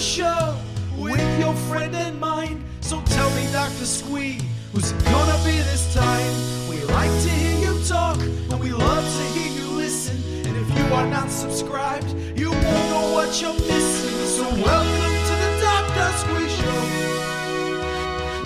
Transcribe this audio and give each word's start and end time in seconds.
show 0.00 0.56
with 0.96 1.20
your 1.38 1.54
friend 1.68 1.94
and 1.94 2.18
mine. 2.18 2.64
So 2.80 3.02
tell 3.02 3.30
me, 3.32 3.46
Dr. 3.52 3.84
Squee, 3.84 4.40
who's 4.72 4.92
it 4.92 5.04
gonna 5.04 5.36
be 5.44 5.52
this 5.52 5.92
time? 5.92 6.68
We 6.70 6.82
like 6.84 7.10
to 7.10 7.28
hear 7.28 7.58
you 7.72 7.84
talk, 7.84 8.18
and 8.18 8.58
we 8.58 8.72
love 8.72 9.04
to 9.04 9.24
hear 9.38 9.52
you 9.60 9.68
listen. 9.76 10.16
And 10.46 10.56
if 10.56 10.68
you 10.78 10.94
are 10.94 11.06
not 11.06 11.30
subscribed, 11.30 12.14
you 12.34 12.50
won't 12.50 12.90
know 12.90 13.12
what 13.12 13.42
you're 13.42 13.52
missing. 13.52 14.26
So 14.38 14.44
welcome 14.64 15.16
to 15.28 15.34
the 15.44 15.50
Dr. 15.60 16.08
Squee 16.16 16.48
Show. 16.48 16.80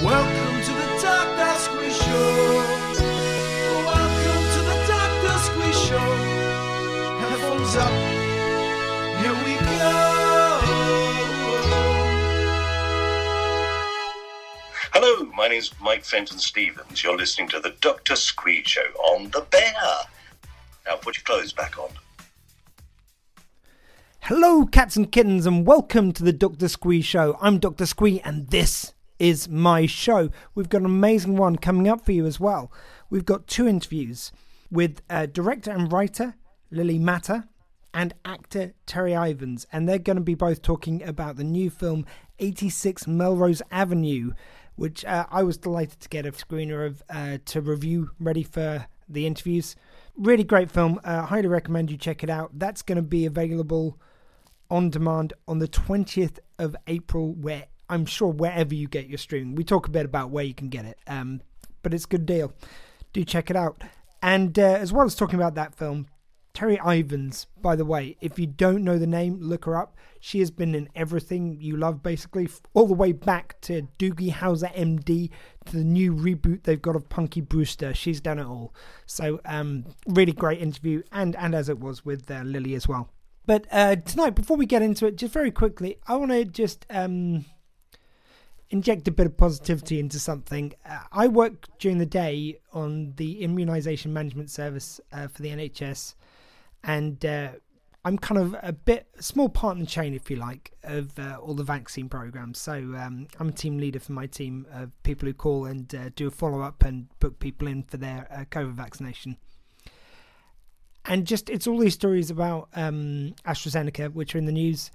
Welcome 0.05 0.54
my 15.45 15.49
name's 15.49 15.79
Mike 15.79 16.07
Fenton 16.07 16.39
Stevens. 16.39 17.05
You're 17.05 17.19
listening 17.19 17.49
to 17.49 17.61
the 17.61 17.75
Dr. 17.83 18.17
Squee 18.17 18.63
Show 18.65 18.81
on 18.81 19.25
The 19.25 19.43
Bear. 19.51 19.75
Now 20.87 20.97
put 20.97 21.19
your 21.19 21.25
clothes 21.25 21.53
back 21.53 21.79
on. 21.79 21.91
Hello, 24.21 24.65
cats 24.65 24.97
and 24.97 25.13
kittens, 25.13 25.45
and 25.45 25.67
welcome 25.67 26.13
to 26.13 26.23
the 26.23 26.33
Dr. 26.33 26.67
Squee 26.69 27.03
Show. 27.03 27.37
I'm 27.43 27.59
Dr. 27.59 27.85
Squee, 27.85 28.23
and 28.25 28.49
this 28.49 28.95
is 29.19 29.47
my 29.47 29.85
show. 29.85 30.31
We've 30.55 30.71
got 30.71 30.81
an 30.81 30.87
amazing 30.87 31.37
one 31.37 31.57
coming 31.57 31.89
up 31.89 32.07
for 32.07 32.13
you 32.13 32.25
as 32.25 32.41
well. 32.41 32.73
We've 33.11 33.27
got 33.27 33.47
two 33.47 33.69
interviews 33.69 34.33
with 34.71 35.03
uh, 35.11 35.27
director 35.27 35.71
and 35.71 35.93
writer 35.93 36.37
Lili 36.71 36.99
Matter 36.99 37.45
and 37.93 38.15
actor 38.25 38.73
Terri 38.87 39.13
Ivens, 39.13 39.67
and 39.71 39.87
they're 39.87 39.99
going 39.99 40.17
to 40.17 40.23
be 40.23 40.35
both 40.35 40.63
talking 40.63 41.03
about 41.03 41.37
the 41.37 41.45
new 41.45 41.69
film 41.69 42.07
86 42.39 43.07
Melrose 43.07 43.63
Avenue, 43.71 44.33
which 44.77 45.05
uh, 45.05 45.27
I 45.31 45.43
was 45.43 45.57
delighted 45.57 46.01
to 46.01 46.09
get 46.09 46.27
a 46.27 46.33
screener 46.33 46.87
of 46.87 47.03
uh, 47.09 47.39
to 47.47 47.61
review, 47.61 48.11
ready 48.19 48.43
for 48.43 48.87
the 49.09 49.27
interviews. 49.27 49.77
Really 50.17 50.45
great 50.45 50.71
film. 50.71 51.01
Uh, 51.05 51.23
highly 51.23 51.49
recommend 51.49 51.91
you 51.91 51.97
check 51.97 52.23
it 52.23 52.31
out. 52.31 52.51
That's 52.59 52.83
going 52.83 52.97
to 52.97 53.03
be 53.03 53.27
available 53.27 53.99
on 54.71 54.91
demand 54.91 55.33
on 55.47 55.59
the 55.59 55.69
20th 55.69 56.39
of 56.59 56.77
April, 56.87 57.33
where 57.33 57.67
I'm 57.89 58.07
sure 58.07 58.29
wherever 58.29 58.75
you 58.75 58.89
get 58.89 59.09
your 59.09 59.19
streaming. 59.19 59.55
We 59.55 59.65
talk 59.65 59.87
a 59.87 59.91
bit 59.91 60.07
about 60.07 60.31
where 60.31 60.45
you 60.45 60.55
can 60.55 60.69
get 60.69 60.85
it, 60.85 60.99
um, 61.07 61.41
but 61.83 61.95
it's 61.95 62.05
a 62.05 62.09
good 62.09 62.27
deal. 62.27 62.53
Do 63.13 63.25
check 63.25 63.51
it 63.51 63.57
out. 63.57 63.83
And 64.23 64.59
uh, 64.59 64.63
as 64.63 64.93
well 64.93 65.05
as 65.05 65.15
talking 65.15 65.39
about 65.39 65.55
that 65.57 65.75
film, 65.75 66.07
Terri 66.55 66.79
Ivens, 66.79 67.47
by 67.61 67.75
the 67.75 67.85
way, 67.85 68.17
if 68.21 68.39
you 68.39 68.47
don't 68.47 68.85
know 68.85 68.97
the 68.97 69.09
name, 69.09 69.39
look 69.41 69.65
her 69.65 69.77
up. 69.77 69.97
She 70.21 70.39
has 70.39 70.53
been 70.53 70.75
in 70.75 70.89
everything 70.95 71.59
you 71.61 71.77
love, 71.77 72.03
basically, 72.03 72.49
all 72.73 72.87
the 72.87 72.95
way 72.95 73.11
back 73.11 73.61
to 73.63 73.89
Doogie 73.99 74.33
Howser 74.33 74.73
MD 74.75 75.31
to 75.67 75.77
the 75.77 75.85
new 75.85 76.15
reboot 76.15 76.63
they've 76.63 76.81
got 76.81 76.95
of 76.95 77.09
Punky 77.09 77.41
Brewster. 77.41 77.93
She's 77.93 78.21
done 78.21 78.39
it 78.39 78.47
all. 78.47 78.73
So, 79.05 79.41
um, 79.45 79.85
really 80.07 80.33
great 80.33 80.63
interview, 80.63 81.03
and 81.11 81.35
and 81.37 81.55
as 81.55 81.69
it 81.69 81.81
was 81.81 82.05
with 82.05 82.31
uh, 82.31 82.43
Lili 82.43 82.75
as 82.75 82.87
well. 82.87 83.11
But 83.47 83.67
uh, 83.71 83.97
tonight, 83.97 84.31
before 84.31 84.57
we 84.57 84.65
get 84.65 84.81
into 84.81 85.07
it, 85.07 85.17
just 85.17 85.35
very 85.35 85.51
quickly, 85.51 85.99
I 86.07 86.17
want 86.17 86.31
to 86.31 86.45
just 86.45 86.87
um, 86.89 87.45
inject 88.71 89.07
a 89.09 89.13
bit 89.13 89.27
of 89.27 89.37
positivity 89.37 90.01
into 90.01 90.19
something. 90.19 90.73
Uh, 90.89 91.01
I 91.13 91.29
work 91.29 91.67
during 91.79 91.99
the 91.99 92.07
day 92.07 92.59
on 92.73 93.13
the 93.17 93.43
immunization 93.43 94.13
management 94.13 94.51
service 94.51 95.01
uh, 95.13 95.29
for 95.29 95.43
the 95.43 95.51
NHS, 95.51 96.15
and 96.85 97.25
uh, 97.25 97.49
I'm 98.05 98.19
kind 98.19 98.39
of 98.39 98.55
a 98.63 98.73
bit 98.73 99.07
a 99.19 99.23
small 99.23 99.49
part 99.49 99.77
in 99.77 99.81
the 99.81 99.89
chain, 99.89 100.13
if 100.13 100.31
you 100.31 100.37
like, 100.37 100.73
of 100.83 101.19
uh, 101.19 101.39
all 101.41 101.55
the 101.55 101.65
vaccine 101.65 102.09
programs. 102.09 102.59
So 102.59 102.73
um, 102.73 103.27
I'm 103.41 103.49
a 103.49 103.53
team 103.53 103.79
leader 103.79 103.99
for 103.99 104.13
my 104.13 104.27
team 104.27 104.67
of 104.71 104.91
people 105.03 105.27
who 105.27 105.33
call 105.33 105.65
and 105.65 105.93
uh, 105.95 106.11
do 106.15 106.27
a 106.27 106.31
follow 106.31 106.61
up 106.61 106.85
and 106.85 107.09
book 107.19 107.39
people 107.39 107.67
in 107.67 107.83
for 107.83 107.97
their 107.97 108.29
uh, 108.31 108.45
COVID 108.51 108.75
vaccination. 108.75 109.39
And 111.07 111.27
just 111.27 111.49
it's 111.49 111.67
all 111.67 111.79
these 111.79 111.95
stories 111.95 112.31
about 112.31 112.69
um, 112.75 113.35
AstraZeneca, 113.47 114.13
which 114.13 114.35
are 114.35 114.39
in 114.39 114.47
the 114.47 114.53
news, 114.53 114.91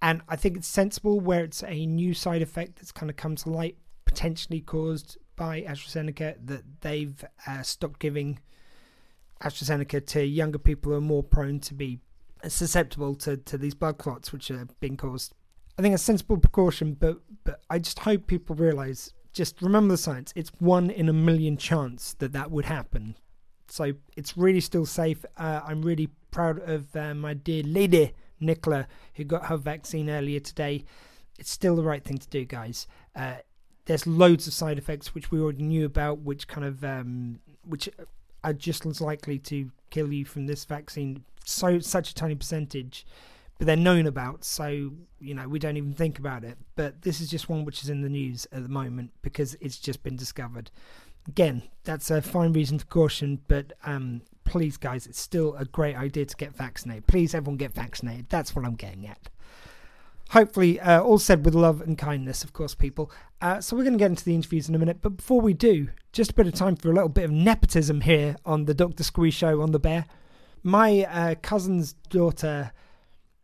and 0.00 0.20
I 0.28 0.34
think 0.34 0.56
it's 0.56 0.66
sensible 0.66 1.20
where 1.20 1.44
it's 1.44 1.62
a 1.62 1.86
new 1.86 2.12
side 2.12 2.42
effect 2.42 2.76
that's 2.76 2.90
kind 2.90 3.08
of 3.08 3.16
come 3.16 3.36
to 3.36 3.50
light, 3.50 3.76
potentially 4.04 4.60
caused 4.60 5.16
by 5.36 5.62
AstraZeneca, 5.62 6.36
that 6.44 6.62
they've 6.80 7.24
uh, 7.46 7.62
stopped 7.62 8.00
giving 8.00 8.40
AstraZeneca 9.42 10.06
to 10.06 10.24
younger 10.24 10.58
people 10.58 10.92
who 10.92 10.98
are 10.98 11.02
more 11.02 11.22
prone 11.22 11.60
to 11.60 11.74
be 11.74 12.00
susceptible 12.48 13.14
to, 13.16 13.36
to 13.36 13.58
these 13.58 13.74
blood 13.74 13.98
clots 13.98 14.32
which 14.32 14.50
are 14.50 14.66
being 14.80 14.96
caused. 14.96 15.34
I 15.78 15.82
think 15.82 15.94
a 15.94 15.98
sensible 15.98 16.36
precaution, 16.36 16.94
but 16.94 17.18
but 17.44 17.60
I 17.70 17.78
just 17.78 18.00
hope 18.00 18.26
people 18.26 18.56
realise. 18.56 19.12
Just 19.32 19.62
remember 19.62 19.94
the 19.94 19.98
science. 19.98 20.32
It's 20.36 20.50
one 20.58 20.90
in 20.90 21.08
a 21.08 21.12
million 21.12 21.56
chance 21.56 22.14
that 22.14 22.32
that 22.32 22.50
would 22.50 22.66
happen. 22.66 23.16
So 23.68 23.92
it's 24.14 24.36
really 24.36 24.60
still 24.60 24.84
safe. 24.84 25.24
Uh, 25.38 25.60
I'm 25.66 25.80
really 25.80 26.10
proud 26.30 26.58
of 26.68 26.94
uh, 26.94 27.14
my 27.14 27.32
dear 27.32 27.62
lady 27.62 28.12
Nicola 28.38 28.86
who 29.14 29.24
got 29.24 29.46
her 29.46 29.56
vaccine 29.56 30.10
earlier 30.10 30.40
today. 30.40 30.84
It's 31.38 31.50
still 31.50 31.76
the 31.76 31.82
right 31.82 32.04
thing 32.04 32.18
to 32.18 32.28
do, 32.28 32.44
guys. 32.44 32.86
Uh, 33.16 33.36
there's 33.86 34.06
loads 34.06 34.46
of 34.46 34.52
side 34.52 34.76
effects 34.76 35.14
which 35.14 35.30
we 35.30 35.40
already 35.40 35.62
knew 35.62 35.86
about, 35.86 36.18
which 36.18 36.46
kind 36.46 36.66
of 36.66 36.84
um, 36.84 37.40
which 37.64 37.88
are 38.44 38.52
just 38.52 38.86
as 38.86 39.00
likely 39.00 39.38
to 39.38 39.70
kill 39.90 40.12
you 40.12 40.24
from 40.24 40.46
this 40.46 40.64
vaccine. 40.64 41.24
So 41.44 41.78
such 41.78 42.10
a 42.10 42.14
tiny 42.14 42.34
percentage, 42.34 43.06
but 43.58 43.66
they're 43.66 43.76
known 43.76 44.06
about. 44.06 44.44
So 44.44 44.92
you 45.20 45.34
know 45.34 45.48
we 45.48 45.58
don't 45.58 45.76
even 45.76 45.92
think 45.92 46.18
about 46.18 46.44
it. 46.44 46.58
But 46.76 47.02
this 47.02 47.20
is 47.20 47.30
just 47.30 47.48
one 47.48 47.64
which 47.64 47.82
is 47.82 47.90
in 47.90 48.02
the 48.02 48.08
news 48.08 48.46
at 48.52 48.62
the 48.62 48.68
moment 48.68 49.12
because 49.22 49.56
it's 49.60 49.78
just 49.78 50.02
been 50.02 50.16
discovered. 50.16 50.70
Again, 51.28 51.62
that's 51.84 52.10
a 52.10 52.20
fine 52.20 52.52
reason 52.52 52.80
for 52.80 52.86
caution, 52.86 53.40
but 53.46 53.72
um, 53.84 54.22
please, 54.44 54.76
guys, 54.76 55.06
it's 55.06 55.20
still 55.20 55.54
a 55.54 55.64
great 55.64 55.96
idea 55.96 56.24
to 56.24 56.36
get 56.36 56.56
vaccinated. 56.56 57.06
Please, 57.06 57.32
everyone 57.32 57.58
get 57.58 57.72
vaccinated. 57.72 58.26
That's 58.28 58.56
what 58.56 58.64
I'm 58.64 58.74
getting 58.74 59.06
at. 59.06 59.28
Hopefully, 60.32 60.80
uh, 60.80 61.02
all 61.02 61.18
said 61.18 61.44
with 61.44 61.54
love 61.54 61.82
and 61.82 61.98
kindness, 61.98 62.42
of 62.42 62.54
course, 62.54 62.74
people. 62.74 63.10
Uh, 63.42 63.60
so, 63.60 63.76
we're 63.76 63.82
going 63.82 63.92
to 63.92 63.98
get 63.98 64.10
into 64.10 64.24
the 64.24 64.34
interviews 64.34 64.66
in 64.66 64.74
a 64.74 64.78
minute. 64.78 65.02
But 65.02 65.18
before 65.18 65.42
we 65.42 65.52
do, 65.52 65.88
just 66.10 66.30
a 66.30 66.34
bit 66.34 66.46
of 66.46 66.54
time 66.54 66.74
for 66.74 66.90
a 66.90 66.94
little 66.94 67.10
bit 67.10 67.24
of 67.24 67.30
nepotism 67.30 68.00
here 68.00 68.36
on 68.46 68.64
the 68.64 68.72
Dr. 68.72 69.02
Squee 69.02 69.30
show 69.30 69.60
on 69.60 69.72
The 69.72 69.78
Bear. 69.78 70.06
My 70.62 71.04
uh, 71.04 71.34
cousin's 71.42 71.92
daughter 72.08 72.72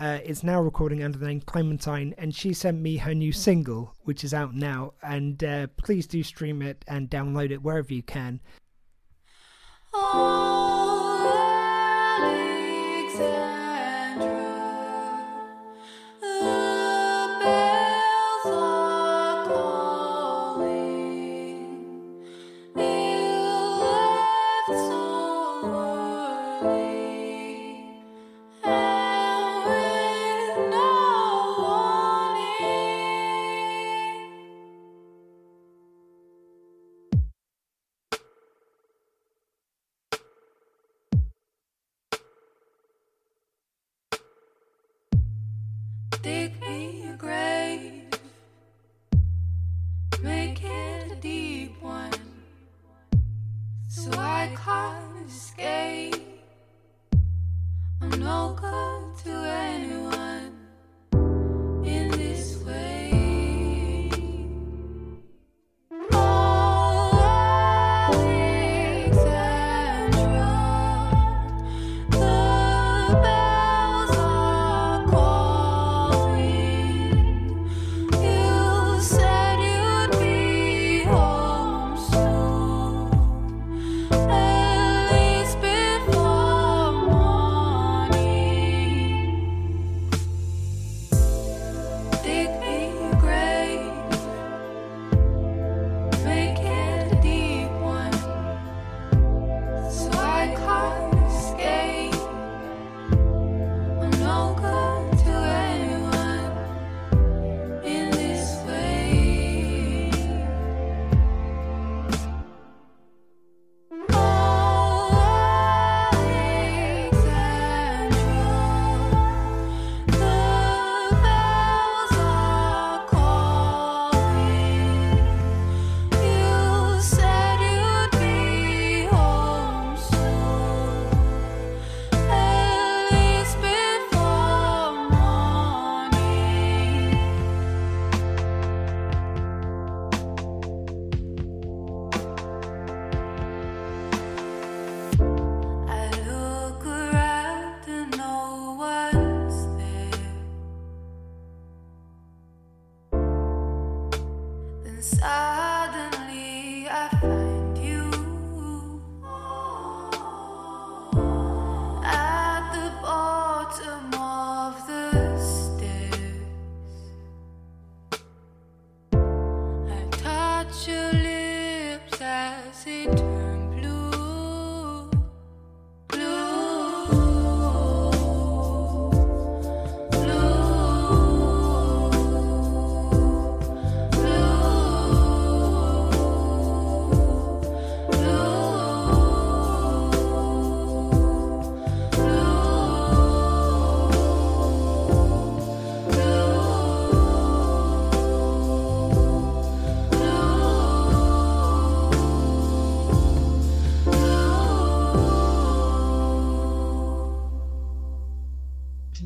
uh, 0.01 0.21
is 0.25 0.43
now 0.43 0.63
recording 0.63 1.03
under 1.03 1.19
the 1.19 1.27
name 1.27 1.43
Clementine, 1.43 2.15
and 2.17 2.35
she 2.35 2.55
sent 2.55 2.81
me 2.81 2.97
her 2.97 3.15
new 3.15 3.33
single, 3.33 3.95
which 4.05 4.25
is 4.25 4.33
out 4.33 4.55
now. 4.55 4.95
And 5.03 5.45
uh, 5.45 5.67
please 5.77 6.07
do 6.07 6.23
stream 6.23 6.63
it 6.63 6.87
and 6.89 7.11
download 7.11 7.51
it 7.51 7.63
wherever 7.63 7.93
you 7.93 8.03
can. 8.03 8.41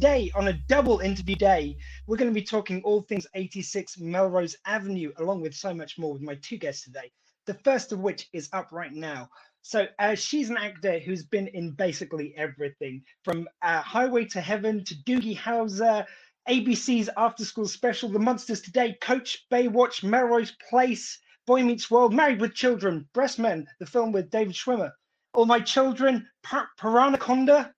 Today, 0.02 0.32
on 0.34 0.48
a 0.48 0.52
double 0.66 0.98
interview 0.98 1.36
day, 1.36 1.76
we're 2.08 2.16
going 2.16 2.28
to 2.28 2.34
be 2.34 2.44
talking 2.44 2.82
all 2.82 3.02
things 3.02 3.24
86 3.36 4.00
Melrose 4.00 4.56
Avenue, 4.66 5.12
along 5.18 5.42
with 5.42 5.54
so 5.54 5.72
much 5.72 5.96
more 5.96 6.12
with 6.12 6.22
my 6.22 6.34
two 6.42 6.56
guests 6.56 6.82
today. 6.82 7.12
The 7.46 7.54
first 7.54 7.92
of 7.92 8.00
which 8.00 8.28
is 8.32 8.48
up 8.52 8.72
right 8.72 8.90
now. 8.90 9.28
So, 9.60 9.86
uh, 10.00 10.16
she's 10.16 10.50
an 10.50 10.56
actor 10.56 10.98
who's 10.98 11.24
been 11.24 11.46
in 11.46 11.70
basically 11.70 12.34
everything 12.36 13.04
from 13.22 13.48
uh, 13.62 13.80
Highway 13.80 14.24
to 14.24 14.40
Heaven 14.40 14.82
to 14.86 14.94
Doogie 15.06 15.38
Howser, 15.38 16.04
ABC's 16.48 17.08
After 17.16 17.44
School 17.44 17.68
Special, 17.68 18.08
The 18.08 18.18
Monsters 18.18 18.60
Today, 18.60 18.96
Coach, 19.00 19.46
Baywatch, 19.52 20.02
Melrose 20.02 20.56
Place, 20.68 21.16
Boy 21.46 21.62
Meets 21.62 21.92
World, 21.92 22.12
Married 22.12 22.40
with 22.40 22.54
Children, 22.54 23.08
Breast 23.14 23.38
Men, 23.38 23.68
the 23.78 23.86
film 23.86 24.10
with 24.10 24.30
David 24.30 24.56
Schwimmer, 24.56 24.90
All 25.34 25.46
My 25.46 25.60
Children, 25.60 26.26
Pir- 26.42 26.70
Piranaconda, 26.76 27.72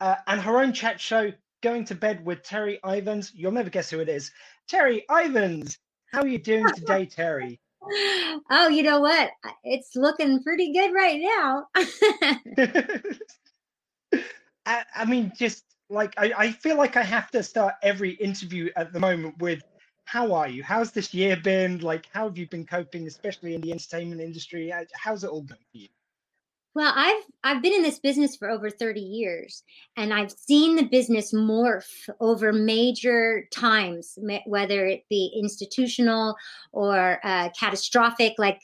uh, 0.00 0.14
and 0.28 0.40
her 0.40 0.60
own 0.60 0.72
chat 0.72 1.00
show, 1.00 1.32
Going 1.64 1.86
to 1.86 1.94
Bed 1.94 2.26
with 2.26 2.42
Terri 2.42 2.78
Ivens. 2.84 3.32
You'll 3.34 3.50
never 3.50 3.70
guess 3.70 3.88
who 3.88 4.00
it 4.00 4.08
is. 4.10 4.30
Terri 4.70 5.00
Ivens. 5.08 5.78
How 6.12 6.20
are 6.20 6.26
you 6.26 6.36
doing 6.36 6.66
today, 6.74 7.06
Terri? 7.16 7.58
Oh, 8.50 8.68
you 8.68 8.82
know 8.82 9.00
what? 9.00 9.30
It's 9.64 9.96
looking 9.96 10.42
pretty 10.42 10.74
good 10.74 10.92
right 10.92 11.22
now. 11.22 11.68
I, 14.66 14.84
I 14.94 15.06
mean, 15.06 15.32
just 15.38 15.64
like 15.88 16.12
I, 16.18 16.34
I 16.36 16.52
feel 16.52 16.76
like 16.76 16.98
I 16.98 17.02
have 17.02 17.30
to 17.30 17.42
start 17.42 17.76
every 17.82 18.10
interview 18.10 18.68
at 18.76 18.92
the 18.92 19.00
moment 19.00 19.38
with 19.38 19.62
how 20.04 20.34
are 20.34 20.48
you? 20.48 20.62
How's 20.62 20.92
this 20.92 21.14
year 21.14 21.34
been? 21.34 21.78
Like, 21.78 22.08
how 22.12 22.28
have 22.28 22.36
you 22.36 22.46
been 22.46 22.66
coping, 22.66 23.06
especially 23.06 23.54
in 23.54 23.62
the 23.62 23.72
entertainment 23.72 24.20
industry? 24.20 24.70
How's 24.92 25.24
it 25.24 25.30
all 25.30 25.40
going 25.40 25.64
for 25.72 25.78
you? 25.78 25.88
Well, 26.74 26.92
I've 26.94 27.22
I've 27.44 27.62
been 27.62 27.72
in 27.72 27.82
this 27.82 28.00
business 28.00 28.36
for 28.36 28.50
over 28.50 28.68
30 28.68 29.00
years 29.00 29.62
and 29.96 30.12
I've 30.12 30.32
seen 30.32 30.74
the 30.74 30.84
business 30.84 31.32
morph 31.32 32.08
over 32.20 32.52
major 32.52 33.46
times, 33.52 34.18
whether 34.46 34.86
it 34.86 35.04
be 35.08 35.32
institutional 35.36 36.34
or 36.72 37.20
uh, 37.22 37.50
catastrophic 37.58 38.34
like 38.38 38.60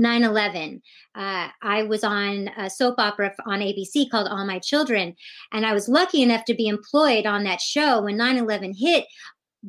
9-11 0.00 0.80
uh, 1.14 1.48
i 1.62 1.84
was 1.84 2.02
on 2.02 2.48
a 2.56 2.68
soap 2.68 2.96
opera 2.98 3.32
on 3.46 3.60
abc 3.60 4.10
called 4.10 4.26
all 4.28 4.44
my 4.44 4.58
children 4.58 5.14
and 5.52 5.64
i 5.64 5.72
was 5.72 5.88
lucky 5.88 6.20
enough 6.20 6.44
to 6.44 6.52
be 6.52 6.66
employed 6.66 7.26
on 7.26 7.44
that 7.44 7.60
show 7.60 8.02
when 8.02 8.18
9-11 8.18 8.74
hit 8.76 9.04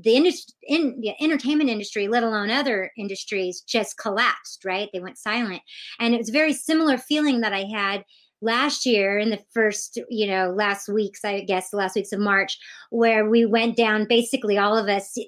the 0.02 0.16
industry 0.16 0.54
in 0.64 1.00
the 1.00 1.14
entertainment 1.24 1.70
industry 1.70 2.08
let 2.08 2.24
alone 2.24 2.50
other 2.50 2.92
industries 2.98 3.62
just 3.62 3.98
collapsed 3.98 4.66
right? 4.66 4.90
They 4.92 5.00
went 5.00 5.18
silent. 5.18 5.62
And 6.00 6.14
it 6.14 6.18
was 6.18 6.30
a 6.30 6.34
very 6.34 6.54
similar 6.54 6.98
feeling 6.98 7.42
that 7.42 7.54
i 7.54 7.64
had 7.64 8.04
last 8.42 8.86
year 8.86 9.18
in 9.18 9.30
the 9.30 9.40
first 9.54 9.98
you 10.10 10.28
know 10.28 10.52
last 10.52 10.90
weeks 10.90 11.24
i 11.24 11.40
guess 11.42 11.70
the 11.70 11.78
last 11.78 11.96
weeks 11.96 12.12
of 12.12 12.20
march 12.20 12.58
where 12.90 13.30
we 13.30 13.46
went 13.46 13.78
down 13.78 14.06
basically 14.08 14.58
all 14.58 14.78
of 14.78 14.88
us 14.90 15.18
eh, 15.18 15.24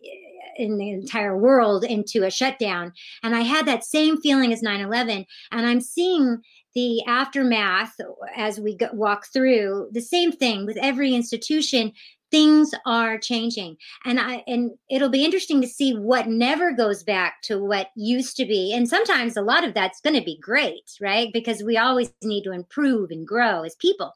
in 0.58 0.78
the 0.78 0.90
entire 0.90 1.38
world 1.38 1.84
into 1.84 2.24
a 2.24 2.32
shutdown. 2.32 2.92
And 3.24 3.36
i 3.36 3.42
had 3.42 3.66
that 3.66 3.84
same 3.84 4.20
feeling 4.20 4.52
as 4.52 4.62
9-11 4.62 5.26
and 5.52 5.66
i'm 5.66 5.82
seeing 5.82 6.42
the 6.76 7.04
aftermath 7.06 7.96
as 8.36 8.60
we 8.60 8.76
go, 8.76 8.90
walk 8.94 9.26
through 9.34 9.90
the 9.94 10.02
same 10.02 10.32
thing 10.32 10.66
with 10.66 10.78
every 10.78 11.16
institution 11.16 11.92
things 12.32 12.72
are 12.86 13.18
changing. 13.18 13.78
And 14.06 14.20
i 14.20 14.44
and 14.48 14.72
it'll 14.90 15.10
be 15.10 15.26
interesting 15.26 15.62
to 15.62 15.68
see 15.68 15.94
what 15.94 16.28
never 16.28 16.74
goes 16.74 17.04
back 17.04 17.42
to 17.44 17.64
what 17.64 17.90
used 17.96 18.36
to 18.38 18.46
be. 18.46 18.74
And 18.74 18.88
sometimes 18.88 19.38
a 19.38 19.42
lot 19.42 19.64
of 19.64 19.74
that's 19.74 20.02
going 20.02 20.16
to 20.16 20.24
be 20.24 20.40
great 20.40 20.98
right? 21.02 21.32
Because 21.34 21.64
we 21.64 21.78
always 21.78 22.12
need 22.24 22.44
to 22.44 22.52
improve 22.52 23.12
and 23.12 23.28
grow 23.28 23.64
as 23.64 23.76
people. 23.76 24.14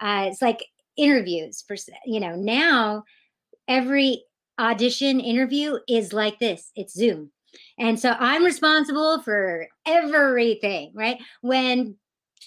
Uh, 0.00 0.26
it's 0.28 0.42
like 0.42 0.64
interviews 0.96 1.64
for 1.66 1.74
you 2.04 2.20
know 2.20 2.36
now 2.36 3.02
every 3.66 4.22
audition 4.58 5.20
interview 5.20 5.78
is 5.88 6.12
like 6.12 6.38
this 6.38 6.70
it's 6.76 6.94
zoom. 6.94 7.30
And 7.78 7.98
so 7.98 8.14
i'm 8.18 8.44
responsible 8.44 9.22
for 9.22 9.68
everything 9.86 10.92
right? 10.94 11.18
When 11.40 11.96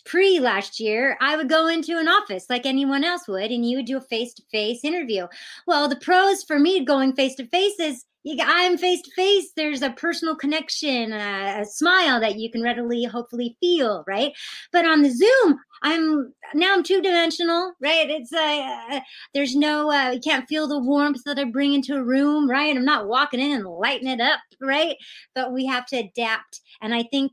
pre 0.05 0.39
last 0.39 0.79
year 0.79 1.17
i 1.21 1.35
would 1.35 1.49
go 1.49 1.67
into 1.67 1.97
an 1.97 2.07
office 2.07 2.45
like 2.49 2.65
anyone 2.65 3.03
else 3.03 3.27
would 3.27 3.51
and 3.51 3.67
you 3.67 3.77
would 3.77 3.85
do 3.85 3.97
a 3.97 4.01
face-to-face 4.01 4.83
interview. 4.83 5.27
Well 5.67 5.87
the 5.87 5.95
pros 5.95 6.43
for 6.43 6.59
me 6.59 6.83
going 6.85 7.13
face-to-face 7.13 7.79
is 7.79 8.05
i'm 8.41 8.75
face-to-face. 8.77 9.51
There's 9.55 9.83
a 9.83 9.91
personal 9.91 10.35
connection 10.35 11.13
a, 11.13 11.61
a 11.61 11.65
smile 11.65 12.19
that 12.19 12.37
you 12.37 12.51
can 12.51 12.63
readily 12.63 13.03
hopefully 13.03 13.55
feel 13.59 14.03
right? 14.07 14.31
But 14.71 14.85
on 14.85 15.01
the 15.01 15.11
zoom 15.11 15.59
i'm 15.83 16.33
now 16.53 16.73
i'm 16.73 16.83
two-dimensional 16.83 17.73
right? 17.81 18.09
It's 18.09 18.33
uh, 18.33 18.99
there's 19.33 19.55
no 19.55 19.91
uh, 19.91 20.11
you 20.11 20.19
can't 20.19 20.47
feel 20.47 20.67
the 20.67 20.79
warmth 20.79 21.23
that 21.25 21.39
i 21.39 21.43
bring 21.43 21.73
into 21.73 21.95
a 21.95 22.03
room 22.03 22.49
right? 22.49 22.75
I'm 22.75 22.85
not 22.85 23.07
walking 23.07 23.39
in 23.39 23.51
and 23.51 23.65
lighting 23.65 24.09
it 24.09 24.21
up 24.21 24.39
right? 24.61 24.95
But 25.35 25.53
we 25.53 25.65
have 25.65 25.85
to 25.87 25.97
adapt 25.97 26.61
and 26.81 26.93
i 26.93 27.03
think 27.03 27.31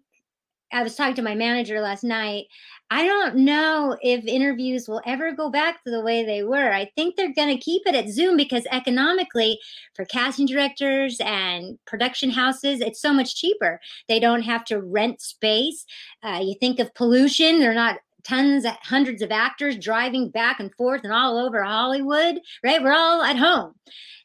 I 0.72 0.82
was 0.82 0.94
talking 0.94 1.14
to 1.16 1.22
my 1.22 1.34
manager 1.34 1.80
last 1.80 2.02
night. 2.02 2.46
I 2.90 3.06
don't 3.06 3.36
know 3.36 3.96
if 4.02 4.24
interviews 4.24 4.86
will 4.86 5.00
ever 5.06 5.32
go 5.32 5.50
back 5.50 5.82
to 5.84 5.90
the 5.90 6.02
way 6.02 6.24
they 6.24 6.42
were. 6.42 6.72
I 6.72 6.90
think 6.94 7.16
they're 7.16 7.32
going 7.32 7.56
to 7.56 7.62
keep 7.62 7.82
it 7.86 7.94
at 7.94 8.10
Zoom 8.10 8.36
because 8.36 8.66
economically, 8.70 9.58
for 9.94 10.04
casting 10.04 10.46
directors 10.46 11.18
and 11.20 11.78
production 11.86 12.30
houses, 12.30 12.80
it's 12.80 13.00
so 13.00 13.12
much 13.12 13.34
cheaper. 13.34 13.80
They 14.08 14.20
don't 14.20 14.42
have 14.42 14.64
to 14.66 14.80
rent 14.80 15.22
space. 15.22 15.86
Uh, 16.22 16.40
you 16.42 16.54
think 16.60 16.78
of 16.78 16.94
pollution, 16.94 17.60
they're 17.60 17.74
not 17.74 18.00
tons 18.24 18.64
hundreds 18.82 19.20
of 19.20 19.32
actors 19.32 19.76
driving 19.76 20.30
back 20.30 20.60
and 20.60 20.72
forth 20.74 21.00
and 21.02 21.12
all 21.12 21.36
over 21.36 21.62
hollywood 21.64 22.38
right 22.62 22.80
we're 22.80 22.92
all 22.92 23.20
at 23.20 23.36
home 23.36 23.74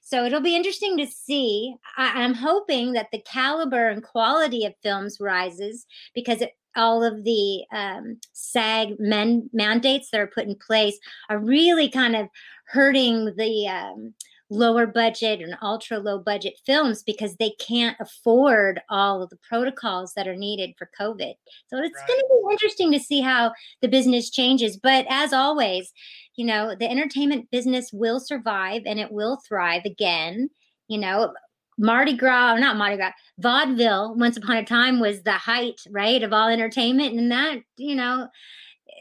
so 0.10 0.24
it'll 0.24 0.40
be 0.42 0.56
interesting 0.56 0.98
to 0.98 1.08
see 1.08 1.76
I, 1.98 2.24
i'm 2.24 2.34
hoping 2.34 2.94
that 2.94 3.08
the 3.12 3.22
caliber 3.22 3.90
and 3.90 4.02
quality 4.04 4.66
of 4.66 4.74
films 4.82 5.18
rises 5.20 5.86
because 6.16 6.42
it, 6.42 6.54
all 6.78 7.04
of 7.04 7.24
the 7.24 7.64
um, 7.74 8.20
SAG 8.34 9.00
men, 9.00 9.50
mandates 9.52 10.12
that 10.12 10.22
are 10.22 10.28
put 10.28 10.46
in 10.46 10.56
place 10.56 10.98
are 11.30 11.40
really 11.40 11.90
kind 11.90 12.16
of 12.16 12.28
hurting 12.68 13.34
the 13.36 13.68
um, 13.68 14.14
lower 14.50 14.86
budget 14.88 15.42
and 15.42 15.58
ultra 15.62 15.98
low 16.00 16.20
budget 16.20 16.54
films 16.66 17.04
because 17.04 17.36
they 17.36 17.52
can't 17.60 17.98
afford 18.00 18.80
all 18.90 19.22
of 19.22 19.30
the 19.30 19.38
protocols 19.38 20.14
that 20.14 20.28
are 20.28 20.36
needed 20.36 20.74
for 20.78 20.90
COVID. 21.00 21.34
So 21.68 21.78
it's 21.78 21.96
Right. 21.96 22.08
going 22.08 22.20
to 22.20 22.28
be 22.30 22.54
interesting 22.54 22.92
to 22.92 23.00
see 23.00 23.22
how 23.22 23.54
the 23.82 23.88
business 23.88 24.30
changes. 24.30 24.78
But 24.78 25.06
as 25.10 25.34
always, 25.34 25.92
you 26.38 26.46
know, 26.46 26.76
the 26.80 26.90
entertainment 26.90 27.50
business 27.52 27.92
will 27.92 28.20
survive 28.20 28.84
and 28.86 29.00
it 29.00 29.12
will 29.12 29.40
thrive 29.48 29.82
again. 29.86 30.50
You 30.88 31.00
know, 31.00 31.34
Mardi 31.78 32.16
Gras, 32.16 32.54
or 32.54 32.60
not 32.60 32.78
Mardi 32.78 32.96
Gras, 32.98 33.12
vaudeville 33.40 34.16
once 34.16 34.38
upon 34.38 34.58
a 34.58 34.64
time 34.64 35.00
was 35.00 35.24
the 35.24 35.34
height, 35.34 35.82
right, 35.90 36.24
of 36.24 36.32
all 36.32 36.48
entertainment. 36.48 37.18
And 37.18 37.32
that, 37.32 37.58
you 37.76 37.96
know, 37.96 38.30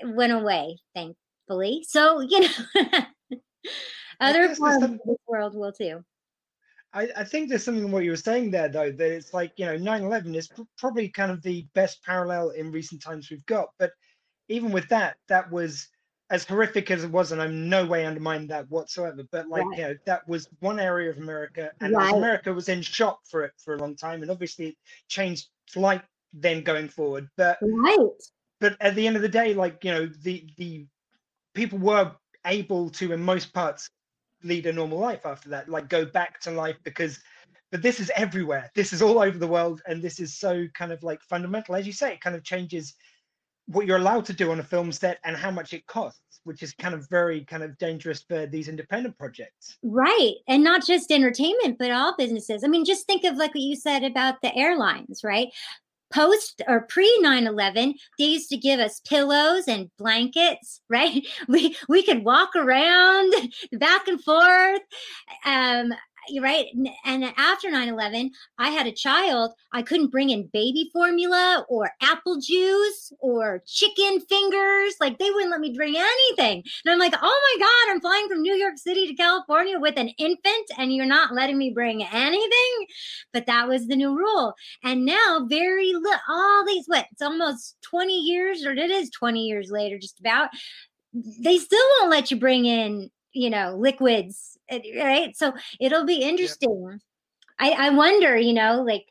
went 0.02 0.32
away, 0.32 0.78
thankfully. 0.94 1.84
So, 1.86 2.20
you 2.20 2.40
know, 2.40 2.48
other 4.20 4.48
guess 4.48 4.58
there's 4.58 4.58
forms 4.58 4.82
some- 4.82 4.94
of 4.94 5.00
this 5.06 5.18
world 5.28 5.54
will 5.54 5.72
too. 5.72 6.02
I, 6.94 7.10
I 7.14 7.24
think 7.24 7.50
there's 7.50 7.62
something 7.62 7.84
in 7.84 7.90
what 7.90 8.04
you 8.04 8.10
were 8.10 8.16
saying 8.16 8.50
there, 8.50 8.70
though, 8.70 8.90
that 8.90 9.12
it's 9.12 9.34
like, 9.34 9.52
you 9.56 9.66
know, 9.66 9.76
9 9.76 10.02
11 10.02 10.34
is 10.34 10.48
pr- 10.48 10.62
probably 10.78 11.10
kind 11.10 11.30
of 11.30 11.42
the 11.42 11.66
best 11.74 12.02
parallel 12.02 12.50
in 12.50 12.72
recent 12.72 13.02
times 13.02 13.28
we've 13.30 13.44
got. 13.44 13.68
But 13.78 13.90
even 14.48 14.72
with 14.72 14.88
that, 14.88 15.16
that 15.28 15.50
was 15.50 15.88
as 16.30 16.44
horrific 16.44 16.90
as 16.90 17.04
it 17.04 17.10
was, 17.10 17.32
and 17.32 17.40
I'm 17.40 17.68
no 17.68 17.86
way 17.86 18.04
undermining 18.04 18.48
that 18.48 18.68
whatsoever. 18.70 19.22
But 19.30 19.48
like, 19.48 19.64
Right. 19.66 19.76
you 19.76 19.82
know, 19.84 19.94
that 20.06 20.26
was 20.28 20.48
one 20.60 20.80
area 20.80 21.10
of 21.10 21.18
America, 21.18 21.72
and 21.80 21.94
Right. 21.94 22.12
America 22.12 22.52
was 22.52 22.68
in 22.68 22.82
shock 22.82 23.20
for 23.26 23.44
it 23.44 23.52
for 23.58 23.74
a 23.74 23.78
long 23.78 23.96
time, 23.96 24.22
and 24.22 24.30
obviously 24.30 24.68
it 24.68 24.76
changed 25.08 25.48
slight 25.68 26.02
then 26.32 26.62
going 26.62 26.88
forward. 26.88 27.28
But 27.36 27.58
Right. 27.60 28.22
but 28.60 28.76
at 28.80 28.94
the 28.94 29.06
end 29.06 29.16
of 29.16 29.22
the 29.22 29.28
day, 29.28 29.54
like 29.54 29.84
you 29.84 29.92
know, 29.92 30.06
the 30.06 30.48
the 30.56 30.86
people 31.54 31.78
were 31.78 32.16
able 32.46 32.90
to, 32.90 33.12
in 33.12 33.20
most 33.22 33.52
parts, 33.54 33.88
lead 34.42 34.66
a 34.66 34.72
normal 34.72 34.98
life 34.98 35.26
after 35.26 35.48
that, 35.50 35.68
like 35.68 35.88
go 35.88 36.04
back 36.04 36.40
to 36.40 36.50
life 36.50 36.76
because. 36.84 37.20
But 37.72 37.82
this 37.82 37.98
is 37.98 38.12
everywhere. 38.16 38.70
This 38.76 38.92
is 38.92 39.02
all 39.02 39.18
over 39.18 39.38
the 39.38 39.46
world, 39.46 39.82
and 39.88 40.00
this 40.00 40.20
is 40.20 40.38
so 40.38 40.68
kind 40.74 40.92
of 40.92 41.02
like 41.02 41.20
fundamental, 41.22 41.74
as 41.74 41.84
you 41.86 41.92
say. 41.92 42.12
It 42.14 42.20
kind 42.20 42.36
of 42.36 42.44
changes 42.44 42.94
what 43.66 43.86
you're 43.86 43.98
allowed 43.98 44.24
to 44.26 44.32
do 44.32 44.52
on 44.52 44.60
a 44.60 44.64
film 44.64 44.92
set 44.92 45.18
and 45.24 45.36
how 45.36 45.50
much 45.50 45.72
it 45.72 45.86
costs, 45.86 46.40
which 46.44 46.62
is 46.62 46.72
kind 46.74 46.94
of 46.94 47.08
very 47.10 47.44
kind 47.44 47.62
of 47.62 47.76
dangerous 47.78 48.22
for 48.22 48.46
these 48.46 48.68
independent 48.68 49.18
projects. 49.18 49.78
Right. 49.82 50.34
And 50.48 50.62
not 50.62 50.86
just 50.86 51.10
entertainment, 51.10 51.76
but 51.78 51.90
all 51.90 52.14
businesses. 52.16 52.62
I 52.64 52.68
mean, 52.68 52.84
just 52.84 53.06
think 53.06 53.24
of 53.24 53.36
like 53.36 53.54
what 53.54 53.60
you 53.60 53.76
said 53.76 54.04
about 54.04 54.40
the 54.42 54.54
airlines, 54.56 55.22
right? 55.24 55.48
Post 56.12 56.62
or 56.68 56.82
pre 56.82 57.12
9 57.20 57.48
11, 57.48 57.94
they 58.18 58.26
used 58.26 58.48
to 58.50 58.56
give 58.56 58.78
us 58.78 59.00
pillows 59.00 59.66
and 59.66 59.90
blankets, 59.98 60.80
right? 60.88 61.26
We 61.48 61.76
we 61.88 62.04
could 62.04 62.24
walk 62.24 62.54
around 62.54 63.34
back 63.72 64.06
and 64.06 64.22
forth. 64.22 64.82
Um, 65.44 65.92
you're 66.28 66.42
right. 66.42 66.66
And 67.04 67.24
after 67.36 67.70
9 67.70 67.88
11, 67.88 68.30
I 68.58 68.70
had 68.70 68.86
a 68.86 68.92
child. 68.92 69.52
I 69.72 69.82
couldn't 69.82 70.10
bring 70.10 70.30
in 70.30 70.48
baby 70.52 70.90
formula 70.92 71.64
or 71.68 71.90
apple 72.00 72.40
juice 72.40 73.12
or 73.20 73.62
chicken 73.66 74.20
fingers. 74.20 74.94
Like 75.00 75.18
they 75.18 75.30
wouldn't 75.30 75.50
let 75.50 75.60
me 75.60 75.74
bring 75.76 75.94
anything. 75.96 76.62
And 76.84 76.92
I'm 76.92 76.98
like, 76.98 77.14
oh 77.20 77.56
my 77.58 77.64
God, 77.64 77.92
I'm 77.92 78.00
flying 78.00 78.28
from 78.28 78.42
New 78.42 78.54
York 78.54 78.78
City 78.78 79.06
to 79.06 79.14
California 79.14 79.78
with 79.78 79.96
an 79.96 80.08
infant 80.18 80.70
and 80.78 80.94
you're 80.94 81.06
not 81.06 81.34
letting 81.34 81.58
me 81.58 81.70
bring 81.70 82.04
anything. 82.04 82.86
But 83.32 83.46
that 83.46 83.68
was 83.68 83.86
the 83.86 83.96
new 83.96 84.16
rule. 84.16 84.54
And 84.82 85.04
now, 85.04 85.46
very 85.48 85.92
little, 85.92 86.20
all 86.28 86.64
these, 86.66 86.86
what, 86.86 87.06
it's 87.12 87.22
almost 87.22 87.76
20 87.82 88.12
years, 88.12 88.64
or 88.64 88.72
it 88.72 88.90
is 88.90 89.10
20 89.10 89.40
years 89.40 89.70
later, 89.70 89.98
just 89.98 90.20
about. 90.20 90.48
They 91.12 91.58
still 91.58 91.84
won't 91.98 92.10
let 92.10 92.30
you 92.30 92.36
bring 92.36 92.66
in, 92.66 93.10
you 93.36 93.50
know, 93.50 93.76
liquids, 93.78 94.56
uh, 94.70 94.78
right? 94.98 95.36
So 95.36 95.52
it'll 95.78 96.06
be 96.06 96.22
interesting. 96.22 97.00
I, 97.58 97.70
I 97.70 97.90
wonder, 97.90 98.36
you 98.36 98.54
know, 98.54 98.82
like 98.82 99.06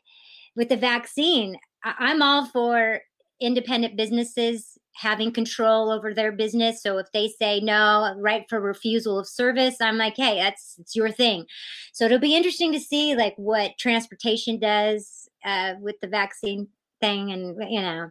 with 0.56 0.68
the 0.68 0.76
vaccine, 0.76 1.56
I, 1.84 1.94
I'm 1.98 2.22
all 2.22 2.46
for 2.46 3.00
independent 3.40 3.96
businesses 3.96 4.78
having 4.94 5.30
control 5.30 5.90
over 5.90 6.12
their 6.12 6.32
business. 6.32 6.82
So 6.82 6.98
if 6.98 7.06
they 7.12 7.28
say 7.28 7.60
no, 7.60 8.14
right 8.18 8.44
for 8.48 8.60
refusal 8.60 9.18
of 9.18 9.28
service, 9.28 9.76
I'm 9.80 9.98
like, 9.98 10.16
hey, 10.16 10.40
that's 10.40 10.76
it's 10.78 10.96
your 10.96 11.12
thing. 11.12 11.44
So 11.92 12.06
it'll 12.06 12.18
be 12.18 12.34
interesting 12.34 12.72
to 12.72 12.80
see 12.80 13.14
like 13.14 13.34
what 13.36 13.78
transportation 13.78 14.58
does 14.58 15.28
uh, 15.44 15.74
with 15.80 15.96
the 16.00 16.08
vaccine 16.08 16.68
thing, 17.00 17.30
and 17.30 17.56
you 17.70 17.80
know, 17.80 18.10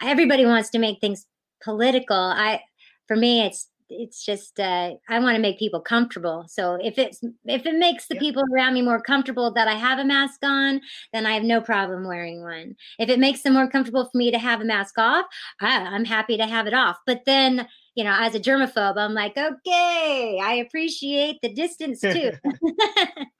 everybody 0.00 0.44
wants 0.46 0.70
to 0.70 0.78
make 0.78 1.00
things 1.00 1.26
political. 1.62 2.16
I, 2.16 2.62
for 3.06 3.16
me, 3.16 3.42
it's 3.42 3.68
it's 3.92 4.24
just 4.24 4.58
uh, 4.58 4.92
I 5.08 5.18
want 5.20 5.36
to 5.36 5.42
make 5.42 5.58
people 5.58 5.80
comfortable. 5.80 6.46
So 6.48 6.74
if 6.82 6.98
it's 6.98 7.20
if 7.44 7.66
it 7.66 7.76
makes 7.76 8.08
the 8.08 8.14
Yeah. 8.14 8.20
people 8.20 8.42
around 8.54 8.74
me 8.74 8.82
more 8.82 9.00
comfortable 9.00 9.52
that 9.54 9.68
I 9.68 9.74
have 9.74 9.98
a 9.98 10.04
mask 10.04 10.40
on, 10.44 10.80
then 11.12 11.26
I 11.26 11.32
have 11.34 11.42
no 11.44 11.60
problem 11.60 12.06
wearing 12.06 12.42
one. 12.42 12.76
If 12.98 13.08
it 13.08 13.18
makes 13.18 13.42
them 13.42 13.54
more 13.54 13.68
comfortable 13.68 14.04
for 14.10 14.16
me 14.18 14.30
to 14.30 14.38
have 14.38 14.60
a 14.60 14.64
mask 14.64 14.98
off, 14.98 15.26
I, 15.60 15.78
I'm 15.78 16.04
happy 16.04 16.36
to 16.36 16.46
have 16.46 16.66
it 16.66 16.74
off. 16.74 16.98
But 17.06 17.22
then, 17.26 17.66
you 17.94 18.04
know, 18.04 18.16
as 18.18 18.34
a 18.34 18.40
germaphobe, 18.40 18.96
I'm 18.96 19.14
like, 19.14 19.36
okay, 19.36 20.38
I 20.42 20.54
appreciate 20.54 21.38
the 21.42 21.52
distance 21.52 22.06
too. 22.06 22.32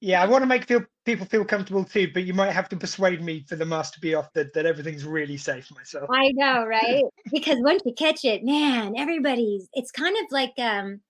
Yeah, 0.00 0.22
I 0.22 0.26
want 0.26 0.42
to 0.42 0.46
make 0.46 0.66
feel 0.66 0.84
people 1.04 1.24
feel 1.26 1.44
comfortable 1.44 1.84
too, 1.84 2.10
but 2.12 2.24
you 2.24 2.34
might 2.34 2.52
have 2.52 2.68
to 2.68 2.76
persuade 2.76 3.22
me 3.22 3.44
for 3.48 3.56
the 3.56 3.64
mask 3.64 3.94
to 3.94 4.00
be 4.00 4.14
off 4.14 4.30
that, 4.34 4.52
that 4.52 4.66
everything's 4.66 5.04
really 5.04 5.36
safe 5.38 5.70
myself. 5.74 6.08
I 6.12 6.32
know, 6.32 6.64
right? 6.66 7.02
because 7.32 7.56
once 7.60 7.82
you 7.86 7.94
catch 7.94 8.24
it, 8.24 8.44
man, 8.44 8.94
everybody's 8.96 9.68
it's 9.72 9.90
kind 9.90 10.14
of 10.16 10.24
like 10.30 10.52
um 10.58 11.00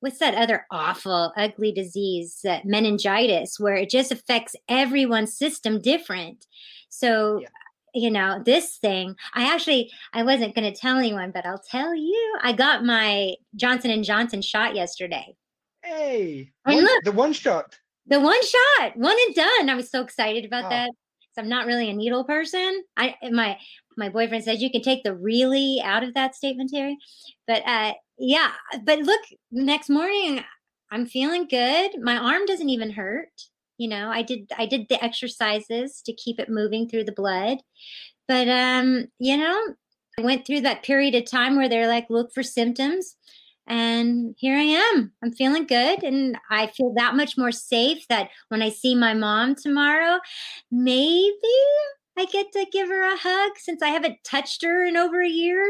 what's 0.00 0.18
that 0.18 0.34
other 0.34 0.66
awful 0.70 1.32
ugly 1.38 1.72
disease, 1.72 2.40
uh, 2.46 2.58
meningitis, 2.64 3.58
where 3.58 3.76
it 3.76 3.88
just 3.88 4.12
affects 4.12 4.54
everyone's 4.68 5.36
system 5.38 5.80
different. 5.80 6.44
So 6.90 7.38
Yeah. 7.40 7.48
you 7.94 8.10
know, 8.10 8.42
this 8.44 8.76
thing, 8.76 9.14
I 9.32 9.50
actually 9.54 9.90
I 10.12 10.22
wasn't 10.22 10.54
going 10.54 10.70
to 10.70 10.78
tell 10.78 10.98
anyone, 10.98 11.30
but 11.30 11.46
I'll 11.46 11.62
tell 11.70 11.94
you. 11.94 12.38
I 12.42 12.52
got 12.52 12.84
my 12.84 13.36
Johnson 13.56 13.90
and 13.90 14.04
Johnson 14.04 14.42
shot 14.42 14.74
yesterday. 14.76 15.34
Hey, 15.82 16.50
one- 16.64 16.84
look- 16.84 17.04
the 17.04 17.12
one 17.12 17.32
shot. 17.32 17.78
The 18.06 18.20
one 18.20 18.40
shot, 18.44 18.96
one 18.96 19.16
and 19.26 19.34
done. 19.34 19.70
I 19.70 19.74
was 19.74 19.90
so 19.90 20.02
excited 20.02 20.44
about 20.44 20.66
Oh. 20.66 20.68
that. 20.70 20.88
'cause 20.90 21.42
I'm 21.42 21.48
not 21.48 21.66
really 21.66 21.88
a 21.90 21.94
needle 21.94 22.24
person. 22.24 22.84
I 22.96 23.16
my 23.30 23.58
my 23.96 24.08
boyfriend 24.08 24.44
says 24.44 24.62
you 24.62 24.70
can 24.70 24.82
take 24.82 25.02
the 25.04 25.14
really 25.14 25.80
out 25.82 26.04
of 26.04 26.14
that 26.14 26.34
statement, 26.34 26.70
Terri. 26.72 26.96
But 27.46 27.62
uh 27.66 27.94
yeah, 28.18 28.52
but 28.84 29.00
look, 29.00 29.20
next 29.50 29.88
morning 29.90 30.44
I'm 30.90 31.06
feeling 31.06 31.46
good. 31.48 32.00
My 32.00 32.16
arm 32.16 32.46
doesn't 32.46 32.68
even 32.68 32.90
hurt. 32.92 33.30
You 33.78 33.88
know, 33.88 34.10
I 34.10 34.22
did 34.22 34.50
I 34.56 34.66
did 34.66 34.86
the 34.88 35.02
exercises 35.02 36.02
to 36.02 36.12
keep 36.14 36.38
it 36.38 36.48
moving 36.48 36.88
through 36.88 37.04
the 37.04 37.12
blood. 37.12 37.58
But 38.28 38.48
um, 38.48 39.08
you 39.18 39.36
know, 39.36 39.74
I 40.18 40.22
went 40.22 40.46
through 40.46 40.62
that 40.62 40.84
period 40.84 41.14
of 41.16 41.24
time 41.30 41.56
where 41.56 41.68
they're 41.68 41.88
like, 41.88 42.08
look 42.10 42.32
for 42.34 42.42
symptoms. 42.44 43.16
And 43.66 44.34
here 44.38 44.56
I 44.56 44.62
am. 44.62 45.12
I'm 45.22 45.32
feeling 45.32 45.66
good. 45.66 46.02
And 46.02 46.36
I 46.50 46.66
feel 46.68 46.92
that 46.94 47.16
much 47.16 47.38
more 47.38 47.52
safe 47.52 48.06
that 48.08 48.28
when 48.48 48.62
I 48.62 48.68
see 48.70 48.94
my 48.94 49.14
mom 49.14 49.54
tomorrow, 49.54 50.20
maybe 50.70 51.32
I 52.16 52.26
get 52.26 52.52
to 52.52 52.66
give 52.70 52.88
her 52.88 53.02
a 53.02 53.16
hug 53.16 53.52
since 53.56 53.82
I 53.82 53.88
haven't 53.88 54.22
touched 54.24 54.62
her 54.62 54.84
in 54.84 54.96
over 54.96 55.22
a 55.22 55.28
year. 55.28 55.64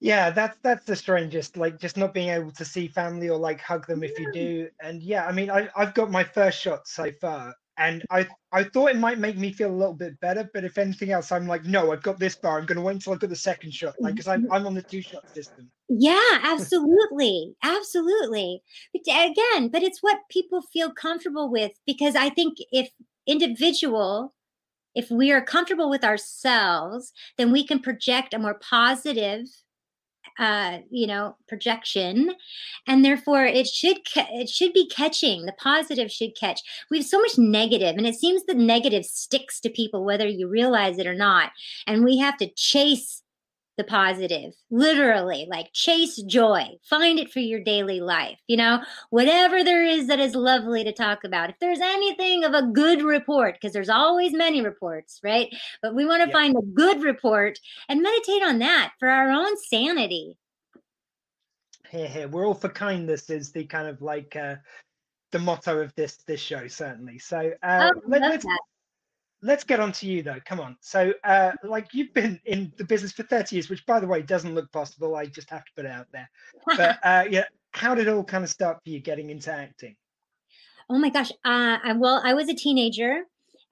Yeah, 0.00 0.30
that's 0.30 0.58
that's 0.62 0.84
the 0.84 0.96
strangest. 0.96 1.56
Like 1.56 1.78
just 1.78 1.96
not 1.96 2.12
being 2.12 2.28
able 2.28 2.50
to 2.52 2.64
see 2.64 2.88
family 2.88 3.30
or 3.30 3.38
like 3.38 3.60
hug 3.60 3.86
them 3.86 4.02
if 4.02 4.18
you 4.18 4.30
do. 4.32 4.68
And 4.82 5.02
yeah, 5.02 5.26
I 5.26 5.32
mean, 5.32 5.50
I 5.50 5.68
I've 5.74 5.94
got 5.94 6.10
my 6.10 6.22
first 6.22 6.60
shot 6.60 6.86
so 6.86 7.10
far, 7.20 7.54
and 7.78 8.04
I 8.10 8.26
I 8.52 8.64
thought 8.64 8.90
it 8.90 8.98
might 8.98 9.18
make 9.18 9.38
me 9.38 9.52
feel 9.52 9.70
a 9.70 9.74
little 9.74 9.94
bit 9.94 10.18
better, 10.20 10.50
but 10.52 10.64
if 10.64 10.76
anything 10.76 11.12
else, 11.12 11.32
I'm 11.32 11.46
like, 11.46 11.64
no, 11.64 11.92
I've 11.92 12.02
got 12.02 12.18
this 12.18 12.34
far. 12.34 12.58
I'm 12.58 12.66
going 12.66 12.76
to 12.76 12.82
wait 12.82 12.94
until 12.94 13.14
I've 13.14 13.20
got 13.20 13.30
the 13.30 13.36
second 13.36 13.72
shot, 13.72 13.94
like 14.00 14.14
because 14.14 14.28
I'm 14.28 14.46
I'm 14.52 14.66
on 14.66 14.74
the 14.74 14.82
two 14.82 15.00
shot 15.00 15.22
system. 15.32 15.70
Yeah, 15.88 16.40
absolutely. 16.42 17.54
absolutely. 17.62 18.62
But 18.92 19.02
again, 19.30 19.68
but 19.68 19.82
it's 19.82 20.02
what 20.02 20.18
people 20.30 20.62
feel 20.62 20.92
comfortable 20.92 21.50
with 21.50 21.72
because 21.86 22.16
I 22.16 22.28
think 22.30 22.58
if 22.72 22.90
individual, 23.26 24.34
if 24.94 25.10
we 25.10 25.32
are 25.32 25.42
comfortable 25.42 25.90
with 25.90 26.04
ourselves, 26.04 27.12
then 27.38 27.52
we 27.52 27.66
can 27.66 27.80
project 27.80 28.34
a 28.34 28.38
more 28.38 28.58
positive 28.60 29.46
uh 30.38 30.78
you 30.90 31.06
know 31.06 31.36
projection 31.48 32.34
and 32.86 33.04
therefore 33.04 33.44
it 33.44 33.66
should 33.66 33.98
ca- 34.12 34.28
it 34.32 34.48
should 34.48 34.72
be 34.72 34.88
catching 34.88 35.46
the 35.46 35.52
positive 35.52 36.10
should 36.10 36.36
catch 36.36 36.60
we 36.90 36.98
have 36.98 37.06
so 37.06 37.18
much 37.20 37.38
negative 37.38 37.96
and 37.96 38.06
it 38.06 38.14
seems 38.14 38.44
the 38.44 38.54
negative 38.54 39.04
sticks 39.04 39.60
to 39.60 39.70
people 39.70 40.04
whether 40.04 40.26
you 40.26 40.48
realize 40.48 40.98
it 40.98 41.06
or 41.06 41.14
not 41.14 41.52
and 41.86 42.04
we 42.04 42.18
have 42.18 42.36
to 42.36 42.48
chase 42.56 43.22
the 43.76 43.84
positive 43.84 44.54
literally 44.70 45.46
like 45.50 45.72
chase 45.72 46.16
joy. 46.22 46.66
Find 46.88 47.18
it 47.18 47.30
for 47.30 47.40
your 47.40 47.60
daily 47.60 48.00
life 48.00 48.38
you 48.46 48.56
know? 48.56 48.80
Whatever 49.10 49.62
there 49.64 49.84
is 49.84 50.06
that 50.08 50.20
is 50.20 50.34
lovely 50.34 50.84
to 50.84 50.92
talk 50.92 51.24
about. 51.24 51.50
If 51.50 51.56
there's 51.60 51.80
anything 51.80 52.44
of 52.44 52.54
a 52.54 52.66
good 52.66 53.02
report 53.02 53.54
because 53.54 53.72
there's 53.72 53.88
always 53.88 54.32
many 54.32 54.62
reports 54.62 55.20
right? 55.22 55.54
But 55.82 55.94
we 55.94 56.04
want 56.06 56.22
to 56.22 56.28
Yeah. 56.28 56.32
find 56.32 56.56
a 56.56 56.62
good 56.62 57.02
report 57.02 57.58
and 57.88 58.02
meditate 58.02 58.42
on 58.42 58.58
that 58.60 58.92
for 58.98 59.08
our 59.08 59.30
own 59.30 59.56
sanity. 59.56 60.36
Here, 61.90 62.08
here, 62.08 62.28
we're 62.28 62.46
all 62.46 62.54
for 62.54 62.68
kindness 62.68 63.30
is 63.30 63.52
the 63.52 63.64
kind 63.64 63.86
of 63.88 64.02
like 64.02 64.34
uh, 64.36 64.56
the 65.32 65.38
motto 65.38 65.80
of 65.80 65.94
this 65.94 66.16
this 66.26 66.40
show 66.40 66.66
certainly. 66.66 67.18
So 67.18 67.52
uh, 67.62 67.92
oh, 67.94 68.00
let, 68.06 68.22
love 68.22 68.42
let's 69.46 69.64
get 69.64 69.80
on 69.80 69.92
to 69.92 70.06
you 70.06 70.22
though. 70.22 70.40
Come 70.44 70.60
on. 70.60 70.76
So 70.80 71.12
uh, 71.24 71.52
like 71.62 71.94
you've 71.94 72.12
been 72.12 72.40
in 72.44 72.72
the 72.76 72.84
business 72.84 73.12
for 73.12 73.22
30 73.22 73.56
years, 73.56 73.70
which 73.70 73.86
by 73.86 74.00
the 74.00 74.06
way 74.06 74.20
doesn't 74.20 74.54
look 74.54 74.70
possible. 74.72 75.16
I 75.16 75.26
just 75.26 75.48
have 75.50 75.64
to 75.64 75.72
put 75.74 75.84
it 75.84 75.90
out 75.90 76.08
there. 76.12 76.28
But 76.76 76.98
uh, 77.04 77.24
yeah, 77.30 77.44
how 77.70 77.94
did 77.94 78.08
it 78.08 78.10
all 78.12 78.24
kind 78.24 78.44
of 78.44 78.50
start 78.50 78.78
for 78.82 78.90
you 78.90 79.00
getting 79.00 79.30
into 79.30 79.52
acting? 79.52 79.96
Oh 80.90 80.98
my 80.98 81.10
gosh. 81.10 81.30
Uh, 81.44 81.78
I, 81.82 81.92
well, 81.96 82.20
I 82.24 82.34
was 82.34 82.48
a 82.48 82.54
teenager 82.54 83.22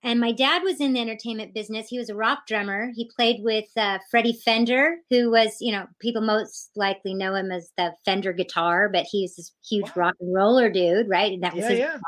and 0.04 0.20
my 0.20 0.30
dad 0.32 0.62
was 0.62 0.80
in 0.80 0.92
the 0.92 1.00
entertainment 1.00 1.54
business. 1.54 1.88
He 1.88 1.98
was 1.98 2.10
a 2.10 2.14
rock 2.14 2.46
drummer. 2.46 2.90
He 2.94 3.10
played 3.16 3.42
with 3.42 3.64
uh, 3.76 3.98
Freddie 4.10 4.38
Fender, 4.44 4.98
who 5.10 5.30
was, 5.30 5.56
you 5.60 5.72
know, 5.72 5.86
people 5.98 6.22
most 6.22 6.70
likely 6.76 7.14
know 7.14 7.34
him 7.34 7.50
as 7.50 7.72
the 7.78 7.92
Fender 8.04 8.32
guitar, 8.32 8.88
but 8.88 9.06
he's 9.10 9.36
this 9.36 9.52
huge 9.68 9.86
Wow. 9.86 9.92
rock 9.96 10.14
and 10.20 10.34
roller 10.34 10.70
dude, 10.70 11.08
right? 11.08 11.32
And 11.32 11.42
that 11.42 11.54
was 11.54 11.64
Yeah, 11.64 11.70
his 11.70 11.78
yeah. 11.78 11.98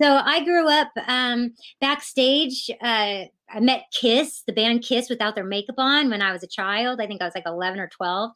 So 0.00 0.16
I 0.16 0.42
grew 0.44 0.68
up 0.68 0.88
um, 1.06 1.54
backstage. 1.80 2.70
Uh, 2.80 3.24
I 3.50 3.60
met 3.60 3.84
Kiss, 3.92 4.42
the 4.46 4.52
band 4.52 4.82
Kiss, 4.82 5.08
without 5.08 5.34
their 5.34 5.44
makeup 5.44 5.76
on 5.78 6.10
when 6.10 6.22
I 6.22 6.32
was 6.32 6.42
a 6.42 6.48
child. 6.48 7.00
I 7.00 7.06
think 7.06 7.20
I 7.22 7.24
was 7.24 7.34
like 7.34 7.46
11 7.46 7.78
or 7.80 7.88
12. 7.88 8.30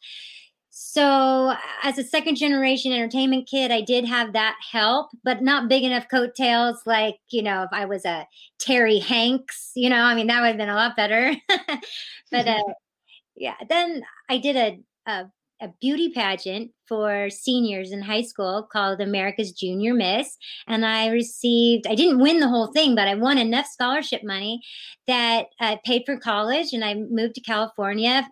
So 0.74 1.54
as 1.82 1.98
a 1.98 2.02
second 2.02 2.34
generation 2.34 2.92
entertainment 2.92 3.46
kid 3.46 3.70
i 3.70 3.82
did 3.82 4.06
have 4.06 4.32
that 4.32 4.56
help 4.72 5.10
but 5.22 5.42
not 5.42 5.68
big 5.68 5.84
enough 5.84 6.06
coattails 6.10 6.80
like 6.86 7.16
you 7.28 7.42
know 7.42 7.62
if 7.62 7.68
i 7.72 7.84
was 7.84 8.06
a 8.06 8.26
terry 8.58 8.98
hanks 8.98 9.70
you 9.76 9.90
know 9.90 10.02
i 10.02 10.14
mean 10.14 10.26
that 10.26 10.40
would 10.40 10.48
have 10.48 10.56
been 10.56 10.70
a 10.70 10.74
lot 10.74 10.96
better 10.96 11.36
but 12.30 12.48
uh, 12.48 12.62
yeah 13.36 13.56
then 13.68 14.02
i 14.30 14.38
did 14.38 14.56
a, 14.56 15.10
a 15.10 15.26
a 15.60 15.68
beauty 15.80 16.08
pageant 16.10 16.72
for 16.88 17.30
seniors 17.30 17.92
in 17.92 18.02
high 18.02 18.22
school 18.22 18.66
called 18.72 19.00
America's 19.00 19.52
Junior 19.52 19.94
Miss. 19.94 20.36
And 20.66 20.84
I 20.84 21.06
received, 21.06 21.86
I 21.86 21.94
didn't 21.94 22.18
win 22.18 22.40
the 22.40 22.48
whole 22.48 22.72
thing, 22.72 22.96
but 22.96 23.06
I 23.06 23.14
won 23.14 23.38
enough 23.38 23.66
scholarship 23.66 24.24
money 24.24 24.60
that 25.06 25.46
I 25.60 25.78
paid 25.84 26.02
for 26.04 26.16
college 26.16 26.72
and 26.72 26.84
I 26.84 26.94
moved 26.94 27.36
to 27.36 27.40
California 27.40 28.28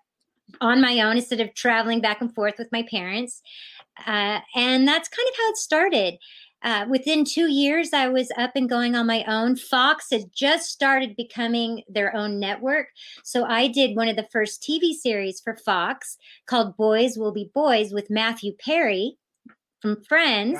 on 0.61 0.80
my 0.80 1.00
own 1.00 1.16
instead 1.16 1.40
of 1.40 1.54
traveling 1.54 2.00
back 2.00 2.21
and 2.21 2.35
forth 2.35 2.54
with 2.59 2.69
my 2.73 2.85
parents. 2.90 3.42
Uh, 4.07 4.40
and 4.54 4.87
that's 4.87 5.09
kind 5.09 5.28
of 5.28 5.37
how 5.37 5.50
it 5.50 5.57
started. 5.57 6.14
Uh, 6.62 6.85
within 6.90 7.25
two 7.25 7.50
years, 7.50 7.92
I 7.95 8.09
was 8.09 8.30
up 8.37 8.52
and 8.54 8.69
going 8.69 8.95
on 8.95 9.07
my 9.07 9.25
own. 9.25 9.57
Fox 9.57 10.09
had 10.11 10.33
just 10.33 10.71
started 10.71 11.16
becoming 11.16 11.83
their 11.88 12.14
own 12.14 12.38
network. 12.38 12.88
So 13.25 13.45
I 13.45 13.69
did 13.69 13.97
one 13.97 14.09
of 14.09 14.16
the 14.16 14.28
first 14.30 14.62
TV 14.62 14.92
series 14.92 15.40
for 15.40 15.57
Fox 15.57 16.19
called 16.47 16.76
Boys 16.76 17.16
Will 17.16 17.33
Be 17.33 17.50
Boys 17.54 17.92
with 17.92 18.11
Matthew 18.11 18.52
Perry 18.62 19.16
from 19.80 20.02
Friends. 20.04 20.59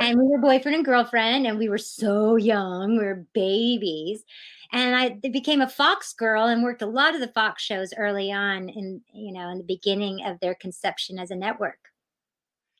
And 0.00 0.18
we 0.18 0.26
were 0.26 0.38
boyfriend 0.38 0.76
and 0.76 0.84
girlfriend, 0.84 1.46
and 1.46 1.58
we 1.58 1.68
were 1.68 1.78
so 1.78 2.36
young. 2.36 2.98
We 2.98 3.04
were 3.04 3.26
babies. 3.34 4.24
And 4.72 4.96
I 4.96 5.10
became 5.28 5.60
a 5.60 5.68
Fox 5.68 6.14
girl 6.14 6.46
and 6.46 6.62
worked 6.62 6.80
a 6.80 6.86
lot 6.86 7.14
of 7.14 7.20
the 7.20 7.28
Fox 7.28 7.62
shows 7.62 7.92
early 7.96 8.32
on 8.32 8.70
in, 8.70 9.02
you 9.12 9.32
know, 9.32 9.50
in 9.50 9.58
the 9.58 9.64
beginning 9.64 10.24
of 10.24 10.40
their 10.40 10.54
conception 10.54 11.18
as 11.18 11.30
a 11.30 11.36
network 11.36 11.78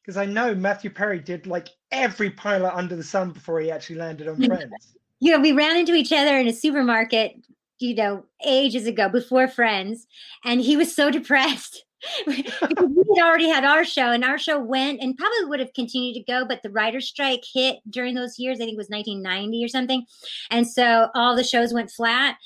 because 0.02 0.16
I 0.16 0.26
know 0.26 0.54
Matthew 0.54 0.90
Perry 0.90 1.20
did 1.20 1.46
like 1.46 1.68
every 1.90 2.30
pilot 2.30 2.74
under 2.74 2.96
the 2.96 3.04
sun 3.04 3.30
before 3.30 3.60
he 3.60 3.70
actually 3.70 3.96
landed 3.96 4.28
on 4.28 4.36
Friends. 4.46 4.96
you 5.20 5.32
know, 5.32 5.40
we 5.40 5.52
ran 5.52 5.76
into 5.76 5.94
each 5.94 6.12
other 6.12 6.38
in 6.38 6.48
a 6.48 6.52
supermarket, 6.52 7.36
you 7.78 7.94
know, 7.94 8.24
ages 8.44 8.86
ago 8.86 9.08
before 9.08 9.48
Friends, 9.48 10.06
and 10.44 10.60
he 10.60 10.76
was 10.76 10.94
so 10.94 11.10
depressed. 11.10 11.84
because 12.26 12.88
we 12.88 13.04
had 13.16 13.24
already 13.24 13.48
had 13.48 13.64
our 13.64 13.84
show 13.84 14.10
and 14.10 14.24
our 14.24 14.38
show 14.38 14.58
went 14.58 15.00
and 15.00 15.16
probably 15.16 15.44
would 15.44 15.60
have 15.60 15.72
continued 15.74 16.14
to 16.14 16.22
go 16.24 16.44
but 16.44 16.62
the 16.62 16.70
writer's 16.70 17.08
strike 17.08 17.44
hit 17.52 17.78
during 17.88 18.14
those 18.14 18.38
years 18.38 18.56
i 18.56 18.64
think 18.64 18.74
it 18.74 18.78
was 18.78 18.88
1990 18.88 19.64
or 19.64 19.68
something 19.68 20.04
and 20.50 20.66
so 20.66 21.08
all 21.14 21.36
the 21.36 21.44
shows 21.44 21.72
went 21.72 21.90
flat 21.90 22.36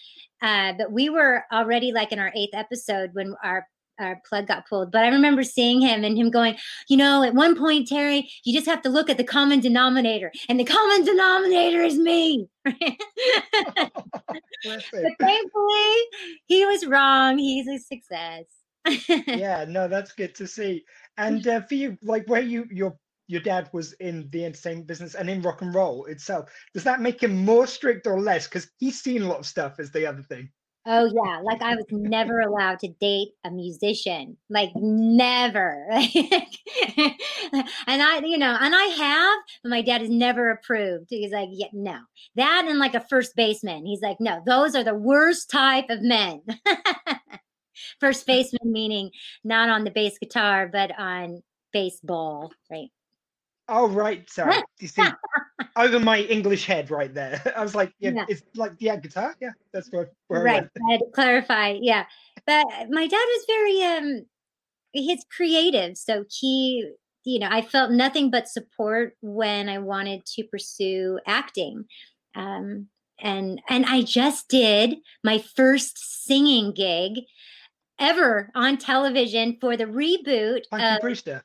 uh, 0.43 0.75
but 0.77 0.93
we 0.93 1.09
were 1.09 1.45
already 1.53 1.93
like 1.93 2.13
in 2.13 2.19
our 2.19 2.33
eighth 2.37 2.55
episode 2.55 3.11
when 3.15 3.35
our 3.43 3.67
our 3.99 4.21
plug 4.29 4.47
got 4.47 4.69
pulled. 4.69 4.93
But 4.93 5.05
I 5.05 5.09
remember 5.09 5.43
seeing 5.43 5.81
him 5.81 6.05
and 6.05 6.17
him 6.17 6.31
going, 6.31 6.57
you 6.89 6.97
know, 6.97 7.23
at 7.23 7.35
one 7.35 7.57
point, 7.57 7.89
Terri, 7.89 8.29
you 8.45 8.53
just 8.53 8.67
have 8.67 8.83
to 8.83 8.89
look 8.89 9.09
at 9.09 9.17
the 9.17 9.25
common 9.25 9.61
denominator, 9.61 10.33
and 10.49 10.61
the 10.61 10.65
common 10.65 11.05
denominator 11.05 11.83
is 11.83 11.97
me. 11.97 12.49
but 12.65 12.77
thankfully, 15.21 15.97
he 16.47 16.67
was 16.67 16.87
wrong. 16.87 17.39
He's 17.39 17.69
a 17.69 17.79
success. 17.79 18.45
yeah, 19.27 19.65
no, 19.69 19.89
that's 19.89 20.13
good 20.13 20.35
to 20.37 20.47
see. 20.47 20.85
And 21.17 21.47
uh, 21.47 21.63
for 21.63 21.75
you, 21.75 21.99
like 22.03 22.29
where 22.29 22.43
you 22.43 22.67
your 22.71 22.97
your 23.29 23.41
dad 23.41 23.69
was 23.73 23.93
in 23.95 24.29
the 24.31 24.45
entertainment 24.45 24.87
business 24.87 25.15
and 25.15 25.29
in 25.29 25.43
rock 25.43 25.63
and 25.63 25.75
roll 25.75 26.05
itself, 26.07 26.51
does 26.75 26.85
that 26.85 27.01
make 27.01 27.23
him 27.23 27.45
more 27.45 27.67
strict 27.67 28.07
or 28.07 28.21
less? 28.21 28.47
Because 28.47 28.69
he's 28.79 29.01
seen 29.01 29.23
a 29.23 29.29
lot 29.29 29.41
of 29.41 29.47
stuff. 29.47 29.81
Is 29.81 29.91
the 29.91 30.07
other 30.07 30.23
thing. 30.23 30.51
Oh 30.89 31.11
yeah, 31.13 31.41
like 31.43 31.63
I 31.63 31.75
was 31.75 31.85
never 31.91 32.39
allowed 32.39 32.79
to 32.79 32.89
date 33.01 33.31
a 33.43 33.51
musician, 33.51 34.37
like 34.49 34.71
never. 34.77 35.85
and 35.91 36.07
I, 37.89 38.21
you 38.23 38.39
know, 38.39 38.57
and 38.61 38.73
I 38.73 38.85
have, 38.85 39.39
but 39.65 39.71
my 39.71 39.83
dad 39.83 40.03
has 40.03 40.11
never 40.11 40.51
approved. 40.51 41.07
He's 41.11 41.33
like, 41.33 41.49
yeah, 41.51 41.67
no, 41.73 41.99
that 42.37 42.67
and 42.69 42.79
like 42.79 42.95
a 42.95 43.05
first 43.11 43.35
baseman. 43.35 43.85
He's 43.85 44.01
like, 44.01 44.19
no, 44.21 44.41
those 44.47 44.77
are 44.77 44.85
the 44.85 44.95
worst 44.95 45.51
type 45.51 45.87
of 45.91 46.03
men. 46.03 46.43
first 48.01 48.27
baseman 48.27 48.73
meaning 48.73 49.11
not 49.45 49.69
on 49.69 49.85
the 49.85 49.91
bass 49.91 50.19
guitar, 50.19 50.69
but 50.71 50.91
on 50.99 51.43
baseball, 51.73 52.53
right? 52.71 52.89
Oh 53.69 53.89
right, 53.89 54.29
sorry. 54.31 54.63
You 54.79 54.89
see, 54.89 55.03
over 55.75 55.99
my 55.99 56.21
English 56.21 56.67
head 56.67 56.91
right 56.91 57.13
there. 57.13 57.41
I 57.57 57.63
was 57.63 57.75
like, 57.75 57.93
yeah, 57.99 58.11
yeah. 58.11 58.25
it's 58.29 58.43
like 58.55 58.73
yeah, 58.79 58.97
guitar. 58.97 59.35
Yeah, 59.41 59.53
that's 59.73 59.91
where. 59.91 60.11
where 60.29 60.43
right, 60.43 60.65
I, 60.65 60.89
I 60.89 60.93
had 60.93 61.01
to 61.01 61.11
clarify. 61.15 61.79
Yeah, 61.81 62.05
but 62.47 62.67
my 62.91 63.07
dad 63.07 63.17
was 63.17 63.45
very 63.49 63.83
um, 63.83 64.27
he's 64.93 65.25
creative, 65.35 65.97
so 65.97 66.25
he, 66.31 66.91
you 67.25 67.39
know, 67.39 67.49
I 67.51 67.63
felt 67.63 67.91
nothing 67.91 68.31
but 68.31 68.49
support 68.49 69.17
when 69.23 69.69
I 69.69 69.79
wanted 69.79 70.27
to 70.27 70.45
pursue 70.45 71.19
acting. 71.27 71.87
Um, 72.35 72.89
and 73.19 73.61
and 73.69 73.87
I 73.87 74.03
just 74.03 74.49
did 74.49 74.97
my 75.25 75.39
first 75.39 76.25
singing 76.25 76.73
gig 76.73 77.25
ever 77.99 78.51
on 78.55 78.77
television 78.77 79.57
for 79.61 79.77
the 79.77 79.85
reboot 79.85 80.63
Punky 80.71 80.87
of 80.87 81.01
Brewster. 81.01 81.45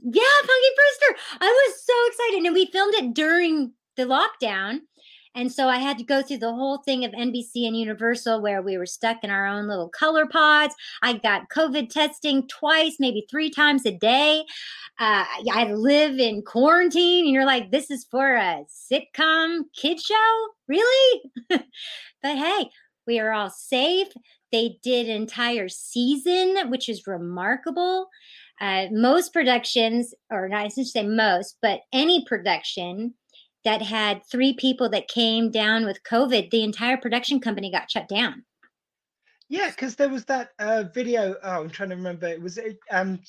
Yeah, 0.00 0.22
Punky 0.40 0.68
Brewster. 0.76 1.22
I 1.40 1.46
was 1.46 1.84
so 1.84 1.94
excited. 2.06 2.46
And 2.46 2.54
we 2.54 2.66
filmed 2.66 2.94
it 2.94 3.14
during 3.14 3.72
the 3.96 4.04
lockdown. 4.04 4.80
And 5.34 5.52
so 5.52 5.68
I 5.68 5.78
had 5.78 5.98
to 5.98 6.04
go 6.04 6.22
through 6.22 6.38
the 6.38 6.52
whole 6.52 6.78
thing 6.78 7.04
of 7.04 7.12
NBC 7.12 7.66
and 7.66 7.76
Universal 7.76 8.42
where 8.42 8.62
we 8.62 8.76
were 8.76 8.86
stuck 8.86 9.22
in 9.22 9.30
our 9.30 9.46
own 9.46 9.68
little 9.68 9.88
color 9.88 10.26
pods. 10.26 10.74
I 11.02 11.12
got 11.12 11.48
COVID 11.50 11.90
testing 11.90 12.48
twice, 12.48 12.96
maybe 12.98 13.26
three 13.30 13.50
times 13.50 13.86
a 13.86 13.92
day. 13.92 14.44
Uh, 14.98 15.24
I 15.52 15.72
live 15.72 16.18
in 16.18 16.42
quarantine. 16.42 17.26
And 17.26 17.34
you're 17.34 17.46
like, 17.46 17.70
this 17.70 17.90
is 17.90 18.06
for 18.10 18.34
a 18.34 18.64
sitcom 18.68 19.60
kid 19.76 20.00
show? 20.00 20.48
Really? 20.66 21.22
but 21.48 21.62
hey, 22.22 22.70
we 23.06 23.20
are 23.20 23.32
all 23.32 23.50
safe. 23.50 24.08
They 24.52 24.78
did 24.82 25.08
entire 25.08 25.68
season, 25.68 26.70
which 26.70 26.88
is 26.88 27.06
remarkable. 27.06 28.08
Uh, 28.60 28.86
most 28.90 29.32
productions, 29.32 30.14
or 30.30 30.48
not, 30.48 30.66
I 30.66 30.68
should 30.68 30.86
say 30.86 31.06
most, 31.06 31.58
but 31.62 31.80
any 31.92 32.24
production 32.24 33.14
that 33.64 33.82
had 33.82 34.22
three 34.30 34.54
people 34.54 34.88
that 34.90 35.08
came 35.08 35.50
down 35.50 35.84
with 35.84 36.02
COVID, 36.02 36.50
the 36.50 36.64
entire 36.64 36.96
production 36.96 37.40
company 37.40 37.70
got 37.70 37.90
shut 37.90 38.08
down. 38.08 38.44
Yeah, 39.48 39.70
because 39.70 39.96
there 39.96 40.08
was 40.08 40.24
that 40.26 40.50
uh, 40.58 40.84
video. 40.94 41.36
Oh, 41.42 41.62
I'm 41.62 41.70
trying 41.70 41.90
to 41.90 41.96
remember. 41.96 42.26
It 42.26 42.42
was 42.42 42.58
um, 42.90 43.20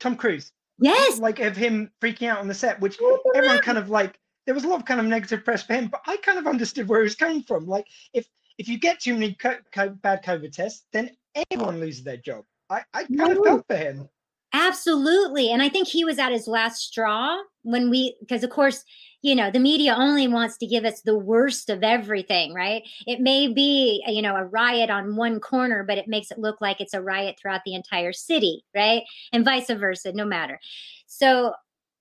Tom 0.00 0.16
Cruise. 0.16 0.52
Yes. 0.78 1.18
Like 1.18 1.40
of 1.40 1.56
him 1.56 1.90
freaking 2.00 2.28
out 2.28 2.38
on 2.38 2.48
the 2.48 2.54
set, 2.54 2.80
which 2.80 2.98
everyone 3.34 3.58
kind 3.60 3.78
of 3.78 3.90
like. 3.90 4.18
There 4.46 4.54
was 4.54 4.64
a 4.64 4.68
lot 4.68 4.80
of 4.80 4.86
kind 4.86 4.98
of 4.98 5.04
negative 5.04 5.44
press 5.44 5.62
for 5.62 5.74
him, 5.74 5.88
but 5.88 6.00
I 6.06 6.16
kind 6.18 6.38
of 6.38 6.46
understood 6.46 6.88
where 6.88 7.00
he 7.00 7.04
was 7.04 7.14
coming 7.14 7.42
from. 7.42 7.66
Like, 7.66 7.86
if 8.14 8.26
if 8.58 8.68
you 8.68 8.78
get 8.78 9.00
too 9.00 9.14
many 9.14 9.34
co- 9.34 9.58
co- 9.72 9.90
bad 9.90 10.24
COVID 10.24 10.52
tests, 10.52 10.84
then 10.92 11.10
everyone 11.50 11.80
loses 11.80 12.02
their 12.02 12.16
job. 12.16 12.44
I, 12.68 12.82
I 12.92 13.04
kind 13.04 13.32
of 13.32 13.44
felt 13.44 13.66
for 13.66 13.76
him. 13.76 14.08
Absolutely. 14.52 15.52
And 15.52 15.62
I 15.62 15.68
think 15.68 15.88
he 15.88 16.04
was 16.04 16.18
at 16.18 16.32
his 16.32 16.48
last 16.48 16.82
straw 16.82 17.38
when 17.62 17.90
we, 17.90 18.16
because 18.20 18.42
of 18.42 18.50
course, 18.50 18.82
you 19.20 19.34
know, 19.34 19.50
the 19.50 19.58
media 19.58 19.94
only 19.96 20.26
wants 20.26 20.56
to 20.58 20.66
give 20.66 20.84
us 20.84 21.02
the 21.02 21.18
worst 21.18 21.70
of 21.70 21.82
everything, 21.82 22.54
right? 22.54 22.82
It 23.06 23.20
may 23.20 23.48
be, 23.48 24.02
you 24.06 24.22
know, 24.22 24.36
a 24.36 24.44
riot 24.44 24.90
on 24.90 25.16
one 25.16 25.38
corner, 25.40 25.84
but 25.86 25.98
it 25.98 26.08
makes 26.08 26.30
it 26.30 26.38
look 26.38 26.60
like 26.60 26.80
it's 26.80 26.94
a 26.94 27.02
riot 27.02 27.36
throughout 27.38 27.62
the 27.64 27.74
entire 27.74 28.12
city, 28.12 28.64
right? 28.74 29.02
And 29.32 29.44
vice 29.44 29.68
versa, 29.68 30.12
no 30.12 30.24
matter. 30.24 30.58
So, 31.06 31.52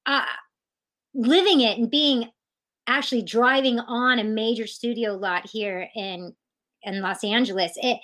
uh, 0.06 0.26
living 1.14 1.62
it 1.62 1.78
and 1.78 1.90
being 1.90 2.30
actually 2.86 3.24
driving 3.24 3.80
on 3.80 4.20
a 4.20 4.24
major 4.24 4.68
studio 4.68 5.16
lot 5.16 5.50
here 5.50 5.90
in 5.96 6.34
in 6.88 7.02
Los 7.02 7.24
Angeles, 7.24 7.74
it, 7.78 8.00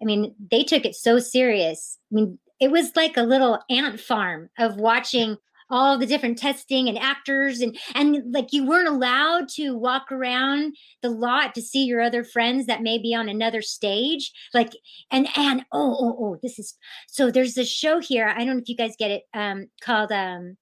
I 0.00 0.04
mean, 0.04 0.34
they 0.50 0.64
took 0.64 0.84
it 0.84 0.94
so 0.94 1.18
serious. 1.18 1.98
I 2.10 2.14
mean, 2.14 2.38
it 2.60 2.70
was 2.70 2.96
like 2.96 3.16
a 3.16 3.22
little 3.22 3.58
ant 3.70 4.00
farm 4.00 4.50
of 4.58 4.76
watching 4.76 5.36
all 5.70 5.98
the 5.98 6.06
different 6.06 6.38
testing 6.38 6.88
and 6.88 6.98
actors 6.98 7.60
and 7.60 7.76
and 7.94 8.32
like 8.32 8.52
you 8.52 8.64
weren't 8.64 8.88
allowed 8.88 9.48
to 9.48 9.76
walk 9.76 10.10
around 10.10 10.74
the 11.02 11.10
lot 11.10 11.54
to 11.54 11.60
see 11.60 11.84
your 11.84 12.00
other 12.00 12.24
friends 12.24 12.66
that 12.66 12.82
may 12.82 12.98
be 12.98 13.14
on 13.14 13.28
another 13.28 13.60
stage. 13.60 14.32
Like 14.54 14.72
and 15.10 15.28
and 15.36 15.66
oh 15.72 15.96
oh 16.00 16.16
oh 16.18 16.38
this 16.42 16.58
is 16.58 16.74
so 17.06 17.30
there's 17.30 17.54
this 17.54 17.70
show 17.70 18.00
here 18.00 18.28
i 18.28 18.38
don't 18.38 18.56
know 18.56 18.62
if 18.62 18.68
you 18.68 18.76
guys 18.76 18.94
get 18.98 19.10
it 19.10 19.24
um 19.34 19.66
called 19.82 20.10
um 20.10 20.56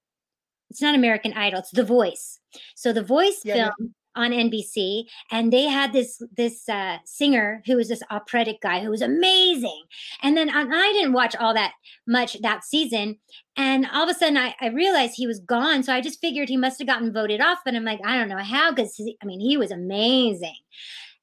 it's 0.69 0.81
not 0.81 0.95
american 0.95 1.33
idol 1.33 1.59
it's 1.59 1.71
the 1.71 1.83
voice. 1.83 2.39
So 2.75 2.91
the 2.91 3.03
voice 3.03 3.41
yeah, 3.43 3.53
film 3.53 3.71
yeah 3.79 3.87
on 4.17 4.31
NBC, 4.31 5.05
and 5.31 5.53
they 5.53 5.63
had 5.63 5.93
this 5.93 6.21
this 6.35 6.67
uh, 6.67 6.97
singer 7.05 7.61
who 7.65 7.75
was 7.75 7.87
this 7.87 8.03
operatic 8.09 8.61
guy 8.61 8.79
who 8.81 8.89
was 8.89 9.01
amazing. 9.01 9.83
And 10.23 10.35
then 10.35 10.49
I, 10.49 10.61
I 10.61 10.91
didn't 10.93 11.13
watch 11.13 11.35
all 11.35 11.53
that 11.53 11.73
much 12.07 12.41
that 12.41 12.63
season, 12.63 13.17
and 13.55 13.87
all 13.93 14.03
of 14.03 14.09
a 14.09 14.13
sudden 14.13 14.37
I, 14.37 14.55
I 14.61 14.67
realized 14.67 15.13
he 15.15 15.27
was 15.27 15.39
gone. 15.39 15.83
So 15.83 15.93
I 15.93 16.01
just 16.01 16.21
figured 16.21 16.49
he 16.49 16.57
must 16.57 16.79
have 16.79 16.87
gotten 16.87 17.13
voted 17.13 17.41
off. 17.41 17.59
But 17.63 17.75
I'm 17.75 17.85
like, 17.85 18.01
I 18.05 18.17
don't 18.17 18.29
know 18.29 18.37
how, 18.37 18.71
because 18.71 18.99
I 19.21 19.25
mean 19.25 19.39
he 19.39 19.57
was 19.57 19.71
amazing. 19.71 20.55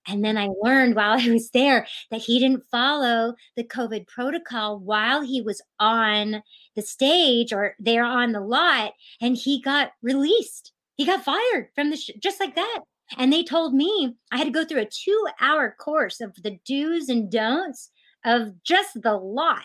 And 0.07 0.25
then 0.25 0.37
I 0.37 0.49
learned 0.61 0.95
while 0.95 1.19
I 1.19 1.31
was 1.31 1.51
there 1.51 1.87
that 2.11 2.21
he 2.23 2.39
didn't 2.39 2.65
follow 2.71 3.35
the 3.57 3.65
COVID 3.65 4.07
protocol 4.07 4.79
while 4.79 5.23
he 5.23 5.41
was 5.41 5.63
on 5.79 6.43
the 6.77 6.83
stage 6.83 7.53
or 7.53 7.75
there 7.79 8.05
on 8.05 8.33
the 8.33 8.41
lot, 8.41 8.93
and 9.21 9.37
he 9.37 9.61
got 9.61 9.93
released. 10.03 10.73
He 10.97 11.05
got 11.05 11.25
fired 11.25 11.69
from 11.75 11.91
the 11.91 11.97
sh- 11.97 12.11
just 12.23 12.41
like 12.41 12.55
that. 12.55 12.81
And 13.19 13.33
they 13.33 13.45
told 13.45 13.75
me 13.75 14.17
I 14.33 14.39
had 14.39 14.45
to 14.45 14.51
go 14.51 14.65
through 14.65 14.83
a 14.83 14.87
two 14.87 15.27
hour 15.41 15.75
course 15.79 16.21
of 16.21 16.35
the 16.43 16.59
do's 16.65 17.09
and 17.09 17.31
don'ts 17.31 17.91
of 18.25 18.63
just 18.63 19.03
the 19.03 19.15
lot. 19.15 19.63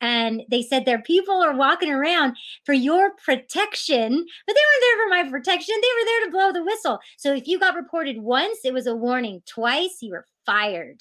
And 0.00 0.42
they 0.50 0.62
said 0.62 0.84
their 0.84 1.02
people 1.02 1.42
are 1.42 1.54
walking 1.54 1.90
around 1.90 2.36
for 2.64 2.72
your 2.72 3.12
protection, 3.24 4.10
but 4.46 4.56
they 4.56 4.60
weren't 4.60 4.80
there 4.80 4.96
for 4.96 5.10
my 5.10 5.30
protection. 5.30 5.74
They 5.80 6.00
were 6.00 6.06
there 6.06 6.24
to 6.24 6.30
blow 6.30 6.52
the 6.52 6.64
whistle. 6.64 6.98
So 7.18 7.34
if 7.34 7.46
you 7.46 7.60
got 7.60 7.74
reported 7.74 8.18
once, 8.18 8.60
it 8.64 8.72
was 8.72 8.86
a 8.86 8.96
warning. 8.96 9.42
Twice, 9.46 9.98
you 10.00 10.12
were 10.12 10.26
fired. 10.46 11.00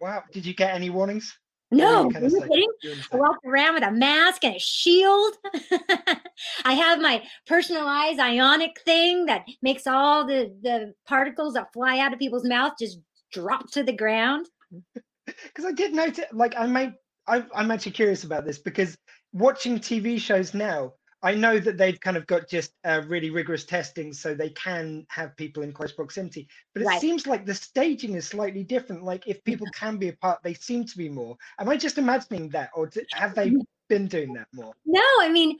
Wow. 0.00 0.22
Did 0.32 0.44
you 0.44 0.54
get 0.54 0.74
any 0.74 0.90
warnings? 0.90 1.36
No, 1.72 2.04
What 2.04 2.14
were 2.14 2.20
you 2.20 2.26
are 2.26 2.28
you 2.28 2.40
kidding? 2.48 2.68
I 2.84 2.88
saying- 2.92 3.20
walk 3.20 3.38
around 3.44 3.74
with 3.74 3.82
a 3.82 3.90
mask 3.90 4.44
and 4.44 4.54
a 4.54 4.58
shield. 4.58 5.34
I 6.64 6.74
have 6.74 7.00
my 7.00 7.22
personalized 7.46 8.20
ionic 8.20 8.80
thing 8.84 9.26
that 9.26 9.44
makes 9.62 9.86
all 9.86 10.26
the, 10.26 10.54
the 10.62 10.92
particles 11.08 11.54
that 11.54 11.72
fly 11.72 11.98
out 11.98 12.12
of 12.12 12.18
people's 12.18 12.46
mouth 12.46 12.74
just 12.78 12.98
drop 13.32 13.70
to 13.72 13.82
the 13.82 13.92
ground. 13.92 14.46
because 15.26 15.64
I 15.64 15.72
did 15.72 15.92
notice, 15.92 16.24
like, 16.32 16.54
I 16.56 16.66
might, 16.66 16.92
I, 17.26 17.44
I'm 17.54 17.70
actually 17.72 17.92
curious 17.92 18.22
about 18.22 18.46
this 18.46 18.58
because 18.58 18.96
watching 19.32 19.78
TV 19.80 20.20
shows 20.20 20.54
now, 20.54 20.92
I 21.26 21.34
know 21.34 21.58
that 21.58 21.76
they've 21.76 21.98
kind 21.98 22.16
of 22.16 22.24
got 22.28 22.48
just 22.48 22.70
uh, 22.84 23.02
really 23.08 23.30
rigorous 23.30 23.64
testing, 23.64 24.12
so 24.12 24.32
they 24.32 24.50
can 24.50 25.04
have 25.10 25.36
people 25.36 25.64
in 25.64 25.72
close 25.72 25.90
proximity. 25.90 26.46
But 26.72 26.82
it 26.82 26.86
Right. 26.86 27.00
seems 27.00 27.26
like 27.26 27.44
the 27.44 27.54
staging 27.54 28.14
is 28.14 28.28
slightly 28.28 28.62
different. 28.62 29.02
Like, 29.02 29.26
if 29.26 29.42
people 29.42 29.66
can 29.74 29.96
be 29.96 30.06
apart, 30.06 30.38
they 30.44 30.54
seem 30.54 30.84
to 30.84 30.96
be 30.96 31.08
more. 31.08 31.36
Am 31.58 31.68
I 31.68 31.76
just 31.76 31.98
imagining 31.98 32.48
that, 32.50 32.70
or 32.76 32.88
have 33.14 33.34
they 33.34 33.56
been 33.88 34.06
doing 34.06 34.34
that 34.34 34.46
more? 34.54 34.72
No, 34.84 35.02
I 35.20 35.28
mean, 35.28 35.58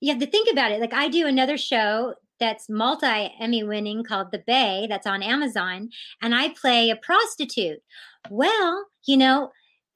you 0.00 0.12
have 0.12 0.20
to 0.20 0.26
think 0.26 0.50
about 0.50 0.72
it. 0.72 0.80
Like 0.80 0.92
I 0.92 1.06
do 1.06 1.28
another 1.28 1.58
show 1.58 2.14
that's 2.40 2.68
multi 2.68 3.32
Emmy 3.38 3.62
winning 3.62 4.02
called 4.02 4.32
The 4.32 4.42
Bay 4.44 4.88
that's 4.88 5.06
on 5.06 5.22
Amazon, 5.22 5.90
and 6.22 6.34
I 6.34 6.48
play 6.48 6.90
a 6.90 6.96
prostitute. 6.96 7.84
Well, 8.30 8.86
you 9.06 9.16
know, 9.16 9.52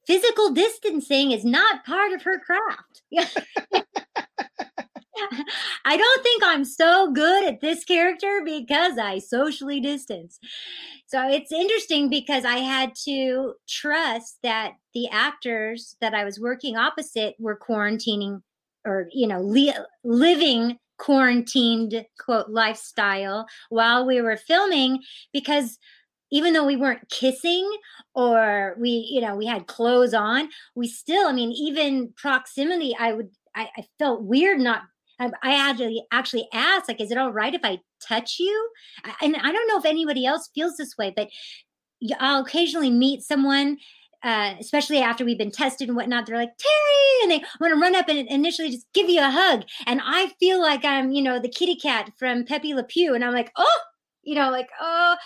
physical 0.06 0.52
distancing 0.52 1.32
is 1.32 1.44
not 1.44 1.84
part 1.84 2.12
of 2.12 2.22
her 2.22 2.38
craft. 2.38 3.02
I 5.84 5.96
don't 5.96 6.22
think 6.22 6.42
I'm 6.44 6.64
so 6.64 7.12
good 7.12 7.44
at 7.44 7.60
this 7.60 7.84
character 7.84 8.40
because 8.44 8.98
I 8.98 9.18
socially 9.18 9.80
distance. 9.80 10.38
So 11.06 11.28
it's 11.28 11.52
interesting 11.52 12.10
because 12.10 12.44
I 12.44 12.58
had 12.58 12.94
to 13.06 13.54
trust 13.68 14.38
that 14.42 14.72
the 14.94 15.08
actors 15.10 15.96
that 16.00 16.14
I 16.14 16.24
was 16.24 16.40
working 16.40 16.76
opposite 16.76 17.34
were 17.38 17.58
quarantining 17.58 18.42
or, 18.84 19.08
you 19.12 19.26
know, 19.26 19.40
li- 19.40 19.74
living 20.04 20.78
quarantined 20.98 22.04
quote 22.18 22.50
lifestyle 22.50 23.46
while 23.68 24.04
we 24.04 24.20
were 24.20 24.36
filming 24.36 25.00
because 25.32 25.78
even 26.30 26.52
though 26.52 26.66
we 26.66 26.76
weren't 26.76 27.08
kissing 27.08 27.70
or 28.14 28.76
we 28.78 29.08
you 29.10 29.20
know 29.20 29.36
we 29.36 29.46
had 29.46 29.68
clothes 29.68 30.12
on 30.12 30.48
we 30.74 30.88
still 30.88 31.28
i 31.28 31.32
mean 31.32 31.52
even 31.52 32.12
proximity 32.16 32.96
i 32.98 33.12
would 33.12 33.30
i, 33.54 33.68
I 33.76 33.84
felt 33.98 34.22
weird 34.22 34.58
not 34.58 34.82
I, 35.18 35.30
actually 35.42 36.04
actually 36.12 36.48
asked 36.52 36.88
like 36.88 37.00
is 37.00 37.10
it 37.10 37.18
all 37.18 37.32
right 37.32 37.54
if 37.54 37.64
i 37.64 37.78
touch 38.00 38.36
you 38.38 38.70
and 39.20 39.36
i 39.36 39.52
don't 39.52 39.68
know 39.68 39.78
if 39.78 39.84
anybody 39.84 40.24
else 40.24 40.50
feels 40.54 40.76
this 40.76 40.96
way 40.96 41.12
but 41.14 41.28
I'll 42.20 42.42
occasionally 42.42 42.90
meet 42.90 43.22
someone 43.22 43.78
uh, 44.22 44.54
especially 44.58 44.98
after 44.98 45.24
we've 45.24 45.38
been 45.38 45.50
tested 45.50 45.88
and 45.88 45.96
whatnot, 45.96 46.26
they're 46.26 46.36
like, 46.36 46.56
Terri, 46.58 47.22
and 47.22 47.30
they 47.30 47.44
want 47.60 47.72
to 47.72 47.80
run 47.80 47.94
up 47.94 48.08
and 48.08 48.28
initially 48.28 48.70
just 48.70 48.86
give 48.92 49.08
you 49.08 49.20
a 49.20 49.30
hug. 49.30 49.62
And 49.86 50.00
I 50.04 50.32
feel 50.40 50.60
like 50.60 50.84
I'm, 50.84 51.12
you 51.12 51.22
know, 51.22 51.38
the 51.38 51.48
kitty 51.48 51.76
cat 51.76 52.10
from 52.18 52.44
Pepe 52.44 52.74
Le 52.74 52.82
Pew. 52.82 53.14
And 53.14 53.24
I'm 53.24 53.32
like, 53.32 53.52
oh, 53.56 53.80
you 54.24 54.34
know, 54.34 54.50
like, 54.50 54.68
oh, 54.80 55.16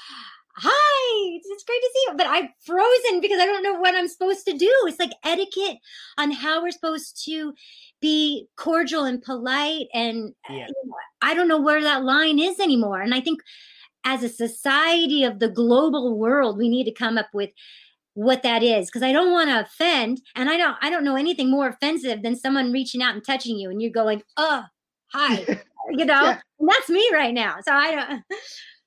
hi, 0.56 1.30
it's, 1.34 1.64
great 1.64 1.80
to 1.80 1.90
see 1.94 2.04
you. 2.08 2.16
But 2.16 2.26
I'm 2.28 2.48
frozen 2.64 3.20
because 3.20 3.40
I 3.40 3.46
don't 3.46 3.62
know 3.62 3.74
what 3.78 3.94
I'm 3.94 4.08
supposed 4.08 4.44
to 4.46 4.56
do. 4.56 4.72
It's 4.86 4.98
like 4.98 5.12
etiquette 5.24 5.78
on 6.18 6.30
how 6.30 6.62
we're 6.62 6.70
supposed 6.70 7.22
to 7.26 7.54
be 8.00 8.46
cordial 8.56 9.04
and 9.04 9.22
polite. 9.22 9.86
And 9.94 10.34
uh, 10.48 10.54
Yeah. 10.54 10.66
you 10.68 10.74
know, 10.84 10.94
I 11.22 11.34
don't 11.34 11.48
know 11.48 11.60
where 11.60 11.82
that 11.82 12.04
line 12.04 12.38
is 12.38 12.58
anymore. 12.60 13.00
And 13.00 13.14
I 13.14 13.20
think 13.20 13.40
as 14.04 14.22
a 14.22 14.28
society 14.28 15.24
of 15.24 15.38
the 15.38 15.48
global 15.48 16.18
world, 16.18 16.58
we 16.58 16.68
need 16.68 16.84
to 16.84 16.92
come 16.92 17.16
up 17.18 17.28
with 17.32 17.50
what 18.14 18.42
that 18.42 18.62
is 18.62 18.86
because 18.86 19.02
I 19.02 19.12
don't 19.12 19.32
want 19.32 19.48
to 19.48 19.60
offend, 19.60 20.20
and 20.36 20.50
I 20.50 20.56
don't 20.58 20.76
I 20.82 20.90
don't 20.90 21.04
know 21.04 21.16
anything 21.16 21.50
more 21.50 21.68
offensive 21.68 22.22
than 22.22 22.36
someone 22.36 22.70
reaching 22.72 23.02
out 23.02 23.14
and 23.14 23.24
touching 23.24 23.56
you, 23.56 23.70
and 23.70 23.80
you're 23.80 23.90
going, 23.90 24.22
"Oh, 24.36 24.64
hi," 25.12 25.36
you 25.90 26.04
know, 26.04 26.20
Yeah. 26.24 26.40
and 26.60 26.68
that's 26.68 26.90
me 26.90 27.08
right 27.14 27.32
now. 27.32 27.56
So 27.66 27.72
I 27.72 27.94
don't. 27.94 28.22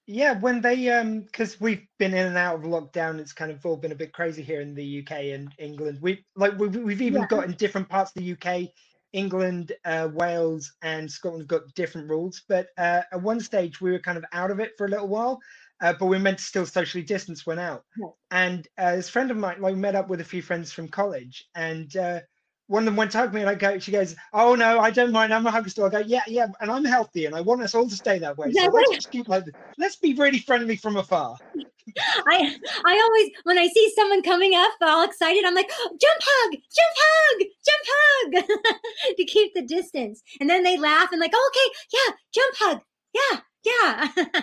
Yeah, 0.08 0.40
when 0.40 0.62
they 0.62 0.90
um, 0.90 1.22
because 1.22 1.60
we've 1.60 1.88
been 1.98 2.14
in 2.14 2.28
and 2.28 2.38
out 2.38 2.56
of 2.58 2.62
lockdown, 2.62 3.18
it's 3.20 3.34
kind 3.34 3.52
of 3.52 3.66
all 3.66 3.76
been 3.78 3.92
a 3.92 3.96
bit 3.96 4.14
crazy 4.14 4.44
here 4.44 4.62
in 4.62 4.76
the 4.76 4.84
UK 5.00 5.32
and 5.34 5.52
England. 5.58 6.00
We 6.02 6.26
like 6.36 6.58
we've, 6.60 6.76
we've 6.76 7.02
even 7.02 7.22
Yeah. 7.22 7.26
got 7.26 7.46
in 7.46 7.54
different 7.54 7.90
parts 7.90 8.12
of 8.16 8.22
the 8.22 8.32
UK, 8.34 8.72
England, 9.14 9.72
uh, 9.84 10.10
Wales, 10.14 10.72
and 10.84 11.12
Scotland 11.12 11.48
got 11.48 11.74
different 11.74 12.08
rules. 12.08 12.44
But 12.48 12.68
uh, 12.78 13.02
at 13.12 13.22
one 13.24 13.40
stage, 13.40 13.82
we 13.82 13.92
were 13.92 14.00
kind 14.00 14.18
of 14.20 14.26
out 14.32 14.52
of 14.52 14.60
it 14.60 14.74
for 14.78 14.86
a 14.86 14.90
little 14.90 15.08
while, 15.08 15.40
uh, 15.82 15.94
but 16.00 16.06
we 16.06 16.20
meant 16.20 16.38
to 16.38 16.44
still 16.44 16.68
socially 16.68 17.04
distance 17.04 17.44
when 17.48 17.58
out. 17.58 17.84
Yeah. 17.96 18.10
And 18.30 18.68
uh, 18.78 18.96
this 18.98 19.10
friend 19.10 19.32
of 19.32 19.38
mine, 19.38 19.60
like, 19.62 19.76
met 19.76 19.96
up 19.96 20.08
with 20.10 20.22
a 20.22 20.26
few 20.26 20.42
friends 20.44 20.72
from 20.72 20.88
college, 20.88 21.44
and 21.56 21.96
uh, 21.98 22.22
one 22.68 22.84
of 22.84 22.86
them 22.86 22.96
went 22.96 23.12
to 23.12 23.20
hug 23.20 23.34
me, 23.34 23.42
and 23.42 23.50
I 23.50 23.56
go, 23.56 23.78
she 23.78 23.92
goes, 23.92 24.16
"Oh 24.34 24.56
no, 24.56 24.80
I 24.80 24.90
don't 24.90 25.12
mind. 25.12 25.34
I'm 25.34 25.46
a 25.46 25.52
hugger 25.52 25.70
still." 25.70 25.86
I 25.86 25.90
go, 25.90 26.00
"Yeah, 26.00 26.24
yeah, 26.28 26.48
and 26.60 26.72
I'm 26.72 26.86
healthy, 26.86 27.26
and 27.26 27.36
I 27.36 27.42
want 27.42 27.62
us 27.62 27.76
all 27.76 27.88
to 27.88 27.96
stay 27.96 28.18
that 28.20 28.38
way. 28.38 28.52
So 28.52 28.66
let's 28.74 28.92
just 28.92 29.12
keep 29.12 29.28
like, 29.28 29.46
this. 29.46 29.54
let's 29.78 29.96
be 29.98 30.14
really 30.14 30.40
friendly 30.40 30.76
from 30.76 30.98
afar." 30.98 31.38
I 32.28 32.56
I 32.86 33.00
always 33.00 33.30
when 33.44 33.58
I 33.60 33.68
see 33.68 33.94
someone 33.96 34.24
coming 34.24 34.56
up 34.56 34.72
all 34.82 35.04
excited, 35.04 35.46
I'm 35.46 35.54
like, 35.54 35.70
jump 35.70 36.22
hug, 36.22 36.52
jump 36.52 36.96
hug, 36.98 37.48
jump 37.66 37.84
hug 37.88 38.76
to 39.18 39.26
keep 39.26 39.54
the 39.54 39.62
distance. 39.62 40.24
And 40.40 40.50
then 40.50 40.64
they 40.64 40.78
laugh 40.78 41.10
and 41.12 41.22
like, 41.22 41.32
oh, 41.34 41.52
okay, 41.54 41.76
yeah, 41.94 42.16
jump 42.34 42.56
hug. 42.58 42.82
Yeah, 43.14 43.40
yeah. 43.64 44.42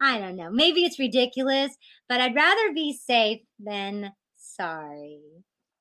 I 0.00 0.18
don't 0.18 0.36
know. 0.36 0.50
Maybe 0.50 0.84
it's 0.84 0.98
ridiculous, 0.98 1.76
but 2.08 2.20
I'd 2.20 2.34
rather 2.34 2.72
be 2.72 2.92
safe 2.92 3.40
than 3.58 4.12
sorry. 4.36 5.20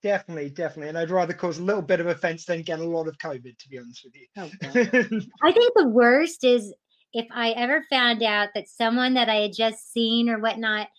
Definitely, 0.06 0.52
definitely, 0.52 0.90
and 0.90 1.00
I'd 1.00 1.10
rather 1.10 1.34
cause 1.34 1.58
a 1.58 1.64
little 1.64 1.82
bit 1.82 2.00
of 2.00 2.06
offence 2.06 2.46
than 2.46 2.62
get 2.62 2.80
a 2.80 2.84
lot 2.84 3.08
of 3.08 3.18
COVID, 3.18 3.58
to 3.58 3.70
be 3.70 3.80
honest 3.80 4.06
with 4.06 4.14
Oh, 4.38 4.52
you. 5.10 5.22
I 5.42 5.52
think 5.52 5.74
the 5.76 5.88
worst 5.88 6.44
is 6.44 6.72
if 7.12 7.26
I 7.32 7.54
ever 7.54 7.84
found 7.90 8.22
out 8.22 8.50
that 8.54 8.70
someone 8.70 9.16
that 9.16 9.30
I 9.30 9.38
had 9.38 9.54
just 9.58 9.92
seen 9.92 10.30
or 10.30 10.38
whatnot 10.38 10.90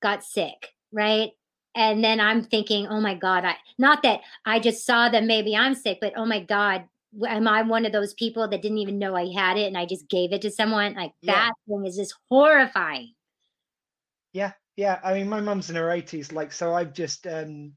got 0.00 0.24
sick, 0.24 0.68
right? 0.90 1.32
And 1.74 2.02
then 2.02 2.18
I'm 2.18 2.42
thinking, 2.42 2.86
oh 2.86 2.98
my 3.02 3.14
God, 3.14 3.44
I 3.44 3.56
not 3.76 4.02
that 4.04 4.20
I 4.46 4.58
just 4.58 4.86
saw 4.86 5.10
them, 5.10 5.26
maybe 5.26 5.54
I'm 5.54 5.74
sick, 5.74 5.98
but 6.00 6.14
oh 6.16 6.24
my 6.24 6.40
God, 6.42 6.84
am 7.28 7.46
I 7.46 7.60
one 7.60 7.84
of 7.84 7.92
those 7.92 8.14
people 8.14 8.48
that 8.48 8.62
didn't 8.62 8.78
even 8.78 8.98
know 8.98 9.14
I 9.14 9.30
had 9.30 9.58
it 9.58 9.66
and 9.66 9.76
I 9.76 9.84
just 9.84 10.08
gave 10.08 10.32
it 10.32 10.40
to 10.40 10.50
someone? 10.50 10.94
Like 10.94 11.12
Yeah. 11.20 11.34
that 11.34 11.52
thing 11.68 11.84
is 11.84 11.94
just 11.94 12.14
horrifying. 12.30 13.12
yeah, 14.32 14.52
yeah. 14.76 14.98
I 15.04 15.12
mean, 15.12 15.28
my 15.28 15.42
mum's 15.42 15.68
in 15.68 15.76
her 15.76 15.90
eighties, 15.90 16.32
like, 16.32 16.52
so 16.52 16.72
I've 16.72 16.94
just, 16.94 17.26
um, 17.26 17.74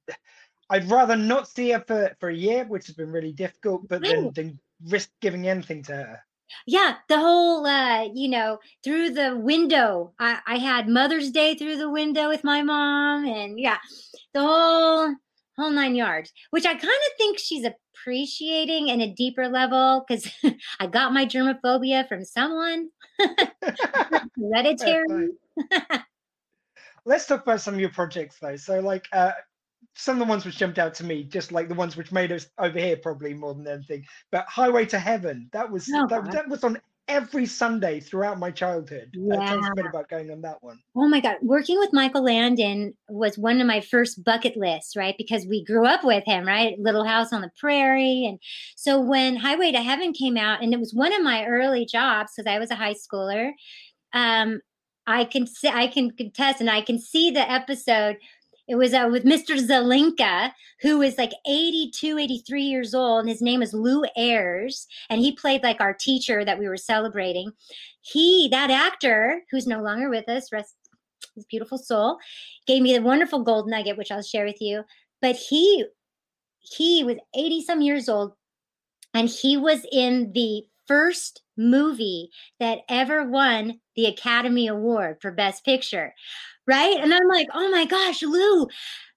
I'd 0.70 0.90
rather 0.90 1.16
not 1.16 1.48
see 1.48 1.72
her 1.72 1.84
for 1.86 2.16
for 2.20 2.30
a 2.30 2.36
year, 2.36 2.66
which 2.66 2.88
has 2.88 2.96
been 2.96 3.12
really 3.12 3.34
difficult, 3.34 3.88
but 3.88 4.02
then 4.02 4.24
Right. 4.24 4.36
than 4.36 4.60
risk 4.86 5.10
giving 5.22 5.48
anything 5.48 5.84
to 5.84 5.96
her. 5.96 6.20
Yeah, 6.68 6.98
the 7.10 7.20
whole, 7.20 7.66
uh, 7.66 8.04
you 8.14 8.30
know, 8.30 8.60
through 8.84 9.12
the 9.12 9.36
window. 9.36 10.14
I, 10.20 10.40
I 10.46 10.58
had 10.58 10.88
Mother's 10.88 11.32
Day 11.32 11.56
through 11.56 11.78
the 11.78 11.90
window 11.90 12.30
with 12.30 12.44
my 12.44 12.62
mom, 12.62 13.26
and 13.26 13.60
yeah, 13.60 13.78
the 14.34 14.42
whole 14.42 15.16
whole 15.58 15.72
nine 15.72 15.96
yards. 15.96 16.32
Which 16.52 16.66
I 16.66 16.74
kind 16.74 16.84
of 16.84 17.18
think 17.18 17.40
she's 17.40 17.66
appreciating 17.66 18.90
in 18.90 19.02
a 19.02 19.14
deeper 19.14 19.48
level 19.48 20.04
because 20.08 20.32
I 20.80 20.88
got 20.88 21.14
my 21.14 21.26
germophobia 21.26 22.08
from 22.08 22.24
someone 22.24 22.90
hereditary. 24.40 25.30
Let's 27.06 27.26
talk 27.26 27.44
about 27.44 27.62
some 27.62 27.74
of 27.74 27.80
your 27.80 27.90
projects 27.90 28.38
though. 28.40 28.56
So, 28.56 28.80
like, 28.80 29.08
uh, 29.12 29.32
some 29.96 30.20
of 30.20 30.26
the 30.28 30.30
ones 30.30 30.46
which 30.46 30.58
jumped 30.58 30.80
out 30.80 30.94
to 30.96 31.04
me, 31.04 31.24
just 31.24 31.52
like 31.52 31.68
the 31.68 31.76
ones 31.76 31.96
which 31.96 32.12
made 32.12 32.32
us 32.32 32.48
over 32.58 32.80
here 32.80 32.98
probably 32.98 33.34
more 33.34 33.54
than 33.54 33.68
anything. 33.68 34.04
But 34.32 34.46
Highway 34.48 34.86
to 34.88 35.00
Heaven, 35.00 35.50
that 35.54 35.70
was 35.70 35.88
Oh, 35.94 36.08
that, 36.10 36.32
that 36.32 36.50
was 36.50 36.64
on 36.64 36.80
every 37.08 37.46
Sunday 37.46 38.00
throughout 38.00 38.40
my 38.40 38.50
childhood. 38.50 39.14
Uh, 39.32 39.36
tell 39.46 39.60
us 39.60 39.68
a 39.72 39.76
bit 39.76 39.84
Yeah. 39.84 39.90
about 39.90 40.10
going 40.10 40.32
on 40.32 40.42
that 40.42 40.64
one. 40.64 40.80
Oh 40.96 41.08
my 41.08 41.20
God. 41.20 41.36
Working 41.42 41.78
with 41.78 41.92
Michael 41.92 42.24
Landon 42.24 42.94
was 43.10 43.38
one 43.38 43.60
of 43.60 43.68
my 43.68 43.82
first 43.82 44.24
bucket 44.24 44.56
lists, 44.56 44.96
right? 44.96 45.14
Because 45.18 45.46
we 45.46 45.64
grew 45.66 45.86
up 45.86 46.04
with 46.04 46.24
him, 46.26 46.46
right? 46.48 46.80
Little 46.80 47.04
House 47.04 47.34
on 47.34 47.42
the 47.42 47.52
Prairie. 47.60 48.26
And 48.26 48.40
so 48.78 49.02
when 49.02 49.36
Highway 49.36 49.74
to 49.74 49.82
Heaven 49.82 50.14
came 50.14 50.38
out, 50.38 50.64
and 50.64 50.74
it 50.74 50.80
was 50.80 50.94
one 50.94 51.14
of 51.14 51.22
my 51.22 51.46
early 51.46 51.86
jobs 51.86 52.32
because 52.36 52.50
I 52.50 52.58
was 52.58 52.72
a 52.72 52.76
high 52.76 52.96
schooler, 52.96 53.52
um, 54.14 54.62
I 55.06 55.26
can 55.26 55.46
see, 55.46 55.68
I 55.68 55.88
can 55.88 56.12
contest, 56.12 56.62
and 56.62 56.70
I 56.70 56.82
can 56.82 56.98
see 57.00 57.32
the 57.32 57.52
episode. 57.52 58.16
It 58.68 58.76
was 58.76 58.94
uh, 58.94 59.10
with 59.12 59.26
Mr. 59.26 59.58
Zelinka, 59.60 60.52
who 60.82 61.02
is 61.02 61.18
like 61.18 61.34
82, 61.46 62.18
83 62.18 62.64
years 62.64 62.94
old, 62.94 63.22
and 63.22 63.30
his 63.30 63.42
name 63.42 63.62
is 63.62 63.74
Lew 63.74 64.06
Ayres, 64.16 64.88
and 65.10 65.20
he 65.20 65.34
played 65.34 65.64
like 65.64 65.82
our 65.82 65.94
teacher 65.94 66.46
that 66.46 66.60
we 66.60 66.68
were 66.68 66.78
celebrating. 66.78 67.52
He, 68.02 68.48
that 68.52 68.72
actor, 68.72 69.42
who's 69.52 69.68
no 69.68 69.82
longer 69.82 70.10
with 70.10 70.30
us, 70.30 70.52
rest 70.52 70.76
his 71.36 71.46
beautiful 71.46 71.78
soul, 71.78 72.18
gave 72.68 72.82
me 72.82 72.94
the 72.94 73.02
wonderful 73.02 73.44
gold 73.44 73.68
nugget, 73.68 73.98
which 73.98 74.12
I'll 74.12 74.22
share 74.22 74.46
with 74.46 74.62
you. 74.62 74.84
But 75.22 75.36
he, 75.36 75.86
he 76.60 77.04
was 77.04 77.18
80 77.36 77.64
some 77.64 77.82
years 77.82 78.08
old, 78.08 78.34
and 79.14 79.28
he 79.28 79.58
was 79.58 79.86
in 79.92 80.32
the 80.34 80.64
first 80.88 81.42
movie 81.58 82.30
that 82.60 82.80
ever 82.90 83.28
won 83.30 83.80
the 83.96 84.06
Academy 84.06 84.68
Award 84.68 85.18
for 85.22 85.32
Best 85.32 85.64
Picture. 85.66 86.14
Right. 86.68 86.98
And 87.00 87.14
I'm 87.14 87.28
like, 87.28 87.48
oh 87.54 87.70
my 87.70 87.86
gosh, 87.86 88.22
Lew, 88.24 88.68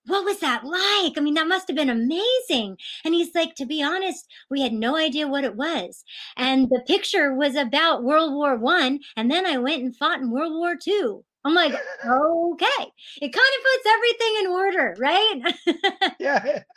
what 0.07 0.25
was 0.25 0.39
that 0.41 0.65
like? 0.65 1.17
I 1.17 1.21
mean, 1.21 1.35
that 1.35 1.49
must 1.49 1.69
have 1.69 1.77
been 1.77 1.91
amazing. 1.91 2.77
And 3.05 3.15
he's 3.15 3.35
like, 3.35 3.55
to 3.57 3.67
be 3.67 3.83
honest, 3.83 4.27
we 4.51 4.63
had 4.63 4.73
no 4.73 4.97
idea 4.97 5.29
what 5.29 5.45
it 5.45 5.57
was. 5.57 6.05
And 6.37 6.69
the 6.69 6.83
picture 6.87 7.35
was 7.35 7.57
about 7.57 8.05
World 8.05 8.35
War 8.35 8.57
One. 8.57 9.01
And 9.17 9.31
then 9.31 9.47
I 9.47 9.59
went 9.59 9.83
and 9.83 9.97
fought 9.97 10.21
in 10.21 10.31
World 10.31 10.53
War 10.55 10.77
Two. 10.77 11.25
I'm 11.45 11.55
like, 11.55 11.73
okay. 12.05 12.93
It 13.23 13.33
kind 13.33 13.53
of 13.59 13.65
puts 13.65 13.87
everything 13.89 14.37
in 14.41 14.47
order, 14.49 14.95
right? 14.99 16.15
yeah. 16.21 16.63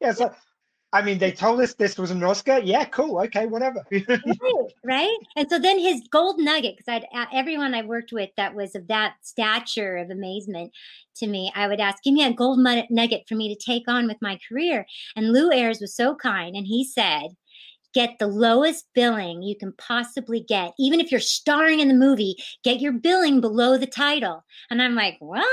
Yeah. 0.00 0.12
So 0.12 0.30
I 0.92 1.02
mean, 1.02 1.18
they 1.18 1.30
told 1.30 1.60
us 1.60 1.74
this 1.74 1.98
was 1.98 2.10
an 2.10 2.22
Oscar. 2.24 2.58
Yeah, 2.58 2.84
cool. 2.84 3.20
Okay, 3.20 3.46
whatever. 3.46 3.84
right, 3.92 4.72
right. 4.84 5.18
And 5.36 5.48
so 5.48 5.58
then 5.58 5.78
his 5.78 6.02
gold 6.10 6.40
nugget, 6.40 6.76
because 6.76 6.92
I'd 6.92 7.06
uh, 7.16 7.26
everyone 7.32 7.74
I 7.74 7.82
worked 7.82 8.12
with 8.12 8.30
that 8.36 8.54
was 8.54 8.74
of 8.74 8.88
that 8.88 9.14
stature 9.22 9.98
of 9.98 10.10
amazement 10.10 10.72
to 11.16 11.28
me, 11.28 11.52
I 11.54 11.68
would 11.68 11.80
ask, 11.80 12.02
give 12.02 12.14
me 12.14 12.24
a 12.24 12.32
gold 12.32 12.58
nugget 12.58 13.24
for 13.28 13.36
me 13.36 13.54
to 13.54 13.64
take 13.64 13.86
on 13.86 14.08
with 14.08 14.16
my 14.20 14.38
career. 14.48 14.84
And 15.14 15.32
Lew 15.32 15.52
Ayres 15.52 15.80
was 15.80 15.94
so 15.94 16.16
kind, 16.16 16.56
and 16.56 16.66
he 16.66 16.84
said, 16.84 17.28
get 17.92 18.18
the 18.18 18.26
lowest 18.26 18.86
billing 18.94 19.42
you 19.42 19.56
can 19.56 19.72
possibly 19.72 20.40
get. 20.40 20.72
Even 20.78 21.00
if 21.00 21.10
you're 21.10 21.20
starring 21.20 21.80
in 21.80 21.88
the 21.88 21.94
movie, 21.94 22.36
get 22.64 22.80
your 22.80 22.92
billing 22.92 23.40
below 23.40 23.76
the 23.76 23.86
title. 23.86 24.44
And 24.70 24.80
I'm 24.80 24.94
like, 24.94 25.16
what? 25.18 25.44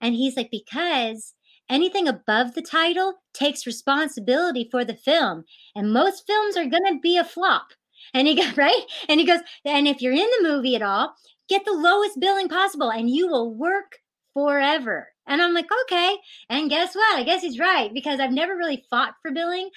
And 0.00 0.14
he's 0.14 0.36
like, 0.36 0.50
because 0.50 1.34
anything 1.68 2.08
above 2.08 2.54
the 2.54 2.62
title 2.62 3.14
takes 3.34 3.66
responsibility 3.66 4.68
for 4.70 4.84
the 4.84 4.94
film. 4.94 5.44
And 5.74 5.92
most 5.92 6.26
films 6.26 6.56
are 6.56 6.66
going 6.66 6.86
to 6.86 7.00
be 7.02 7.16
a 7.16 7.24
flop. 7.24 7.68
And 8.14 8.26
he 8.26 8.34
goes, 8.40 8.56
right? 8.56 8.84
And 9.08 9.20
he 9.20 9.26
goes, 9.26 9.40
and 9.64 9.86
if 9.88 10.00
you're 10.00 10.12
in 10.12 10.18
the 10.18 10.48
movie 10.48 10.76
at 10.76 10.82
all, 10.82 11.14
get 11.48 11.64
the 11.64 11.72
lowest 11.72 12.20
billing 12.20 12.48
possible 12.48 12.90
and 12.90 13.10
you 13.10 13.28
will 13.28 13.54
work 13.54 13.96
forever. 14.34 15.08
And 15.26 15.42
I'm 15.42 15.52
like, 15.52 15.68
okay. 15.82 16.16
And 16.48 16.70
guess 16.70 16.94
what? 16.94 17.18
I 17.18 17.22
guess 17.22 17.42
he's 17.42 17.58
right 17.58 17.92
because 17.92 18.18
I've 18.18 18.32
never 18.32 18.56
really 18.56 18.84
fought 18.88 19.12
for 19.20 19.30
billing. 19.30 19.68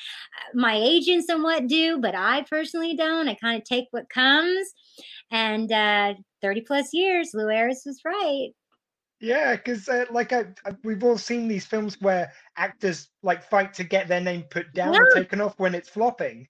My 0.53 0.75
agents 0.75 1.27
somewhat 1.27 1.67
do, 1.67 1.99
but 1.99 2.15
I 2.15 2.45
personally 2.49 2.95
don't. 2.95 3.27
I 3.27 3.35
kind 3.35 3.57
of 3.57 3.65
take 3.65 3.87
what 3.91 4.09
comes. 4.09 4.69
And 5.29 5.71
uh, 5.71 6.13
30 6.41 6.61
plus 6.61 6.89
years, 6.93 7.31
Lew 7.33 7.49
Ayres 7.49 7.83
was 7.85 7.99
right. 8.05 8.49
Yeah, 9.21 9.55
because 9.55 9.87
uh, 9.87 10.05
like 10.09 10.33
I, 10.33 10.47
I, 10.65 10.71
we've 10.83 11.03
all 11.03 11.17
seen 11.17 11.47
these 11.47 11.65
films 11.65 12.01
where 12.01 12.31
actors 12.57 13.07
like 13.21 13.43
fight 13.43 13.73
to 13.75 13.83
get 13.83 14.07
their 14.07 14.19
name 14.19 14.43
put 14.49 14.73
down 14.73 14.95
yeah. 14.95 15.01
or 15.01 15.09
taken 15.13 15.39
off 15.39 15.53
when 15.57 15.75
it's 15.75 15.89
flopping. 15.89 16.47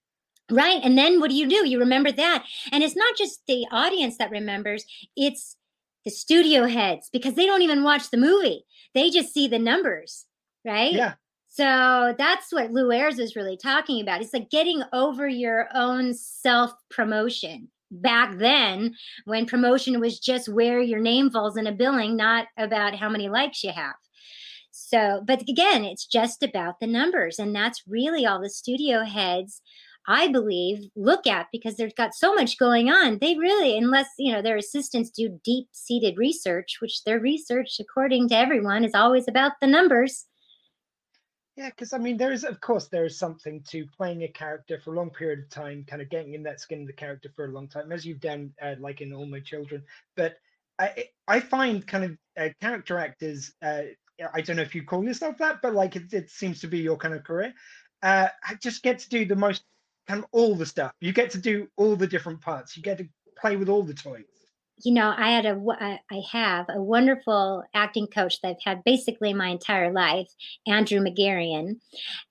Right, 0.50 0.80
and 0.82 0.96
then 0.96 1.20
what 1.20 1.30
do 1.30 1.36
you 1.36 1.48
do? 1.48 1.68
You 1.68 1.78
remember 1.78 2.10
that, 2.12 2.44
and 2.72 2.82
it's 2.82 2.96
not 2.96 3.16
just 3.16 3.42
the 3.46 3.66
audience 3.70 4.16
that 4.18 4.30
remembers; 4.30 4.84
it's 5.16 5.56
the 6.04 6.10
studio 6.10 6.66
heads 6.66 7.10
because 7.12 7.34
they 7.34 7.46
don't 7.46 7.62
even 7.62 7.84
watch 7.84 8.10
the 8.10 8.16
movie; 8.16 8.64
they 8.94 9.10
just 9.10 9.34
see 9.34 9.48
the 9.48 9.58
numbers, 9.58 10.24
right? 10.64 10.92
Yeah. 10.92 11.14
So 11.48 12.14
that's 12.16 12.50
what 12.50 12.72
Lew 12.72 12.90
Ayres 12.90 13.18
is 13.18 13.36
really 13.36 13.58
talking 13.58 14.00
about. 14.00 14.22
It's 14.22 14.32
like 14.32 14.48
getting 14.48 14.82
over 14.94 15.28
your 15.28 15.68
own 15.74 16.14
self 16.14 16.72
promotion 16.90 17.68
back 17.92 18.38
then 18.38 18.94
when 19.24 19.46
promotion 19.46 20.00
was 20.00 20.18
just 20.18 20.48
where 20.48 20.80
your 20.80 21.00
name 21.00 21.30
falls 21.30 21.56
in 21.56 21.66
a 21.66 21.72
billing, 21.72 22.16
not 22.16 22.46
about 22.56 22.96
how 22.96 23.08
many 23.08 23.28
likes 23.28 23.62
you 23.62 23.72
have. 23.72 23.94
So, 24.70 25.22
but 25.26 25.42
again, 25.42 25.84
it's 25.84 26.06
just 26.06 26.42
about 26.42 26.80
the 26.80 26.86
numbers. 26.86 27.38
And 27.38 27.54
that's 27.54 27.82
really 27.86 28.26
all 28.26 28.40
the 28.40 28.50
studio 28.50 29.04
heads, 29.04 29.60
I 30.08 30.28
believe, 30.28 30.90
look 30.96 31.26
at 31.26 31.46
because 31.52 31.76
they've 31.76 31.94
got 31.94 32.14
so 32.14 32.34
much 32.34 32.58
going 32.58 32.90
on. 32.90 33.18
They 33.20 33.36
really, 33.36 33.76
unless, 33.76 34.08
you 34.18 34.32
know, 34.32 34.42
their 34.42 34.56
assistants 34.56 35.10
do 35.10 35.38
deep 35.44 35.68
seated 35.72 36.16
research, 36.16 36.78
which 36.80 37.04
their 37.04 37.20
research, 37.20 37.76
according 37.78 38.30
to 38.30 38.36
everyone, 38.36 38.84
is 38.84 38.94
always 38.94 39.28
about 39.28 39.52
the 39.60 39.66
numbers. 39.66 40.26
Yeah, 41.56 41.68
because 41.68 41.92
I 41.92 41.98
mean, 41.98 42.16
there 42.16 42.32
is, 42.32 42.44
of 42.44 42.60
course, 42.60 42.88
there 42.88 43.04
is 43.04 43.18
something 43.18 43.62
to 43.68 43.86
playing 43.86 44.22
a 44.22 44.28
character 44.28 44.80
for 44.80 44.94
a 44.94 44.96
long 44.96 45.10
period 45.10 45.40
of 45.40 45.50
time, 45.50 45.84
kind 45.86 46.00
of 46.00 46.08
getting 46.08 46.32
in 46.34 46.42
that 46.44 46.60
skin 46.60 46.82
of 46.82 46.86
the 46.86 46.94
character 46.94 47.30
for 47.36 47.44
a 47.44 47.48
long 47.52 47.68
time, 47.68 47.92
as 47.92 48.06
you've 48.06 48.20
done, 48.20 48.54
uh, 48.62 48.74
like 48.80 49.02
in 49.02 49.12
All 49.12 49.26
My 49.26 49.40
Children. 49.40 49.82
But 50.16 50.36
I, 50.78 51.08
I 51.28 51.40
find 51.40 51.86
kind 51.86 52.04
of 52.04 52.18
uh, 52.38 52.48
character 52.62 52.98
actors. 52.98 53.52
Uh, 53.60 53.82
I 54.32 54.40
don't 54.40 54.56
know 54.56 54.62
if 54.62 54.74
you 54.74 54.84
call 54.84 55.04
yourself 55.04 55.36
that, 55.38 55.60
but 55.60 55.74
like 55.74 55.94
it, 55.96 56.12
it 56.14 56.30
seems 56.30 56.60
to 56.62 56.68
be 56.68 56.78
your 56.78 56.96
kind 56.96 57.14
of 57.14 57.22
career. 57.24 57.52
Uh, 58.02 58.28
I 58.48 58.54
just 58.54 58.82
get 58.82 59.00
to 59.00 59.08
do 59.10 59.26
the 59.26 59.36
most, 59.36 59.62
kind 60.08 60.20
of 60.20 60.26
all 60.32 60.54
the 60.54 60.66
stuff. 60.66 60.92
You 61.00 61.12
get 61.12 61.30
to 61.32 61.38
do 61.38 61.68
all 61.76 61.96
the 61.96 62.06
different 62.06 62.40
parts. 62.40 62.76
You 62.76 62.82
get 62.82 62.98
to 62.98 63.08
play 63.36 63.56
with 63.56 63.68
all 63.68 63.82
the 63.82 63.94
toys 63.94 64.24
you 64.84 64.92
know, 64.92 65.14
I 65.16 65.30
had 65.30 65.46
a, 65.46 66.00
I 66.10 66.22
have 66.30 66.66
a 66.68 66.82
wonderful 66.82 67.64
acting 67.74 68.06
coach 68.06 68.40
that 68.40 68.48
I've 68.48 68.62
had 68.64 68.84
basically 68.84 69.32
my 69.32 69.48
entire 69.48 69.92
life, 69.92 70.28
Andrew 70.66 71.00
McGarian, 71.00 71.76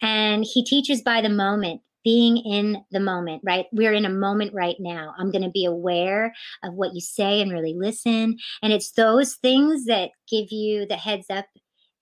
and 0.01 0.45
he 0.45 0.63
teaches 0.63 1.01
by 1.01 1.21
the 1.21 1.29
moment 1.29 1.81
being 2.03 2.37
in 2.37 2.83
the 2.91 2.99
moment, 2.99 3.41
right? 3.45 3.65
We're 3.71 3.93
in 3.93 4.05
a 4.05 4.09
moment 4.09 4.53
right 4.53 4.75
now. 4.79 5.13
I'm 5.17 5.31
going 5.31 5.43
to 5.43 5.51
be 5.51 5.65
aware 5.65 6.33
of 6.63 6.73
what 6.73 6.93
you 6.93 7.01
say 7.01 7.41
and 7.41 7.51
really 7.51 7.75
listen. 7.77 8.37
And 8.61 8.73
it's 8.73 8.91
those 8.91 9.35
things 9.35 9.85
that 9.85 10.09
give 10.29 10.51
you 10.51 10.87
the 10.87 10.95
heads 10.95 11.27
up 11.29 11.45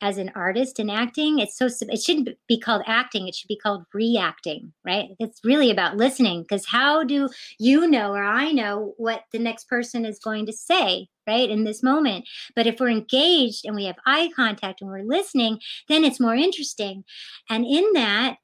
as 0.02 0.18
an 0.18 0.32
artist 0.36 0.80
in 0.80 0.90
acting 0.90 1.40
it's 1.40 1.58
so 1.58 1.68
it 1.90 2.02
shouldn't 2.02 2.30
be 2.48 2.60
called 2.60 2.82
acting 2.86 3.28
it 3.28 3.36
should 3.36 3.48
be 3.48 3.58
called 3.58 3.84
reacting 3.94 4.72
right? 4.86 5.10
It's 5.20 5.42
really 5.44 5.72
about 5.72 5.98
listening 5.98 6.42
because 6.44 6.66
how 6.66 7.04
do 7.04 7.30
you 7.60 7.88
know 7.88 8.14
or 8.14 8.24
i 8.24 8.52
know 8.52 8.94
what 8.98 9.24
the 9.32 9.40
next 9.40 9.68
person 9.68 10.06
is 10.06 10.20
going 10.20 10.46
to 10.46 10.54
say 10.54 11.08
right 11.28 11.50
in 11.50 11.64
this 11.64 11.84
moment? 11.84 12.28
But 12.56 12.66
if 12.66 12.80
we're 12.80 12.90
engaged 12.90 13.66
and 13.66 13.76
we 13.76 13.86
have 13.86 13.98
eye 14.06 14.32
contact 14.36 14.82
and 14.82 14.90
we're 14.90 15.04
listening 15.04 15.60
then 15.88 16.04
it's 16.04 16.20
more 16.20 16.36
interesting. 16.36 17.04
And 17.50 17.66
in 17.66 17.86
that 17.94 18.38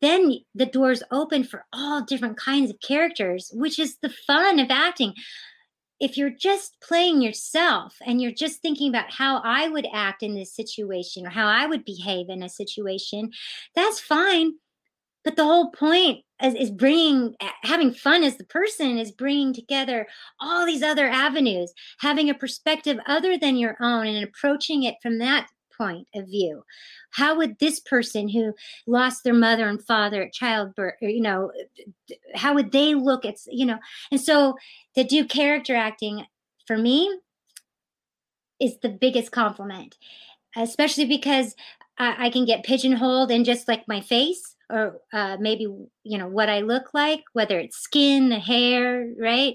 then 0.00 0.38
the 0.54 0.66
doors 0.66 1.02
open 1.10 1.44
for 1.44 1.66
all 1.72 2.02
different 2.02 2.38
kinds 2.38 2.70
of 2.70 2.80
characters 2.80 3.50
which 3.54 3.78
is 3.78 3.98
the 3.98 4.12
fun 4.26 4.58
of 4.58 4.70
acting 4.70 5.14
if 6.00 6.16
you're 6.16 6.30
just 6.30 6.76
playing 6.80 7.20
yourself 7.20 7.96
and 8.04 8.20
you're 8.20 8.32
just 8.32 8.62
thinking 8.62 8.88
about 8.88 9.12
how 9.12 9.40
I 9.44 9.68
would 9.68 9.86
act 9.92 10.22
in 10.22 10.34
this 10.34 10.54
situation 10.54 11.26
or 11.26 11.30
how 11.30 11.46
I 11.46 11.66
would 11.66 11.84
behave 11.84 12.30
in 12.30 12.42
a 12.42 12.48
situation, 12.48 13.30
that's 13.74 14.00
fine. 14.00 14.54
But 15.22 15.36
the 15.36 15.44
whole 15.44 15.70
point 15.70 16.24
is, 16.42 16.54
is 16.54 16.70
bringing, 16.70 17.34
having 17.62 17.92
fun 17.92 18.24
as 18.24 18.38
the 18.38 18.44
person 18.44 18.98
is 18.98 19.12
bringing 19.12 19.52
together 19.52 20.06
all 20.40 20.64
these 20.64 20.82
other 20.82 21.06
avenues, 21.06 21.74
having 22.00 22.30
a 22.30 22.34
perspective 22.34 22.98
other 23.06 23.36
than 23.36 23.56
your 23.56 23.76
own 23.82 24.06
and 24.06 24.24
approaching 24.24 24.84
it 24.84 24.94
from 25.02 25.18
that 25.18 25.48
point 25.80 26.06
of 26.14 26.26
view 26.26 26.62
how 27.12 27.36
would 27.36 27.58
this 27.58 27.80
person 27.80 28.28
who 28.28 28.52
lost 28.86 29.24
their 29.24 29.34
mother 29.34 29.66
and 29.66 29.82
father 29.82 30.22
at 30.22 30.32
childbirth 30.32 30.94
you 31.00 31.22
know 31.22 31.50
how 32.34 32.54
would 32.54 32.70
they 32.72 32.94
look 32.94 33.24
at 33.24 33.36
you 33.46 33.64
know 33.64 33.78
and 34.10 34.20
so 34.20 34.56
to 34.94 35.04
do 35.04 35.24
character 35.24 35.74
acting 35.74 36.26
for 36.66 36.76
me 36.76 37.18
is 38.60 38.78
the 38.80 38.90
biggest 38.90 39.32
compliment 39.32 39.96
especially 40.56 41.06
because 41.06 41.54
I, 41.98 42.26
I 42.26 42.30
can 42.30 42.44
get 42.44 42.64
pigeonholed 42.64 43.30
in 43.30 43.44
just 43.44 43.68
like 43.68 43.86
my 43.88 44.00
face 44.00 44.56
or 44.70 45.00
uh, 45.12 45.36
maybe 45.40 45.64
you 46.04 46.18
know 46.18 46.28
what 46.28 46.48
I 46.48 46.60
look 46.60 46.94
like, 46.94 47.24
whether 47.32 47.58
it's 47.58 47.78
skin, 47.78 48.28
the 48.28 48.38
hair, 48.38 49.08
right? 49.18 49.54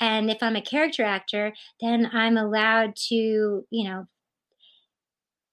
And 0.00 0.30
if 0.30 0.42
I'm 0.42 0.56
a 0.56 0.62
character 0.62 1.02
actor, 1.02 1.52
then 1.80 2.10
I'm 2.12 2.36
allowed 2.36 2.94
to 3.08 3.14
you 3.14 3.88
know 3.88 4.06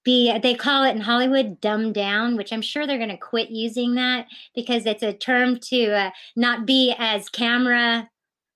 they 0.07 0.55
call 0.55 0.83
it 0.83 0.95
in 0.95 1.01
Hollywood 1.01 1.59
dumb 1.61 1.93
down, 1.93 2.37
which 2.37 2.53
I'm 2.53 2.61
sure 2.61 2.87
they're 2.87 2.97
going 2.97 3.09
to 3.09 3.17
quit 3.17 3.49
using 3.49 3.95
that 3.95 4.27
because 4.55 4.85
it's 4.85 5.03
a 5.03 5.13
term 5.13 5.59
to 5.69 5.91
uh, 5.91 6.11
not 6.35 6.65
be 6.65 6.95
as 6.97 7.29
camera 7.29 8.09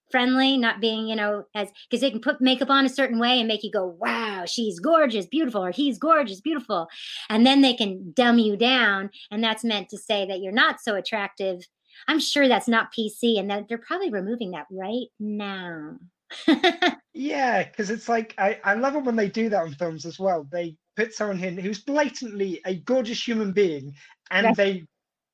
friendly, 0.10 0.58
not 0.58 0.82
being, 0.82 1.08
you 1.08 1.16
know, 1.16 1.46
as 1.56 1.70
because 1.90 2.02
they 2.02 2.12
can 2.12 2.20
put 2.20 2.42
makeup 2.42 2.70
on 2.70 2.86
a 2.86 2.90
certain 2.90 3.20
way 3.20 3.40
and 3.40 3.48
make 3.48 3.64
you 3.64 3.72
go, 3.72 3.86
wow, 4.00 4.46
she's 4.46 4.80
gorgeous, 4.80 5.26
beautiful, 5.26 5.64
or 5.64 5.72
he's 5.72 5.98
gorgeous, 5.98 6.42
beautiful. 6.42 6.88
And 7.30 7.46
then 7.46 7.62
they 7.62 7.74
can 7.74 8.12
dumb 8.14 8.38
you 8.40 8.58
down. 8.58 9.10
And 9.30 9.44
that's 9.44 9.64
meant 9.64 9.90
to 9.90 9.98
say 9.98 10.26
that 10.28 10.42
you're 10.42 10.52
not 10.52 10.82
so 10.82 10.96
attractive. 10.96 11.62
I'm 12.08 12.20
sure 12.20 12.48
that's 12.48 12.68
not 12.68 12.94
PC 12.94 13.40
and 13.40 13.50
that 13.50 13.68
they're 13.68 13.78
probably 13.78 14.10
removing 14.10 14.52
that 14.52 14.68
right 14.72 15.08
now. 15.20 15.98
Yeah, 17.14 17.64
because 17.64 17.90
it's 17.90 18.08
like 18.08 18.34
I, 18.38 18.60
I 18.64 18.76
love 18.76 18.96
it 18.96 19.04
when 19.04 19.16
they 19.16 19.28
do 19.28 19.50
that 19.50 19.64
on 19.64 19.74
films 19.74 20.06
as 20.06 20.18
well. 20.18 20.48
They 20.50 20.78
put 20.96 21.14
someone 21.14 21.44
in 21.44 21.58
who's 21.58 21.84
blatantly 21.84 22.62
a 22.66 22.76
gorgeous 22.76 23.26
human 23.26 23.52
being 23.52 23.96
and 24.30 24.48
Right. 24.48 24.56
they 24.56 24.84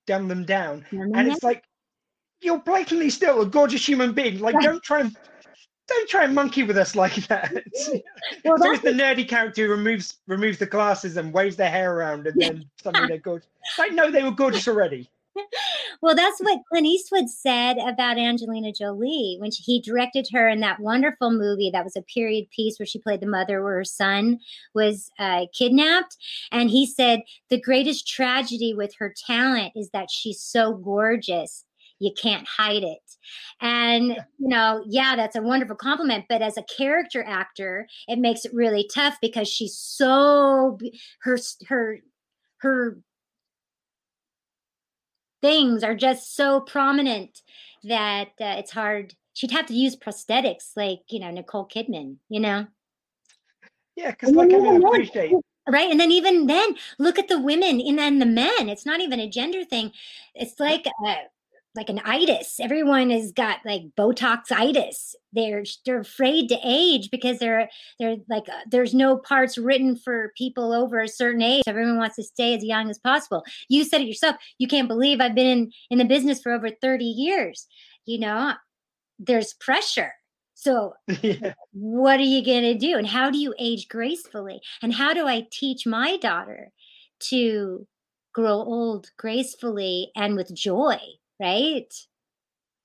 dumb 0.05 0.27
them 0.27 0.45
down. 0.45 0.85
Them 0.91 1.11
And 1.15 1.27
it's 1.31 1.43
like 1.43 1.63
you're 2.41 2.59
blatantly 2.59 3.09
still 3.09 3.41
a 3.41 3.45
gorgeous 3.45 3.87
human 3.87 4.13
being. 4.13 4.39
Like 4.39 4.55
Right. 4.55 4.63
don't 4.63 4.83
try 4.83 5.01
and 5.01 5.15
don't 5.87 6.09
try 6.09 6.25
and 6.25 6.35
monkey 6.35 6.63
with 6.63 6.77
us 6.77 6.95
like 6.95 7.15
that. 7.27 7.51
Well, 8.43 8.57
it's 8.73 8.83
the 8.83 8.91
nerdy 8.91 9.27
character 9.27 9.65
who 9.65 9.71
removes 9.71 10.17
removes 10.27 10.57
the 10.57 10.65
glasses 10.65 11.17
and 11.17 11.33
waves 11.33 11.55
their 11.55 11.69
hair 11.69 11.95
around 11.95 12.27
and 12.27 12.39
then 12.39 12.65
suddenly 12.81 13.07
they're 13.07 13.17
gorgeous. 13.17 13.49
Like 13.77 13.93
no, 13.93 14.11
they 14.11 14.23
were 14.23 14.31
gorgeous 14.31 14.67
already. 14.67 15.09
well, 16.01 16.15
that's 16.15 16.39
what 16.41 16.61
Clint 16.69 16.87
Eastwood 16.87 17.29
said 17.29 17.77
about 17.77 18.17
Angelina 18.17 18.71
Jolie 18.71 19.37
when 19.39 19.51
she, 19.51 19.63
he 19.63 19.81
directed 19.81 20.27
her 20.33 20.47
in 20.47 20.59
that 20.61 20.79
wonderful 20.79 21.31
movie 21.31 21.69
that 21.71 21.83
was 21.83 21.95
a 21.95 22.01
period 22.01 22.49
piece 22.49 22.79
where 22.79 22.85
she 22.85 22.99
played 22.99 23.21
the 23.21 23.27
mother 23.27 23.63
where 23.63 23.75
her 23.75 23.83
son 23.83 24.39
was 24.73 25.11
uh, 25.19 25.45
kidnapped. 25.53 26.17
And 26.51 26.69
he 26.69 26.85
said, 26.85 27.21
The 27.49 27.61
greatest 27.61 28.07
tragedy 28.07 28.73
with 28.73 28.93
her 28.99 29.13
talent 29.25 29.73
is 29.75 29.89
that 29.91 30.11
she's 30.11 30.41
so 30.41 30.73
gorgeous. 30.73 31.63
You 31.99 32.11
can't 32.21 32.47
hide 32.47 32.83
it. 32.83 32.99
And, 33.59 34.11
you 34.37 34.47
know, 34.47 34.83
yeah, 34.87 35.15
that's 35.15 35.35
a 35.35 35.41
wonderful 35.41 35.75
compliment. 35.75 36.25
But 36.29 36.43
as 36.43 36.57
a 36.57 36.63
character 36.63 37.23
actor, 37.23 37.87
it 38.07 38.19
makes 38.19 38.45
it 38.45 38.53
really 38.53 38.87
tough 38.93 39.17
because 39.19 39.47
she's 39.47 39.75
so, 39.75 40.77
her, 41.21 41.37
her, 41.67 41.99
her 42.57 42.97
things 45.41 45.83
are 45.83 45.95
just 45.95 46.35
so 46.35 46.61
prominent 46.61 47.41
that 47.83 48.29
uh, 48.41 48.55
it's 48.57 48.71
hard. 48.71 49.13
She'd 49.33 49.51
have 49.51 49.67
to 49.67 49.73
use 49.75 49.95
prosthetics 49.95 50.71
like, 50.75 51.01
you 51.09 51.19
know, 51.19 51.29
Nicole 51.31 51.67
Kidman, 51.67 52.17
you 52.29 52.39
know? 52.39 52.67
Yeah, 53.95 54.11
because 54.11 54.31
like 54.31 54.49
I 54.49 54.53
then 54.53 54.63
mean, 54.63 54.71
I 54.71 54.75
even 54.75 54.81
then- 54.81 54.91
appreciate 54.93 55.33
Right. 55.69 55.91
And 55.91 55.99
then 55.99 56.11
even 56.13 56.47
then, 56.47 56.75
look 56.97 57.19
at 57.19 57.27
the 57.27 57.39
women 57.41 57.81
and 57.81 57.99
then 57.99 58.19
the 58.19 58.25
men. 58.25 58.69
It's 58.69 58.85
not 58.85 59.01
even 59.01 59.19
a 59.19 59.29
gender 59.29 59.65
thing. 59.65 59.91
It's 60.33 60.61
like 60.61 60.85
uh 61.05 61.15
like 61.75 61.89
an 61.89 62.01
itis. 62.03 62.59
Everyone 62.59 63.09
has 63.11 63.31
got 63.31 63.59
like 63.65 63.83
Botox 63.97 64.51
itis. 64.51 65.15
They're 65.33 65.63
they're 65.85 65.99
afraid 65.99 66.49
to 66.49 66.59
age 66.63 67.09
because 67.11 67.39
they're 67.39 67.69
they're 67.99 68.17
like 68.29 68.49
uh, 68.49 68.61
there's 68.69 68.93
no 68.93 69.17
parts 69.17 69.57
written 69.57 69.95
for 69.95 70.33
people 70.37 70.73
over 70.73 70.99
a 70.99 71.07
certain 71.07 71.41
age. 71.41 71.63
Everyone 71.67 71.97
wants 71.97 72.15
to 72.15 72.23
stay 72.23 72.55
as 72.55 72.63
young 72.63 72.89
as 72.89 72.97
possible. 72.97 73.43
You 73.69 73.83
said 73.83 74.01
it 74.01 74.07
yourself. 74.07 74.37
You 74.57 74.67
can't 74.67 74.87
believe 74.87 75.21
I've 75.21 75.35
been 75.35 75.45
in, 75.45 75.71
in 75.91 75.97
the 75.99 76.05
business 76.05 76.41
for 76.41 76.51
over 76.51 76.69
30 76.69 77.05
years. 77.05 77.67
You 78.05 78.19
know, 78.19 78.53
there's 79.19 79.53
pressure. 79.53 80.13
So 80.55 80.93
yeah. 81.21 81.53
what 81.71 82.19
are 82.19 82.23
you 82.23 82.43
going 82.43 82.63
to 82.63 82.77
do 82.77 82.97
and 82.97 83.05
how 83.05 83.29
do 83.29 83.37
you 83.37 83.53
age 83.59 83.87
gracefully 83.87 84.59
and 84.81 84.91
how 84.91 85.13
do 85.13 85.27
i 85.27 85.45
teach 85.51 85.85
my 85.85 86.17
daughter 86.17 86.71
to 87.19 87.85
grow 88.33 88.53
old 88.53 89.11
gracefully 89.17 90.11
and 90.15 90.35
with 90.35 90.55
joy 90.55 90.97
right 91.39 91.93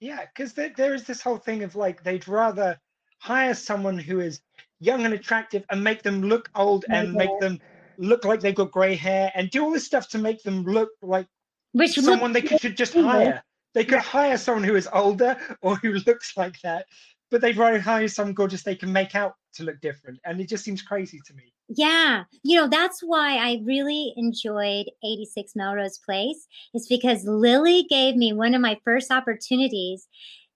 Yeah, 0.00 0.24
because 0.26 0.52
there, 0.52 0.72
there 0.76 0.94
is 0.94 1.04
this 1.04 1.22
whole 1.22 1.38
thing 1.38 1.62
of 1.62 1.76
like 1.76 2.02
they'd 2.02 2.28
rather 2.28 2.78
hire 3.18 3.54
someone 3.54 3.98
who 3.98 4.20
is 4.20 4.40
young 4.80 5.04
and 5.04 5.14
attractive 5.14 5.64
and 5.70 5.82
make 5.82 6.02
them 6.02 6.22
look 6.22 6.50
old 6.56 6.84
and 6.90 7.12
make 7.12 7.30
them 7.40 7.60
look 7.98 8.24
like 8.24 8.40
they've 8.40 8.54
got 8.54 8.72
grey 8.72 8.96
hair 8.96 9.30
and 9.34 9.50
do 9.50 9.62
all 9.62 9.70
this 9.70 9.86
stuff 9.86 10.08
to 10.08 10.18
make 10.18 10.42
them 10.42 10.64
look 10.64 10.90
like 11.02 11.26
which 11.72 11.94
someone 11.94 12.32
they 12.32 12.42
could, 12.42 12.60
should 12.60 12.76
just 12.76 12.94
hire. 12.94 13.42
They 13.74 13.84
could 13.84 14.00
hire 14.00 14.36
someone 14.36 14.64
who 14.64 14.76
is 14.76 14.88
older 14.92 15.36
or 15.62 15.76
who 15.76 15.92
looks 16.06 16.36
like 16.36 16.60
that, 16.62 16.86
but 17.30 17.40
they'd 17.40 17.56
rather 17.56 17.80
hire 17.80 18.08
someone 18.08 18.34
gorgeous 18.34 18.62
they 18.62 18.74
can 18.74 18.92
make 18.92 19.14
out 19.14 19.34
to 19.54 19.64
look 19.64 19.80
different. 19.80 20.18
And 20.24 20.40
it 20.40 20.48
just 20.48 20.64
seems 20.64 20.82
crazy 20.82 21.20
to 21.26 21.34
me. 21.34 21.52
Yeah 21.68 22.24
you 22.42 22.58
know 22.60 22.68
that's 22.68 23.00
why 23.00 23.36
i 23.36 23.60
really 23.64 24.12
enjoyed 24.16 24.86
86 25.04 25.52
melrose 25.56 25.98
place 25.98 26.46
is 26.74 26.86
because 26.88 27.24
Lili 27.24 27.84
gave 27.88 28.16
me 28.16 28.32
one 28.32 28.54
of 28.54 28.60
my 28.60 28.78
first 28.84 29.10
opportunities 29.10 30.06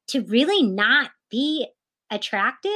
to 0.09 0.23
really 0.23 0.62
not 0.62 1.11
be 1.31 1.66
attractive 2.11 2.71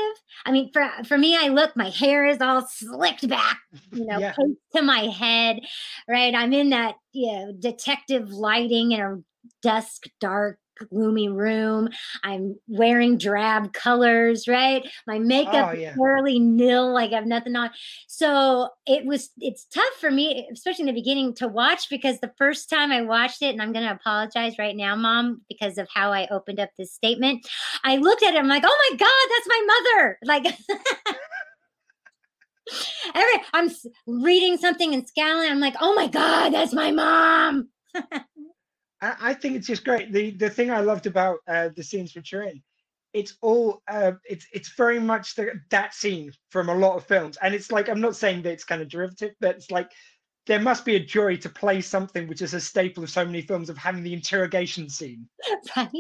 i 0.45 0.51
mean 0.51 0.71
for 0.73 0.89
for 1.07 1.17
me 1.17 1.37
i 1.37 1.47
look 1.49 1.77
my 1.77 1.89
hair 1.89 2.27
is 2.27 2.41
all 2.41 2.67
slicked 2.67 3.29
back 3.29 3.59
you 3.93 4.05
know 4.05 4.19
Yeah. 4.19 4.33
close 4.33 4.57
to 4.75 4.83
my 4.83 5.03
head 5.03 5.61
right 6.09 6.35
i'm 6.35 6.53
in 6.53 6.71
that 6.71 6.97
you 7.13 7.31
know 7.31 7.53
detective 7.57 8.31
lighting 8.31 8.91
in 8.91 9.01
a 9.01 9.19
dusk 9.63 10.07
dark 10.21 10.59
gloomy 10.89 11.29
room. 11.29 11.89
I'm 12.23 12.57
wearing 12.69 13.19
drab 13.19 13.73
colors 13.73 14.47
right? 14.49 14.87
My 15.07 15.19
makeup 15.19 15.69
Oh, 15.71 15.73
is 15.73 15.81
yeah. 15.81 15.95
fairly 15.97 16.39
nil 16.39 16.93
like 16.93 17.13
i 17.13 17.17
have 17.17 17.27
nothing 17.27 17.57
on. 17.57 17.71
So 18.07 18.69
it 18.87 19.05
was 19.05 19.31
it's 19.39 19.65
tough 19.67 19.95
for 20.01 20.11
me 20.11 20.49
especially 20.53 20.83
in 20.83 20.87
the 20.87 20.93
beginning 21.01 21.35
to 21.35 21.49
watch 21.49 21.89
because 21.91 22.19
the 22.21 22.33
first 22.39 22.71
time 22.71 22.93
i 22.93 23.03
watched 23.03 23.43
it 23.43 23.51
and 23.51 23.61
i'm 23.63 23.73
going 23.73 23.87
to 23.87 23.93
apologize 23.93 24.55
right 24.59 24.77
now 24.77 24.95
mom 24.97 25.43
because 25.49 25.79
of 25.79 25.89
how 25.93 26.13
i 26.13 26.27
opened 26.31 26.61
up 26.61 26.71
this 26.79 26.93
statement. 26.93 27.47
I 27.85 27.97
looked 27.97 28.23
at 28.23 28.35
it 28.35 28.39
i'm 28.39 28.49
like 28.49 28.65
oh 28.67 28.89
my 28.91 28.97
god 28.97 29.29
that's 29.31 29.49
my 29.49 29.67
mother! 29.95 30.19
Like 30.25 30.47
every 33.15 33.43
i'm 33.53 33.71
reading 34.07 34.57
something 34.57 34.95
and 34.95 35.07
scowling 35.09 35.51
i'm 35.51 35.61
like 35.61 35.75
oh 35.81 35.95
my 35.95 36.07
god 36.07 36.51
that's 36.51 36.73
my 36.73 36.91
mom 36.93 37.69
I, 39.03 39.35
think 39.35 39.57
it's 39.57 39.67
just 39.67 39.85
great. 39.85 40.13
The 40.13 40.33
the 40.33 40.51
thing 40.51 40.71
I 40.71 40.81
loved 40.81 41.07
about 41.07 41.39
uh, 41.49 41.71
the 41.75 41.83
scenes 41.83 42.15
which 42.15 42.33
you're 42.33 42.47
it's 43.13 43.37
all 43.41 43.83
uh, 43.89 44.13
it's 44.29 44.47
it's 44.53 44.73
very 44.77 45.01
much 45.01 45.35
the, 45.35 45.53
that 45.71 45.95
scene 45.95 46.33
from 46.51 46.69
a 46.69 46.75
lot 46.75 46.97
of 46.97 47.05
films, 47.05 47.37
and 47.43 47.55
it's 47.55 47.73
like 47.73 47.89
I'm 47.89 48.01
not 48.01 48.17
saying 48.17 48.43
that 48.43 48.53
it's 48.53 48.65
kind 48.65 48.83
of 48.83 48.89
derivative, 48.89 49.33
but 49.41 49.57
it's 49.57 49.71
like 49.71 49.91
there 50.47 50.61
must 50.61 50.85
be 50.85 50.97
a 50.97 51.05
joy 51.05 51.37
to 51.37 51.49
play 51.49 51.81
something 51.81 52.27
which 52.27 52.43
is 52.43 52.55
a 52.55 52.61
staple 52.61 53.05
of 53.05 53.11
so 53.11 53.25
many 53.25 53.43
films 53.43 53.69
of 53.69 53.77
having 53.77 54.03
the 54.03 54.13
interrogation 54.13 54.89
scene. 54.89 55.29
right? 55.77 55.91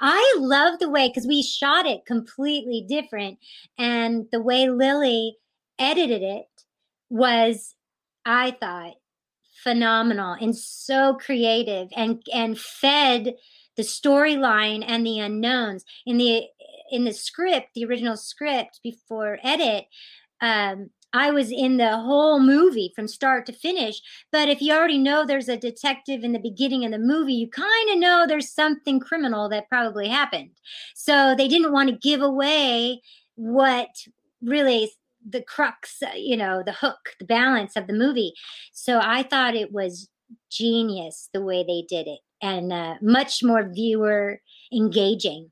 I 0.00 0.36
love 0.38 0.78
the 0.78 0.88
way 0.88 1.08
because 1.08 1.26
we 1.26 1.42
shot 1.42 1.86
it 1.86 2.06
completely 2.06 2.84
different, 2.88 3.38
and 3.78 4.26
the 4.32 4.40
way 4.40 4.68
Lili 4.68 5.36
edited 5.78 6.22
it 6.22 6.46
was, 7.08 7.74
I 8.24 8.50
thought, 8.52 8.94
phenomenal 9.64 10.36
and 10.40 10.56
so 10.56 11.14
creative, 11.14 11.88
and 11.96 12.22
and 12.32 12.58
fed 12.58 13.34
the 13.76 13.82
storyline 13.82 14.84
and 14.86 15.04
the 15.04 15.18
unknowns 15.18 15.84
in 16.06 16.18
the 16.18 16.44
in 16.90 17.04
the 17.04 17.12
script, 17.12 17.70
the 17.74 17.84
original 17.84 18.16
script 18.16 18.80
before 18.84 19.38
edit. 19.42 19.86
Um, 20.40 20.90
I 21.14 21.30
was 21.30 21.52
in 21.52 21.76
the 21.76 21.96
whole 21.96 22.40
movie 22.40 22.92
from 22.94 23.06
start 23.06 23.46
to 23.46 23.52
finish. 23.52 24.02
But 24.32 24.48
if 24.48 24.60
you 24.60 24.74
already 24.74 24.98
know 24.98 25.24
there's 25.24 25.48
a 25.48 25.56
detective 25.56 26.24
in 26.24 26.32
the 26.32 26.40
beginning 26.40 26.84
of 26.84 26.90
the 26.90 26.98
movie, 26.98 27.34
you 27.34 27.48
kind 27.48 27.90
of 27.90 27.98
know 27.98 28.26
there's 28.26 28.52
something 28.52 28.98
criminal 28.98 29.48
that 29.50 29.68
probably 29.68 30.08
happened. 30.08 30.50
So 30.96 31.36
they 31.36 31.46
didn't 31.46 31.72
want 31.72 31.88
to 31.88 31.96
give 31.96 32.20
away 32.20 33.00
what 33.36 33.90
really 34.42 34.90
the 35.28 35.42
crux, 35.42 36.02
uh, 36.02 36.10
you 36.16 36.36
know, 36.36 36.62
the 36.64 36.72
hook, 36.72 37.14
the 37.18 37.24
balance 37.24 37.76
of 37.76 37.86
the 37.86 37.92
movie. 37.94 38.34
So 38.72 39.00
I 39.02 39.22
thought 39.22 39.54
it 39.54 39.72
was 39.72 40.08
genius 40.50 41.28
the 41.32 41.42
way 41.42 41.64
they 41.64 41.84
did 41.88 42.06
it 42.08 42.20
and 42.42 42.72
uh, 42.72 42.94
much 43.00 43.42
more 43.42 43.68
viewer 43.68 44.40
engaging. 44.72 45.50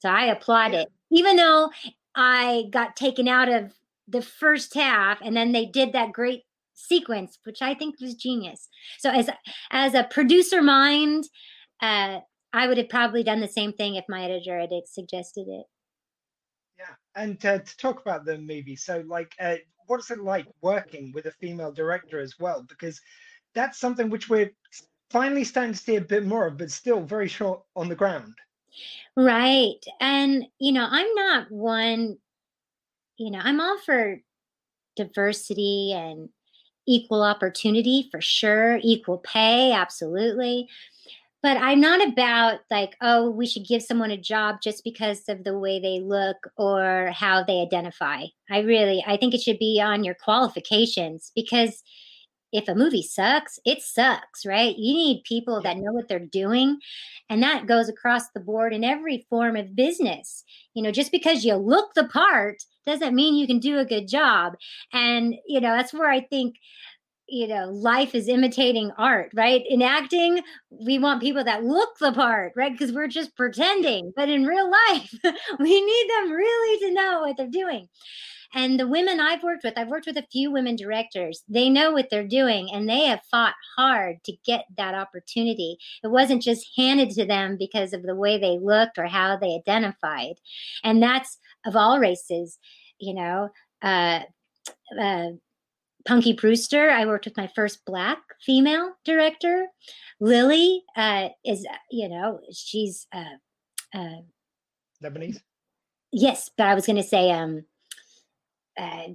So 0.00 0.08
I 0.08 0.26
applaud 0.26 0.72
Yeah. 0.72 0.82
it, 0.82 0.88
even 1.10 1.36
though 1.36 1.70
I 2.14 2.64
got 2.70 2.96
taken 2.96 3.28
out 3.28 3.48
of 3.48 3.72
the 4.08 4.22
first 4.22 4.74
half 4.74 5.18
and 5.22 5.36
then 5.36 5.52
they 5.52 5.66
did 5.66 5.92
that 5.92 6.12
great 6.12 6.42
sequence 6.74 7.38
which 7.44 7.60
i 7.60 7.74
think 7.74 7.94
was 8.00 8.14
genius 8.14 8.68
so 8.98 9.10
as 9.10 9.28
as 9.70 9.92
a 9.94 10.04
producer 10.04 10.62
mind 10.62 11.24
uh 11.82 12.18
i 12.54 12.66
would 12.66 12.78
have 12.78 12.88
probably 12.88 13.22
done 13.22 13.40
the 13.40 13.46
same 13.46 13.72
thing 13.72 13.94
if 13.96 14.04
my 14.08 14.24
editor 14.24 14.58
had 14.58 14.70
suggested 14.86 15.46
it 15.46 15.66
Yeah, 16.80 16.94
and 17.22 17.44
uh, 17.44 17.58
to 17.58 17.76
talk 17.76 18.00
about 18.00 18.24
the 18.24 18.38
movie, 18.38 18.76
so 18.76 19.04
like, 19.06 19.34
uh, 19.38 19.56
what 19.86 20.00
is 20.00 20.10
it 20.10 20.20
like 20.20 20.46
working 20.62 21.12
with 21.14 21.26
a 21.26 21.32
female 21.32 21.72
director 21.72 22.20
as 22.20 22.38
well? 22.40 22.64
Because 22.66 23.00
that's 23.54 23.78
something 23.78 24.08
which 24.08 24.30
we're 24.30 24.50
finally 25.10 25.44
starting 25.44 25.74
to 25.74 25.78
see 25.78 25.96
a 25.96 26.00
bit 26.00 26.24
more 26.24 26.46
of, 26.46 26.56
but 26.56 26.70
still 26.70 27.02
very 27.02 27.28
short 27.28 27.60
on 27.76 27.88
the 27.88 27.94
ground. 27.96 28.34
right 29.16 29.84
and 30.00 30.46
you 30.58 30.72
know 30.72 30.86
i'm 30.90 31.12
not 31.14 31.50
one 31.50 32.16
you 33.16 33.30
know 33.30 33.40
i'm 33.42 33.60
all 33.60 33.78
for 33.84 34.20
diversity 34.96 35.92
and 35.92 36.28
equal 36.86 37.22
opportunity 37.22 38.08
for 38.10 38.20
sure 38.20 38.78
equal 38.82 39.18
pay 39.18 39.72
absolutely 39.72 40.68
but 41.42 41.56
i'm 41.58 41.80
not 41.80 42.06
about 42.06 42.60
like 42.70 42.96
oh 43.00 43.30
we 43.30 43.46
should 43.46 43.66
give 43.66 43.82
someone 43.82 44.10
a 44.10 44.16
job 44.16 44.56
just 44.62 44.84
because 44.84 45.22
of 45.28 45.44
the 45.44 45.58
way 45.58 45.80
they 45.80 46.00
look 46.00 46.36
or 46.56 47.10
how 47.14 47.42
they 47.42 47.60
identify. 47.60 48.24
I 48.50 48.60
really 48.60 49.04
i 49.06 49.16
think 49.16 49.34
it 49.34 49.42
should 49.42 49.58
be 49.58 49.80
on 49.80 50.04
your 50.04 50.14
qualifications 50.14 51.32
because 51.34 51.82
if 52.52 52.66
a 52.68 52.74
movie 52.74 53.02
sucks 53.02 53.58
it 53.64 53.80
sucks 53.80 54.44
right? 54.44 54.76
You 54.76 54.94
need 54.94 55.24
people 55.24 55.60
that 55.62 55.76
know 55.76 55.92
what 55.92 56.08
they're 56.08 56.18
doing 56.18 56.78
and 57.28 57.42
that 57.42 57.66
goes 57.66 57.88
across 57.88 58.30
the 58.30 58.40
board 58.40 58.72
in 58.74 58.82
every 58.84 59.26
form 59.30 59.56
of 59.56 59.76
business. 59.76 60.44
You 60.74 60.82
know 60.82 60.92
just 60.92 61.12
because 61.12 61.44
you 61.44 61.54
look 61.56 61.94
the 61.94 62.04
part 62.04 62.62
doesn't 62.86 63.14
mean 63.14 63.36
you 63.36 63.46
can 63.46 63.58
do 63.58 63.78
a 63.78 63.84
good 63.84 64.08
job. 64.08 64.54
And, 64.92 65.34
you 65.46 65.60
know, 65.60 65.76
that's 65.76 65.92
where 65.92 66.10
I 66.10 66.20
think 66.20 66.56
you 67.30 67.46
know 67.46 67.70
life 67.70 68.14
is 68.14 68.28
imitating 68.28 68.90
art 68.98 69.30
right 69.34 69.62
in 69.68 69.82
acting 69.82 70.40
we 70.70 70.98
want 70.98 71.22
people 71.22 71.44
that 71.44 71.64
look 71.64 71.98
the 71.98 72.12
part 72.12 72.52
right 72.56 72.72
because 72.72 72.92
we're 72.92 73.08
just 73.08 73.36
pretending 73.36 74.12
but 74.16 74.28
in 74.28 74.44
real 74.44 74.70
life 74.70 75.14
we 75.58 75.84
need 75.84 76.10
them 76.10 76.30
really 76.30 76.78
to 76.80 76.94
know 76.94 77.20
what 77.20 77.36
they're 77.36 77.46
doing 77.46 77.88
and 78.52 78.80
the 78.80 78.88
women 78.88 79.20
I've 79.20 79.42
worked 79.42 79.62
with, 79.62 79.78
I've 79.78 79.88
worked 79.88 80.06
with 80.06 80.16
a 80.16 80.26
few 80.30 80.50
women 80.50 80.74
directors. 80.74 81.44
They 81.48 81.70
know 81.70 81.92
what 81.92 82.08
they're 82.10 82.26
doing 82.26 82.68
and 82.72 82.88
they 82.88 83.04
have 83.04 83.22
fought 83.30 83.54
hard 83.76 84.16
to 84.24 84.32
get 84.44 84.64
that 84.76 84.94
opportunity. 84.94 85.78
It 86.02 86.08
wasn't 86.08 86.42
just 86.42 86.66
handed 86.76 87.10
to 87.10 87.24
them 87.24 87.56
because 87.56 87.92
of 87.92 88.02
the 88.02 88.16
way 88.16 88.38
they 88.38 88.58
looked 88.60 88.98
or 88.98 89.06
how 89.06 89.36
they 89.36 89.54
identified. 89.54 90.34
And 90.82 91.00
that's 91.00 91.38
of 91.64 91.76
all 91.76 92.00
races, 92.00 92.58
you 92.98 93.14
know. 93.14 93.50
Uh, 93.82 94.20
uh, 95.00 95.28
Punky 96.06 96.32
Brewster, 96.32 96.90
I 96.90 97.06
worked 97.06 97.24
with 97.24 97.36
my 97.36 97.48
first 97.54 97.84
black 97.84 98.18
female 98.44 98.92
director. 99.04 99.66
Lili 100.20 100.82
uh, 100.96 101.28
is, 101.44 101.66
you 101.90 102.08
know, 102.08 102.40
she's 102.52 103.06
uh, 103.12 103.36
uh, 103.94 104.20
Lebanese. 105.02 105.40
Yes, 106.12 106.50
but 106.56 106.66
I 106.66 106.74
was 106.74 106.86
going 106.86 106.96
to 106.96 107.02
say, 107.02 107.30
um, 107.30 107.64
uh, 108.78 109.08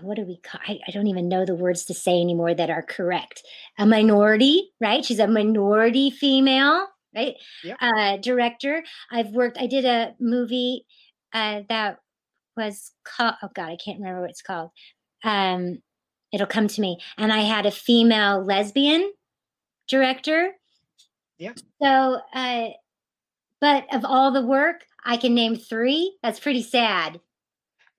what 0.00 0.16
do 0.16 0.22
we 0.22 0.38
call? 0.38 0.60
I, 0.66 0.78
I 0.86 0.90
don't 0.90 1.06
even 1.06 1.28
know 1.28 1.44
the 1.44 1.54
words 1.54 1.84
to 1.86 1.94
say 1.94 2.20
anymore 2.20 2.54
that 2.54 2.70
are 2.70 2.82
correct. 2.82 3.42
A 3.78 3.86
minority, 3.86 4.70
right? 4.80 5.04
She's 5.04 5.18
a 5.18 5.26
minority 5.26 6.10
female, 6.10 6.86
right? 7.14 7.34
Yep. 7.62 7.76
Uh, 7.80 8.16
director. 8.16 8.82
I've 9.10 9.28
worked. 9.28 9.58
I 9.58 9.66
did 9.66 9.84
a 9.84 10.14
movie 10.18 10.86
uh, 11.32 11.62
that 11.68 11.98
was 12.56 12.92
called. 13.04 13.34
Oh 13.42 13.50
God, 13.54 13.70
I 13.70 13.76
can't 13.76 13.98
remember 13.98 14.22
what 14.22 14.30
it's 14.30 14.42
called. 14.42 14.70
Um, 15.22 15.78
it'll 16.34 16.46
come 16.46 16.68
to 16.68 16.80
me. 16.80 16.98
And 17.16 17.32
I 17.32 17.40
had 17.40 17.64
a 17.64 17.70
female 17.70 18.44
lesbian 18.44 19.12
director. 19.88 20.52
Yeah. 21.38 21.52
So, 21.80 22.20
uh, 22.34 22.68
but 23.60 23.86
of 23.94 24.04
all 24.04 24.32
the 24.32 24.44
work, 24.44 24.84
I 25.04 25.16
can 25.16 25.34
name 25.34 25.56
three. 25.56 26.16
That's 26.22 26.40
pretty 26.40 26.62
sad. 26.62 27.20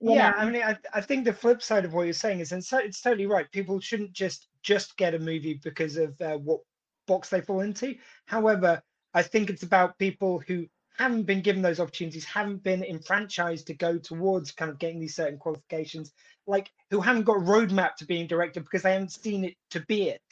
Yeah, 0.00 0.30
know? 0.30 0.36
I 0.36 0.50
mean, 0.50 0.62
I, 0.62 0.76
I 0.92 1.00
think 1.00 1.24
the 1.24 1.32
flip 1.32 1.62
side 1.62 1.84
of 1.84 1.94
what 1.94 2.02
you're 2.02 2.12
saying 2.12 2.40
is, 2.40 2.52
and 2.52 2.62
so 2.62 2.78
it's 2.78 3.00
totally 3.00 3.26
right. 3.26 3.50
People 3.50 3.80
shouldn't 3.80 4.12
just 4.12 4.48
just 4.62 4.96
get 4.96 5.14
a 5.14 5.18
movie 5.18 5.60
because 5.62 5.96
of 5.96 6.20
uh, 6.20 6.36
what 6.36 6.60
box 7.06 7.30
they 7.30 7.40
fall 7.40 7.60
into. 7.60 7.94
However, 8.26 8.82
I 9.14 9.22
think 9.22 9.48
it's 9.48 9.62
about 9.62 9.98
people 9.98 10.42
who 10.46 10.66
haven't 10.98 11.24
been 11.24 11.42
given 11.42 11.62
those 11.62 11.80
opportunities, 11.80 12.24
haven't 12.24 12.62
been 12.62 12.82
enfranchised 12.84 13.66
to 13.66 13.74
go 13.74 13.98
towards 13.98 14.52
kind 14.52 14.70
of 14.70 14.78
getting 14.78 15.00
these 15.00 15.14
certain 15.16 15.38
qualifications, 15.38 16.12
like 16.46 16.70
who 16.90 17.00
haven't 17.00 17.24
got 17.24 17.36
a 17.36 17.40
roadmap 17.40 17.96
to 17.96 18.06
being 18.06 18.26
director 18.26 18.60
because 18.60 18.82
they 18.82 18.92
haven't 18.92 19.12
seen 19.12 19.44
it 19.44 19.54
to 19.70 19.80
be 19.80 20.08
it. 20.08 20.22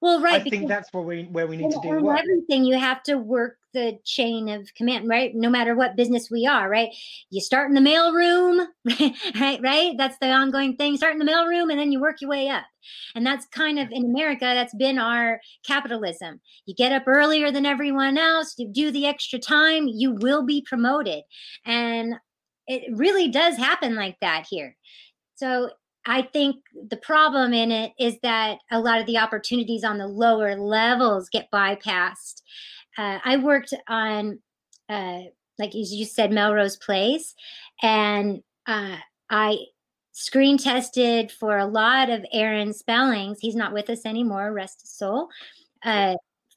Well, 0.00 0.20
right. 0.20 0.40
I 0.40 0.44
think 0.48 0.68
that's 0.68 0.92
where 0.92 1.02
we 1.02 1.24
where 1.24 1.46
we 1.46 1.56
need 1.56 1.70
to 1.70 1.80
do 1.82 2.00
work. 2.00 2.20
everything 2.20 2.64
you 2.64 2.78
have 2.78 3.02
to 3.04 3.16
work 3.16 3.58
the 3.72 3.98
chain 4.04 4.48
of 4.48 4.72
command 4.74 5.08
right? 5.08 5.32
No 5.34 5.50
matter 5.50 5.76
what 5.76 5.96
business 5.96 6.30
we 6.30 6.46
are 6.46 6.68
right? 6.68 6.88
You 7.30 7.40
start 7.40 7.68
in 7.68 7.74
the 7.74 7.80
mail 7.80 8.12
room 8.12 8.66
right 9.40 9.60
right? 9.62 9.94
That's 9.98 10.16
the 10.18 10.30
ongoing 10.30 10.76
thing. 10.76 10.96
Start 10.96 11.12
in 11.12 11.18
the 11.18 11.24
mail 11.24 11.46
room 11.46 11.70
and 11.70 11.78
then 11.78 11.92
you 11.92 12.00
work 12.00 12.20
your 12.20 12.30
way 12.30 12.48
up. 12.48 12.64
And 13.14 13.26
that's 13.26 13.46
kind 13.46 13.78
of 13.78 13.88
in 13.92 14.04
america 14.06 14.40
that's 14.40 14.74
been 14.74 14.98
our 14.98 15.40
capitalism. 15.66 16.40
You 16.64 16.74
get 16.74 16.92
up 16.92 17.04
earlier 17.06 17.52
than 17.52 17.66
everyone 17.66 18.16
else 18.16 18.54
you 18.56 18.68
do 18.68 18.90
the 18.90 19.06
extra 19.06 19.38
time 19.38 19.86
you 19.86 20.12
will 20.14 20.44
be 20.44 20.64
promoted. 20.66 21.22
And 21.66 22.14
it 22.66 22.84
really 22.96 23.28
does 23.28 23.56
happen 23.56 23.96
like 23.96 24.16
that 24.20 24.46
here. 24.48 24.76
So 25.34 25.70
I 26.10 26.22
think 26.22 26.56
the 26.88 26.96
problem 26.96 27.54
in 27.54 27.70
it 27.70 27.92
is 27.96 28.16
that 28.24 28.58
a 28.72 28.80
lot 28.80 28.98
of 28.98 29.06
the 29.06 29.18
opportunities 29.18 29.84
on 29.84 29.96
the 29.96 30.08
lower 30.08 30.56
levels 30.56 31.28
get 31.28 31.48
bypassed. 31.52 32.42
Uh, 32.98 33.20
I 33.24 33.36
worked 33.36 33.72
on, 33.86 34.40
uh, 34.88 35.20
like 35.56 35.70
you 35.72 36.04
said, 36.04 36.32
Melrose 36.32 36.76
Place, 36.76 37.36
and 37.80 38.42
uh, 38.66 38.96
I 39.30 39.58
screen 40.10 40.58
tested 40.58 41.30
for 41.30 41.58
a 41.58 41.66
lot 41.66 42.10
of 42.10 42.26
Aaron 42.32 42.72
Spellings. 42.72 43.38
He's 43.40 43.54
not 43.54 43.72
with 43.72 43.88
us 43.88 44.04
anymore, 44.04 44.52
rest 44.52 44.80
his 44.80 44.90
soul. 44.90 45.28
Uh, 45.84 46.16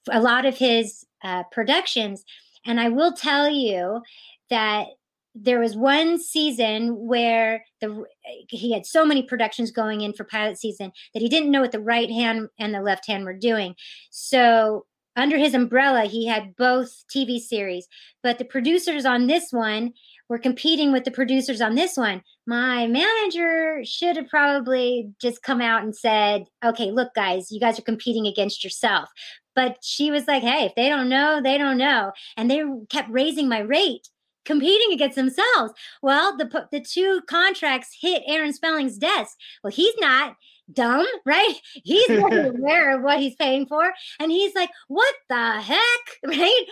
a 0.09 0.19
lot 0.19 0.47
of 0.47 0.57
his 0.57 1.05
uh, 1.23 1.43
productions, 1.51 2.25
and 2.65 2.81
I 2.81 2.89
will 2.89 3.13
tell 3.13 3.47
you 3.51 4.01
that 4.49 4.87
there 5.35 5.59
was 5.59 5.75
one 5.75 6.19
season 6.19 6.95
where 7.07 7.65
the 7.81 8.05
he 8.49 8.71
had 8.71 8.85
so 8.85 9.05
many 9.05 9.23
productions 9.23 9.71
going 9.71 10.01
in 10.01 10.13
for 10.13 10.23
pilot 10.23 10.59
season 10.59 10.91
that 11.13 11.21
he 11.21 11.29
didn't 11.29 11.51
know 11.51 11.61
what 11.61 11.71
the 11.71 11.79
right 11.79 12.09
hand 12.09 12.49
and 12.59 12.73
the 12.73 12.81
left 12.81 13.07
hand 13.07 13.25
were 13.25 13.33
doing. 13.33 13.75
So 14.11 14.85
under 15.15 15.37
his 15.37 15.53
umbrella, 15.53 16.05
he 16.05 16.25
had 16.25 16.55
both 16.55 17.03
TV 17.13 17.39
series, 17.39 17.87
but 18.21 18.39
the 18.39 18.45
producers 18.45 19.05
on 19.05 19.27
this 19.27 19.51
one 19.51 19.93
were 20.29 20.39
competing 20.39 20.91
with 20.91 21.03
the 21.03 21.11
producers 21.11 21.61
on 21.61 21.75
this 21.75 21.97
one. 21.97 22.23
My 22.47 22.87
manager 22.87 23.81
should 23.83 24.15
have 24.15 24.27
probably 24.27 25.11
just 25.21 25.43
come 25.43 25.61
out 25.61 25.83
and 25.83 25.95
said, 25.95 26.45
"Okay, 26.63 26.91
look 26.91 27.13
guys, 27.15 27.51
you 27.51 27.59
guys 27.59 27.77
are 27.77 27.83
competing 27.83 28.27
against 28.27 28.63
yourself." 28.63 29.09
But 29.55 29.77
she 29.83 30.09
was 30.09 30.27
like, 30.27 30.41
"Hey, 30.43 30.65
if 30.65 30.75
they 30.75 30.89
don't 30.89 31.09
know, 31.09 31.41
they 31.41 31.57
don't 31.57 31.77
know." 31.77 32.11
And 32.37 32.49
they 32.49 32.63
kept 32.89 33.09
raising 33.09 33.47
my 33.47 33.59
rate 33.59 34.09
competing 34.45 34.91
against 34.93 35.15
themselves. 35.15 35.73
Well, 36.01 36.35
the 36.37 36.67
the 36.71 36.81
two 36.81 37.21
contracts 37.27 37.97
hit 37.99 38.23
Aaron 38.27 38.53
Spelling's 38.53 38.97
desk. 38.97 39.37
Well, 39.63 39.71
he's 39.71 39.95
not 39.99 40.35
dumb, 40.71 41.05
right? 41.25 41.55
He's 41.83 42.09
aware 42.09 42.95
of 42.95 43.03
what 43.03 43.19
he's 43.19 43.35
paying 43.35 43.65
for, 43.65 43.91
and 44.19 44.31
he's 44.31 44.55
like, 44.55 44.69
"What 44.87 45.13
the 45.29 45.61
heck, 45.61 45.79
right? 46.25 46.65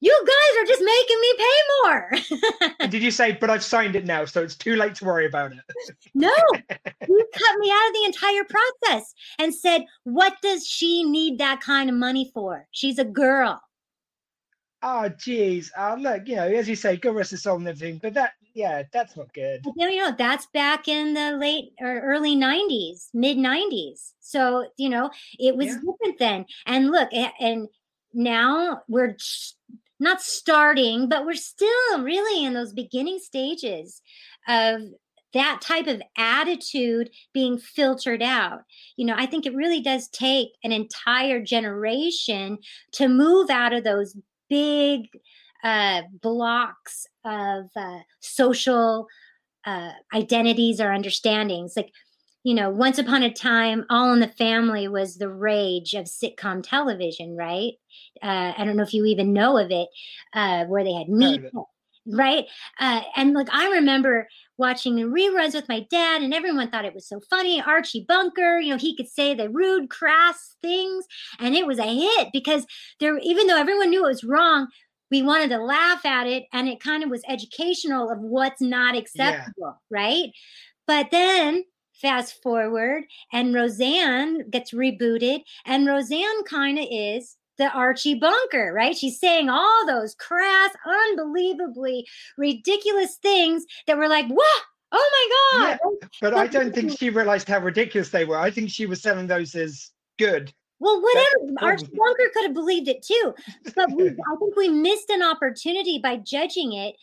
You 0.00 0.26
guys 0.26 0.62
are 0.62 0.66
just 0.66 0.82
making 0.82 1.20
me 1.20 1.34
pay 1.38 2.68
more." 2.78 2.88
Did 2.88 3.02
you 3.02 3.10
say, 3.10 3.32
but 3.32 3.48
I've 3.48 3.64
signed 3.64 3.96
it 3.96 4.04
now, 4.04 4.26
so 4.26 4.42
it's 4.42 4.54
too 4.56 4.76
late 4.76 4.94
to 4.96 5.04
worry 5.06 5.24
about 5.24 5.52
it? 5.52 5.58
no, 6.14 6.34
you 7.08 7.26
cut 7.32 7.58
me 7.58 7.70
out 7.70 7.88
of 7.88 7.94
the 7.94 8.04
entire 8.04 8.44
process 8.44 9.14
and 9.38 9.54
said, 9.54 9.84
"What 10.02 10.34
does 10.42 10.66
she 10.66 11.04
need 11.04 11.38
that 11.38 11.60
kind 11.60 11.88
of 11.88 11.96
money 11.96 12.30
for? 12.34 12.66
She's 12.70 12.98
a 12.98 13.04
girl." 13.04 13.62
Oh, 14.86 15.08
geez. 15.08 15.72
Uh, 15.76 15.96
look, 15.98 16.28
you 16.28 16.36
know, 16.36 16.46
as 16.46 16.68
you 16.68 16.76
say, 16.76 16.98
good 16.98 17.14
rest 17.14 17.32
of 17.32 17.38
soul 17.38 17.56
and 17.56 17.66
everything, 17.66 17.98
but 18.02 18.12
that, 18.14 18.34
yeah, 18.52 18.82
that's 18.92 19.16
not 19.16 19.32
good. 19.32 19.62
But 19.64 19.72
then, 19.78 19.92
you 19.92 20.02
know, 20.02 20.14
that's 20.16 20.46
back 20.52 20.88
in 20.88 21.14
the 21.14 21.32
late 21.32 21.72
or 21.80 22.00
early 22.00 22.36
90s, 22.36 23.08
mid 23.14 23.38
90s. 23.38 24.12
So, 24.20 24.68
you 24.76 24.90
know, 24.90 25.10
it 25.38 25.56
was 25.56 25.68
Yeah. 25.68 25.76
different 25.76 26.18
then. 26.18 26.44
And 26.66 26.90
look, 26.90 27.08
and 27.40 27.68
now 28.12 28.82
we're 28.86 29.16
not 30.00 30.20
starting, 30.20 31.08
but 31.08 31.24
we're 31.24 31.34
still 31.34 32.02
really 32.02 32.44
in 32.44 32.52
those 32.52 32.74
beginning 32.74 33.20
stages 33.20 34.02
of 34.46 34.82
that 35.32 35.60
type 35.62 35.86
of 35.86 36.02
attitude 36.16 37.10
being 37.32 37.58
filtered 37.58 38.22
out. 38.22 38.60
You 38.96 39.06
know, 39.06 39.14
I 39.16 39.26
think 39.26 39.46
it 39.46 39.54
really 39.54 39.80
does 39.80 40.08
take 40.08 40.50
an 40.62 40.72
entire 40.72 41.42
generation 41.42 42.58
to 42.92 43.08
move 43.08 43.50
out 43.50 43.72
of 43.72 43.82
those 43.82 44.16
big 44.48 45.08
uh, 45.62 46.02
blocks 46.22 47.06
of 47.24 47.70
uh, 47.76 47.98
social 48.20 49.06
uh, 49.64 49.92
identities 50.12 50.80
or 50.80 50.92
understandings. 50.92 51.74
Like, 51.76 51.90
you 52.42 52.54
know, 52.54 52.68
once 52.68 52.98
upon 52.98 53.22
a 53.22 53.32
time, 53.32 53.86
All 53.88 54.12
in 54.12 54.20
the 54.20 54.28
Family 54.28 54.86
was 54.88 55.16
the 55.16 55.30
rage 55.30 55.94
of 55.94 56.04
sitcom 56.04 56.62
television, 56.62 57.36
right? 57.36 57.72
Uh, 58.22 58.52
I 58.58 58.64
don't 58.64 58.76
know 58.76 58.82
if 58.82 58.92
you 58.92 59.06
even 59.06 59.32
know 59.32 59.56
of 59.56 59.70
it, 59.70 59.88
uh, 60.34 60.66
where 60.66 60.84
they 60.84 60.92
had 60.92 61.08
meat. 61.08 61.40
Right? 62.06 62.44
Uh, 62.80 63.02
and 63.16 63.34
like, 63.34 63.48
I 63.52 63.70
remember 63.70 64.28
watching 64.56 64.96
the 64.96 65.02
reruns 65.02 65.54
with 65.54 65.68
my 65.68 65.86
dad, 65.90 66.22
and 66.22 66.32
everyone 66.32 66.70
thought 66.70 66.84
it 66.84 66.94
was 66.94 67.08
so 67.08 67.20
funny. 67.28 67.60
Archie 67.60 68.04
Bunker, 68.06 68.58
you 68.58 68.70
know, 68.70 68.78
he 68.78 68.96
could 68.96 69.08
say 69.08 69.34
the 69.34 69.48
rude, 69.48 69.90
crass 69.90 70.56
things, 70.62 71.06
and 71.38 71.54
it 71.54 71.66
was 71.66 71.78
a 71.78 71.82
hit 71.82 72.28
because 72.32 72.66
there, 73.00 73.18
even 73.18 73.46
though 73.46 73.58
everyone 73.58 73.90
knew 73.90 74.04
it 74.04 74.08
was 74.08 74.24
wrong, 74.24 74.68
we 75.10 75.22
wanted 75.22 75.50
to 75.50 75.58
laugh 75.58 76.04
at 76.04 76.26
it, 76.26 76.44
and 76.52 76.68
it 76.68 76.80
kind 76.80 77.02
of 77.02 77.10
was 77.10 77.22
educational 77.28 78.10
of 78.10 78.18
what's 78.20 78.60
not 78.60 78.96
acceptable, 78.96 79.80
right? 79.90 80.30
But 80.86 81.10
then 81.10 81.64
fast 82.00 82.42
forward, 82.42 83.04
and 83.32 83.54
Roseanne 83.54 84.50
gets 84.50 84.72
rebooted, 84.72 85.40
and 85.64 85.86
Roseanne 85.86 86.44
kind 86.44 86.78
of 86.78 86.86
is 86.90 87.36
the 87.58 87.70
Archie 87.70 88.14
Bunker, 88.14 88.72
right? 88.74 88.96
She's 88.96 89.18
saying 89.18 89.48
all 89.48 89.86
those 89.86 90.14
crass, 90.14 90.70
unbelievably 90.86 92.06
ridiculous 92.36 93.16
things 93.16 93.64
that 93.86 93.96
were 93.96 94.08
like, 94.08 94.26
what? 94.28 94.62
Oh 94.92 95.28
my 95.54 95.78
God. 95.78 95.78
But 96.20 96.34
I 96.34 96.46
don't 96.46 96.74
think 96.74 96.96
she 96.96 97.10
realized 97.10 97.48
how 97.48 97.58
ridiculous 97.58 98.10
they 98.10 98.24
were. 98.24 98.38
I 98.38 98.50
think 98.50 98.70
she 98.70 98.86
was 98.86 99.02
selling 99.02 99.26
those 99.26 99.54
as 99.54 99.90
good. 100.18 100.52
Well, 100.78 101.00
whatever. 101.00 101.54
Archie. 101.60 101.86
Bunker 101.86 102.30
could 102.32 102.44
have 102.44 102.54
believed 102.54 102.88
it 102.88 103.02
too. 103.02 103.34
But 103.74 103.90
we, 103.92 104.08
I 104.08 104.36
think 104.38 104.56
we 104.56 104.68
missed 104.68 105.10
an 105.10 105.22
opportunity 105.22 105.98
by 105.98 106.16
judging 106.16 106.74
it 106.74 106.96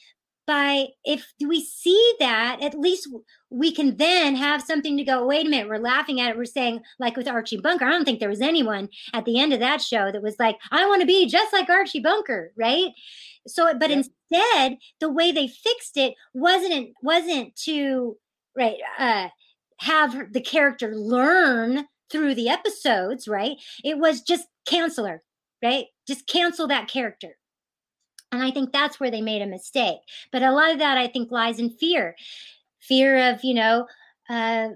by 0.48 0.88
if 1.06 1.34
we 1.46 1.64
see 1.64 2.14
that 2.20 2.60
at 2.62 2.78
least 2.80 3.08
we 3.50 3.72
can 3.72 3.98
then 3.98 4.36
have 4.36 4.62
something 4.62 4.98
to 4.98 5.04
go 5.04 5.26
wait 5.26 5.46
a 5.46 5.50
minute 5.50 5.70
we're 5.70 5.78
laughing 5.78 6.20
at 6.20 6.32
it 6.32 6.38
we're 6.38 6.46
saying 6.46 6.82
like 7.00 7.16
with 7.16 7.28
archie 7.28 7.58
bunker 7.58 7.86
i 7.86 7.90
don't 7.90 8.06
think 8.06 8.20
there 8.20 8.30
was 8.30 8.42
anyone 8.42 8.90
at 9.14 9.24
the 9.26 9.40
end 9.40 9.54
of 9.54 9.60
that 9.60 9.82
show 9.82 10.12
that 10.12 10.22
was 10.24 10.36
like 10.40 10.58
i 10.72 10.86
want 10.88 11.02
to 11.02 11.08
be 11.08 11.28
just 11.28 11.54
like 11.54 11.70
archie 11.70 12.00
bunker 12.00 12.52
right? 12.58 12.90
So 13.48 13.74
but 13.78 13.90
Yep. 13.90 14.06
instead 14.32 14.78
the 15.00 15.10
way 15.12 15.32
they 15.32 15.48
fixed 15.48 15.98
it 15.98 16.14
wasn't 16.34 16.90
wasn't 17.02 17.56
to 17.66 18.18
right 18.56 18.78
uh 19.00 19.28
have 19.80 20.32
the 20.32 20.42
character 20.42 20.96
learn 20.96 21.86
through 22.12 22.36
the 22.36 22.50
episodes 22.50 23.28
right? 23.28 23.58
It 23.84 23.98
was 23.98 24.22
just 24.22 24.48
cancel 24.68 25.06
her 25.06 25.22
right? 25.64 25.86
Just 26.08 26.28
cancel 26.28 26.68
that 26.68 26.88
character 26.88 27.38
and 28.32 28.42
I 28.42 28.52
think 28.52 28.72
that's 28.72 29.00
where 29.00 29.12
they 29.12 29.22
made 29.22 29.42
a 29.42 29.48
mistake. 29.48 30.00
But 30.32 30.44
a 30.44 30.52
lot 30.52 30.72
of 30.72 30.80
that 30.80 30.98
I 30.98 31.08
think 31.08 31.32
lies 31.32 31.60
in 31.60 31.70
fear. 31.70 32.16
Fear 32.80 33.32
of, 33.32 33.44
you 33.44 33.54
know, 33.54 33.88
uh, 34.30 34.70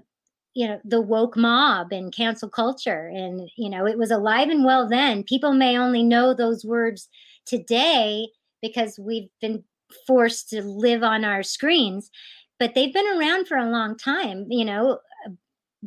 you 0.54 0.66
know, 0.66 0.80
the 0.84 1.00
woke 1.00 1.36
mob 1.36 1.92
and 1.92 2.14
cancel 2.14 2.48
culture. 2.48 3.08
And, 3.08 3.50
you 3.56 3.68
know, 3.68 3.86
it 3.86 3.98
was 3.98 4.10
alive 4.10 4.48
and 4.48 4.64
well 4.64 4.88
then. 4.88 5.22
People 5.22 5.52
may 5.52 5.78
only 5.78 6.02
know 6.02 6.34
those 6.34 6.64
words 6.64 7.08
today 7.44 8.28
because 8.62 8.98
we've 8.98 9.28
been 9.40 9.64
forced 10.06 10.50
to 10.50 10.62
live 10.62 11.02
on 11.02 11.24
our 11.24 11.42
screens, 11.42 12.10
but 12.58 12.74
they've 12.74 12.92
been 12.92 13.18
around 13.18 13.46
for 13.46 13.56
a 13.56 13.70
long 13.70 13.96
time, 13.96 14.46
you 14.50 14.64
know. 14.64 14.98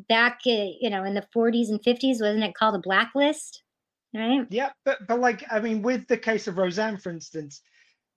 Back, 0.08 0.42
uh, 0.46 0.70
you 0.80 0.90
know, 0.90 1.04
in 1.04 1.14
the 1.16 1.26
40s 1.36 1.70
and 1.70 1.82
50s, 1.82 2.22
wasn't 2.22 2.44
it 2.44 2.54
called 2.54 2.76
a 2.76 2.80
blacklist? 2.80 3.64
Right? 4.14 4.48
Yeah, 4.50 4.72
but 4.86 5.08
but 5.08 5.20
like 5.20 5.44
I 5.52 5.60
mean, 5.60 5.82
with 5.82 6.08
the 6.08 6.18
case 6.18 6.48
of 6.48 6.58
Roseanne, 6.58 6.98
for 6.98 7.12
instance, 7.12 7.62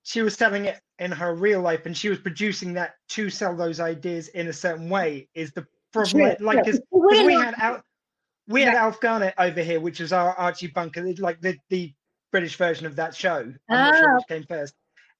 she 0.02 0.22
was 0.22 0.34
selling 0.34 0.64
it 0.66 0.80
in 0.98 1.12
her 1.12 1.34
real 1.34 1.60
life, 1.60 1.86
and 1.86 1.96
she 1.96 2.08
was 2.08 2.18
producing 2.18 2.72
that 2.74 2.94
to 3.10 3.30
sell 3.30 3.56
those 3.56 3.80
ideas 3.80 4.28
in 4.28 4.48
a 4.48 4.52
certain 4.52 4.88
way. 4.88 5.28
Is 5.34 5.52
the 5.52 5.66
problem 5.92 6.20
True, 6.20 6.36
like 6.40 6.64
because 6.64 6.80
We 6.90 7.22
we 7.22 7.34
had 7.34 7.54
Al, 7.58 7.82
we 8.48 8.62
had 8.62 8.74
Alf 8.74 9.00
Garnett 9.00 9.34
over 9.38 9.62
here, 9.62 9.80
which 9.80 10.00
is 10.00 10.12
our 10.12 10.34
Archie 10.38 10.68
Bunker, 10.68 11.04
like 11.18 11.40
the 11.40 11.56
the 11.68 11.92
British 12.30 12.56
version 12.56 12.86
of 12.86 12.96
that 12.96 13.14
show. 13.14 13.52
I'm 13.70 13.82
not 13.82 13.94
sure 13.94 14.08
Oh. 14.08 14.14
which 14.14 14.26
came 14.28 14.44
first. 14.44 14.74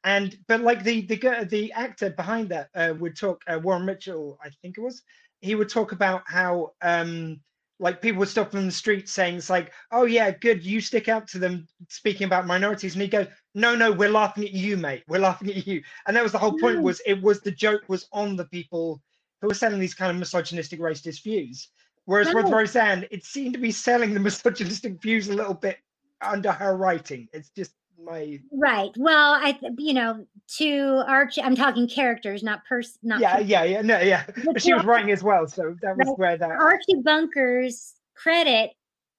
And 0.04 0.36
but 0.48 0.60
like 0.62 0.82
the 0.82 1.02
the 1.02 1.46
the 1.48 1.72
actor 1.72 2.10
behind 2.10 2.48
that 2.50 2.70
uh, 2.74 2.94
would 2.98 3.16
talk 3.16 3.42
uh, 3.46 3.58
Warren 3.62 3.84
Mitchell, 3.84 4.38
I 4.42 4.50
think 4.62 4.78
it 4.78 4.80
was. 4.80 5.02
He 5.40 5.54
would 5.54 5.68
talk 5.68 5.92
about 5.92 6.22
how 6.26 6.72
um 6.82 7.40
like 7.82 8.00
people 8.00 8.20
would 8.20 8.28
stop 8.28 8.52
him 8.52 8.60
in 8.60 8.66
the 8.66 8.72
street 8.72 9.08
saying 9.08 9.34
it's 9.34 9.50
like, 9.50 9.72
oh 9.90 10.04
yeah, 10.04 10.30
good, 10.30 10.64
you 10.64 10.80
stick 10.80 11.08
out 11.08 11.26
to 11.28 11.38
them 11.38 11.66
speaking 11.88 12.24
about 12.24 12.46
minorities, 12.46 12.94
and 12.94 13.02
he 13.02 13.08
goes, 13.08 13.26
no, 13.54 13.74
no, 13.74 13.90
we're 13.90 14.08
laughing 14.08 14.44
at 14.44 14.52
you, 14.52 14.76
mate, 14.76 15.02
we're 15.08 15.18
laughing 15.18 15.50
at 15.50 15.66
you, 15.66 15.82
and 16.06 16.16
that 16.16 16.22
was 16.22 16.32
the 16.32 16.38
whole 16.38 16.56
point. 16.58 16.76
Yeah. 16.76 16.82
Was 16.82 17.02
it 17.04 17.20
was 17.20 17.40
the 17.40 17.50
joke 17.50 17.82
was 17.88 18.06
on 18.12 18.36
the 18.36 18.44
people 18.46 19.02
who 19.40 19.48
were 19.48 19.54
selling 19.54 19.80
these 19.80 19.94
kind 19.94 20.12
of 20.12 20.16
misogynistic, 20.16 20.78
racist 20.78 21.24
views. 21.24 21.68
Whereas 22.04 22.32
with 22.32 22.48
Roseanne, 22.48 23.06
it 23.10 23.24
seemed 23.24 23.54
to 23.54 23.60
be 23.60 23.72
selling 23.72 24.14
the 24.14 24.20
misogynistic 24.20 25.02
views 25.02 25.28
a 25.28 25.34
little 25.34 25.54
bit 25.54 25.78
under 26.20 26.52
her 26.52 26.76
writing. 26.76 27.28
It's 27.32 27.50
just 27.50 27.72
my 28.04 28.40
Right. 28.50 28.90
Well, 28.96 29.32
I, 29.32 29.58
you 29.78 29.94
know, 29.94 30.26
to 30.58 31.04
Archie, 31.06 31.42
I'm 31.42 31.56
talking 31.56 31.88
characters, 31.88 32.42
not 32.42 32.64
person, 32.64 32.98
not 33.02 33.20
yeah, 33.20 33.38
yeah, 33.38 33.64
yeah, 33.64 33.82
no, 33.82 34.00
yeah. 34.00 34.24
But 34.44 34.62
she 34.62 34.72
was 34.72 34.84
writing 34.84 35.10
as 35.10 35.22
well, 35.22 35.46
so 35.46 35.74
that 35.82 35.96
was 35.96 36.08
Right. 36.08 36.18
where 36.18 36.36
that. 36.36 36.50
Archie 36.50 37.02
Bunker's 37.02 37.94
credit. 38.14 38.70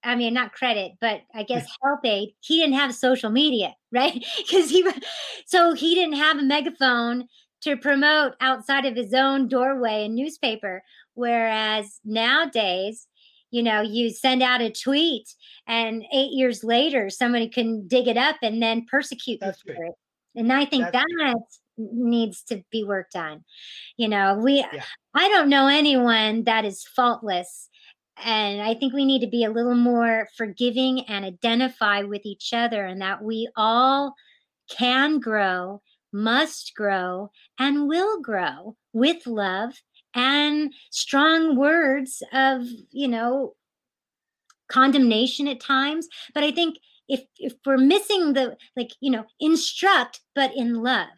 I 0.06 0.16
mean, 0.16 0.34
not 0.34 0.52
credit, 0.52 0.94
but 1.00 1.22
I 1.34 1.44
guess 1.44 1.66
help 1.82 2.02
aid. 2.04 2.34
He 2.42 2.60
didn't 2.60 2.76
have 2.76 2.94
social 2.94 3.30
media, 3.30 3.74
right? 3.92 4.24
Because 4.38 4.70
he, 4.70 4.86
so 5.46 5.74
he 5.74 5.96
didn't 5.96 6.18
have 6.18 6.38
a 6.38 6.44
megaphone 6.44 7.28
to 7.62 7.78
promote 7.78 8.34
outside 8.42 8.86
of 8.86 8.96
his 8.96 9.14
own 9.14 9.48
doorway 9.48 10.06
and 10.06 10.16
newspaper. 10.16 10.84
Whereas 11.14 12.00
nowadays, 12.04 13.08
you 13.54 13.62
know, 13.62 13.82
you 13.82 14.10
send 14.10 14.42
out 14.42 14.62
a 14.62 14.72
tweet, 14.72 15.32
and 15.68 16.04
eight 16.12 16.32
years 16.32 16.64
later, 16.64 17.12
somebody 17.12 17.48
can 17.48 17.88
dig 17.88 18.08
it 18.08 18.18
up 18.18 18.38
and 18.42 18.62
then 18.62 18.86
persecute 18.90 19.40
you 19.44 19.54
for 19.64 19.86
it. 19.86 19.94
And 20.36 20.52
I 20.52 20.66
think 20.66 20.86
That's 20.92 21.06
that 21.06 21.36
needs 21.78 22.42
to 22.46 22.64
be 22.72 22.84
worked 22.84 23.16
on. 23.16 23.44
You 23.96 24.08
know, 24.08 24.40
we, 24.44 24.66
Yeah. 24.74 24.84
I 25.14 25.30
don't 25.30 25.50
know 25.50 25.68
anyone 25.68 26.46
that 26.46 26.66
is 26.66 26.84
faultless. 26.96 27.70
And 28.24 28.60
I 28.60 28.74
think 28.74 28.94
we 28.94 29.06
need 29.06 29.22
to 29.22 29.28
be 29.28 29.44
a 29.44 29.52
little 29.52 29.76
more 29.76 30.28
forgiving 30.36 31.02
and 31.02 31.24
identify 31.24 32.02
with 32.02 32.26
each 32.26 32.54
other, 32.54 32.84
and 32.86 33.02
that 33.02 33.24
we 33.24 33.50
all 33.56 34.16
can 34.68 35.20
grow, 35.20 35.84
must 36.12 36.74
grow, 36.76 37.30
and 37.60 37.88
will 37.88 38.20
grow 38.20 38.76
with 38.94 39.28
love 39.28 39.74
and 40.16 40.74
strong 40.92 41.56
words 41.56 42.22
of, 42.34 42.66
you 42.92 43.08
know, 43.08 43.56
condemnation 44.70 45.48
at 45.48 45.60
times. 45.60 46.08
But 46.34 46.44
I 46.44 46.52
think 46.52 46.78
if 47.08 47.22
if 47.38 47.54
we're 47.66 47.78
missing 47.78 48.34
the 48.34 48.58
like, 48.76 48.92
you 49.02 49.12
know, 49.12 49.26
instruct 49.40 50.22
but 50.36 50.56
in 50.56 50.76
love, 50.76 51.10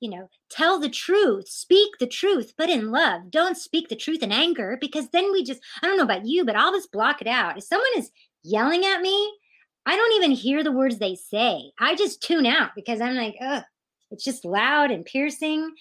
you 0.00 0.10
know, 0.10 0.28
tell 0.50 0.78
the 0.78 0.88
truth, 0.88 1.48
speak 1.48 1.90
the 1.98 2.06
truth, 2.06 2.54
but 2.56 2.70
in 2.70 2.90
love. 2.90 3.30
Don't 3.30 3.56
speak 3.56 3.88
the 3.88 3.96
truth 3.96 4.22
in 4.22 4.32
anger 4.32 4.78
because 4.80 5.08
then 5.10 5.32
we 5.32 5.44
just 5.44 5.60
I 5.82 5.86
don't 5.86 5.96
know 5.96 6.04
about 6.04 6.26
you, 6.26 6.44
but 6.44 6.56
I'll 6.56 6.72
just 6.72 6.92
block 6.92 7.20
it 7.20 7.28
out. 7.28 7.58
If 7.58 7.64
someone 7.64 7.86
is 7.96 8.10
yelling 8.42 8.84
at 8.84 9.00
me, 9.00 9.32
I 9.84 9.96
don't 9.96 10.14
even 10.14 10.30
hear 10.30 10.62
the 10.62 10.72
words 10.72 10.98
they 10.98 11.16
say. 11.16 11.72
I 11.78 11.96
just 11.96 12.22
tune 12.22 12.46
out 12.46 12.70
because 12.76 13.00
I'm 13.00 13.16
like, 13.16 13.34
ugh, 13.40 13.64
it's 14.10 14.24
just 14.24 14.44
loud 14.44 14.90
and 14.90 15.04
piercing. 15.04 15.72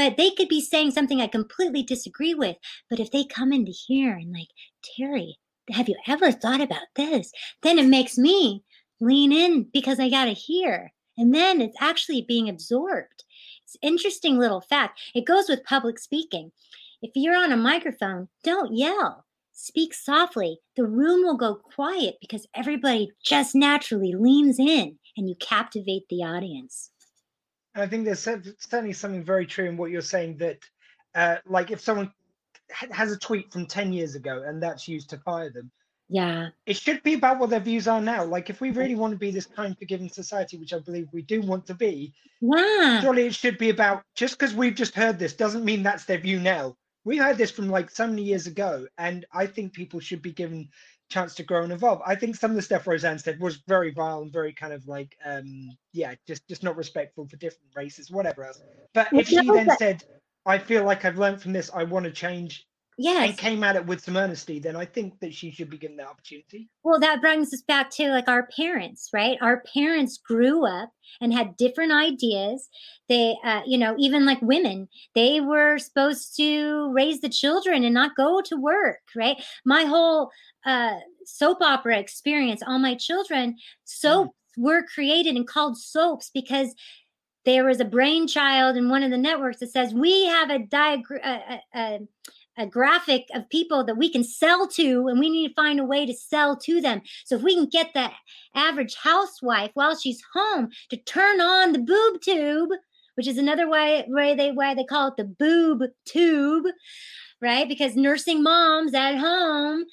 But 0.00 0.16
they 0.16 0.30
could 0.30 0.48
be 0.48 0.62
saying 0.62 0.92
something 0.92 1.20
I 1.20 1.26
completely 1.26 1.82
disagree 1.82 2.32
with. 2.32 2.56
But 2.88 3.00
if 3.00 3.10
they 3.10 3.22
come 3.22 3.52
into 3.52 3.70
here 3.70 4.14
and 4.14 4.32
like, 4.32 4.48
Terri, 4.82 5.34
have 5.72 5.90
you 5.90 5.96
ever 6.06 6.32
thought 6.32 6.62
about 6.62 6.86
this? 6.96 7.30
Then 7.62 7.78
it 7.78 7.84
makes 7.84 8.16
me 8.16 8.64
lean 8.98 9.30
in 9.30 9.64
because 9.74 10.00
I 10.00 10.08
got 10.08 10.24
to 10.24 10.32
hear. 10.32 10.94
And 11.18 11.34
then 11.34 11.60
it's 11.60 11.76
actually 11.82 12.22
being 12.22 12.48
absorbed. 12.48 13.24
It's 13.62 13.76
interesting 13.82 14.38
little 14.38 14.62
fact. 14.62 14.98
It 15.14 15.26
goes 15.26 15.50
with 15.50 15.64
public 15.64 15.98
speaking. 15.98 16.50
If 17.02 17.10
you're 17.14 17.36
on 17.36 17.52
a 17.52 17.58
microphone, 17.58 18.28
don't 18.42 18.74
yell. 18.74 19.26
Speak 19.52 19.92
softly. 19.92 20.60
The 20.76 20.86
room 20.86 21.24
will 21.24 21.36
go 21.36 21.56
quiet 21.56 22.16
because 22.22 22.46
everybody 22.54 23.10
just 23.22 23.54
naturally 23.54 24.14
leans 24.14 24.58
in 24.58 24.98
and 25.18 25.28
you 25.28 25.34
captivate 25.38 26.08
the 26.08 26.24
audience. 26.24 26.90
I 27.74 27.86
think 27.86 28.04
there's 28.04 28.20
certainly 28.20 28.92
something 28.92 29.24
very 29.24 29.46
true 29.46 29.66
in 29.66 29.76
what 29.76 29.90
you're 29.90 30.00
saying 30.02 30.38
that, 30.38 30.58
uh, 31.14 31.36
like, 31.46 31.70
if 31.70 31.80
someone 31.80 32.12
has 32.90 33.12
a 33.12 33.18
tweet 33.18 33.52
from 33.52 33.66
10 33.66 33.92
years 33.92 34.14
ago 34.14 34.42
and 34.46 34.62
that's 34.62 34.88
used 34.88 35.10
to 35.10 35.18
fire 35.18 35.50
them, 35.50 35.70
Yeah. 36.08 36.48
it 36.66 36.76
should 36.76 37.02
be 37.04 37.14
about 37.14 37.38
what 37.38 37.50
their 37.50 37.60
views 37.60 37.86
are 37.86 38.00
now. 38.00 38.24
Like, 38.24 38.50
if 38.50 38.60
we 38.60 38.70
really 38.70 38.96
want 38.96 39.12
to 39.12 39.18
be 39.18 39.30
this 39.30 39.46
kind, 39.46 39.78
forgiving 39.78 40.08
society, 40.08 40.56
which 40.56 40.72
I 40.72 40.80
believe 40.80 41.08
we 41.12 41.22
do 41.22 41.40
want 41.40 41.66
to 41.66 41.74
be, 41.74 42.12
Yeah. 42.40 43.00
surely 43.00 43.26
it 43.26 43.34
should 43.34 43.58
be 43.58 43.70
about 43.70 44.02
just 44.16 44.38
because 44.38 44.54
we've 44.54 44.74
just 44.74 44.94
heard 44.94 45.18
this 45.18 45.34
doesn't 45.34 45.64
mean 45.64 45.82
that's 45.84 46.04
their 46.04 46.18
view 46.18 46.40
now. 46.40 46.76
We 47.04 47.16
heard 47.16 47.38
this 47.38 47.50
from 47.50 47.68
like 47.70 47.90
so 47.90 48.06
many 48.06 48.22
years 48.24 48.46
ago, 48.46 48.86
and 48.98 49.24
I 49.32 49.46
think 49.46 49.72
people 49.72 50.00
should 50.00 50.22
be 50.22 50.32
given 50.32 50.68
chance 51.10 51.34
to 51.36 51.42
grow 51.42 51.62
and 51.62 51.72
evolve. 51.72 52.00
I 52.06 52.14
think 52.14 52.36
some 52.36 52.50
of 52.50 52.56
the 52.56 52.62
stuff 52.62 52.86
Roseanne 52.86 53.18
said 53.18 53.40
was 53.40 53.56
very 53.68 53.92
vile 53.92 54.22
and 54.22 54.32
very 54.32 54.52
kind 54.52 54.72
of 54.72 54.88
like, 54.88 55.16
um, 55.24 55.76
yeah, 55.92 56.14
just 56.26 56.48
just 56.48 56.62
not 56.62 56.76
respectful 56.76 57.26
for 57.28 57.36
different 57.36 57.70
races, 57.76 58.10
whatever 58.10 58.44
else. 58.44 58.62
But 58.94 59.08
if 59.12 59.28
she 59.28 59.50
then 59.50 59.70
said, 59.70 60.04
"I 60.46 60.58
feel 60.58 60.84
like 60.84 61.04
I've 61.04 61.18
learned 61.18 61.42
from 61.42 61.52
this, 61.52 61.70
I 61.74 61.84
want 61.84 62.06
to 62.06 62.12
change," 62.12 62.66
Yes. 63.02 63.30
and 63.30 63.38
came 63.38 63.64
at 63.64 63.76
it 63.76 63.86
with 63.86 64.04
some 64.04 64.18
honesty, 64.18 64.58
then 64.58 64.76
I 64.76 64.84
think 64.84 65.20
that 65.20 65.32
she 65.32 65.50
should 65.50 65.70
be 65.70 65.78
given 65.78 65.96
that 65.96 66.08
opportunity. 66.08 66.68
Well, 66.82 67.00
that 67.00 67.22
brings 67.22 67.52
us 67.54 67.62
back 67.62 67.88
to 67.92 68.10
like 68.10 68.28
our 68.28 68.46
parents, 68.54 69.08
right? 69.14 69.38
Our 69.40 69.62
parents 69.74 70.18
grew 70.18 70.66
up 70.66 70.90
and 71.18 71.32
had 71.32 71.56
different 71.56 71.92
ideas. 71.92 72.68
They, 73.08 73.36
uh, 73.42 73.62
you 73.66 73.78
know, 73.78 73.94
even 73.98 74.26
like 74.26 74.42
women, 74.42 74.86
they 75.14 75.40
were 75.40 75.78
supposed 75.78 76.36
to 76.36 76.92
raise 76.92 77.22
the 77.22 77.30
children 77.30 77.84
and 77.84 77.94
not 77.94 78.16
go 78.16 78.42
to 78.42 78.56
work, 78.56 79.00
right? 79.16 79.42
My 79.64 79.84
whole 79.84 80.30
uh, 80.66 80.98
soap 81.24 81.62
opera 81.62 81.98
experience, 81.98 82.62
all 82.66 82.78
my 82.78 82.96
children, 82.96 83.56
soaps 83.84 84.34
were 84.58 84.82
created 84.82 85.36
and 85.36 85.48
called 85.48 85.78
soaps 85.78 86.30
because 86.34 86.74
there 87.46 87.64
was 87.64 87.80
a 87.80 87.84
brainchild 87.86 88.76
in 88.76 88.90
one 88.90 89.02
of 89.02 89.10
the 89.10 89.16
networks 89.16 89.60
that 89.60 89.70
says 89.70 89.94
we 89.94 90.26
have 90.26 90.50
a 90.50 90.58
diagram. 90.58 92.08
A, 92.60 92.66
graphic 92.66 93.26
of 93.34 93.48
people 93.48 93.84
that 93.84 93.96
we 93.96 94.10
can 94.10 94.24
sell 94.24 94.66
to 94.68 95.08
and 95.08 95.18
we 95.18 95.30
need 95.30 95.48
to 95.48 95.54
find 95.54 95.80
a 95.80 95.84
way 95.84 96.06
to 96.06 96.14
sell 96.14 96.56
to 96.56 96.80
them 96.80 97.02
so 97.24 97.36
if 97.36 97.42
we 97.42 97.54
can 97.54 97.66
get 97.66 97.92
the 97.94 98.10
average 98.54 98.94
housewife 98.96 99.70
while 99.74 99.96
she's 99.96 100.22
home 100.34 100.68
to 100.90 100.96
turn 100.96 101.40
on 101.40 101.72
the 101.72 101.78
boob 101.78 102.20
tube 102.20 102.70
which 103.14 103.26
is 103.26 103.38
another 103.38 103.68
way 103.68 104.04
way 104.08 104.34
they 104.34 104.50
why 104.50 104.74
they 104.74 104.84
call 104.84 105.08
it 105.08 105.16
the 105.16 105.24
boob 105.24 105.82
tube 106.04 106.66
right 107.40 107.68
because 107.68 107.96
nursing 107.96 108.42
moms 108.42 108.94
at 108.94 109.16
home 109.16 109.84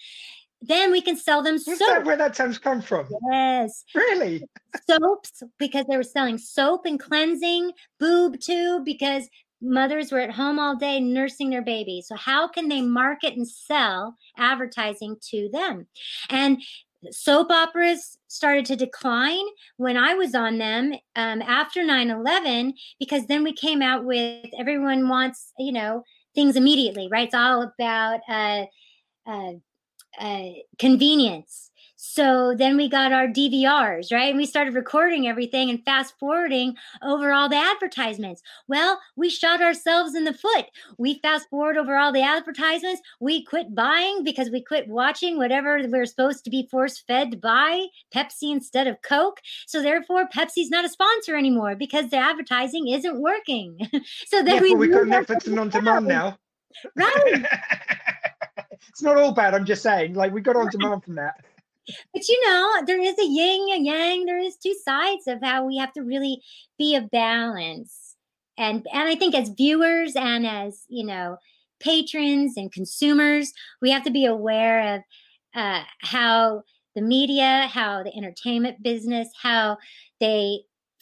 then 0.61 0.91
we 0.91 1.01
can 1.01 1.15
sell 1.15 1.43
them 1.43 1.55
Was 1.67 1.79
that 1.79 2.03
where 2.03 2.17
that 2.17 2.33
term's 2.33 2.57
come 2.57 2.81
from? 2.81 3.07
Yes, 3.31 3.83
Really? 3.93 4.43
soaps 4.89 5.43
because 5.59 5.85
they 5.87 5.97
were 5.97 6.03
selling 6.03 6.37
soap 6.37 6.85
and 6.85 6.99
cleansing, 6.99 7.71
boob 7.99 8.39
tube 8.39 8.83
because 8.83 9.29
mothers 9.61 10.11
were 10.11 10.19
at 10.19 10.31
home 10.31 10.59
all 10.59 10.75
day 10.75 10.99
nursing 10.99 11.49
their 11.49 11.61
babies. 11.61 12.07
So 12.07 12.15
how 12.15 12.47
can 12.47 12.67
they 12.67 12.81
market 12.81 13.33
and 13.35 13.47
sell 13.47 14.15
advertising 14.37 15.17
to 15.31 15.49
them? 15.51 15.87
And 16.29 16.61
soap 17.11 17.51
operas 17.51 18.17
started 18.27 18.65
to 18.65 18.75
decline 18.75 19.45
when 19.77 19.97
I 19.97 20.15
was 20.15 20.35
on 20.35 20.57
them 20.57 20.93
um, 21.15 21.41
after 21.41 21.83
9 21.83 22.09
11 22.09 22.73
because 22.99 23.25
then 23.27 23.43
we 23.43 23.53
came 23.53 23.81
out 23.81 24.05
with 24.05 24.47
everyone 24.57 25.07
wants, 25.07 25.53
you 25.57 25.71
know, 25.71 26.03
things 26.35 26.55
immediately, 26.55 27.07
right? 27.11 27.27
It's 27.27 27.35
all 27.35 27.61
about 27.63 28.19
uh, 28.29 28.65
uh, 29.25 29.53
uh, 30.19 30.49
convenience. 30.77 31.71
So 31.97 32.53
then 32.55 32.77
we 32.77 32.87
got 32.87 33.11
our 33.11 33.27
DVRs, 33.27 34.11
right? 34.11 34.29
And 34.29 34.37
we 34.37 34.45
started 34.45 34.75
recording 34.75 35.27
everything 35.27 35.71
and 35.71 35.83
fast 35.83 36.13
forwarding 36.19 36.75
over 37.01 37.31
all 37.31 37.49
the 37.49 37.55
advertisements. 37.55 38.43
Well, 38.67 38.99
we 39.15 39.31
shot 39.31 39.63
ourselves 39.63 40.13
in 40.13 40.23
the 40.23 40.33
foot. 40.33 40.67
We 40.99 41.19
fast 41.23 41.49
forward 41.49 41.75
over 41.75 41.97
all 41.97 42.11
the 42.11 42.21
advertisements. 42.21 43.01
We 43.19 43.43
quit 43.43 43.73
buying 43.73 44.23
because 44.23 44.51
we 44.51 44.63
quit 44.63 44.87
watching 44.87 45.37
whatever 45.37 45.77
we 45.77 45.87
we're 45.87 46.05
supposed 46.05 46.43
to 46.43 46.51
be 46.51 46.67
force 46.69 46.99
fed 46.99 47.31
to 47.31 47.37
buy 47.37 47.87
Pepsi 48.13 48.51
instead 48.51 48.85
of 48.85 49.01
Coke. 49.01 49.41
So 49.65 49.81
therefore, 49.81 50.29
Pepsi's 50.29 50.69
not 50.69 50.85
a 50.85 50.89
sponsor 50.89 51.35
anymore 51.35 51.75
because 51.75 52.11
the 52.11 52.17
advertising 52.17 52.89
isn't 52.89 53.19
working. 53.19 53.79
so 54.27 54.43
then 54.43 54.55
yeah, 54.55 54.61
we 54.61 54.75
we've 54.75 54.91
got 54.91 55.05
Netflix 55.05 55.47
and 55.47 55.59
on 55.59 55.69
demand 55.69 56.07
now. 56.07 56.37
Right. 56.95 57.43
it's 58.89 59.01
not 59.01 59.17
all 59.17 59.31
bad. 59.31 59.55
I'm 59.55 59.65
just 59.65 59.81
saying, 59.81 60.13
like 60.13 60.31
we 60.31 60.41
got 60.41 60.55
on 60.55 60.69
demand 60.69 61.03
from 61.03 61.15
that. 61.15 61.33
But 62.13 62.27
you 62.27 62.39
know 62.45 62.83
there 62.85 63.01
is 63.01 63.17
a 63.19 63.25
yin 63.25 63.67
and 63.73 63.85
yang 63.85 64.25
there 64.25 64.39
is 64.39 64.57
two 64.57 64.75
sides 64.83 65.27
of 65.27 65.39
how 65.41 65.65
we 65.65 65.77
have 65.77 65.93
to 65.93 66.01
really 66.01 66.41
be 66.77 66.95
a 66.95 67.01
balance. 67.01 68.15
And 68.57 68.85
and 68.91 69.07
i 69.07 69.15
think 69.15 69.35
as 69.35 69.49
viewers 69.49 70.15
and 70.15 70.45
as 70.45 70.85
you 70.87 71.05
know 71.05 71.37
patrons 71.79 72.57
and 72.57 72.71
consumers 72.71 73.53
we 73.81 73.91
have 73.91 74.03
to 74.03 74.11
be 74.11 74.25
aware 74.25 74.95
of 74.95 75.01
uh, 75.55 75.83
how 76.01 76.63
the 76.95 77.01
media 77.01 77.67
how 77.71 78.01
the 78.01 78.15
entertainment 78.15 78.81
business 78.81 79.29
how 79.39 79.77
they 80.19 80.61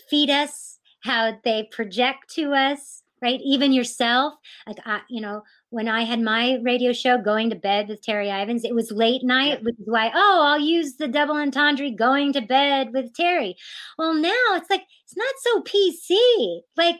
feed 0.09 0.29
us 0.29 0.79
how 1.03 1.39
they 1.45 1.69
project 1.71 2.29
to 2.31 2.53
us 2.53 3.03
right? 3.21 3.39
Even 3.43 3.73
yourself 3.73 4.33
like 4.67 4.77
I, 4.85 5.01
you 5.09 5.21
know 5.21 5.41
when 5.75 5.89
I 5.89 6.05
had 6.05 6.21
my 6.21 6.57
radio 6.63 6.93
show 6.93 7.17
going 7.17 7.49
to 7.49 7.55
bed 7.57 7.89
with 7.89 8.01
Terri 8.01 8.29
Ivens, 8.29 8.63
it 8.63 8.73
was 8.73 8.91
late 8.91 9.25
night, 9.25 9.61
which 9.61 9.75
is 9.77 9.85
why, 9.85 10.09
oh, 10.15 10.41
I'll 10.45 10.59
use 10.59 10.95
the 10.95 11.09
double 11.09 11.35
entendre 11.35 11.91
going 11.91 12.31
to 12.31 12.41
bed 12.41 12.91
with 12.93 13.11
Terri. 13.11 13.55
Well, 13.97 14.13
now 14.13 14.31
it's 14.51 14.69
like, 14.69 14.83
it's 15.03 15.17
not 15.17 15.35
so 15.41 15.61
PC. 15.63 16.61
Like, 16.77 16.95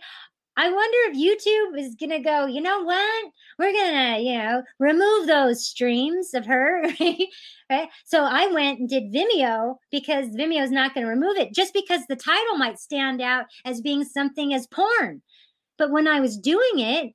I 0.58 0.70
wonder 0.70 0.98
if 1.06 1.16
YouTube 1.16 1.80
is 1.80 1.96
going 1.96 2.10
to 2.10 2.20
go, 2.20 2.48
you 2.48 2.60
know 2.60 2.84
what? 2.84 3.32
We're 3.58 3.72
going 3.72 3.94
to, 3.94 4.22
you 4.22 4.38
know, 4.38 4.64
remove 4.78 5.28
those 5.28 5.66
streams 5.66 6.34
of 6.34 6.46
her. 6.46 6.84
Right? 7.00 7.28
right? 7.70 7.88
So 8.04 8.24
I 8.24 8.48
went 8.48 8.80
and 8.80 8.90
did 8.90 9.14
Vimeo 9.14 9.76
because 9.90 10.36
Vimeo 10.36 10.62
is 10.62 10.72
not 10.72 10.94
going 10.94 11.06
to 11.06 11.10
remove 11.10 11.38
it 11.38 11.54
just 11.54 11.74
because 11.74 12.02
the 12.10 12.18
title 12.18 12.58
might 12.58 12.80
stand 12.80 13.22
out 13.22 13.46
as 13.64 13.80
being 13.80 14.04
something 14.04 14.54
as 14.54 14.68
porn. 14.68 15.22
But 15.78 15.92
when 15.92 16.10
I 16.10 16.20
was 16.20 16.38
doing 16.38 16.80
it, 16.80 17.14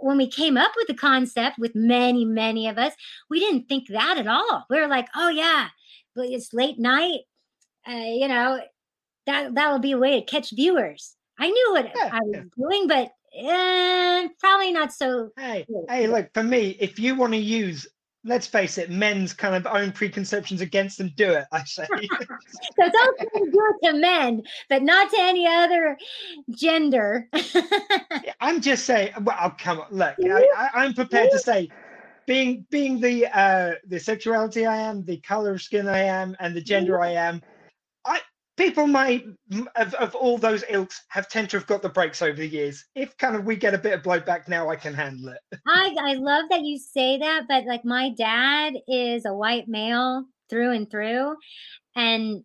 when 0.00 0.16
we 0.16 0.26
came 0.28 0.56
up 0.56 0.72
with 0.76 0.86
the 0.86 0.94
concept 0.94 1.58
with 1.58 1.74
many, 1.74 2.24
many 2.24 2.68
of 2.68 2.78
us, 2.78 2.94
we 3.28 3.38
didn't 3.40 3.68
think 3.68 3.88
that 3.88 4.18
at 4.18 4.26
all. 4.26 4.64
We 4.70 4.80
were 4.80 4.88
like, 4.88 5.08
oh 5.14 5.28
yeah, 5.28 5.68
but 6.14 6.26
it's 6.28 6.52
late 6.52 6.78
night. 6.78 7.20
Uh, 7.88 7.92
you 7.92 8.28
know, 8.28 8.60
that 9.26 9.54
that 9.54 9.72
would 9.72 9.82
be 9.82 9.92
a 9.92 9.98
way 9.98 10.20
to 10.20 10.26
catch 10.26 10.50
viewers. 10.54 11.16
I 11.38 11.48
knew 11.50 11.68
what 11.72 11.90
Yeah, 11.94 12.10
I 12.12 12.20
was 12.22 12.34
yeah. 12.34 12.42
doing, 12.56 12.86
but 12.88 13.12
uh, 13.48 14.28
probably 14.38 14.72
not 14.72 14.92
so. 14.92 15.30
Hey, 15.38 15.66
hey, 15.88 16.06
look, 16.06 16.32
for 16.34 16.42
me, 16.42 16.76
if 16.80 16.98
you 16.98 17.14
want 17.14 17.32
to 17.32 17.38
use, 17.38 17.86
let's 18.24 18.46
face 18.46 18.78
it, 18.78 18.90
men's 18.90 19.32
kind 19.32 19.54
of 19.54 19.66
own 19.66 19.92
preconceptions 19.92 20.60
against 20.60 20.98
them, 20.98 21.12
do 21.16 21.32
it. 21.32 21.46
I 21.52 21.64
say. 21.64 21.86
So 22.76 22.86
it's 22.86 23.22
okay 23.22 23.44
to 23.44 23.50
do 23.50 23.74
it 23.82 23.86
to 23.86 23.92
men, 23.98 24.42
but 24.68 24.82
not 24.82 25.10
to 25.10 25.16
any 25.18 25.46
other 25.46 25.96
gender. 26.50 27.28
I'm 28.40 28.60
just 28.60 28.86
saying. 28.86 29.12
Well, 29.22 29.36
oh, 29.40 29.54
come 29.58 29.80
on, 29.80 29.86
look, 29.90 30.14
I, 30.22 30.70
I'm 30.74 30.94
prepared 30.94 31.30
to 31.32 31.38
say, 31.38 31.68
being 32.26 32.64
being 32.70 33.00
the 33.00 33.26
uh, 33.26 33.74
the 33.86 33.98
sexuality 33.98 34.66
I 34.66 34.76
am, 34.76 35.04
the 35.04 35.18
color 35.18 35.52
of 35.52 35.62
skin 35.62 35.88
I 35.88 36.00
am, 36.00 36.36
and 36.40 36.54
the 36.54 36.60
gender 36.60 37.00
I 37.00 37.12
am, 37.12 37.42
I 38.04 38.20
people 38.60 38.86
might 38.86 39.24
of, 39.76 39.94
of 39.94 40.14
all 40.14 40.36
those 40.36 40.64
ilks 40.68 41.02
have 41.08 41.28
tend 41.28 41.48
to 41.48 41.56
have 41.56 41.66
got 41.66 41.80
the 41.80 41.88
breaks 41.88 42.20
over 42.20 42.36
the 42.36 42.46
years. 42.46 42.84
If 42.94 43.16
kind 43.16 43.34
of 43.34 43.44
we 43.44 43.56
get 43.56 43.74
a 43.74 43.78
bit 43.78 43.94
of 43.94 44.02
blowback 44.02 44.48
now, 44.48 44.68
I 44.68 44.76
can 44.76 44.92
handle 44.92 45.30
it. 45.30 45.58
I 45.66 45.96
I 45.98 46.14
love 46.14 46.44
that 46.50 46.62
you 46.62 46.78
say 46.78 47.18
that, 47.18 47.44
but 47.48 47.64
like 47.64 47.84
my 47.84 48.10
dad 48.10 48.74
is 48.86 49.24
a 49.24 49.32
white 49.32 49.66
male 49.66 50.26
through 50.50 50.72
and 50.72 50.90
through, 50.90 51.36
and 51.96 52.44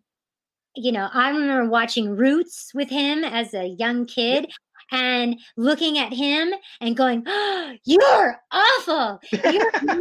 you 0.74 0.92
know 0.92 1.08
I 1.12 1.28
remember 1.28 1.68
watching 1.68 2.16
Roots 2.16 2.72
with 2.74 2.88
him 2.88 3.22
as 3.22 3.54
a 3.54 3.66
young 3.66 4.06
kid. 4.06 4.50
And 4.92 5.40
looking 5.56 5.98
at 5.98 6.12
him 6.12 6.54
and 6.80 6.96
going, 6.96 7.24
oh, 7.26 7.72
"You're 7.82 8.36
awful. 8.52 9.18
You're. 9.32 9.72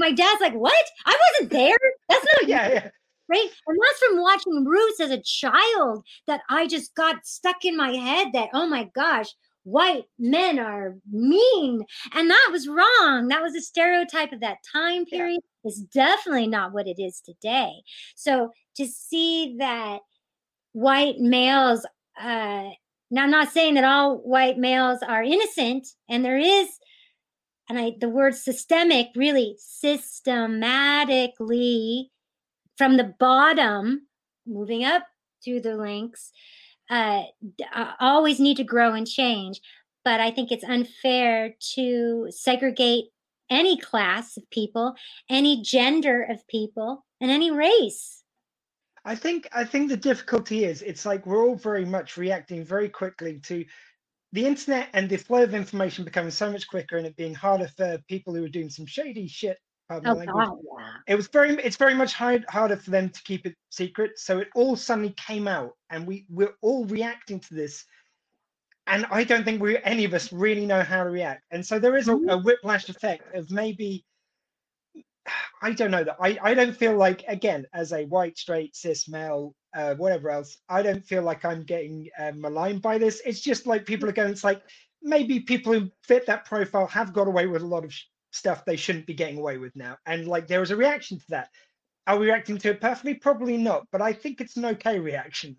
My 0.00 0.10
dad's 0.10 0.40
like, 0.40 0.52
"What? 0.52 0.84
I 1.06 1.16
wasn't 1.30 1.52
there. 1.52 1.76
That's 2.08 2.26
not 2.40 2.48
yeah, 2.48 2.68
yeah. 2.68 2.90
Right? 3.28 3.48
And 3.66 3.78
that's 3.82 3.98
from 4.00 4.20
watching 4.22 4.64
Roots 4.64 5.00
as 5.00 5.10
a 5.10 5.22
child 5.22 6.04
that 6.26 6.42
I 6.48 6.66
just 6.66 6.94
got 6.94 7.26
stuck 7.26 7.64
in 7.64 7.76
my 7.76 7.90
head 7.92 8.28
that, 8.34 8.50
oh 8.52 8.66
my 8.66 8.84
gosh, 8.94 9.26
white 9.64 10.04
men 10.18 10.58
are 10.58 10.96
mean. 11.10 11.84
And 12.14 12.30
that 12.30 12.48
was 12.52 12.68
wrong. 12.68 13.28
That 13.28 13.42
was 13.42 13.54
a 13.54 13.60
stereotype 13.60 14.32
of 14.32 14.40
that 14.40 14.58
time 14.72 15.04
Yeah. 15.10 15.18
period. 15.18 15.40
It's 15.64 15.80
definitely 15.80 16.46
not 16.46 16.72
what 16.72 16.86
it 16.86 17.00
is 17.02 17.20
today. 17.20 17.72
So 18.14 18.52
to 18.76 18.86
see 18.86 19.56
that 19.58 20.00
white 20.72 21.18
males, 21.18 21.84
uh, 22.20 22.70
now 23.10 23.22
I'm 23.24 23.30
not 23.30 23.50
saying 23.52 23.74
that 23.74 23.84
all 23.84 24.18
white 24.18 24.58
males 24.58 25.00
are 25.06 25.22
innocent, 25.22 25.86
and 26.08 26.24
there 26.24 26.38
is 26.38 26.68
and 27.68 27.78
I 27.78 27.92
the 28.00 28.08
word 28.08 28.34
systemic 28.34 29.08
really 29.16 29.56
systematically 29.58 32.10
from 32.76 32.96
the 32.96 33.14
bottom 33.18 34.06
moving 34.46 34.84
up 34.84 35.04
through 35.44 35.60
the 35.60 35.76
links 35.76 36.32
uh, 36.90 37.22
uh, 37.74 37.92
always 38.00 38.38
need 38.38 38.56
to 38.56 38.64
grow 38.64 38.92
and 38.92 39.06
change 39.06 39.60
but 40.04 40.20
i 40.20 40.30
think 40.30 40.50
it's 40.50 40.64
unfair 40.64 41.54
to 41.74 42.26
segregate 42.30 43.06
any 43.50 43.78
class 43.78 44.36
of 44.36 44.48
people 44.50 44.94
any 45.28 45.62
gender 45.62 46.22
of 46.22 46.46
people 46.48 47.04
and 47.20 47.30
any 47.30 47.50
race 47.50 48.16
I 49.06 49.14
think 49.14 49.48
I 49.52 49.62
think 49.64 49.88
the 49.88 49.96
difficulty 49.96 50.64
is 50.64 50.82
it's 50.82 51.06
like 51.06 51.24
we're 51.26 51.46
all 51.46 51.54
very 51.54 51.84
much 51.84 52.16
reacting 52.16 52.64
very 52.64 52.88
quickly 52.88 53.38
to 53.44 53.64
the 54.32 54.44
internet 54.44 54.88
and 54.94 55.08
the 55.08 55.16
flow 55.16 55.44
of 55.44 55.54
information 55.54 56.04
becoming 56.04 56.32
so 56.32 56.50
much 56.50 56.66
quicker 56.66 56.96
and 56.96 57.06
it 57.06 57.16
being 57.16 57.34
harder 57.34 57.68
for 57.76 57.98
people 58.08 58.34
who 58.34 58.44
are 58.44 58.48
doing 58.48 58.68
some 58.68 58.84
shady 58.84 59.28
shit. 59.28 59.58
Pardon 59.88 60.12
oh 60.12 60.16
language. 60.16 60.26
god 60.26 60.58
yeah 60.64 60.96
It 61.08 61.16
was 61.16 61.28
very 61.28 61.50
it's 61.56 61.76
very 61.76 61.94
much 61.94 62.14
hard, 62.14 62.44
harder 62.48 62.76
for 62.78 62.90
them 62.90 63.10
to 63.10 63.22
keep 63.24 63.46
it 63.46 63.56
secret. 63.70 64.18
So 64.18 64.38
it 64.40 64.48
all 64.54 64.76
suddenly 64.76 65.14
came 65.18 65.48
out 65.48 65.72
and 65.90 66.06
we 66.06 66.26
we're 66.30 66.54
all 66.62 66.86
reacting 66.86 67.40
to 67.40 67.54
this. 67.54 67.84
And 68.88 69.06
I 69.10 69.24
don't 69.24 69.44
think 69.44 69.62
we 69.62 69.78
any 69.84 70.04
of 70.04 70.14
us 70.14 70.32
really 70.32 70.66
know 70.66 70.82
how 70.82 71.04
to 71.04 71.10
react. 71.10 71.44
And 71.52 71.64
so 71.66 71.78
there 71.78 71.96
is 71.96 72.08
a, 72.08 72.16
a 72.16 72.38
whiplash 72.38 72.88
effect 72.90 73.34
of 73.34 73.50
maybe 73.50 74.04
I 75.62 75.72
don't 75.72 75.90
know 75.90 76.04
that 76.04 76.16
I, 76.20 76.38
I 76.42 76.54
don't 76.54 76.76
feel 76.76 76.96
like 76.96 77.24
again 77.28 77.66
as 77.74 77.92
a 77.92 78.04
white 78.06 78.38
straight 78.38 78.76
cis 78.76 79.08
male 79.08 79.54
uh, 79.76 79.94
whatever 79.96 80.30
else 80.30 80.58
I 80.68 80.82
don't 80.82 81.04
feel 81.04 81.22
like 81.22 81.44
I'm 81.44 81.64
getting 81.64 82.08
uh, 82.18 82.32
maligned 82.36 82.82
by 82.82 82.98
this 82.98 83.20
it's 83.26 83.40
just 83.40 83.66
like 83.66 83.86
people 83.86 84.08
are 84.08 84.12
going 84.12 84.30
it's 84.30 84.44
like 84.44 84.62
maybe 85.02 85.40
people 85.40 85.72
who 85.72 85.90
fit 86.04 86.26
that 86.26 86.44
profile 86.46 86.86
have 86.88 87.12
got 87.12 87.28
away 87.28 87.46
with 87.46 87.62
a 87.62 87.66
lot 87.66 87.84
of 87.84 87.92
sh- 87.92 88.04
stuff 88.36 88.64
they 88.64 88.76
shouldn't 88.76 89.06
be 89.06 89.14
getting 89.14 89.38
away 89.38 89.58
with 89.58 89.74
now. 89.74 89.96
And 90.06 90.28
like 90.28 90.46
there 90.46 90.60
was 90.60 90.70
a 90.70 90.76
reaction 90.76 91.18
to 91.18 91.24
that. 91.30 91.48
Are 92.06 92.18
we 92.18 92.26
reacting 92.26 92.58
to 92.58 92.70
it 92.70 92.80
perfectly? 92.80 93.14
Probably 93.14 93.56
not 93.56 93.86
but 93.90 94.02
I 94.02 94.12
think 94.12 94.40
it's 94.40 94.56
an 94.56 94.64
okay 94.66 94.98
reaction. 94.98 95.56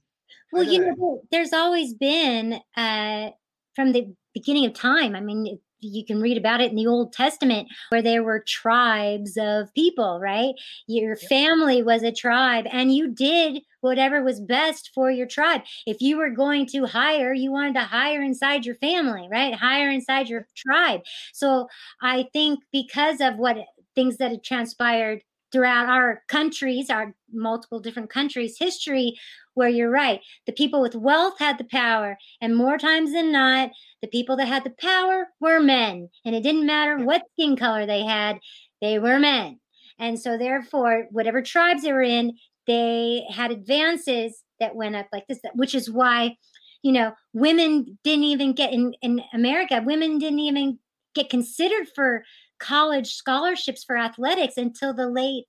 Well, 0.51 0.63
you 0.63 0.79
know, 0.79 0.95
there- 1.31 1.39
there's 1.39 1.53
always 1.53 1.93
been 1.93 2.59
uh, 2.75 3.31
from 3.75 3.91
the 3.91 4.13
beginning 4.33 4.65
of 4.65 4.73
time. 4.73 5.15
I 5.15 5.19
mean, 5.21 5.59
you 5.79 6.05
can 6.05 6.21
read 6.21 6.37
about 6.37 6.61
it 6.61 6.69
in 6.69 6.75
the 6.75 6.87
Old 6.87 7.13
Testament 7.13 7.67
where 7.89 8.01
there 8.01 8.23
were 8.23 8.39
tribes 8.47 9.37
of 9.39 9.73
people, 9.73 10.19
right? 10.21 10.53
Your 10.87 11.15
Yep. 11.21 11.29
family 11.29 11.83
was 11.83 12.03
a 12.03 12.11
tribe, 12.11 12.65
and 12.71 12.93
you 12.93 13.07
did 13.09 13.61
whatever 13.81 14.23
was 14.23 14.39
best 14.41 14.91
for 14.93 15.11
your 15.11 15.27
tribe. 15.27 15.61
If 15.85 16.01
you 16.01 16.17
were 16.17 16.31
going 16.31 16.65
to 16.67 16.85
hire, 16.85 17.33
you 17.33 17.51
wanted 17.51 17.73
to 17.75 17.81
hire 17.81 18.21
inside 18.21 18.65
your 18.65 18.75
family, 18.75 19.27
right? 19.31 19.53
Hire 19.53 19.89
inside 19.91 20.29
your 20.29 20.47
tribe. 20.55 21.01
So 21.33 21.67
I 22.01 22.27
think 22.33 22.59
because 22.71 23.21
of 23.21 23.37
what 23.37 23.57
things 23.95 24.17
that 24.17 24.31
had 24.31 24.43
transpired 24.43 25.21
throughout 25.51 25.87
our 25.87 26.23
countries, 26.27 26.89
our 26.89 27.13
multiple 27.31 27.79
different 27.79 28.09
countries' 28.09 28.57
history, 28.59 29.13
where 29.57 29.67
you're 29.69 29.89
right. 29.89 30.21
The 30.45 30.53
people 30.53 30.81
with 30.81 30.95
wealth 30.95 31.39
had 31.39 31.57
the 31.57 31.65
power, 31.65 32.17
and 32.39 32.55
more 32.55 32.77
times 32.77 33.11
than 33.11 33.31
not, 33.31 33.71
the 34.01 34.07
people 34.07 34.37
that 34.37 34.47
had 34.47 34.63
the 34.63 34.73
power 34.79 35.29
were 35.39 35.59
men. 35.59 36.09
And 36.23 36.35
it 36.35 36.43
didn't 36.43 36.65
matter 36.65 36.97
what 36.97 37.23
skin 37.33 37.55
color 37.55 37.85
they 37.85 38.03
had, 38.03 38.39
they 38.81 38.99
were 38.99 39.19
men. 39.19 39.59
And 39.99 40.19
so, 40.19 40.37
therefore, 40.37 41.07
whatever 41.11 41.41
tribes 41.41 41.81
they 41.81 41.91
were 41.91 42.03
in, 42.03 42.37
they 42.67 43.25
had 43.29 43.51
advances 43.51 44.43
that 44.59 44.75
went 44.75 44.95
up 44.95 45.07
like 45.11 45.25
this, 45.27 45.39
which 45.55 45.73
is 45.73 45.89
why, 45.89 46.35
you 46.83 46.91
know, 46.91 47.13
women 47.33 47.97
didn't 48.03 48.25
even 48.25 48.53
get 48.53 48.73
in, 48.73 48.93
in 49.01 49.21
America, 49.33 49.81
women 49.83 50.19
didn't 50.19 50.39
even 50.39 50.79
get 51.15 51.29
considered 51.29 51.87
for 51.95 52.23
college 52.59 53.13
scholarships 53.13 53.83
for 53.83 53.97
athletics 53.97 54.57
until 54.57 54.93
the 54.93 55.07
late 55.07 55.45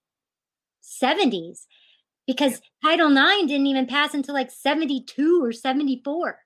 70s 0.82 1.66
because 2.29 2.61
Title 2.85 3.11
IX 3.11 3.49
didn't 3.49 3.66
even 3.66 3.87
pass 3.87 4.12
until 4.12 4.35
like 4.35 4.51
72 4.51 5.43
or 5.43 5.51
74. 5.51 6.39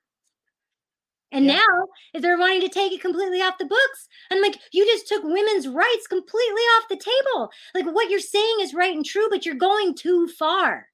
And 1.33 1.45
yeah. 1.45 1.57
now 1.57 1.87
if 2.13 2.21
they're 2.21 2.39
wanting 2.39 2.61
to 2.61 2.69
take 2.69 2.93
it 2.93 3.01
completely 3.01 3.39
off 3.39 3.57
the 3.59 3.65
books. 3.65 4.07
I'm 4.31 4.41
like, 4.41 4.57
you 4.71 4.85
just 4.85 5.07
took 5.07 5.23
women's 5.23 5.67
rights 5.67 6.07
completely 6.07 6.61
off 6.61 6.87
the 6.89 6.95
table. 6.95 7.51
Like 7.75 7.93
what 7.93 8.09
you're 8.09 8.21
saying 8.21 8.57
is 8.61 8.73
right 8.73 8.95
and 8.95 9.05
true, 9.05 9.27
but 9.29 9.45
you're 9.45 9.55
going 9.55 9.93
too 9.93 10.29
far. 10.29 10.87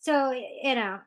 So, 0.00 0.32
you 0.32 0.74
know. 0.74 0.98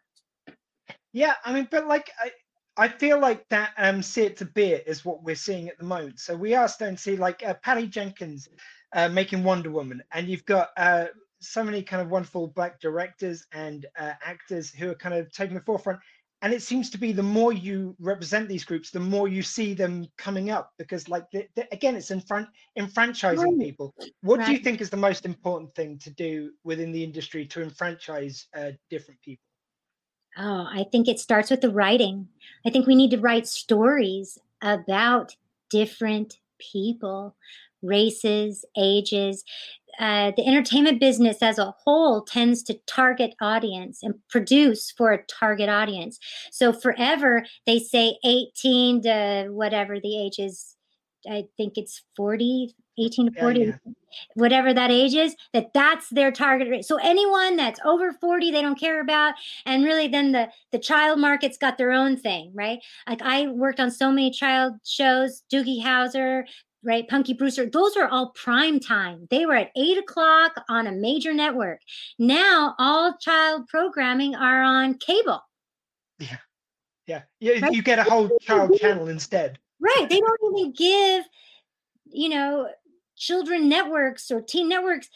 Yeah, 1.11 1.35
I 1.45 1.53
mean, 1.53 1.67
but 1.69 1.87
like 1.87 2.09
I, 2.19 2.31
I 2.75 2.87
feel 2.87 3.19
like 3.19 3.47
that 3.49 3.73
um 3.77 4.01
see 4.01 4.23
it 4.23 4.37
to 4.37 4.45
be 4.45 4.69
it 4.69 4.85
is 4.87 5.05
what 5.05 5.23
we're 5.23 5.35
seeing 5.35 5.69
at 5.69 5.77
the 5.77 5.85
moment. 5.85 6.19
So 6.19 6.35
we 6.35 6.55
are 6.55 6.67
starting 6.67 6.95
to 6.95 7.01
see 7.01 7.15
like 7.15 7.43
uh, 7.45 7.53
Patty 7.61 7.85
Jenkins 7.85 8.49
uh, 8.93 9.09
making 9.09 9.43
Wonder 9.43 9.69
Woman, 9.69 10.01
and 10.11 10.27
you've 10.27 10.45
got 10.45 10.69
uh, 10.77 11.05
so 11.43 11.63
many 11.63 11.83
kind 11.83 12.01
of 12.01 12.09
wonderful 12.09 12.47
black 12.47 12.79
directors 12.79 13.45
and 13.51 13.85
uh, 13.97 14.13
actors 14.23 14.71
who 14.71 14.89
are 14.91 14.95
kind 14.95 15.15
of 15.15 15.31
taking 15.31 15.55
the 15.55 15.61
forefront. 15.61 15.99
And 16.41 16.53
it 16.53 16.61
seems 16.61 16.89
to 16.89 16.97
be 16.97 17.13
the 17.13 17.23
more 17.23 17.53
you 17.53 17.95
represent 17.99 18.49
these 18.49 18.65
groups, 18.65 18.91
the 18.91 18.99
more 18.99 19.29
you 19.29 19.41
see 19.41 19.73
them 19.73 20.07
coming 20.17 20.49
up. 20.49 20.73
Because, 20.77 21.07
like, 21.07 21.25
the, 21.31 21.47
the, 21.55 21.65
again, 21.71 21.95
it's 21.95 22.11
in 22.11 22.19
front 22.19 22.49
enfranchising 22.75 23.57
right. 23.57 23.59
people. 23.59 23.93
What 24.21 24.39
right. 24.39 24.47
do 24.47 24.51
you 24.51 24.59
think 24.59 24.81
is 24.81 24.89
the 24.89 24.97
most 24.97 25.25
important 25.25 25.73
thing 25.73 25.97
to 25.99 26.09
do 26.09 26.51
within 26.65 26.91
the 26.91 27.01
industry 27.01 27.45
to 27.45 27.61
enfranchise 27.61 28.47
uh, 28.57 28.71
different 28.89 29.21
people? 29.21 29.43
Oh, 30.37 30.67
I 30.69 30.85
think 30.91 31.07
it 31.07 31.19
starts 31.19 31.49
with 31.49 31.61
the 31.61 31.69
writing. 31.69 32.27
I 32.65 32.71
think 32.71 32.87
we 32.87 32.95
need 32.95 33.11
to 33.11 33.19
write 33.19 33.47
stories 33.47 34.37
about 34.61 35.35
different 35.69 36.39
people, 36.59 37.35
races, 37.81 38.65
ages. 38.75 39.45
Uh, 39.99 40.31
the 40.35 40.45
entertainment 40.45 40.99
business 40.99 41.41
as 41.41 41.59
a 41.59 41.73
whole 41.83 42.21
tends 42.21 42.63
to 42.63 42.79
target 42.87 43.35
audience 43.41 44.01
and 44.01 44.15
produce 44.29 44.91
for 44.91 45.11
a 45.11 45.23
target 45.25 45.69
audience. 45.69 46.19
So 46.51 46.73
forever 46.73 47.45
they 47.65 47.79
say 47.79 48.17
18 48.25 49.03
to 49.03 49.47
whatever 49.49 49.99
the 49.99 50.19
age 50.19 50.39
is. 50.39 50.75
I 51.29 51.45
think 51.55 51.77
it's 51.77 52.03
40, 52.17 52.75
18 52.97 53.31
to 53.31 53.39
40 53.39 53.59
yeah, 53.59 53.65
yeah. 53.65 53.93
whatever 54.35 54.73
that 54.73 54.91
age 54.91 55.15
is 55.15 55.35
that 55.53 55.73
that's 55.73 56.09
their 56.09 56.31
target 56.31 56.69
rate 56.69 56.85
so 56.85 56.97
anyone 56.97 57.55
that's 57.55 57.79
over 57.85 58.13
40 58.13 58.51
they 58.51 58.61
don't 58.61 58.79
care 58.79 59.01
about 59.01 59.33
and 59.65 59.83
really 59.83 60.07
then 60.07 60.31
the 60.31 60.49
the 60.71 60.79
child 60.79 61.19
market's 61.19 61.57
got 61.57 61.77
their 61.77 61.91
own 61.91 62.17
thing 62.17 62.51
right 62.53 62.79
like 63.07 63.21
i 63.21 63.47
worked 63.47 63.79
on 63.79 63.89
so 63.89 64.11
many 64.11 64.31
child 64.31 64.73
shows 64.85 65.43
doogie 65.51 65.83
howser 65.83 66.43
right? 66.83 67.07
Punky 67.07 67.33
brewster 67.33 67.65
those 67.65 67.95
are 67.97 68.07
all 68.07 68.29
prime 68.29 68.79
time. 68.79 69.27
They 69.29 69.45
were 69.45 69.55
at 69.55 69.71
eight 69.75 69.97
o'clock 69.97 70.53
on 70.69 70.87
a 70.87 70.91
major 70.91 71.33
network. 71.33 71.79
Now 72.19 72.75
all 72.77 73.15
child 73.19 73.67
programming 73.67 74.35
are 74.35 74.61
on 74.61 74.95
cable. 74.95 75.41
Yeah. 76.19 76.37
Yeah, 77.07 77.21
yeah 77.39 77.59
right? 77.59 77.73
you 77.73 77.81
get 77.81 77.99
a 77.99 78.03
whole 78.03 78.29
child 78.41 78.77
channel 78.79 79.07
instead. 79.07 79.59
Right. 79.79 80.07
They 80.09 80.19
don't 80.19 80.57
even 80.57 80.73
give 80.73 81.25
you 82.05 82.29
know 82.29 82.69
children 83.15 83.69
networks 83.69 84.31
or 84.31 84.41
teen 84.41 84.69
networks 84.69 85.09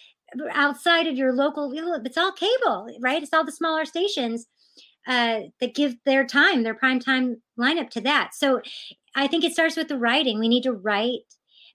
outside 0.52 1.08
of 1.08 1.16
your 1.16 1.34
local 1.34 1.72
it's 2.06 2.18
all 2.18 2.32
cable 2.32 2.90
right? 3.02 3.24
It's 3.24 3.34
all 3.34 3.46
the 3.46 3.52
smaller 3.52 3.86
stations 3.86 4.48
uh, 5.08 5.42
that 5.62 5.74
give 5.74 5.96
their 6.06 6.26
time 6.26 6.64
their 6.64 6.76
prime 6.76 7.00
time 7.00 7.42
lineup 7.58 7.90
to 7.92 8.02
that. 8.02 8.36
So 8.36 8.62
i 9.16 9.26
think 9.26 9.44
it 9.44 9.54
starts 9.54 9.76
with 9.76 9.88
the 9.88 9.98
writing. 9.98 10.40
We 10.40 10.50
need 10.50 10.64
to 10.64 10.74
write 10.74 11.22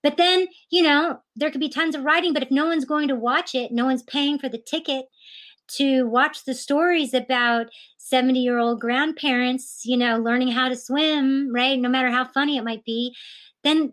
but 0.03 0.16
then 0.16 0.46
you 0.70 0.82
know 0.82 1.18
there 1.36 1.50
could 1.50 1.61
be 1.61 1.68
tons 1.68 1.94
of 1.94 2.05
writing 2.05 2.32
but 2.32 2.42
if 2.42 2.50
no 2.50 2.66
one's 2.66 2.84
going 2.84 3.09
to 3.09 3.14
watch 3.14 3.55
it 3.55 3.72
no 3.72 3.84
one's 3.84 4.03
paying 4.03 4.38
for 4.38 4.48
the 4.48 4.59
ticket 4.59 5.07
to 5.68 6.03
watch 6.07 6.44
the 6.44 6.55
stories 6.55 7.14
about 7.14 7.66
70 7.98 8.40
year 8.40 8.59
old 8.59 8.80
grandparents 8.80 9.82
you 9.84 9.96
know 9.96 10.18
learning 10.18 10.48
how 10.48 10.68
to 10.68 10.76
swim 10.76 11.53
right 11.53 11.78
no 11.78 11.88
matter 11.88 12.11
how 12.11 12.24
funny 12.24 12.57
it 12.57 12.64
might 12.64 12.84
be 12.84 13.14
then 13.64 13.92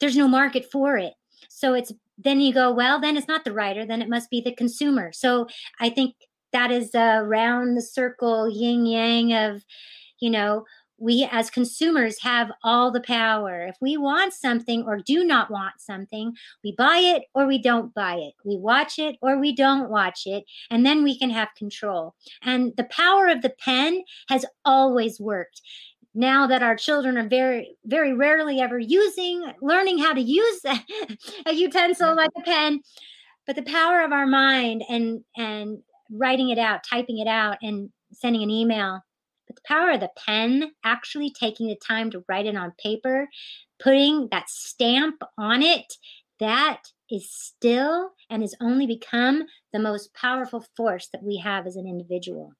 there's 0.00 0.16
no 0.16 0.28
market 0.28 0.66
for 0.70 0.96
it 0.96 1.14
so 1.48 1.74
it's 1.74 1.92
then 2.22 2.40
you 2.40 2.52
go, 2.52 2.70
well, 2.72 3.00
then 3.00 3.16
it's 3.16 3.28
not 3.28 3.44
the 3.44 3.52
writer, 3.52 3.86
then 3.86 4.02
it 4.02 4.08
must 4.08 4.30
be 4.30 4.40
the 4.40 4.54
consumer. 4.54 5.10
So 5.12 5.46
I 5.80 5.88
think 5.88 6.14
that 6.52 6.70
is 6.70 6.94
uh, 6.94 7.20
around 7.22 7.74
the 7.74 7.82
circle 7.82 8.48
yin 8.48 8.84
yang 8.84 9.32
of, 9.32 9.64
you 10.20 10.30
know, 10.30 10.64
we 11.00 11.26
as 11.32 11.50
consumers 11.50 12.20
have 12.20 12.52
all 12.62 12.92
the 12.92 13.00
power. 13.00 13.66
If 13.66 13.76
we 13.80 13.96
want 13.96 14.34
something 14.34 14.84
or 14.84 14.98
do 14.98 15.24
not 15.24 15.50
want 15.50 15.80
something, 15.80 16.34
we 16.62 16.72
buy 16.76 16.98
it 16.98 17.24
or 17.34 17.46
we 17.46 17.60
don't 17.60 17.92
buy 17.94 18.16
it. 18.16 18.34
We 18.44 18.58
watch 18.58 18.98
it 18.98 19.16
or 19.22 19.38
we 19.38 19.54
don't 19.54 19.90
watch 19.90 20.26
it. 20.26 20.44
And 20.70 20.84
then 20.84 21.02
we 21.02 21.18
can 21.18 21.30
have 21.30 21.48
control. 21.56 22.14
And 22.42 22.74
the 22.76 22.84
power 22.84 23.28
of 23.28 23.40
the 23.40 23.54
pen 23.64 24.04
has 24.28 24.44
always 24.64 25.18
worked 25.18 25.62
now 26.12 26.46
that 26.48 26.62
our 26.62 26.74
children 26.74 27.16
are 27.16 27.28
very 27.28 27.76
very 27.84 28.12
rarely 28.12 28.60
ever 28.60 28.80
using 28.80 29.44
learning 29.62 29.96
how 29.96 30.12
to 30.12 30.20
use 30.20 30.60
a 31.46 31.52
utensil 31.52 32.16
like 32.16 32.30
a 32.36 32.40
pen 32.40 32.80
but 33.46 33.54
the 33.54 33.62
power 33.62 34.02
of 34.02 34.10
our 34.10 34.26
mind 34.26 34.82
and 34.88 35.22
and 35.36 35.78
writing 36.10 36.48
it 36.48 36.58
out 36.58 36.80
typing 36.82 37.18
it 37.18 37.28
out 37.28 37.58
and 37.62 37.90
sending 38.12 38.42
an 38.42 38.50
email 38.50 39.00
but 39.50 39.56
the 39.56 39.74
power 39.74 39.90
of 39.90 40.00
the 40.00 40.10
pen 40.26 40.70
actually 40.84 41.30
taking 41.30 41.66
the 41.66 41.76
time 41.76 42.10
to 42.10 42.24
write 42.28 42.46
it 42.46 42.56
on 42.56 42.72
paper 42.82 43.26
putting 43.82 44.28
that 44.30 44.48
stamp 44.48 45.22
on 45.36 45.62
it 45.62 45.92
that 46.38 46.82
is 47.10 47.30
still 47.30 48.10
and 48.30 48.42
has 48.42 48.54
only 48.60 48.86
become 48.86 49.44
the 49.72 49.78
most 49.78 50.14
powerful 50.14 50.64
force 50.76 51.08
that 51.12 51.22
we 51.22 51.36
have 51.36 51.66
as 51.66 51.76
an 51.76 51.86
individual. 51.86 52.52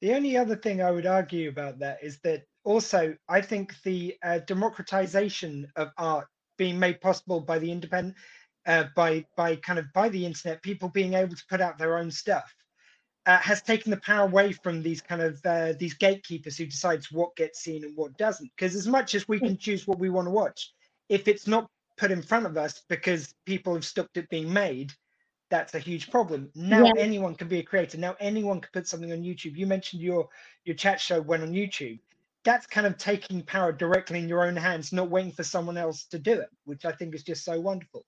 The 0.00 0.14
only 0.14 0.36
other 0.36 0.56
thing 0.56 0.82
I 0.82 0.90
would 0.90 1.06
argue 1.06 1.48
about 1.48 1.78
that 1.78 1.98
is 2.02 2.18
that 2.20 2.42
also, 2.64 3.16
I 3.28 3.40
think 3.40 3.74
the 3.82 4.16
uh, 4.22 4.38
democratization 4.40 5.66
of 5.76 5.90
art 5.96 6.28
being 6.58 6.78
made 6.78 7.00
possible 7.00 7.40
by 7.40 7.58
the 7.58 7.70
independent, 7.70 8.16
uh, 8.66 8.84
by 8.94 9.24
by 9.36 9.56
kind 9.56 9.78
of 9.78 9.86
by 9.92 10.08
the 10.08 10.24
internet, 10.24 10.62
people 10.62 10.88
being 10.88 11.14
able 11.14 11.34
to 11.34 11.46
put 11.48 11.60
out 11.60 11.78
their 11.78 11.98
own 11.98 12.10
stuff, 12.10 12.54
uh, 13.26 13.38
has 13.38 13.62
taken 13.62 13.90
the 13.90 13.96
power 13.98 14.24
away 14.24 14.52
from 14.52 14.82
these 14.82 15.00
kind 15.00 15.22
of 15.22 15.40
uh, 15.44 15.72
these 15.78 15.94
gatekeepers 15.94 16.56
who 16.56 16.66
decides 16.66 17.12
what 17.12 17.34
gets 17.36 17.60
seen 17.60 17.84
and 17.84 17.96
what 17.96 18.16
doesn't. 18.18 18.50
Because 18.56 18.74
as 18.74 18.86
much 18.86 19.14
as 19.14 19.28
we 19.28 19.38
can 19.38 19.56
choose 19.56 19.86
what 19.86 19.98
we 19.98 20.10
want 20.10 20.26
to 20.26 20.30
watch, 20.30 20.72
if 21.08 21.28
it's 21.28 21.46
not 21.46 21.68
put 21.96 22.10
in 22.10 22.22
front 22.22 22.46
of 22.46 22.56
us 22.56 22.82
because 22.88 23.34
people 23.44 23.74
have 23.74 23.84
stopped 23.84 24.16
it 24.16 24.28
being 24.28 24.52
made, 24.52 24.92
that's 25.50 25.74
a 25.74 25.78
huge 25.78 26.10
problem. 26.10 26.50
Now 26.54 26.86
yeah. 26.86 26.92
anyone 26.98 27.34
can 27.34 27.48
be 27.48 27.58
a 27.58 27.62
creator. 27.62 27.98
Now 27.98 28.16
anyone 28.18 28.60
can 28.60 28.70
put 28.72 28.88
something 28.88 29.12
on 29.12 29.22
YouTube. 29.22 29.56
You 29.56 29.66
mentioned 29.66 30.02
your 30.02 30.28
your 30.64 30.74
chat 30.74 31.00
show 31.00 31.20
went 31.20 31.42
on 31.42 31.52
YouTube 31.52 31.98
that's 32.44 32.66
kind 32.66 32.86
of 32.86 32.96
taking 32.96 33.42
power 33.42 33.72
directly 33.72 34.18
in 34.18 34.28
your 34.28 34.44
own 34.44 34.56
hands, 34.56 34.92
not 34.92 35.10
waiting 35.10 35.32
for 35.32 35.42
someone 35.42 35.76
else 35.76 36.04
to 36.04 36.18
do 36.18 36.32
it, 36.32 36.48
which 36.64 36.84
I 36.84 36.92
think 36.92 37.14
is 37.14 37.22
just 37.22 37.44
so 37.44 37.60
wonderful. 37.60 38.04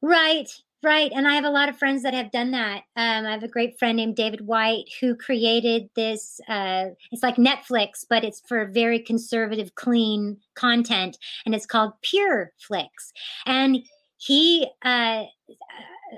Right, 0.00 0.50
right. 0.82 1.10
And 1.14 1.26
I 1.26 1.34
have 1.34 1.44
a 1.44 1.50
lot 1.50 1.68
of 1.68 1.78
friends 1.78 2.02
that 2.02 2.14
have 2.14 2.30
done 2.30 2.50
that. 2.52 2.82
Um, 2.96 3.26
I 3.26 3.30
have 3.32 3.42
a 3.42 3.48
great 3.48 3.78
friend 3.78 3.96
named 3.96 4.16
David 4.16 4.46
White 4.46 4.86
who 5.00 5.14
created 5.14 5.88
this. 5.94 6.40
Uh, 6.48 6.90
it's 7.10 7.22
like 7.22 7.36
Netflix, 7.36 8.04
but 8.08 8.24
it's 8.24 8.42
for 8.46 8.66
very 8.66 8.98
conservative, 8.98 9.74
clean 9.74 10.38
content, 10.54 11.18
and 11.46 11.54
it's 11.54 11.66
called 11.66 11.92
Pure 12.02 12.52
Flix. 12.58 13.12
And 13.46 13.78
he 14.18 14.68
uh, 14.82 15.24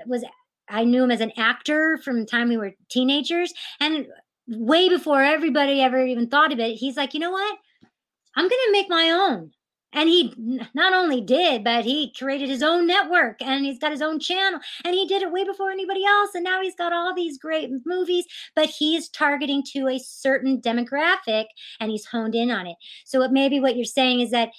was 0.05 0.23
I 0.69 0.83
knew 0.83 1.03
him 1.03 1.11
as 1.11 1.21
an 1.21 1.31
actor 1.37 1.97
from 1.97 2.19
the 2.19 2.25
time 2.25 2.49
we 2.49 2.57
were 2.57 2.73
teenagers. 2.89 3.53
And 3.79 4.07
way 4.47 4.89
before 4.89 5.23
everybody 5.23 5.81
ever 5.81 6.05
even 6.05 6.27
thought 6.27 6.51
of 6.51 6.59
it, 6.59 6.75
he's 6.75 6.97
like, 6.97 7.13
you 7.13 7.19
know 7.19 7.31
what? 7.31 7.57
I'm 8.35 8.47
going 8.47 8.61
to 8.65 8.71
make 8.71 8.89
my 8.89 9.11
own. 9.11 9.51
And 9.95 10.09
he 10.09 10.33
not 10.73 10.93
only 10.93 11.21
did, 11.21 11.63
but 11.63 11.85
he 11.85 12.13
created 12.17 12.49
his 12.49 12.61
own 12.61 12.85
network 12.85 13.41
and 13.41 13.65
he's 13.65 13.79
got 13.79 13.91
his 13.91 14.01
own 14.01 14.19
channel 14.19 14.59
and 14.83 14.93
he 14.93 15.07
did 15.07 15.21
it 15.21 15.31
way 15.31 15.45
before 15.45 15.71
anybody 15.71 16.05
else. 16.05 16.31
And 16.35 16.43
now 16.43 16.61
he's 16.61 16.75
got 16.75 16.93
all 16.93 17.15
these 17.15 17.37
great 17.37 17.71
movies, 17.85 18.25
but 18.55 18.69
he's 18.69 19.09
targeting 19.09 19.63
to 19.73 19.87
a 19.87 19.97
certain 19.97 20.61
demographic 20.61 21.45
and 21.79 21.89
he's 21.89 22.05
honed 22.05 22.35
in 22.35 22.51
on 22.51 22.67
it. 22.67 22.75
So, 23.05 23.21
it 23.21 23.31
maybe 23.31 23.59
what 23.59 23.77
you're 23.77 23.85
saying 23.85 24.19
is 24.19 24.31
that 24.31 24.49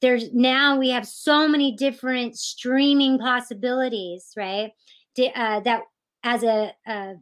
there's 0.00 0.32
now 0.32 0.76
we 0.78 0.90
have 0.90 1.06
so 1.06 1.46
many 1.46 1.76
different 1.76 2.36
streaming 2.36 3.18
possibilities, 3.18 4.32
right? 4.36 4.72
Uh, 5.18 5.60
that 5.60 5.82
as 6.24 6.42
a, 6.42 6.72
a 6.86 7.14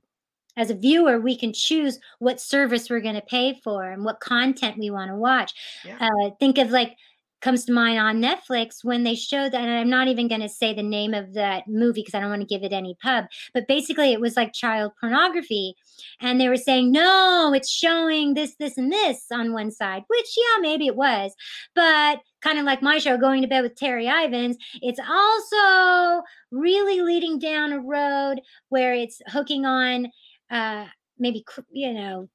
as 0.56 0.70
a 0.70 0.74
viewer, 0.74 1.20
we 1.20 1.36
can 1.36 1.52
choose 1.52 2.00
what 2.18 2.40
service 2.40 2.90
we're 2.90 3.00
going 3.00 3.14
to 3.14 3.20
pay 3.22 3.60
for 3.62 3.84
and 3.84 4.04
what 4.04 4.20
content 4.20 4.76
we 4.76 4.90
want 4.90 5.10
to 5.10 5.16
watch. 5.16 5.52
Yeah. 5.84 5.98
Uh, 6.00 6.30
think 6.40 6.58
of 6.58 6.70
like 6.70 6.96
comes 7.40 7.64
to 7.64 7.72
mind 7.72 7.98
on 7.98 8.20
Netflix 8.20 8.84
when 8.84 9.04
they 9.04 9.14
showed 9.14 9.52
that, 9.52 9.60
and 9.60 9.70
I'm 9.70 9.90
not 9.90 10.08
even 10.08 10.28
going 10.28 10.40
to 10.40 10.48
say 10.48 10.74
the 10.74 10.82
name 10.82 11.14
of 11.14 11.34
that 11.34 11.68
movie 11.68 12.00
because 12.00 12.14
I 12.14 12.20
don't 12.20 12.30
want 12.30 12.42
to 12.42 12.46
give 12.46 12.62
it 12.62 12.72
any 12.72 12.96
pub, 13.02 13.26
but 13.54 13.68
basically 13.68 14.12
it 14.12 14.20
was 14.20 14.36
like 14.36 14.52
child 14.52 14.92
pornography. 15.00 15.74
And 16.20 16.40
they 16.40 16.48
were 16.48 16.56
saying, 16.56 16.92
no, 16.92 17.52
it's 17.54 17.70
showing 17.70 18.34
this, 18.34 18.56
this, 18.58 18.76
and 18.76 18.92
this 18.92 19.26
on 19.32 19.52
one 19.52 19.70
side, 19.70 20.02
which, 20.08 20.36
yeah, 20.36 20.60
maybe 20.60 20.86
it 20.86 20.96
was. 20.96 21.32
But 21.74 22.20
kind 22.40 22.58
of 22.58 22.64
like 22.64 22.82
my 22.82 22.98
show, 22.98 23.16
Going 23.16 23.42
to 23.42 23.48
Bed 23.48 23.62
with 23.62 23.74
Terri 23.74 24.06
Ivens, 24.06 24.56
it's 24.82 25.00
also 25.00 26.22
really 26.50 27.00
leading 27.00 27.38
down 27.38 27.72
a 27.72 27.80
road 27.80 28.40
where 28.68 28.94
it's 28.94 29.20
hooking 29.28 29.64
on 29.64 30.08
uh, 30.50 30.86
maybe, 31.18 31.44
you 31.70 31.92
know, 31.92 32.28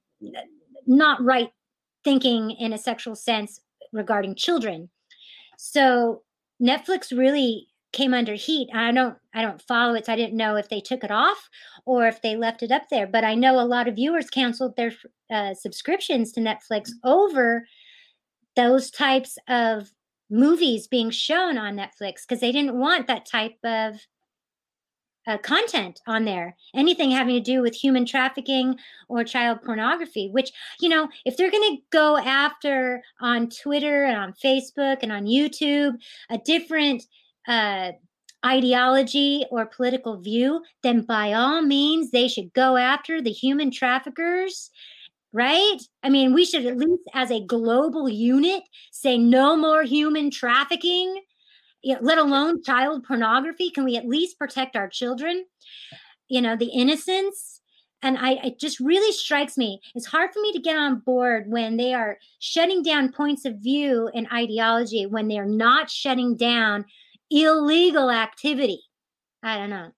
not 0.86 1.24
right 1.24 1.50
thinking 2.04 2.52
in 2.52 2.74
a 2.74 2.78
sexual 2.78 3.16
sense 3.16 3.62
regarding 3.92 4.36
children. 4.36 4.90
So 5.66 6.24
Netflix 6.62 7.18
really 7.18 7.70
came 7.94 8.14
under 8.14 8.34
heat. 8.34 8.70
I 8.74 8.92
don't 8.92 9.16
I 9.34 9.42
don't 9.42 9.62
follow 9.62 9.94
it, 9.94 10.06
so 10.06 10.14
I 10.14 10.18
didn't 10.18 10.36
know 10.36 10.58
if 10.58 10.68
they 10.68 10.82
took 10.82 11.06
it 11.06 11.12
off 11.12 11.50
or 11.86 12.06
if 12.06 12.22
they 12.22 12.36
left 12.36 12.64
it 12.64 12.72
up 12.72 12.90
there. 12.92 13.08
But 13.08 13.24
I 13.24 13.34
know 13.34 13.58
a 13.58 13.64
lot 13.64 13.88
of 13.88 13.96
viewers 13.96 14.30
canceled 14.30 14.76
their 14.76 14.92
uh, 15.32 15.54
subscriptions 15.54 16.34
to 16.34 16.42
Netflix 16.42 16.90
over 17.06 17.66
those 18.58 18.92
types 18.92 19.38
of 19.48 19.90
movies 20.30 20.86
being 20.88 21.10
shown 21.10 21.58
on 21.58 21.78
Netflix 21.78 22.24
because 22.28 22.42
they 22.42 22.52
didn't 22.52 22.78
want 22.78 23.08
that 23.08 23.26
type 23.26 23.56
of 23.64 24.02
uh, 25.28 25.38
content 25.38 26.02
on 26.08 26.26
there, 26.26 26.56
anything 26.74 27.12
having 27.12 27.36
to 27.36 27.42
do 27.42 27.62
with 27.62 27.76
human 27.76 28.06
trafficking 28.06 28.76
or 29.10 29.24
child 29.24 29.62
pornography. 29.64 30.30
Which, 30.30 30.52
you 30.80 30.90
know, 30.90 31.08
if 31.26 31.38
they're 31.38 31.52
going 31.52 31.78
to 31.78 31.82
go 31.92 32.18
after 32.18 33.02
on 33.22 33.50
Twitter 33.50 34.04
and 34.04 34.18
on 34.18 34.34
Facebook 34.34 35.00
and 35.02 35.12
on 35.12 35.26
YouTube 35.26 35.96
a 36.30 36.38
different 36.38 37.04
uh, 37.48 37.92
ideology 38.46 39.46
or 39.52 39.66
political 39.66 40.20
view, 40.20 40.62
then 40.82 41.02
by 41.02 41.34
all 41.34 41.62
means, 41.62 42.12
they 42.12 42.28
should 42.28 42.54
go 42.54 42.78
after 42.78 43.22
the 43.22 43.32
human 43.32 43.72
traffickers. 43.72 44.70
Right? 45.36 45.80
I 46.04 46.10
mean, 46.10 46.32
we 46.36 46.46
should 46.46 46.68
at 46.68 46.78
least, 46.78 47.02
as 47.16 47.32
a 47.32 47.44
global 47.44 48.08
unit, 48.08 48.62
say 48.92 49.18
no 49.18 49.58
more 49.58 49.82
human 49.82 50.30
trafficking 50.30 51.24
you 51.84 51.94
know, 51.94 52.00
let 52.02 52.18
alone 52.18 52.64
child 52.64 53.04
pornography 53.04 53.70
can 53.70 53.84
we 53.84 53.96
at 53.96 54.08
least 54.08 54.40
protect 54.40 54.76
our 54.76 54.88
children 54.88 55.46
you 56.28 56.42
know 56.42 56.56
the 56.56 56.68
innocence 56.68 57.62
and 58.02 58.18
I 58.18 58.34
it 58.44 58.60
just 58.60 58.80
really 58.80 59.12
strikes 59.12 59.58
me 59.58 59.82
it's 59.94 60.06
hard 60.06 60.32
for 60.34 60.42
me 60.42 60.52
to 60.54 60.60
get 60.60 60.78
on 60.78 61.00
board 61.00 61.46
when 61.48 61.78
they 61.78 61.94
are 61.94 62.18
shutting 62.40 62.84
down 62.84 63.12
points 63.12 63.46
of 63.46 63.58
view 63.58 64.10
and 64.16 64.28
ideology 64.34 65.06
when 65.06 65.28
they're 65.28 65.46
not 65.46 65.90
shutting 65.90 66.36
down 66.36 66.86
illegal 67.30 68.12
activity 68.12 68.82
i 69.44 69.58
don't 69.58 69.70
know 69.70 69.92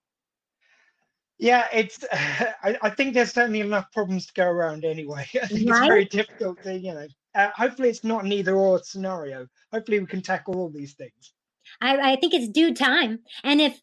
Yeah, 1.38 1.66
it's. 1.72 2.04
I, 2.12 2.76
I 2.82 2.90
think 2.90 3.14
there's 3.14 3.32
certainly 3.32 3.60
enough 3.60 3.92
problems 3.92 4.26
to 4.26 4.32
go 4.34 4.46
around 4.46 4.84
anyway. 4.84 5.26
I 5.42 5.46
think 5.46 5.68
it's 5.68 5.78
very 5.80 6.06
difficult 6.06 6.62
to, 6.62 6.78
you 6.78 6.94
know. 6.94 7.06
Uh, 7.34 7.50
hopefully, 7.54 7.90
it's 7.90 8.04
not 8.04 8.24
an 8.24 8.32
either 8.32 8.56
or 8.56 8.82
scenario. 8.82 9.46
Hopefully, 9.72 10.00
we 10.00 10.06
can 10.06 10.22
tackle 10.22 10.56
all 10.56 10.70
these 10.70 10.94
things. 10.94 11.34
I, 11.80 12.12
I 12.12 12.16
think 12.16 12.34
it's 12.34 12.48
due 12.48 12.74
time. 12.74 13.20
And 13.44 13.60
if 13.60 13.80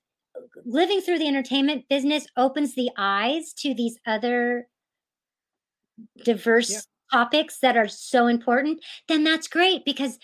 living 0.66 1.02
through 1.02 1.20
the 1.20 1.28
entertainment 1.28 1.86
business 1.90 2.26
opens 2.38 2.76
the 2.76 2.90
eyes 2.98 3.54
to 3.54 3.74
these 3.74 3.98
other 4.06 4.68
diverse 6.24 6.70
Yeah. 6.72 6.82
topics 7.12 7.60
that 7.60 7.78
are 7.78 7.88
so 7.88 8.28
important, 8.28 8.84
then 9.08 9.24
that's 9.24 9.48
great 9.48 9.86
because 9.86 10.18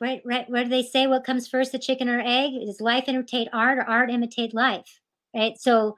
right, 0.00 0.20
right, 0.24 0.48
what 0.48 0.64
do 0.64 0.68
they 0.68 0.82
say? 0.82 1.06
What 1.06 1.24
comes 1.24 1.48
first, 1.48 1.72
the 1.72 1.78
chicken 1.78 2.08
or 2.08 2.20
egg? 2.20 2.52
Is 2.54 2.80
life 2.80 3.04
imitate 3.08 3.48
art 3.52 3.78
or 3.78 3.88
art 3.88 4.10
imitate 4.10 4.54
life? 4.54 5.00
Right. 5.34 5.58
So 5.58 5.96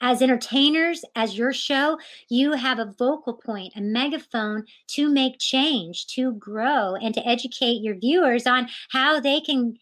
as 0.00 0.22
entertainers, 0.22 1.04
as 1.16 1.36
your 1.36 1.52
show, 1.52 1.98
you 2.28 2.52
have 2.52 2.78
a 2.78 2.94
vocal 2.98 3.34
point, 3.34 3.72
a 3.74 3.80
megaphone 3.80 4.64
to 4.88 5.08
make 5.08 5.40
change, 5.40 6.06
to 6.08 6.32
grow, 6.34 6.94
and 6.94 7.12
to 7.14 7.26
educate 7.26 7.82
your 7.82 7.96
viewers 7.96 8.46
on 8.46 8.68
how 8.90 9.18
they 9.18 9.40
can 9.40 9.76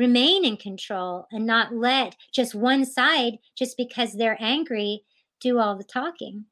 remain 0.00 0.46
in 0.46 0.56
control 0.56 1.26
and 1.30 1.46
not 1.46 1.74
let 1.74 2.16
just 2.32 2.54
one 2.54 2.86
side, 2.86 3.34
just 3.56 3.76
because 3.76 4.14
they're 4.14 4.38
angry, 4.40 5.02
do 5.40 5.58
all 5.58 5.76
the 5.76 5.84
talking. 5.84 6.46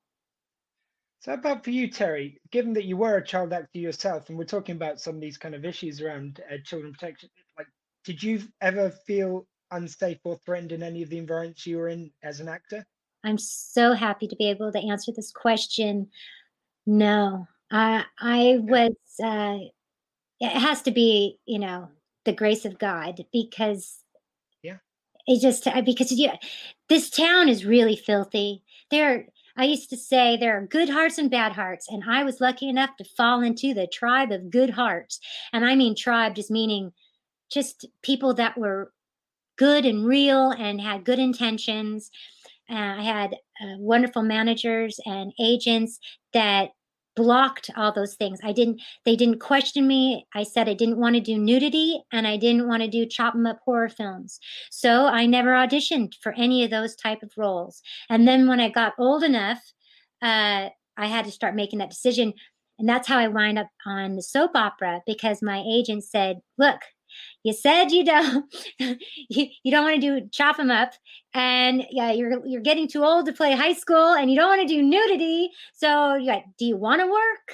So, 1.20 1.32
how 1.32 1.38
about 1.38 1.64
for 1.64 1.70
you, 1.70 1.88
Terri? 1.88 2.36
Given 2.52 2.74
that 2.74 2.84
you 2.84 2.98
were 2.98 3.16
a 3.16 3.24
child 3.24 3.52
actor 3.54 3.78
yourself, 3.78 4.28
and 4.28 4.38
we're 4.38 4.44
talking 4.44 4.76
about 4.76 5.00
some 5.00 5.14
of 5.14 5.20
these 5.20 5.38
kind 5.38 5.54
of 5.54 5.64
issues 5.64 6.00
around 6.00 6.40
uh, 6.52 6.58
children 6.62 6.92
protection, 6.92 7.30
like, 7.56 7.66
did 8.04 8.22
you 8.22 8.42
ever 8.60 8.90
feel 9.06 9.46
unsafe 9.70 10.18
or 10.24 10.38
threatened 10.44 10.72
in 10.72 10.82
any 10.82 11.02
of 11.02 11.08
the 11.08 11.18
environments 11.18 11.66
you 11.66 11.78
were 11.78 11.88
in 11.88 12.10
as 12.22 12.40
an 12.40 12.48
actor? 12.48 12.86
I'm 13.24 13.38
so 13.38 13.94
happy 13.94 14.28
to 14.28 14.36
be 14.36 14.48
able 14.50 14.70
to 14.70 14.78
answer 14.78 15.10
this 15.16 15.32
question. 15.32 16.08
No, 16.86 17.48
I 17.70 18.04
I 18.20 18.58
was. 18.60 18.92
Uh, 19.22 19.58
it 20.40 20.50
has 20.50 20.82
to 20.82 20.92
be, 20.92 21.40
you 21.46 21.58
know, 21.58 21.88
the 22.28 22.34
grace 22.34 22.64
of 22.64 22.78
God 22.78 23.24
because. 23.32 24.04
Yeah. 24.62 24.76
It 25.26 25.40
just 25.40 25.66
because 25.84 26.12
yeah, 26.12 26.36
this 26.88 27.10
town 27.10 27.48
is 27.48 27.64
really 27.64 27.96
filthy. 27.96 28.62
There, 28.90 29.26
I 29.56 29.64
used 29.64 29.90
to 29.90 29.96
say 29.96 30.36
there 30.36 30.56
are 30.56 30.66
good 30.66 30.88
hearts 30.88 31.18
and 31.18 31.30
bad 31.30 31.52
hearts, 31.52 31.88
and 31.88 32.02
I 32.08 32.22
was 32.24 32.40
lucky 32.40 32.68
enough 32.68 32.96
to 32.96 33.04
fall 33.04 33.42
into 33.42 33.74
the 33.74 33.86
tribe 33.86 34.30
of 34.30 34.50
good 34.50 34.70
hearts. 34.70 35.20
And 35.52 35.64
I 35.64 35.74
mean 35.74 35.94
tribe 35.94 36.34
just 36.34 36.50
meaning 36.50 36.92
just 37.50 37.86
people 38.02 38.34
that 38.34 38.56
were 38.56 38.92
good 39.56 39.84
and 39.84 40.06
real 40.06 40.50
and 40.50 40.80
had 40.80 41.04
good 41.04 41.18
intentions. 41.18 42.10
Uh, 42.70 42.96
I 42.98 43.02
had 43.02 43.34
uh, 43.62 43.76
wonderful 43.78 44.22
managers 44.22 45.00
and 45.04 45.32
agents 45.40 45.98
that 46.32 46.70
blocked 47.22 47.70
all 47.76 47.92
those 47.92 48.14
things. 48.14 48.38
I 48.42 48.52
didn't. 48.52 48.80
They 49.04 49.16
didn't 49.16 49.40
question 49.40 49.86
me. 49.86 50.26
I 50.34 50.44
said 50.44 50.68
I 50.68 50.74
didn't 50.74 50.98
want 50.98 51.14
to 51.16 51.20
do 51.20 51.36
nudity 51.36 52.00
and 52.12 52.26
I 52.26 52.36
didn't 52.36 52.68
want 52.68 52.82
to 52.82 52.88
do 52.88 53.04
chop 53.06 53.34
'em 53.34 53.46
up 53.46 53.58
horror 53.64 53.88
films. 53.88 54.38
So 54.70 55.06
I 55.06 55.26
never 55.26 55.50
auditioned 55.50 56.14
for 56.22 56.32
any 56.32 56.64
of 56.64 56.70
those 56.70 56.94
type 56.96 57.22
of 57.22 57.32
roles. 57.36 57.82
And 58.08 58.26
then 58.28 58.46
when 58.48 58.60
I 58.60 58.68
got 58.70 58.94
old 58.98 59.22
enough, 59.24 59.60
uh, 60.22 60.68
I 60.96 61.06
had 61.06 61.24
to 61.26 61.30
start 61.32 61.54
making 61.56 61.80
that 61.80 61.90
decision. 61.90 62.32
And 62.78 62.88
that's 62.88 63.08
how 63.08 63.18
I 63.18 63.28
wind 63.28 63.58
up 63.58 63.70
on 63.84 64.14
the 64.16 64.22
soap 64.22 64.52
opera 64.54 65.02
because 65.06 65.42
my 65.42 65.62
agent 65.66 66.04
said, 66.04 66.40
"Look, 66.58 66.80
you 67.48 67.54
said 67.54 67.90
you 67.90 68.04
don't 68.04 68.54
you, 68.78 69.46
you 69.62 69.72
don't 69.72 69.84
want 69.84 70.00
to 70.00 70.20
do 70.20 70.28
chop 70.30 70.58
them 70.58 70.70
up 70.70 70.92
and 71.32 71.86
yeah 71.90 72.12
you're 72.12 72.46
you're 72.46 72.60
getting 72.60 72.86
too 72.86 73.02
old 73.02 73.24
to 73.24 73.32
play 73.32 73.56
high 73.56 73.72
school 73.72 74.12
and 74.14 74.30
you 74.30 74.36
don't 74.36 74.48
want 74.48 74.60
to 74.60 74.68
do 74.68 74.82
nudity 74.82 75.50
so 75.72 76.14
you 76.14 76.26
got 76.26 76.42
do 76.58 76.66
you 76.66 76.76
want 76.76 77.00
to 77.00 77.06
work? 77.06 77.46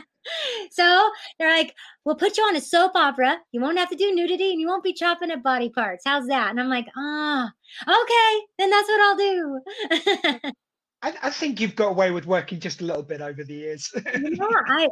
So 0.72 1.10
they're 1.38 1.50
like 1.50 1.74
we'll 2.04 2.14
put 2.14 2.36
you 2.36 2.44
on 2.44 2.54
a 2.54 2.60
soap 2.60 2.92
opera. 2.94 3.38
You 3.50 3.62
won't 3.62 3.78
have 3.78 3.88
to 3.88 3.96
do 3.96 4.14
nudity 4.14 4.50
and 4.50 4.60
you 4.60 4.68
won't 4.68 4.84
be 4.84 4.92
chopping 4.92 5.30
up 5.30 5.42
body 5.42 5.70
parts. 5.70 6.02
How's 6.04 6.26
that? 6.26 6.50
And 6.50 6.60
i'm 6.60 6.68
like 6.68 6.86
ah 6.96 7.50
okay 7.82 8.46
then 8.58 8.68
that's 8.68 8.88
what 8.88 9.00
i'll 9.00 9.16
do. 9.16 9.60
I, 11.02 11.14
I 11.22 11.30
think 11.30 11.60
you've 11.60 11.76
got 11.76 11.88
away 11.88 12.10
with 12.10 12.26
working 12.26 12.60
just 12.60 12.82
a 12.82 12.84
little 12.84 13.02
bit 13.02 13.22
over 13.22 13.42
the 13.42 13.54
years. 13.54 13.90
yeah, 13.94 14.46
I 14.66 14.88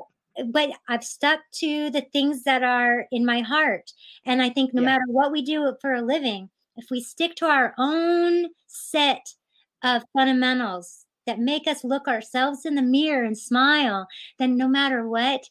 but 0.46 0.70
I've 0.88 1.04
stuck 1.04 1.40
to 1.60 1.90
the 1.90 2.02
things 2.12 2.44
that 2.44 2.62
are 2.62 3.06
in 3.10 3.24
my 3.24 3.40
heart. 3.40 3.92
And 4.24 4.42
I 4.42 4.50
think 4.50 4.72
no 4.74 4.82
Yeah. 4.82 4.86
matter 4.86 5.04
what 5.08 5.32
we 5.32 5.42
do 5.42 5.74
for 5.80 5.94
a 5.94 6.02
living, 6.02 6.50
if 6.76 6.90
we 6.90 7.00
stick 7.00 7.34
to 7.36 7.46
our 7.46 7.74
own 7.78 8.50
set 8.66 9.34
of 9.82 10.04
fundamentals 10.12 11.04
that 11.26 11.38
make 11.38 11.66
us 11.66 11.84
look 11.84 12.06
ourselves 12.06 12.64
in 12.64 12.74
the 12.74 12.82
mirror 12.82 13.24
and 13.24 13.36
smile, 13.36 14.06
then 14.38 14.56
no 14.56 14.68
matter 14.68 15.08
what, 15.08 15.48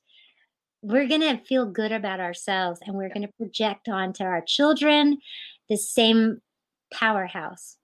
we're 0.81 1.07
going 1.07 1.21
to 1.21 1.43
feel 1.45 1.65
good 1.65 1.91
about 1.91 2.19
ourselves 2.19 2.79
and 2.85 2.95
we're 2.95 3.09
going 3.09 3.25
to 3.25 3.33
project 3.37 3.89
onto 3.89 4.23
our 4.23 4.41
children 4.41 5.17
the 5.67 5.77
same 5.77 6.41
powerhouse. 6.93 7.77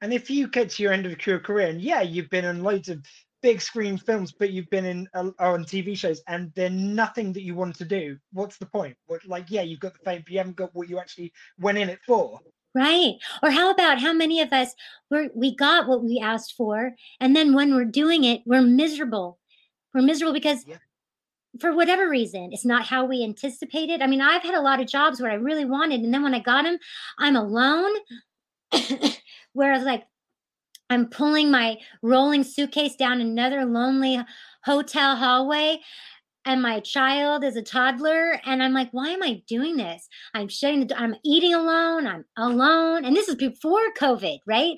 And 0.00 0.12
if 0.14 0.30
you 0.30 0.48
get 0.48 0.70
to 0.70 0.82
your 0.82 0.92
end 0.92 1.06
of 1.06 1.26
your 1.26 1.40
career, 1.40 1.66
and 1.68 1.82
yeah, 1.82 2.00
you've 2.00 2.30
been 2.30 2.44
on 2.44 2.62
loads 2.62 2.88
of 2.88 3.04
big 3.42 3.60
screen 3.60 3.96
films, 3.98 4.32
but 4.32 4.50
you've 4.50 4.70
been 4.70 4.84
in 4.84 5.08
uh, 5.14 5.30
on 5.38 5.64
TV 5.64 5.96
shows, 5.96 6.20
and 6.28 6.52
they're 6.54 6.70
nothing 6.70 7.32
that 7.32 7.42
you 7.42 7.54
want 7.54 7.74
to 7.76 7.84
do. 7.84 8.16
What's 8.32 8.58
the 8.58 8.66
point? 8.66 8.96
What, 9.06 9.24
like, 9.26 9.46
yeah, 9.48 9.62
you've 9.62 9.80
got 9.80 9.94
the 9.94 10.04
fame, 10.04 10.22
but 10.24 10.32
you 10.32 10.38
haven't 10.38 10.56
got 10.56 10.74
what 10.74 10.88
you 10.88 10.98
actually 10.98 11.32
went 11.58 11.78
in 11.78 11.88
it 11.88 12.00
for. 12.06 12.40
Right. 12.74 13.14
Or 13.42 13.50
how 13.50 13.70
about 13.70 14.00
how 14.00 14.12
many 14.12 14.40
of 14.40 14.52
us 14.52 14.74
we're, 15.10 15.28
we 15.34 15.56
got 15.56 15.88
what 15.88 16.04
we 16.04 16.20
asked 16.20 16.54
for, 16.56 16.92
and 17.18 17.34
then 17.34 17.54
when 17.54 17.74
we're 17.74 17.84
doing 17.84 18.24
it, 18.24 18.42
we're 18.46 18.62
miserable. 18.62 19.38
We're 19.92 20.02
miserable 20.02 20.34
because 20.34 20.64
Yeah. 20.66 20.76
for 21.60 21.74
whatever 21.74 22.08
reason, 22.08 22.50
it's 22.52 22.64
not 22.64 22.86
how 22.86 23.04
we 23.06 23.24
anticipated. 23.24 24.02
I 24.02 24.06
mean, 24.06 24.20
I've 24.20 24.42
had 24.42 24.54
a 24.54 24.60
lot 24.60 24.80
of 24.80 24.86
jobs 24.86 25.20
where 25.20 25.32
I 25.32 25.34
really 25.34 25.64
wanted, 25.64 26.00
and 26.02 26.14
then 26.14 26.22
when 26.22 26.34
I 26.34 26.38
got 26.40 26.62
them, 26.62 26.78
I'm 27.18 27.34
alone. 27.36 27.90
Whereas, 29.52 29.82
like, 29.82 30.04
I'm 30.90 31.06
pulling 31.08 31.50
my 31.50 31.78
rolling 32.02 32.44
suitcase 32.44 32.96
down 32.96 33.20
another 33.20 33.64
lonely 33.64 34.20
hotel 34.64 35.16
hallway 35.16 35.80
and 36.44 36.62
my 36.62 36.80
child 36.80 37.44
is 37.44 37.56
a 37.56 37.62
toddler 37.62 38.40
and 38.44 38.62
i'm 38.62 38.72
like 38.72 38.88
why 38.92 39.10
am 39.10 39.22
i 39.22 39.42
doing 39.46 39.76
this? 39.76 40.08
I'm 40.34 40.48
shutting 40.48 40.86
the 40.86 40.98
i'm 40.98 41.14
eating 41.24 41.54
alone 41.54 42.06
i'm 42.06 42.24
alone 42.36 43.04
and 43.04 43.16
this 43.16 43.28
is 43.28 43.36
before 43.36 43.80
covid 43.98 44.38
right? 44.46 44.76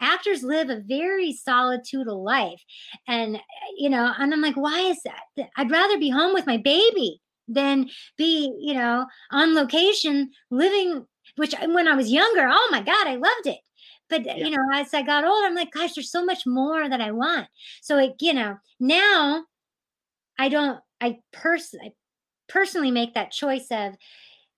Actors 0.00 0.42
live 0.42 0.70
a 0.70 0.82
very 0.86 1.32
solitudinal 1.32 2.24
life 2.24 2.62
and 3.06 3.38
you 3.76 3.90
know 3.90 4.12
and 4.18 4.32
i'm 4.32 4.40
like 4.40 4.56
why 4.56 4.80
is 4.80 5.00
that? 5.04 5.48
I'd 5.56 5.70
rather 5.70 5.98
be 5.98 6.10
home 6.10 6.34
with 6.34 6.46
my 6.46 6.56
baby 6.56 7.20
than 7.48 7.90
be 8.16 8.52
you 8.60 8.74
know 8.74 9.06
on 9.30 9.54
location 9.54 10.30
living 10.50 11.04
which 11.36 11.54
when 11.66 11.88
i 11.88 11.94
was 11.94 12.10
younger 12.10 12.48
oh 12.50 12.68
my 12.70 12.80
god 12.80 13.06
i 13.06 13.16
loved 13.16 13.46
it 13.46 13.58
but 14.08 14.20
uh, 14.20 14.34
yeah. 14.36 14.46
you 14.46 14.50
know 14.50 14.62
as 14.72 14.92
i 14.94 15.02
got 15.02 15.24
older 15.24 15.46
i'm 15.46 15.54
like 15.54 15.72
gosh 15.72 15.94
there's 15.94 16.10
so 16.10 16.24
much 16.24 16.46
more 16.46 16.88
that 16.88 17.00
i 17.00 17.10
want 17.10 17.46
so 17.82 17.98
it 17.98 18.14
you 18.20 18.32
know 18.32 18.56
now 18.80 19.44
i 20.38 20.48
don't 20.48 20.80
i 21.00 21.16
pers- 21.32 21.74
I 21.82 21.92
personally 22.48 22.90
make 22.90 23.14
that 23.14 23.32
choice 23.32 23.66
of 23.70 23.94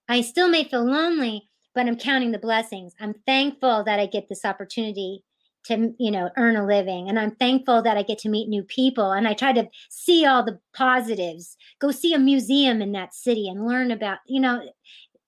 i 0.09 0.21
still 0.21 0.49
may 0.49 0.65
feel 0.65 0.85
lonely 0.85 1.49
but 1.75 1.87
i'm 1.87 1.97
counting 1.97 2.33
the 2.33 2.39
blessings 2.39 2.95
i'm 3.01 3.15
thankful 3.27 3.85
that 3.85 4.01
i 4.01 4.07
get 4.07 4.29
this 4.29 4.45
opportunity 4.45 5.23
to 5.67 5.93
you 5.99 6.11
know 6.11 6.31
earn 6.37 6.57
a 6.57 6.67
living 6.67 7.09
and 7.09 7.19
i'm 7.19 7.33
thankful 7.33 7.83
that 7.83 7.97
i 7.97 8.03
get 8.03 8.19
to 8.19 8.29
meet 8.29 8.49
new 8.49 8.63
people 8.63 9.13
and 9.13 9.27
i 9.27 9.35
try 9.35 9.53
to 9.53 9.69
see 9.89 10.25
all 10.25 10.45
the 10.45 10.59
positives 10.75 11.57
go 11.81 11.91
see 11.91 12.15
a 12.15 12.19
museum 12.19 12.81
in 12.81 12.93
that 12.93 13.15
city 13.15 13.49
and 13.49 13.67
learn 13.67 13.91
about 13.91 14.19
you 14.27 14.41
know 14.41 14.63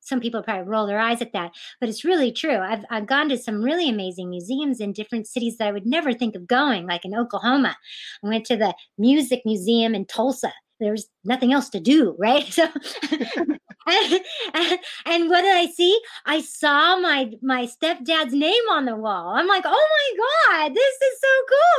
some 0.08 0.20
people 0.20 0.42
probably 0.42 0.68
roll 0.68 0.86
their 0.86 0.98
eyes 0.98 1.20
at 1.20 1.32
that, 1.32 1.52
but 1.80 1.88
it's 1.88 2.04
really 2.04 2.32
true. 2.32 2.56
I've, 2.56 2.84
I've 2.90 3.06
gone 3.06 3.28
to 3.28 3.38
some 3.38 3.62
really 3.62 3.88
amazing 3.88 4.30
museums 4.30 4.80
in 4.80 4.92
different 4.92 5.26
cities 5.26 5.58
that 5.58 5.68
I 5.68 5.72
would 5.72 5.86
never 5.86 6.12
think 6.12 6.34
of 6.34 6.46
going, 6.46 6.86
like 6.86 7.04
in 7.04 7.14
Oklahoma. 7.14 7.76
I 8.24 8.28
went 8.28 8.46
to 8.46 8.56
the 8.56 8.74
Music 8.96 9.42
Museum 9.44 9.94
in 9.94 10.06
Tulsa. 10.06 10.52
There 10.80 10.92
was 10.92 11.08
nothing 11.24 11.52
else 11.52 11.68
to 11.70 11.80
do, 11.80 12.14
right? 12.18 12.46
So, 12.46 12.62
and, 15.06 15.30
what 15.30 15.42
did 15.42 15.56
I 15.56 15.66
see? 15.74 15.98
I 16.26 16.40
saw 16.40 16.98
my 16.98 17.32
my 17.42 17.66
stepdad's 17.66 18.32
name 18.32 18.68
on 18.70 18.84
the 18.84 18.96
wall. 18.96 19.34
I'm 19.34 19.46
like, 19.46 19.64
oh 19.66 19.88
my 19.98 20.58
god, 20.58 20.74
this 20.74 20.94
is 20.94 21.20
so 21.20 21.28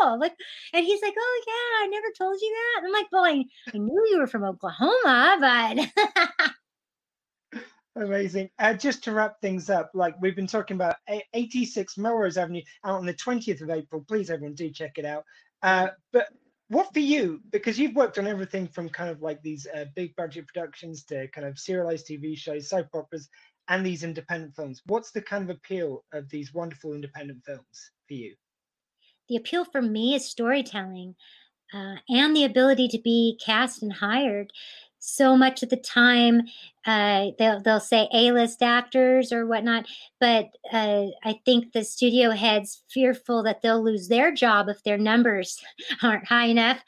cool! 0.01 0.19
Like, 0.19 0.33
and 0.73 0.85
he's 0.85 1.01
like, 1.01 1.13
oh 1.17 1.43
yeah, 1.47 1.85
I 1.85 1.87
never 1.87 2.07
told 2.17 2.39
you 2.41 2.51
that. 2.51 2.85
I'm 2.85 2.93
like, 2.93 3.07
well, 3.11 3.25
I, 3.25 3.45
I 3.73 3.77
knew 3.77 4.07
you 4.11 4.19
were 4.19 4.27
from 4.27 4.43
Oklahoma, 4.43 5.37
but 5.39 6.51
Amazing. 7.99 8.49
Uh, 8.59 8.73
just 8.73 9.03
to 9.03 9.11
wrap 9.11 9.41
things 9.41 9.69
up, 9.69 9.91
like 9.93 10.15
we've 10.21 10.35
been 10.35 10.47
talking 10.47 10.75
about 10.75 10.95
86 11.33 11.97
Melrose 11.97 12.37
Avenue 12.37 12.61
out 12.85 12.99
on 12.99 13.05
the 13.05 13.13
20th 13.13 13.61
of 13.61 13.69
April. 13.69 14.05
Please, 14.07 14.29
everyone, 14.29 14.55
do 14.55 14.69
check 14.69 14.97
it 14.97 15.05
out. 15.05 15.25
Uh, 15.61 15.89
but 16.13 16.29
what 16.69 16.93
for 16.93 17.01
you? 17.01 17.41
Because 17.51 17.77
you've 17.77 17.95
worked 17.95 18.17
on 18.17 18.25
everything 18.25 18.67
from 18.69 18.87
kind 18.87 19.09
of 19.09 19.21
like 19.21 19.41
these 19.41 19.67
uh, 19.75 19.85
big 19.95 20.15
budget 20.15 20.47
productions 20.47 21.03
to 21.05 21.27
kind 21.29 21.45
of 21.45 21.59
serialized 21.59 22.07
TV 22.07 22.37
shows, 22.37 22.69
soap 22.69 22.87
operas, 22.93 23.27
and 23.67 23.85
these 23.85 24.03
independent 24.03 24.55
films. 24.55 24.81
What's 24.85 25.11
the 25.11 25.21
kind 25.21 25.49
of 25.49 25.57
appeal 25.57 26.05
of 26.13 26.29
these 26.29 26.53
wonderful 26.53 26.93
independent 26.93 27.43
films 27.45 27.91
for 28.07 28.13
you? 28.13 28.33
The 29.27 29.35
appeal 29.35 29.65
for 29.65 29.81
me 29.81 30.15
is 30.15 30.25
storytelling 30.25 31.15
uh, 31.73 31.95
and 32.07 32.35
the 32.35 32.45
ability 32.45 32.87
to 32.89 32.99
be 32.99 33.37
cast 33.43 33.83
and 33.83 33.91
hired 33.91 34.53
so 34.99 35.35
much 35.35 35.63
of 35.63 35.69
the 35.69 35.77
time 35.77 36.41
uh, 36.85 37.27
they'll 37.37 37.61
they'll 37.61 37.79
say 37.79 38.07
A-list 38.13 38.63
actors 38.63 39.31
or 39.31 39.45
whatnot, 39.45 39.85
but 40.19 40.49
uh, 40.71 41.07
I 41.23 41.39
think 41.45 41.71
the 41.71 41.83
studio 41.83 42.31
heads 42.31 42.83
fearful 42.89 43.43
that 43.43 43.61
they'll 43.61 43.83
lose 43.83 44.07
their 44.07 44.33
job 44.33 44.69
if 44.69 44.81
their 44.83 44.97
numbers 44.97 45.61
aren't 46.03 46.27
high 46.27 46.45
enough 46.45 46.79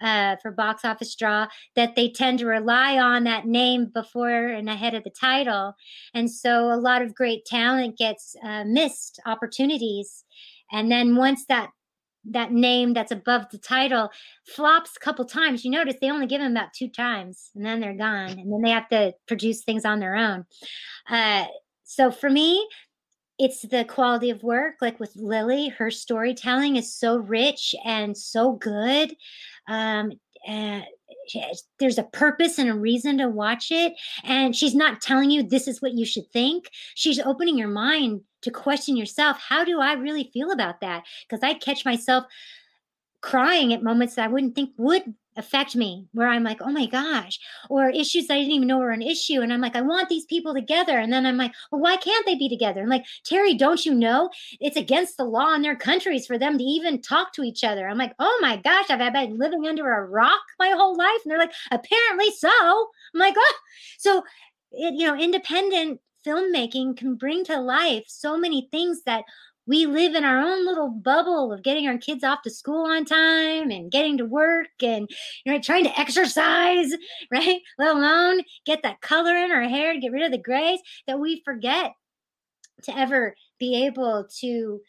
uh, 0.00 0.36
for 0.36 0.52
box 0.52 0.84
office 0.84 1.14
draw 1.14 1.46
that 1.74 1.96
they 1.96 2.08
tend 2.08 2.38
to 2.38 2.46
rely 2.46 2.98
on 2.98 3.24
that 3.24 3.46
name 3.46 3.86
before 3.92 4.46
and 4.46 4.68
ahead 4.68 4.94
of 4.94 5.04
the 5.04 5.10
title, 5.10 5.74
and 6.14 6.30
so 6.30 6.72
a 6.72 6.80
lot 6.80 7.02
of 7.02 7.14
great 7.14 7.44
talent 7.44 7.98
gets 7.98 8.36
uh, 8.44 8.64
missed 8.64 9.20
opportunities, 9.26 10.24
and 10.70 10.90
then 10.90 11.16
once 11.16 11.44
that 11.46 11.70
that 12.30 12.52
name 12.52 12.92
that's 12.94 13.12
above 13.12 13.46
the 13.50 13.58
title 13.58 14.10
flops 14.46 14.92
a 14.96 15.00
couple 15.00 15.24
times. 15.24 15.64
You 15.64 15.70
notice 15.70 15.96
they 16.00 16.10
only 16.10 16.26
give 16.26 16.40
them 16.40 16.52
about 16.52 16.72
two 16.72 16.88
times 16.88 17.50
and 17.54 17.64
then 17.64 17.80
they're 17.80 17.96
gone. 17.96 18.30
And 18.30 18.52
then 18.52 18.62
they 18.62 18.70
have 18.70 18.88
to 18.90 19.14
produce 19.26 19.64
things 19.64 19.84
on 19.84 20.00
their 20.00 20.16
own. 20.16 20.44
Uh, 21.08 21.46
so 21.84 22.10
for 22.10 22.30
me, 22.30 22.66
it's 23.38 23.62
the 23.62 23.84
quality 23.84 24.30
of 24.30 24.42
work. 24.42 24.76
Like 24.80 25.00
with 25.00 25.12
Lili, 25.16 25.68
her 25.68 25.90
storytelling 25.90 26.76
is 26.76 26.94
so 26.94 27.16
rich 27.16 27.74
and 27.84 28.16
so 28.16 28.52
good. 28.52 29.14
Um, 29.68 30.12
there's 31.78 31.98
a 31.98 32.02
purpose 32.04 32.58
and 32.58 32.68
a 32.68 32.74
reason 32.74 33.18
to 33.18 33.28
watch 33.28 33.70
it. 33.70 33.94
And 34.24 34.54
she's 34.54 34.74
not 34.74 35.00
telling 35.00 35.30
you 35.30 35.42
this 35.42 35.68
is 35.68 35.80
what 35.80 35.94
you 35.94 36.04
should 36.04 36.30
think. 36.32 36.70
She's 36.94 37.20
opening 37.20 37.58
your 37.58 37.68
mind 37.68 38.22
to 38.42 38.50
question 38.50 38.96
yourself. 38.96 39.38
How 39.38 39.64
do 39.64 39.80
I 39.80 39.94
really 39.94 40.30
feel 40.32 40.50
about 40.50 40.80
that? 40.80 41.04
Because 41.28 41.42
I 41.42 41.54
catch 41.54 41.84
myself 41.84 42.24
crying 43.20 43.72
at 43.72 43.82
moments 43.82 44.16
that 44.16 44.24
I 44.24 44.32
wouldn't 44.32 44.54
think 44.54 44.70
would 44.76 45.14
affect 45.36 45.74
me 45.74 46.06
where 46.12 46.28
I'm 46.28 46.44
like, 46.44 46.58
oh 46.60 46.70
my 46.70 46.86
gosh, 46.86 47.38
or 47.70 47.88
issues 47.88 48.30
I 48.30 48.38
didn't 48.38 48.52
even 48.52 48.68
know 48.68 48.78
were 48.78 48.90
an 48.90 49.02
issue. 49.02 49.40
And 49.40 49.52
I'm 49.52 49.60
like, 49.60 49.76
I 49.76 49.80
want 49.80 50.08
these 50.08 50.26
people 50.26 50.54
together. 50.54 50.98
And 50.98 51.12
then 51.12 51.26
I'm 51.26 51.36
like, 51.36 51.52
well, 51.70 51.80
why 51.80 51.96
can't 51.96 52.26
they 52.26 52.34
be 52.34 52.48
together? 52.48 52.82
I'm 52.82 52.88
like, 52.88 53.04
Terri, 53.24 53.56
don't 53.56 53.84
you 53.84 53.94
know 53.94 54.30
it's 54.60 54.76
against 54.76 55.16
the 55.16 55.24
law 55.24 55.54
in 55.54 55.62
their 55.62 55.76
countries 55.76 56.26
for 56.26 56.38
them 56.38 56.58
to 56.58 56.64
even 56.64 57.00
talk 57.00 57.32
to 57.34 57.42
each 57.42 57.64
other? 57.64 57.88
I'm 57.88 57.98
like, 57.98 58.14
oh 58.18 58.38
my 58.42 58.56
gosh, 58.56 58.90
I've 58.90 59.12
been 59.12 59.38
living 59.38 59.66
under 59.66 59.90
a 59.90 60.06
rock 60.06 60.42
my 60.58 60.68
whole 60.68 60.96
life. 60.96 61.20
And 61.24 61.30
they're 61.30 61.38
like, 61.38 61.52
apparently 61.70 62.30
so. 62.32 62.50
I'm 63.14 63.20
like, 63.20 63.34
oh, 63.36 63.54
so, 63.98 64.22
it, 64.72 64.94
you 64.94 65.06
know, 65.06 65.16
independent 65.16 66.00
filmmaking 66.26 66.96
can 66.96 67.16
bring 67.16 67.44
to 67.44 67.60
life 67.60 68.04
so 68.06 68.36
many 68.36 68.68
things 68.70 69.02
that 69.06 69.24
we 69.66 69.86
live 69.86 70.14
in 70.14 70.24
our 70.24 70.38
own 70.38 70.66
little 70.66 70.90
bubble 70.90 71.52
of 71.52 71.62
getting 71.62 71.86
our 71.86 71.98
kids 71.98 72.24
off 72.24 72.42
to 72.42 72.50
school 72.50 72.86
on 72.86 73.04
time 73.04 73.70
and 73.70 73.92
getting 73.92 74.18
to 74.18 74.24
work 74.24 74.68
and 74.82 75.08
you 75.44 75.52
know 75.52 75.58
trying 75.60 75.84
to 75.84 76.00
exercise 76.00 76.92
right 77.32 77.60
let 77.78 77.94
alone 77.94 78.40
get 78.66 78.82
that 78.82 79.00
color 79.00 79.36
in 79.36 79.52
our 79.52 79.68
hair 79.68 79.92
to 79.92 80.00
get 80.00 80.12
rid 80.12 80.24
of 80.24 80.32
the 80.32 80.38
grays 80.38 80.80
that 81.06 81.20
we 81.20 81.42
forget 81.44 81.92
to 82.82 82.96
ever 82.96 83.34
be 83.58 83.84
able 83.86 84.26
to 84.40 84.80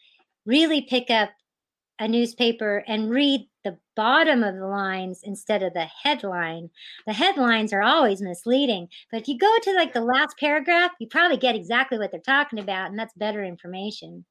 really 0.46 0.82
pick 0.82 1.10
up 1.10 1.30
a 2.00 2.08
newspaper 2.08 2.82
and 2.88 3.10
read 3.10 3.48
the 3.62 3.78
bottom 3.96 4.42
of 4.42 4.56
the 4.56 4.66
lines 4.66 5.20
instead 5.22 5.62
of 5.62 5.72
the 5.72 5.86
headline. 6.02 6.68
The 7.06 7.12
headlines 7.12 7.72
are 7.72 7.82
always 7.82 8.20
misleading, 8.20 8.88
but 9.10 9.22
if 9.22 9.28
you 9.28 9.38
go 9.38 9.58
to 9.62 9.72
like 9.74 9.92
the 9.92 10.00
last 10.00 10.36
paragraph, 10.38 10.90
you 10.98 11.06
probably 11.06 11.36
get 11.36 11.54
exactly 11.54 11.98
what 11.98 12.10
they're 12.10 12.20
talking 12.20 12.58
about, 12.58 12.90
and 12.90 12.98
that's 12.98 13.14
better 13.14 13.44
information. 13.44 14.24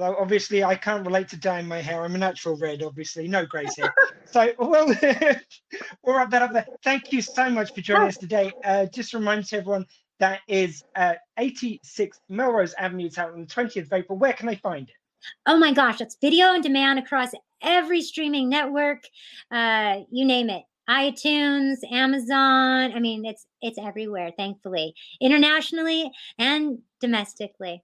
Obviously, 0.00 0.64
I 0.64 0.74
can't 0.74 1.04
relate 1.04 1.28
to 1.28 1.36
dyeing 1.36 1.66
my 1.66 1.80
hair. 1.80 2.02
I'm 2.02 2.14
a 2.14 2.18
natural 2.18 2.56
red, 2.56 2.82
obviously, 2.82 3.28
no 3.28 3.46
grays 3.46 3.74
here. 3.74 3.92
so, 4.24 4.52
well, 4.58 4.86
we'll 6.02 6.16
wrap 6.16 6.30
that 6.30 6.42
up 6.42 6.52
there. 6.52 6.66
Thank 6.82 7.12
you 7.12 7.22
so 7.22 7.50
much 7.50 7.74
for 7.74 7.80
joining 7.80 8.08
us 8.08 8.16
today. 8.16 8.52
Uh, 8.64 8.86
just 8.86 9.14
remind 9.14 9.52
everyone 9.52 9.86
that 10.18 10.40
is 10.48 10.84
uh, 10.96 11.14
86 11.38 12.20
Melrose 12.28 12.74
Avenue. 12.74 13.06
It's 13.06 13.18
out 13.18 13.32
on 13.32 13.40
the 13.40 13.46
20th 13.46 13.86
of 13.86 13.92
April. 13.92 14.18
Where 14.18 14.32
can 14.32 14.46
they 14.46 14.56
find 14.56 14.88
it? 14.88 14.94
Oh 15.46 15.58
my 15.58 15.72
gosh, 15.72 16.00
it's 16.00 16.16
video 16.20 16.46
on 16.46 16.62
demand 16.62 16.98
across 16.98 17.30
every 17.62 18.00
streaming 18.02 18.48
network. 18.48 19.04
Uh, 19.50 20.00
you 20.10 20.24
name 20.24 20.48
it 20.48 20.62
iTunes, 20.90 21.76
Amazon. 21.90 22.92
I 22.92 22.98
mean, 22.98 23.24
it's 23.24 23.46
it's 23.62 23.78
everywhere, 23.78 24.32
thankfully, 24.36 24.94
internationally 25.20 26.10
and 26.38 26.78
domestically. 27.00 27.82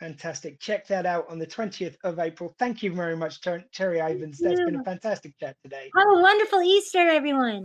Fantastic. 0.00 0.60
Check 0.60 0.86
that 0.88 1.06
out 1.06 1.26
on 1.30 1.38
the 1.38 1.46
20th 1.46 1.96
of 2.04 2.18
April. 2.18 2.54
Thank 2.58 2.82
you 2.82 2.92
very 2.92 3.16
much, 3.16 3.40
Ter- 3.40 3.64
Terri 3.74 3.98
Ivens. 3.98 4.36
That's 4.38 4.60
been 4.60 4.76
a 4.76 4.84
fantastic 4.84 5.38
chat 5.38 5.56
today. 5.62 5.90
Have 5.96 6.18
a 6.18 6.20
wonderful 6.20 6.62
Easter, 6.62 6.98
everyone. 6.98 7.64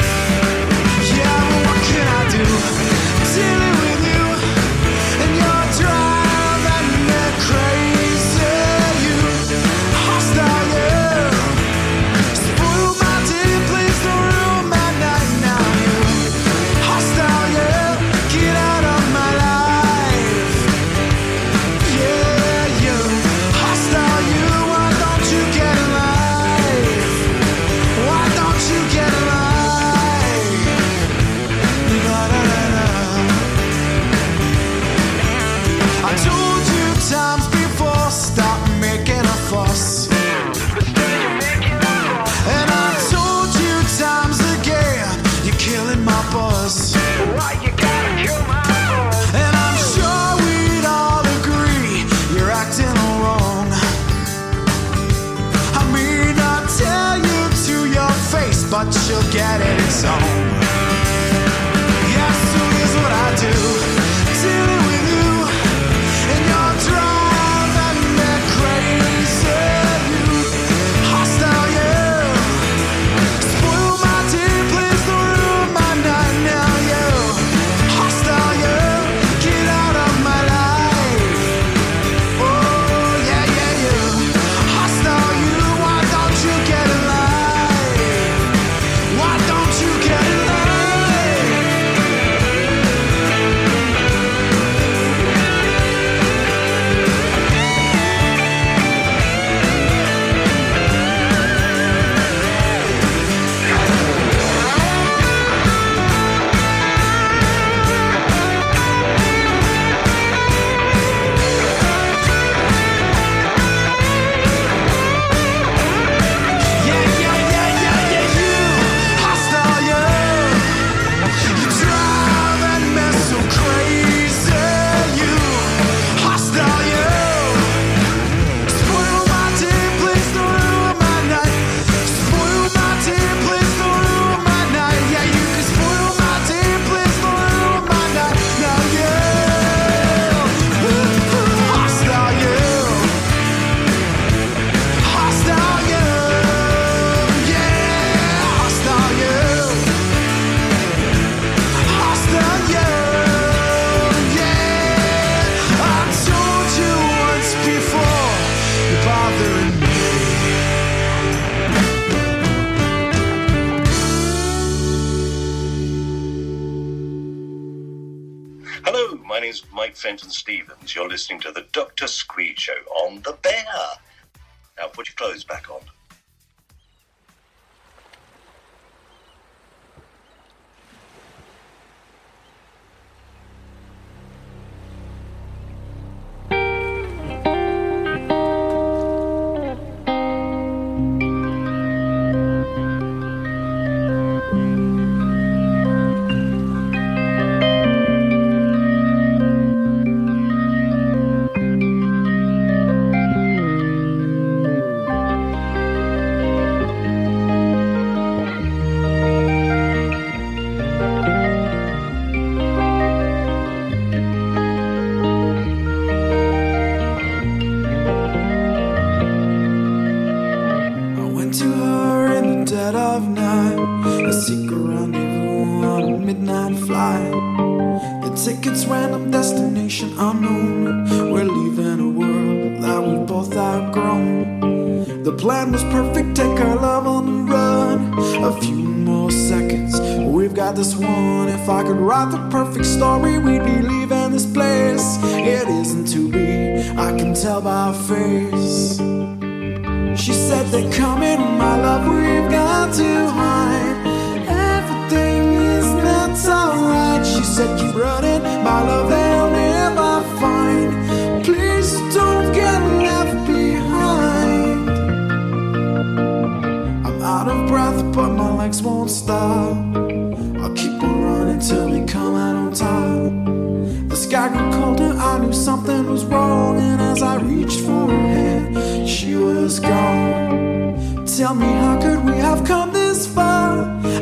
tell 281.41 281.55
me 281.55 281.65
how 281.65 281.99
could 281.99 282.23
we 282.23 282.33
have 282.37 282.63
come 282.63 282.93
this 282.93 283.25
far? 283.25 283.71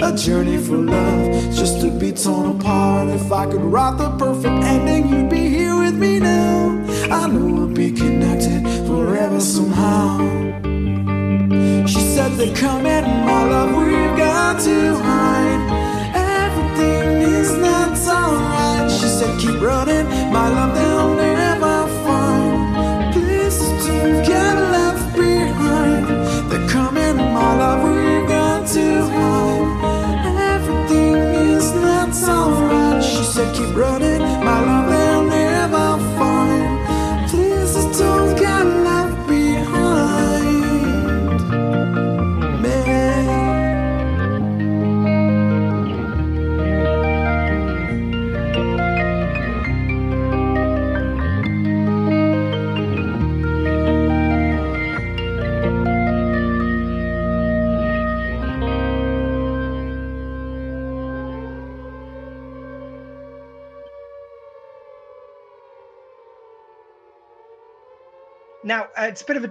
A 0.07 0.15
journey 0.15 0.57
for 0.57 0.77
love, 0.77 1.25
just 1.53 1.81
to 1.81 1.91
be 1.91 2.13
torn 2.13 2.55
apart. 2.55 3.09
If 3.09 3.29
I 3.29 3.45
could 3.45 3.65
write 3.73 3.97
the 3.97 4.09
perfect 4.17 4.63
ending, 4.73 5.09
you'd 5.09 5.29
be 5.29 5.49
here 5.49 5.75
with 5.77 5.95
me 5.95 6.19
now. 6.19 6.59
I 7.11 7.27
know 7.27 7.45
we'll 7.55 7.75
be 7.83 7.91
connected 7.91 8.61
forever 8.87 9.41
somehow. 9.41 10.19
She 11.91 12.01
said 12.15 12.31
that 12.39 12.55
come 12.55 12.85
in, 12.85 13.03
my 13.29 13.43
love, 13.53 13.71
we've 13.79 14.15
got 14.17 14.61
to 14.67 14.77
hide. 15.09 15.63
Everything 16.45 17.07
is 17.37 17.51
not 17.67 17.97
alright. 18.17 18.89
She 18.89 19.07
said 19.17 19.37
keep 19.41 19.59
running, 19.59 20.05
my 20.31 20.47
love. 20.47 20.88
Running, 33.79 34.08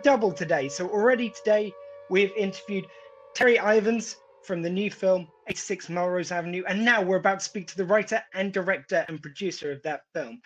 double 0.02 0.32
today. 0.32 0.68
So, 0.68 0.88
already 0.88 1.30
today, 1.30 1.72
we've 2.10 2.32
interviewed 2.36 2.86
Terri 3.36 3.58
Ivens 3.58 4.16
from 4.44 4.62
the 4.62 4.70
new 4.70 4.90
film 4.90 5.28
86 5.48 5.88
Melrose 5.88 6.32
Avenue. 6.32 6.62
And 6.68 6.84
now 6.84 7.02
we're 7.02 7.16
about 7.16 7.40
to 7.40 7.44
speak 7.44 7.66
to 7.68 7.76
the 7.76 7.84
writer 7.84 8.22
and 8.34 8.52
director 8.52 9.04
and 9.08 9.20
producer 9.20 9.72
of 9.72 9.82
that 9.82 10.02
film. 10.14 10.40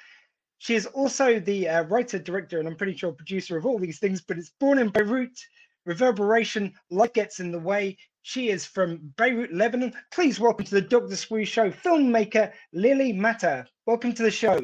She 0.58 0.74
is 0.74 0.86
also 0.86 1.40
the 1.40 1.68
uh, 1.68 1.82
writer, 1.84 2.18
director, 2.18 2.58
and 2.58 2.68
I'm 2.68 2.76
pretty 2.76 2.96
sure 2.96 3.12
producer 3.12 3.56
of 3.56 3.66
all 3.66 3.78
these 3.78 3.98
things, 3.98 4.20
but 4.20 4.38
it's 4.38 4.52
born 4.60 4.78
in 4.78 4.88
Beirut. 4.88 5.36
Reverberation, 5.84 6.72
Life 6.90 7.12
Gets 7.12 7.40
in 7.40 7.50
the 7.50 7.58
Way. 7.58 7.96
She 8.22 8.50
is 8.50 8.64
from 8.64 9.12
Beirut, 9.16 9.52
Lebanon. 9.52 9.92
Please 10.12 10.38
welcome 10.38 10.64
to 10.64 10.74
the 10.76 10.80
Dr. 10.80 11.16
Squee 11.16 11.44
Show, 11.44 11.72
filmmaker 11.72 12.52
Lili 12.72 13.12
Matter. 13.12 13.66
Welcome 13.86 14.12
to 14.12 14.22
the 14.22 14.30
show. 14.30 14.60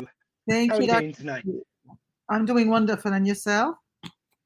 Thank 0.49 0.71
How 0.71 0.79
are 0.79 0.81
you. 0.81 0.87
you 0.87 0.93
Doc- 0.93 1.01
doing 1.01 1.15
tonight? 1.15 1.45
I'm 2.31 2.45
doing 2.45 2.71
wonderful. 2.71 3.13
And 3.13 3.27
yourself? 3.27 3.75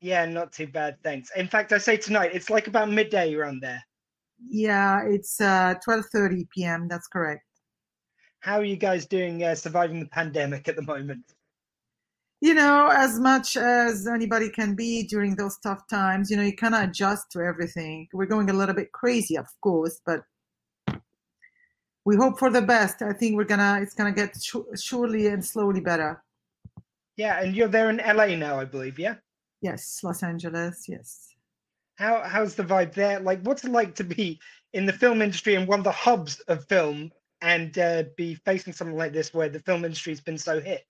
Yeah, 0.02 0.26
not 0.26 0.52
too 0.52 0.66
bad, 0.66 0.96
thanks. 1.04 1.30
In 1.36 1.46
fact, 1.46 1.72
I 1.72 1.78
say 1.78 1.96
tonight, 1.96 2.32
it's 2.34 2.50
like 2.50 2.66
about 2.66 2.90
midday 2.90 3.32
around 3.34 3.62
there. 3.62 3.80
Yeah, 4.48 5.02
it's 5.06 5.40
uh, 5.40 5.76
12:30 5.86 6.50
p.m. 6.50 6.88
That's 6.88 7.06
correct. 7.06 7.44
How 8.40 8.58
are 8.58 8.64
you 8.64 8.76
guys 8.76 9.06
doing 9.06 9.44
uh, 9.44 9.54
surviving 9.54 10.00
the 10.00 10.08
pandemic 10.08 10.66
at 10.68 10.74
the 10.74 10.82
moment? 10.82 11.22
You 12.40 12.54
know, 12.54 12.88
as 12.88 13.20
much 13.20 13.56
as 13.56 14.08
anybody 14.08 14.50
can 14.50 14.74
be 14.74 15.04
during 15.04 15.36
those 15.36 15.56
tough 15.58 15.86
times, 15.88 16.32
you 16.32 16.36
know, 16.36 16.42
you 16.42 16.56
kind 16.56 16.74
of 16.74 16.82
adjust 16.82 17.30
to 17.30 17.38
everything. 17.38 18.08
We're 18.12 18.26
going 18.26 18.50
a 18.50 18.52
little 18.52 18.74
bit 18.74 18.90
crazy, 18.90 19.38
of 19.38 19.46
course, 19.60 20.00
but 20.04 20.22
we 22.04 22.16
hope 22.16 22.40
for 22.40 22.50
the 22.50 22.62
best. 22.62 23.02
I 23.02 23.12
think 23.12 23.36
we're 23.36 23.44
gonna, 23.44 23.78
it's 23.80 23.94
gonna 23.94 24.10
get 24.10 24.34
su- 24.34 24.66
surely 24.74 25.28
and 25.28 25.44
slowly 25.44 25.80
better. 25.80 26.24
Yeah, 27.16 27.40
and 27.40 27.54
you're 27.54 27.68
there 27.68 27.88
in 27.88 27.98
LA 27.98 28.34
now, 28.34 28.58
I 28.58 28.64
believe, 28.64 28.98
yeah? 28.98 29.14
Yes, 29.62 30.00
Los 30.02 30.22
Angeles. 30.22 30.84
Yes. 30.88 31.28
How 31.96 32.22
how's 32.22 32.54
the 32.54 32.64
vibe 32.64 32.94
there? 32.94 33.20
Like, 33.20 33.40
what's 33.42 33.64
it 33.64 33.70
like 33.70 33.94
to 33.94 34.04
be 34.04 34.38
in 34.74 34.86
the 34.86 34.92
film 34.92 35.22
industry 35.22 35.54
and 35.54 35.66
one 35.66 35.80
of 35.80 35.84
the 35.84 35.92
hubs 35.92 36.40
of 36.48 36.66
film 36.68 37.10
and 37.40 37.76
uh, 37.78 38.04
be 38.16 38.34
facing 38.34 38.72
something 38.72 38.96
like 38.96 39.12
this 39.12 39.32
where 39.32 39.48
the 39.48 39.60
film 39.60 39.84
industry's 39.84 40.20
been 40.20 40.38
so 40.38 40.60
hit? 40.60 40.84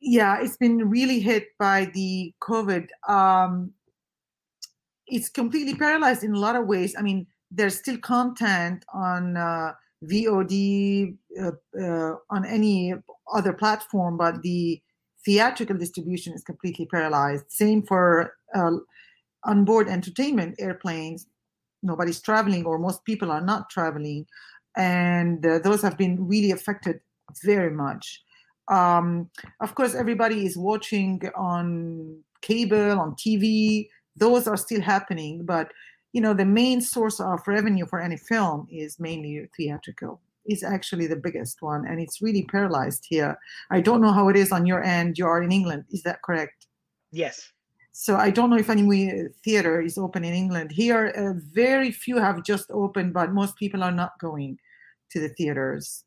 yeah 0.00 0.40
it's 0.40 0.56
been 0.56 0.88
really 0.88 1.20
hit 1.20 1.48
by 1.58 1.90
the 1.94 2.32
covid 2.40 2.88
um 3.08 3.72
it's 5.06 5.28
completely 5.28 5.74
paralyzed 5.74 6.22
in 6.22 6.34
a 6.34 6.38
lot 6.38 6.56
of 6.56 6.66
ways 6.66 6.94
i 6.98 7.02
mean 7.02 7.26
there's 7.50 7.78
still 7.78 7.98
content 7.98 8.84
on 8.92 9.36
uh, 9.36 9.72
vod 10.04 11.16
uh, 11.40 11.50
uh, 11.80 12.14
on 12.30 12.44
any 12.44 12.94
other 13.32 13.52
platform 13.52 14.16
but 14.16 14.40
the 14.42 14.80
theatrical 15.28 15.76
distribution 15.76 16.32
is 16.32 16.42
completely 16.42 16.86
paralyzed. 16.86 17.44
Same 17.48 17.82
for 17.82 18.32
uh, 18.54 18.76
onboard 19.44 19.86
entertainment 19.86 20.54
airplanes. 20.58 21.26
Nobody's 21.82 22.22
traveling 22.22 22.64
or 22.64 22.78
most 22.78 23.04
people 23.04 23.30
are 23.30 23.42
not 23.42 23.68
traveling. 23.68 24.26
And 24.74 25.44
uh, 25.44 25.58
those 25.58 25.82
have 25.82 25.98
been 25.98 26.26
really 26.26 26.50
affected 26.50 27.00
very 27.44 27.70
much. 27.70 28.22
Um, 28.68 29.30
of 29.60 29.74
course 29.74 29.94
everybody 29.94 30.46
is 30.46 30.56
watching 30.56 31.22
on 31.34 32.22
cable 32.42 33.00
on 33.00 33.16
tv 33.16 33.88
those 34.14 34.46
are 34.46 34.58
still 34.58 34.82
happening 34.82 35.46
but 35.46 35.72
you 36.12 36.20
know 36.20 36.34
the 36.34 36.44
main 36.44 36.82
source 36.82 37.18
of 37.18 37.40
revenue 37.48 37.86
for 37.86 37.98
any 37.98 38.18
film 38.18 38.68
is 38.70 39.00
mainly 39.00 39.48
theatrical 39.56 40.20
is 40.48 40.62
actually 40.62 41.06
the 41.06 41.16
biggest 41.16 41.62
one 41.62 41.86
and 41.86 42.00
it's 42.00 42.22
really 42.22 42.44
paralyzed 42.44 43.04
here 43.08 43.38
i 43.70 43.80
don't 43.80 44.00
know 44.00 44.12
how 44.12 44.28
it 44.28 44.36
is 44.36 44.50
on 44.52 44.66
your 44.66 44.82
end 44.82 45.18
you 45.18 45.26
are 45.26 45.42
in 45.42 45.52
england 45.52 45.84
is 45.90 46.02
that 46.02 46.22
correct 46.22 46.66
Yes. 47.10 47.52
so 47.92 48.16
I 48.16 48.30
don't 48.30 48.50
know 48.50 48.58
if 48.58 48.70
any 48.70 48.82
movie 48.82 49.28
theater 49.44 49.80
is 49.80 49.98
open 49.98 50.24
in 50.24 50.34
England. 50.34 50.70
Here, 50.70 51.06
uh, 51.06 51.40
very 51.52 51.90
few 51.90 52.18
have 52.18 52.44
just 52.44 52.70
opened, 52.70 53.12
but 53.12 53.32
most 53.32 53.56
people 53.56 53.82
are 53.82 53.90
not 53.90 54.12
going 54.20 54.58
to 55.10 55.20
the 55.20 55.30
theaters. 55.30 56.04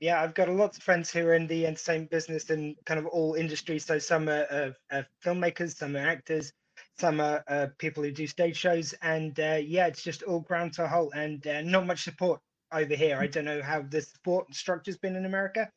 Yeah, 0.00 0.22
I've 0.22 0.34
got 0.34 0.48
a 0.48 0.52
lot 0.52 0.76
of 0.76 0.82
friends 0.82 1.10
who 1.10 1.26
are 1.26 1.34
in 1.34 1.46
the 1.46 1.66
entertainment 1.66 2.10
business 2.10 2.50
and 2.50 2.76
kind 2.84 3.00
of 3.00 3.06
all 3.06 3.34
industries. 3.34 3.84
So 3.84 3.98
some 3.98 4.28
are, 4.28 4.46
uh, 4.50 4.70
uh, 4.90 5.02
filmmakers, 5.24 5.76
some 5.76 5.96
are 5.96 6.06
actors, 6.06 6.52
some 6.98 7.20
are 7.20 7.42
uh, 7.48 7.66
people 7.78 8.02
who 8.02 8.12
do 8.12 8.26
stage 8.26 8.56
shows, 8.56 8.94
and 9.02 9.38
uh, 9.40 9.58
yeah, 9.64 9.86
it's 9.86 10.02
just 10.02 10.22
all 10.24 10.40
ground 10.40 10.74
to 10.74 10.84
a 10.84 10.88
halt 10.88 11.12
and 11.14 11.44
uh, 11.46 11.62
not 11.62 11.86
much 11.86 12.04
support 12.04 12.40
over 12.72 12.94
here. 12.94 13.18
I 13.18 13.26
don't 13.26 13.44
know 13.44 13.62
how 13.62 13.82
the 13.82 14.02
support 14.02 14.54
structure's 14.54 14.96
been 14.96 15.16
in 15.16 15.24
America. 15.24 15.70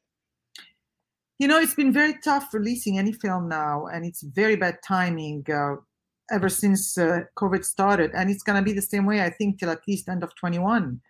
You 1.40 1.48
know, 1.48 1.60
it's 1.60 1.74
been 1.74 1.92
very 1.92 2.16
tough 2.24 2.54
releasing 2.54 3.00
any 3.00 3.14
film 3.14 3.50
now, 3.50 3.88
and 3.88 4.06
it's 4.06 4.22
very 4.22 4.56
bad 4.56 4.78
timing 4.86 5.44
uh, 5.52 5.76
ever 6.32 6.50
since 6.50 6.98
uh, 6.98 7.22
COVID 7.36 7.66
started, 7.66 8.12
and 8.14 8.30
it's 8.30 8.44
gonna 8.44 8.62
be 8.62 8.74
the 8.74 8.82
same 8.82 9.06
way 9.06 9.22
I 9.22 9.30
think 9.30 9.60
till 9.60 9.70
at 9.70 9.88
least 9.88 10.08
end 10.08 10.24
of 10.24 10.36
21. 10.36 11.02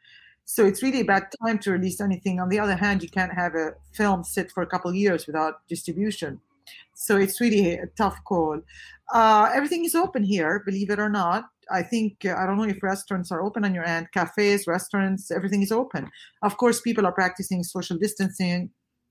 So 0.46 0.66
it's 0.66 0.82
really 0.84 1.02
a 1.02 1.06
bad 1.06 1.28
time 1.44 1.60
to 1.60 1.72
release 1.72 2.02
anything. 2.02 2.40
On 2.40 2.50
the 2.50 2.60
other 2.60 2.76
hand, 2.76 3.04
you 3.04 3.10
can't 3.10 3.34
have 3.34 3.56
a 3.56 3.74
film 3.94 4.24
sit 4.24 4.52
for 4.52 4.64
a 4.64 4.68
couple 4.68 4.94
years 4.94 5.28
without 5.28 5.68
distribution. 5.68 6.42
So 6.94 7.18
it's 7.18 7.40
really 7.42 7.76
a 7.76 7.88
tough 7.98 8.18
call. 8.26 8.62
Uh, 9.14 9.50
everything 9.54 9.86
is 9.86 9.96
open 9.96 10.24
here, 10.24 10.62
believe 10.66 10.90
it 10.90 11.00
or 11.00 11.10
not. 11.10 11.50
I 11.72 11.84
think 11.84 12.26
uh, 12.26 12.36
I 12.38 12.46
don't 12.46 12.58
know 12.58 12.64
if 12.64 12.84
restaurants 12.84 13.32
are 13.32 13.42
open 13.42 13.66
on 13.66 13.74
your 13.74 13.86
end, 13.86 14.12
cafes, 14.12 14.68
restaurants, 14.68 15.32
everything 15.32 15.62
is 15.62 15.72
open. 15.72 16.10
Of 16.42 16.58
course, 16.58 16.82
people 16.82 17.06
are 17.06 17.12
practicing 17.12 17.64
social 17.64 17.98
distancing, 17.98 18.70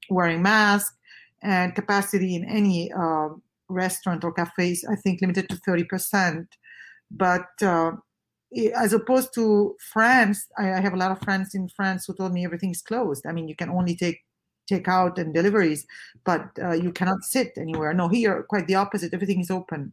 wearing 0.08 0.42
masks, 0.42 0.96
and 1.42 1.74
capacity 1.74 2.34
in 2.36 2.44
any 2.44 2.92
uh, 2.92 3.28
restaurant 3.68 4.24
or 4.24 4.32
cafes, 4.32 4.84
I 4.90 4.96
think, 4.96 5.20
limited 5.20 5.48
to 5.48 5.56
30%. 5.56 6.46
But 7.10 7.48
uh, 7.62 7.92
as 8.76 8.92
opposed 8.92 9.34
to 9.34 9.76
France, 9.92 10.46
I, 10.58 10.72
I 10.74 10.80
have 10.80 10.92
a 10.92 10.96
lot 10.96 11.12
of 11.12 11.20
friends 11.20 11.54
in 11.54 11.68
France 11.68 12.04
who 12.06 12.14
told 12.14 12.32
me 12.32 12.44
everything's 12.44 12.82
closed. 12.82 13.26
I 13.26 13.32
mean, 13.32 13.48
you 13.48 13.56
can 13.56 13.70
only 13.70 13.96
take 13.96 14.20
take 14.68 14.86
out 14.86 15.18
and 15.18 15.34
deliveries, 15.34 15.84
but 16.24 16.48
uh, 16.62 16.72
you 16.72 16.92
cannot 16.92 17.24
sit 17.24 17.52
anywhere. 17.56 17.92
No, 17.92 18.06
here, 18.06 18.44
quite 18.48 18.68
the 18.68 18.76
opposite. 18.76 19.12
Everything 19.12 19.40
is 19.40 19.50
open. 19.50 19.92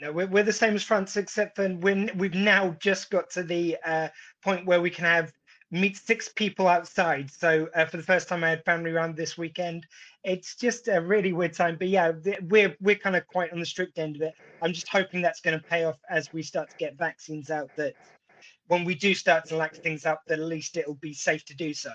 No, 0.00 0.12
we're, 0.12 0.26
we're 0.26 0.42
the 0.42 0.52
same 0.52 0.74
as 0.74 0.82
France, 0.82 1.16
except 1.16 1.56
for 1.56 1.68
when 1.68 2.10
we've 2.16 2.34
now 2.34 2.76
just 2.80 3.10
got 3.10 3.30
to 3.30 3.42
the 3.42 3.76
uh, 3.84 4.08
point 4.42 4.66
where 4.66 4.80
we 4.80 4.90
can 4.90 5.04
have 5.04 5.32
meet 5.70 5.96
six 5.96 6.28
people 6.28 6.68
outside. 6.68 7.30
So 7.30 7.68
uh, 7.74 7.86
for 7.86 7.96
the 7.96 8.02
first 8.02 8.28
time, 8.28 8.44
I 8.44 8.50
had 8.50 8.64
family 8.64 8.90
around 8.90 9.16
this 9.16 9.38
weekend. 9.38 9.86
It's 10.22 10.54
just 10.54 10.88
a 10.88 11.00
really 11.00 11.32
weird 11.32 11.54
time, 11.54 11.76
but 11.78 11.88
yeah, 11.88 12.12
we're 12.42 12.76
we're 12.80 12.96
kind 12.96 13.16
of 13.16 13.26
quite 13.26 13.52
on 13.52 13.60
the 13.60 13.66
strict 13.66 13.98
end 13.98 14.16
of 14.16 14.22
it. 14.22 14.34
I'm 14.62 14.72
just 14.72 14.88
hoping 14.88 15.22
that's 15.22 15.40
going 15.40 15.58
to 15.58 15.64
pay 15.64 15.84
off 15.84 15.98
as 16.10 16.32
we 16.32 16.42
start 16.42 16.70
to 16.70 16.76
get 16.76 16.98
vaccines 16.98 17.50
out. 17.50 17.70
That 17.76 17.94
when 18.68 18.84
we 18.84 18.94
do 18.94 19.14
start 19.14 19.46
to 19.46 19.56
lax 19.56 19.78
things 19.78 20.04
up, 20.04 20.22
that 20.26 20.38
at 20.38 20.44
least 20.44 20.76
it'll 20.76 20.94
be 20.94 21.14
safe 21.14 21.44
to 21.46 21.54
do 21.54 21.72
so. 21.72 21.92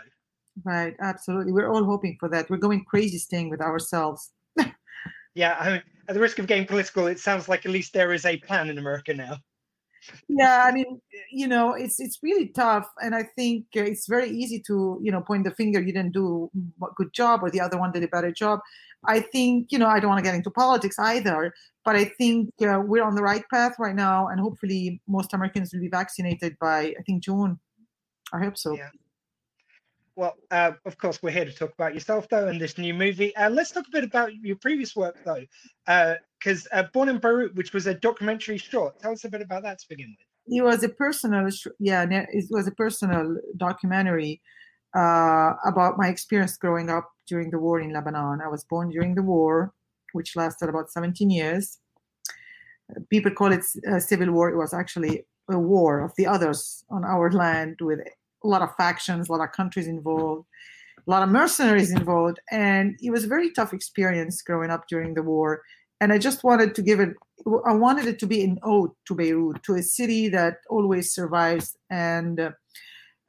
Right, 0.63 0.95
absolutely. 0.99 1.53
We're 1.53 1.71
all 1.71 1.83
hoping 1.83 2.17
for 2.19 2.29
that. 2.29 2.49
We're 2.49 2.57
going 2.57 2.83
crazy 2.83 3.17
staying 3.17 3.49
with 3.49 3.61
ourselves. 3.61 4.31
Yeah, 5.33 5.55
I 5.59 5.69
mean, 5.69 5.83
at 6.11 6.15
the 6.15 6.19
risk 6.19 6.39
of 6.39 6.47
getting 6.47 6.67
political, 6.67 7.07
it 7.07 7.19
sounds 7.19 7.47
like 7.47 7.65
at 7.65 7.71
least 7.71 7.93
there 7.93 8.11
is 8.11 8.25
a 8.25 8.35
plan 8.35 8.69
in 8.69 8.77
America 8.77 9.13
now. 9.13 9.37
yeah 10.27 10.63
i 10.65 10.71
mean 10.71 10.99
you 11.31 11.47
know 11.47 11.73
it's 11.73 11.99
it's 11.99 12.17
really 12.23 12.47
tough 12.47 12.87
and 13.03 13.13
i 13.13 13.21
think 13.35 13.65
uh, 13.77 13.81
it's 13.81 14.07
very 14.07 14.29
easy 14.31 14.59
to 14.59 14.99
you 15.03 15.11
know 15.11 15.21
point 15.21 15.43
the 15.43 15.51
finger 15.51 15.79
you 15.79 15.93
didn't 15.93 16.11
do 16.11 16.49
a 16.81 16.87
good 16.95 17.13
job 17.13 17.43
or 17.43 17.51
the 17.51 17.61
other 17.61 17.77
one 17.77 17.91
did 17.91 18.03
a 18.03 18.07
better 18.07 18.31
job 18.31 18.59
i 19.05 19.19
think 19.19 19.67
you 19.71 19.77
know 19.77 19.85
i 19.87 19.99
don't 19.99 20.09
want 20.09 20.17
to 20.17 20.23
get 20.23 20.33
into 20.33 20.49
politics 20.49 20.97
either 20.97 21.53
but 21.85 21.95
i 21.95 22.03
think 22.03 22.49
uh, 22.63 22.81
we're 22.83 23.03
on 23.03 23.13
the 23.13 23.21
right 23.21 23.43
path 23.53 23.75
right 23.77 23.93
now 23.95 24.27
and 24.29 24.39
hopefully 24.39 24.99
most 25.07 25.35
americans 25.35 25.71
will 25.71 25.81
be 25.81 25.87
vaccinated 25.87 26.57
by 26.59 26.79
i 26.99 27.01
think 27.05 27.23
june 27.23 27.59
i 28.33 28.39
hope 28.43 28.57
so 28.57 28.75
Yeah. 28.75 28.89
Well, 30.21 30.37
uh, 30.51 30.73
of 30.85 30.99
course, 30.99 31.23
we're 31.23 31.31
here 31.31 31.45
to 31.45 31.51
talk 31.51 31.73
about 31.73 31.95
yourself, 31.95 32.29
though, 32.29 32.47
and 32.47 32.61
this 32.61 32.77
new 32.77 32.93
movie. 32.93 33.35
Uh, 33.35 33.49
let's 33.49 33.71
talk 33.71 33.87
a 33.87 33.91
bit 33.91 34.03
about 34.03 34.29
your 34.35 34.55
previous 34.55 34.95
work, 34.95 35.17
though, 35.25 35.43
because 36.37 36.67
uh, 36.71 36.83
Born 36.93 37.09
in 37.09 37.17
Beirut, 37.17 37.55
which 37.55 37.73
was 37.73 37.87
a 37.87 37.95
documentary 37.95 38.59
short. 38.59 38.99
Tell 38.99 39.13
us 39.13 39.23
a 39.23 39.29
bit 39.29 39.41
about 39.41 39.63
that 39.63 39.79
to 39.79 39.89
begin 39.89 40.15
with. 40.15 40.59
it 40.59 40.63
was 40.63 40.83
a 40.83 40.89
personal 40.89 41.49
yeah 41.79 42.05
it 42.07 42.45
was 42.51 42.67
a 42.67 42.71
personal 42.83 43.35
documentary 43.57 44.41
uh, 44.95 45.53
about 45.65 45.97
my 45.97 46.07
experience 46.09 46.55
growing 46.55 46.91
up 46.91 47.09
during 47.27 47.49
the 47.49 47.57
war 47.65 47.79
in 47.79 47.91
lebanon 47.91 48.41
i 48.45 48.47
was 48.55 48.63
born 48.65 48.89
during 48.89 49.15
the 49.15 49.27
war 49.33 49.73
which 50.13 50.35
lasted 50.35 50.69
about 50.69 50.91
17 50.91 51.29
years 51.29 51.79
people 53.09 53.31
call 53.31 53.51
it 53.51 53.63
civil 53.99 54.31
war 54.31 54.49
it 54.49 54.57
was 54.57 54.73
actually 54.73 55.25
a 55.49 55.57
war 55.57 56.01
of 56.05 56.11
the 56.17 56.27
others 56.27 56.83
on 56.89 57.03
our 57.03 57.31
land 57.31 57.77
with 57.81 57.99
a 58.43 58.47
lot 58.47 58.61
of 58.61 58.75
factions 58.75 59.29
a 59.29 59.31
lot 59.31 59.43
of 59.43 59.51
countries 59.51 59.87
involved 59.87 60.45
a 61.07 61.09
lot 61.09 61.23
of 61.23 61.29
mercenaries 61.29 61.91
involved 61.91 62.39
and 62.51 62.95
it 63.01 63.11
was 63.11 63.23
a 63.23 63.27
very 63.27 63.51
tough 63.53 63.73
experience 63.73 64.41
growing 64.41 64.69
up 64.69 64.87
during 64.87 65.13
the 65.13 65.23
war 65.23 65.61
and 65.99 66.13
i 66.13 66.17
just 66.17 66.43
wanted 66.43 66.75
to 66.75 66.81
give 66.81 66.99
it 66.99 67.15
I 67.65 67.73
wanted 67.73 68.07
it 68.07 68.19
to 68.19 68.27
be 68.27 68.43
an 68.43 68.59
ode 68.63 68.91
to 69.07 69.15
Beirut, 69.15 69.63
to 69.63 69.75
a 69.75 69.83
city 69.83 70.29
that 70.29 70.57
always 70.69 71.13
survives 71.13 71.75
and 71.89 72.39
uh, 72.39 72.51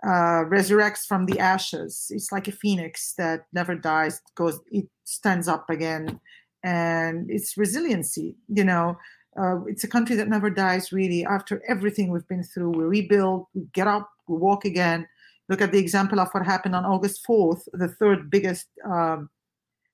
uh, 0.04 0.44
resurrects 0.44 1.06
from 1.06 1.26
the 1.26 1.38
ashes. 1.38 2.06
It's 2.10 2.32
like 2.32 2.48
a 2.48 2.52
phoenix 2.52 3.14
that 3.18 3.46
never 3.52 3.74
dies, 3.74 4.20
goes, 4.34 4.60
it 4.70 4.86
stands 5.04 5.48
up 5.48 5.70
again, 5.70 6.20
and 6.64 7.30
it's 7.30 7.56
resiliency. 7.56 8.36
You 8.48 8.64
know, 8.64 8.98
uh, 9.40 9.64
it's 9.66 9.84
a 9.84 9.88
country 9.88 10.16
that 10.16 10.28
never 10.28 10.50
dies. 10.50 10.92
Really, 10.92 11.24
after 11.24 11.62
everything 11.68 12.10
we've 12.10 12.28
been 12.28 12.44
through, 12.44 12.70
we 12.70 12.84
rebuild, 12.84 13.46
we 13.54 13.62
get 13.72 13.86
up, 13.86 14.10
we 14.28 14.36
walk 14.36 14.64
again. 14.64 15.06
Look 15.48 15.60
at 15.60 15.72
the 15.72 15.78
example 15.78 16.20
of 16.20 16.28
what 16.32 16.44
happened 16.44 16.76
on 16.76 16.84
August 16.84 17.26
4th, 17.28 17.62
the 17.72 17.88
third 17.88 18.30
biggest 18.30 18.68
um, 18.84 19.28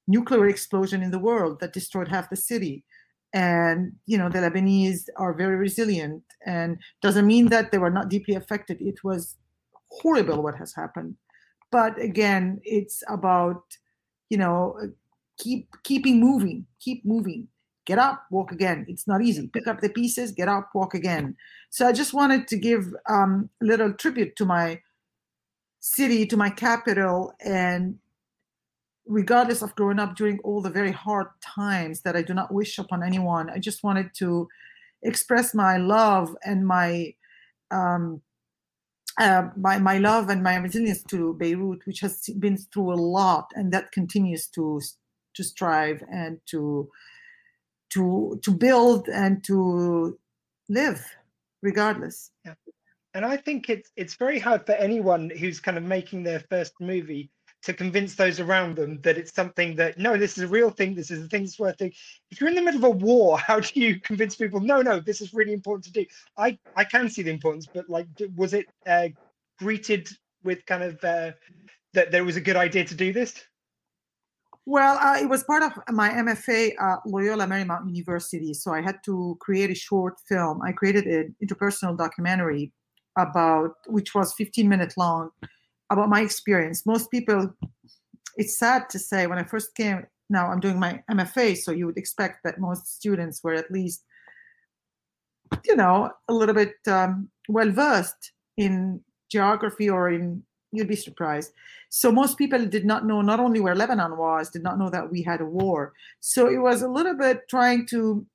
nuclear 0.07 0.47
explosion 0.49 1.03
in 1.03 1.11
the 1.11 1.19
world 1.19 1.61
that 1.61 1.73
destroyed 1.73 2.09
half 2.09 2.31
the 2.31 2.37
city 2.37 2.85
and 3.35 3.93
you 4.07 4.17
know 4.17 4.29
the 4.29 4.39
lebanese 4.39 5.09
are 5.17 5.35
very 5.35 5.57
resilient 5.57 6.23
and 6.47 6.79
doesn't 7.03 7.27
mean 7.27 7.47
that 7.49 7.71
they 7.71 7.79
were 7.79 7.91
not 7.91 8.09
deeply 8.09 8.35
affected 8.35 8.81
it 8.81 9.05
was 9.05 9.37
horrible 9.91 10.43
what 10.43 10.55
has 10.55 10.75
happened 10.75 11.15
but 11.71 12.01
again 12.01 12.59
it's 12.65 13.03
about 13.09 13.63
you 14.31 14.39
know 14.39 14.79
keep 15.39 15.69
keeping 15.85 16.19
moving 16.19 16.65
keep 16.81 17.05
moving 17.05 17.47
get 17.89 17.99
up 17.99 18.27
walk 18.31 18.53
again. 18.53 18.85
It's 18.87 19.09
not 19.09 19.23
easy. 19.23 19.49
Pick 19.49 19.67
up 19.67 19.81
the 19.81 19.89
pieces 19.89 20.31
get 20.31 20.49
up 20.49 20.69
walk 20.75 20.93
again. 20.95 21.37
So 21.71 21.87
i 21.89 21.93
just 21.93 22.13
wanted 22.13 22.47
to 22.49 22.57
give 22.69 22.85
um, 23.09 23.49
a 23.63 23.65
little 23.65 23.93
tribute 23.95 24.37
to 24.37 24.45
my 24.45 24.81
city 25.81 26.27
to 26.27 26.37
my 26.37 26.51
capital 26.51 27.33
and 27.41 27.99
regardless 29.07 29.63
of 29.63 29.75
growing 29.75 29.99
up 29.99 30.17
during 30.17 30.39
all 30.41 30.61
the 30.61 30.77
very 30.81 30.93
hard 30.93 31.29
times 31.41 32.03
that 32.03 32.15
I 32.15 32.21
do 32.21 32.35
not 32.35 32.53
wish 32.53 32.79
upon 32.79 33.03
anyone, 33.03 33.49
I 33.49 33.59
just 33.59 33.83
wanted 33.83 34.11
to 34.17 34.49
express 35.03 35.55
my 35.55 35.79
love 35.79 36.37
and 36.45 36.67
my 36.67 37.15
um, 37.71 38.21
uh, 39.19 39.45
my 39.57 39.79
my 39.79 39.97
love 39.99 40.29
and 40.29 40.43
my 40.43 40.57
resilience 40.57 41.03
to 41.05 41.35
Beirut, 41.41 41.81
which 41.87 42.01
has 42.01 42.15
been 42.39 42.59
through 42.59 42.93
a 42.93 43.03
lot, 43.19 43.47
and 43.55 43.73
that 43.73 43.93
continues 43.93 44.47
to 44.49 44.81
to 45.37 45.43
strive 45.43 46.03
and 46.13 46.41
to 46.51 46.89
to 47.91 48.39
to 48.43 48.51
build 48.51 49.09
and 49.09 49.43
to 49.45 50.19
live, 50.69 51.05
regardless. 51.63 52.31
Yeah. 52.45 52.55
And 53.15 53.25
I 53.25 53.37
think 53.37 53.69
it's 53.69 53.91
it's 53.97 54.15
very 54.15 54.39
hard 54.39 54.67
for 54.67 54.73
anyone 54.73 55.31
who's 55.31 55.61
kind 55.61 55.77
of 55.77 55.85
making 55.85 56.23
their 56.23 56.41
first 56.41 56.75
movie 56.81 57.31
to 57.63 57.73
convince 57.75 58.15
those 58.15 58.39
around 58.39 58.77
them 58.77 59.01
that 59.03 59.19
it's 59.19 59.35
something 59.35 59.75
that 59.77 59.99
no, 59.99 60.17
this 60.17 60.39
is 60.39 60.45
a 60.45 60.49
real 60.49 60.71
thing. 60.71 60.95
This 60.95 61.11
is 61.11 61.25
a 61.25 61.29
thing 61.29 61.43
that's 61.43 61.59
worth 61.59 61.79
doing. 61.79 61.93
If 62.31 62.41
you're 62.41 62.49
in 62.49 62.55
the 62.55 62.63
middle 62.63 62.85
of 62.85 62.85
a 62.85 62.91
war, 62.91 63.39
how 63.49 63.61
do 63.61 63.81
you 63.81 64.01
convince 64.01 64.37
people? 64.37 64.61
No, 64.61 64.83
no, 64.83 65.01
this 65.01 65.21
is 65.21 65.35
really 65.35 65.53
important 65.53 65.85
to 65.87 65.93
do. 65.93 66.07
I 66.37 66.59
I 66.77 66.85
can 66.85 67.09
see 67.09 67.23
the 67.23 67.31
importance, 67.31 67.67
but 67.67 67.89
like, 67.89 68.07
was 68.37 68.55
it 68.55 68.67
uh, 68.87 69.09
greeted 69.59 70.09
with 70.45 70.65
kind 70.67 70.83
of 70.83 71.03
uh, 71.03 71.33
that 71.95 72.13
there 72.13 72.25
was 72.25 72.37
a 72.37 72.41
good 72.41 72.57
idea 72.57 72.85
to 72.85 72.95
do 72.95 73.13
this? 73.13 73.35
Well, 74.71 74.99
uh, 74.99 75.19
it 75.19 75.31
was 75.31 75.45
part 75.45 75.63
of 75.63 75.73
my 75.95 76.11
MFA 76.11 76.75
at 76.79 76.99
Loyola 77.07 77.47
Marymount 77.47 77.87
University. 77.89 78.53
So 78.53 78.75
I 78.75 78.83
had 78.83 79.03
to 79.07 79.39
create 79.41 79.71
a 79.71 79.75
short 79.75 80.21
film. 80.29 80.61
I 80.61 80.73
created 80.73 81.07
an 81.07 81.35
interpersonal 81.43 81.97
documentary 81.97 82.71
about, 83.17 83.77
which 83.87 84.15
was 84.15 84.35
15 84.35 84.69
minutes 84.69 84.99
long, 84.99 85.31
about 85.89 86.11
my 86.11 86.21
experience. 86.21 86.85
Most 86.85 87.11
people, 87.11 87.51
it's 88.37 88.59
sad 88.59 88.91
to 88.91 88.99
say, 88.99 89.27
when 89.27 89.39
I 89.39 89.45
first 89.45 89.75
came, 89.75 90.07
now 90.29 90.49
I'm 90.49 90.61
doing 90.61 90.79
my 90.79 91.03
MFA, 91.11 91.57
so 91.57 91.73
you 91.73 91.87
would 91.87 91.97
expect 91.97 92.45
that 92.45 92.61
most 92.61 92.87
students 92.95 93.43
were 93.43 93.55
at 93.55 93.71
least, 93.71 94.05
you 95.65 95.77
know, 95.77 96.11
a 96.29 96.35
little 96.35 96.55
bit 96.55 96.75
um, 96.87 97.31
well 97.49 97.71
versed 97.71 98.33
in 98.59 99.01
geography 99.31 99.89
or 99.89 100.11
in, 100.11 100.43
you'd 100.73 100.89
be 100.89 100.97
surprised. 100.97 101.53
So 101.89 102.13
most 102.13 102.37
people 102.37 102.67
did 102.67 102.85
not 102.85 103.07
know 103.07 103.23
not 103.23 103.41
only 103.41 103.61
where 103.61 103.75
Lebanon 103.75 104.17
was, 104.17 104.51
did 104.51 104.63
not 104.63 104.79
know 104.79 104.91
that 104.91 105.11
we 105.11 105.23
had 105.23 105.41
a 105.41 105.47
war. 105.47 105.93
So 106.21 106.49
it 106.49 106.59
was 106.59 106.83
a 106.83 106.89
little 106.89 107.17
bit 107.17 107.49
trying 107.49 107.87
to, 107.87 108.27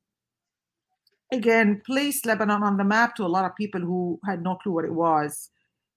again, 1.31 1.81
place 1.85 2.25
Lebanon 2.25 2.63
on 2.63 2.77
the 2.77 2.83
map 2.83 3.15
to 3.15 3.25
a 3.25 3.27
lot 3.27 3.45
of 3.45 3.55
people 3.55 3.81
who 3.81 4.19
had 4.25 4.41
no 4.41 4.55
clue 4.55 4.73
what 4.73 4.85
it 4.85 4.93
was, 4.93 5.49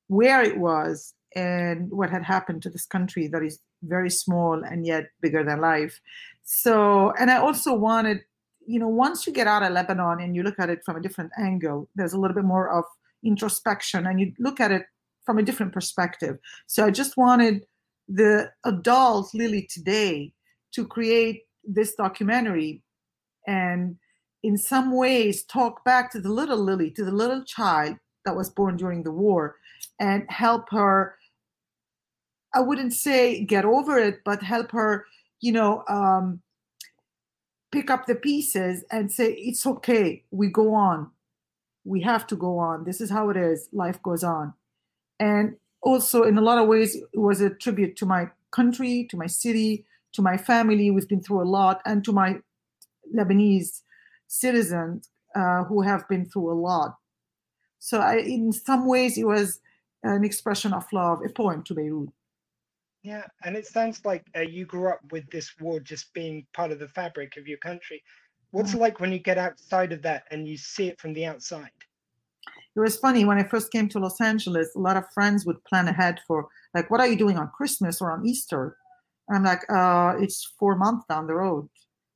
where 0.09 0.43
it 0.43 0.59
was, 0.59 1.15
and 1.35 1.91
what 1.91 2.11
had 2.11 2.25
happened 2.25 2.63
to 2.63 2.71
this 2.71 2.87
country 2.87 3.29
that 3.29 3.43
is 3.43 3.59
very 3.83 4.11
small 4.11 4.63
and 4.65 4.87
yet 4.87 5.11
bigger 5.21 5.45
than 5.45 5.61
life. 5.61 6.01
So, 6.45 7.13
and 7.19 7.31
I 7.31 7.37
also 7.37 7.75
wanted, 7.75 8.21
you 8.67 8.79
know, 8.79 8.89
once 8.89 9.27
you 9.27 9.33
get 9.33 9.47
out 9.47 9.63
of 9.63 9.73
Lebanon 9.73 10.21
and 10.21 10.35
you 10.35 10.43
look 10.43 10.59
at 10.59 10.71
it 10.71 10.81
from 10.85 10.97
a 10.97 11.01
different 11.01 11.33
angle, 11.39 11.89
there's 11.95 12.15
a 12.15 12.19
little 12.19 12.35
bit 12.35 12.45
more 12.45 12.71
of 12.71 12.85
introspection 13.23 14.07
and 14.07 14.19
you 14.21 14.33
look 14.39 14.61
at 14.61 14.71
it 14.71 14.87
from 15.27 15.39
a 15.39 15.43
different 15.43 15.73
perspective. 15.73 16.39
So 16.67 16.87
I 16.87 16.91
just 16.91 17.17
wanted 17.17 17.67
the 18.09 18.51
adult 18.65 19.35
Lili 19.35 19.69
today 19.69 20.33
to 20.73 20.87
create 20.87 21.43
this 21.65 21.95
documentary 21.95 22.83
and 23.47 23.97
in 24.43 24.57
some 24.57 24.95
ways 24.95 25.45
talk 25.45 25.85
back 25.85 26.11
to 26.13 26.21
the 26.21 26.29
little 26.29 26.59
Lili, 26.59 26.91
to 26.93 27.05
the 27.05 27.11
little 27.11 27.45
child 27.45 27.97
that 28.25 28.37
was 28.37 28.51
born 28.51 28.77
during 28.77 29.03
the 29.03 29.11
war 29.11 29.57
and 29.99 30.25
help 30.31 30.71
her 30.71 31.17
I 32.57 32.61
wouldn't 32.61 32.95
say 32.95 33.45
get 33.45 33.67
over 33.67 33.99
it, 33.99 34.21
but 34.25 34.43
help 34.43 34.71
her, 34.73 35.05
you 35.43 35.53
know, 35.53 35.85
um, 35.89 36.41
pick 37.71 37.91
up 37.91 38.07
the 38.07 38.15
pieces 38.15 38.83
and 38.91 39.13
say, 39.13 39.33
it's 39.33 39.67
okay. 39.67 40.25
We 40.31 40.49
go 40.49 40.73
on. 40.73 41.11
We 41.85 42.01
have 42.01 42.27
to 42.29 42.37
go 42.37 42.59
on. 42.59 42.85
This 42.85 43.03
is 43.03 43.11
how 43.11 43.29
it 43.29 43.37
is. 43.37 43.69
Life 43.73 44.03
goes 44.03 44.25
on. 44.25 44.55
And 45.19 45.57
also, 45.83 46.23
in 46.25 46.37
a 46.37 46.41
lot 46.41 46.59
of 46.59 46.69
ways, 46.69 46.97
it 46.97 47.19
was 47.19 47.41
a 47.41 47.51
tribute 47.51 47.97
to 47.97 48.07
my 48.07 48.31
country, 48.51 49.07
to 49.11 49.17
my 49.17 49.27
city, 49.27 49.87
to 50.13 50.23
my 50.23 50.37
family. 50.37 50.91
We've 50.91 51.09
been 51.09 51.23
through 51.23 51.43
a 51.43 51.49
lot, 51.49 51.81
and 51.85 52.05
to 52.05 52.13
my 52.13 52.37
Lebanese 53.15 53.83
citizens 54.27 55.09
uh, 55.35 55.65
who 55.65 55.83
have 55.83 56.09
been 56.09 56.25
through 56.25 56.53
a 56.53 56.59
lot. 56.59 56.97
So, 57.79 58.01
I, 58.01 58.17
in 58.19 58.53
some 58.53 58.87
ways, 58.87 59.17
it 59.17 59.27
was 59.27 59.61
an 60.03 60.25
expression 60.25 60.73
of 60.73 60.85
love, 60.93 61.21
a 61.25 61.29
poem 61.29 61.63
to 61.65 61.75
Beirut. 61.75 62.11
Yeah, 63.03 63.25
and 63.45 63.57
it 63.57 63.67
sounds 63.67 64.05
like 64.05 64.25
uh, 64.37 64.41
you 64.41 64.67
grew 64.67 64.89
up 64.89 65.01
with 65.13 65.31
this 65.31 65.53
war 65.61 65.79
just 65.79 66.13
being 66.13 66.45
part 66.53 66.73
of 66.73 66.81
the 66.81 66.89
fabric 66.89 67.37
of 67.37 67.47
your 67.47 67.59
country. 67.59 68.03
What's 68.51 68.75
it 68.75 68.81
like 68.81 68.99
when 68.99 69.13
you 69.13 69.19
get 69.19 69.39
outside 69.39 69.93
of 69.93 70.03
that 70.03 70.25
and 70.31 70.49
you 70.49 70.57
see 70.57 70.89
it 70.89 71.01
from 71.01 71.13
the 71.13 71.27
outside? 71.27 71.71
It 72.75 72.81
was 72.81 72.99
funny 72.99 73.25
when 73.25 73.39
I 73.39 73.45
first 73.45 73.73
came 73.73 73.89
to 73.91 73.99
Los 73.99 74.21
Angeles, 74.21 74.75
a 74.75 74.79
lot 74.79 74.97
of 74.97 75.11
friends 75.13 75.47
would 75.47 75.65
plan 75.65 75.89
ahead 75.89 76.21
for, 76.27 76.49
like, 76.75 76.91
what 76.91 77.01
are 77.01 77.07
you 77.07 77.17
doing 77.17 77.39
on 77.39 77.51
Christmas 77.57 78.01
or 78.01 78.11
on 78.11 78.27
Easter? 78.27 78.77
I'm 79.31 79.45
like, 79.45 79.63
uh, 79.71 80.15
it's 80.21 80.53
four 80.59 80.77
months 80.77 81.07
down 81.09 81.27
the 81.27 81.35
road. 81.35 81.69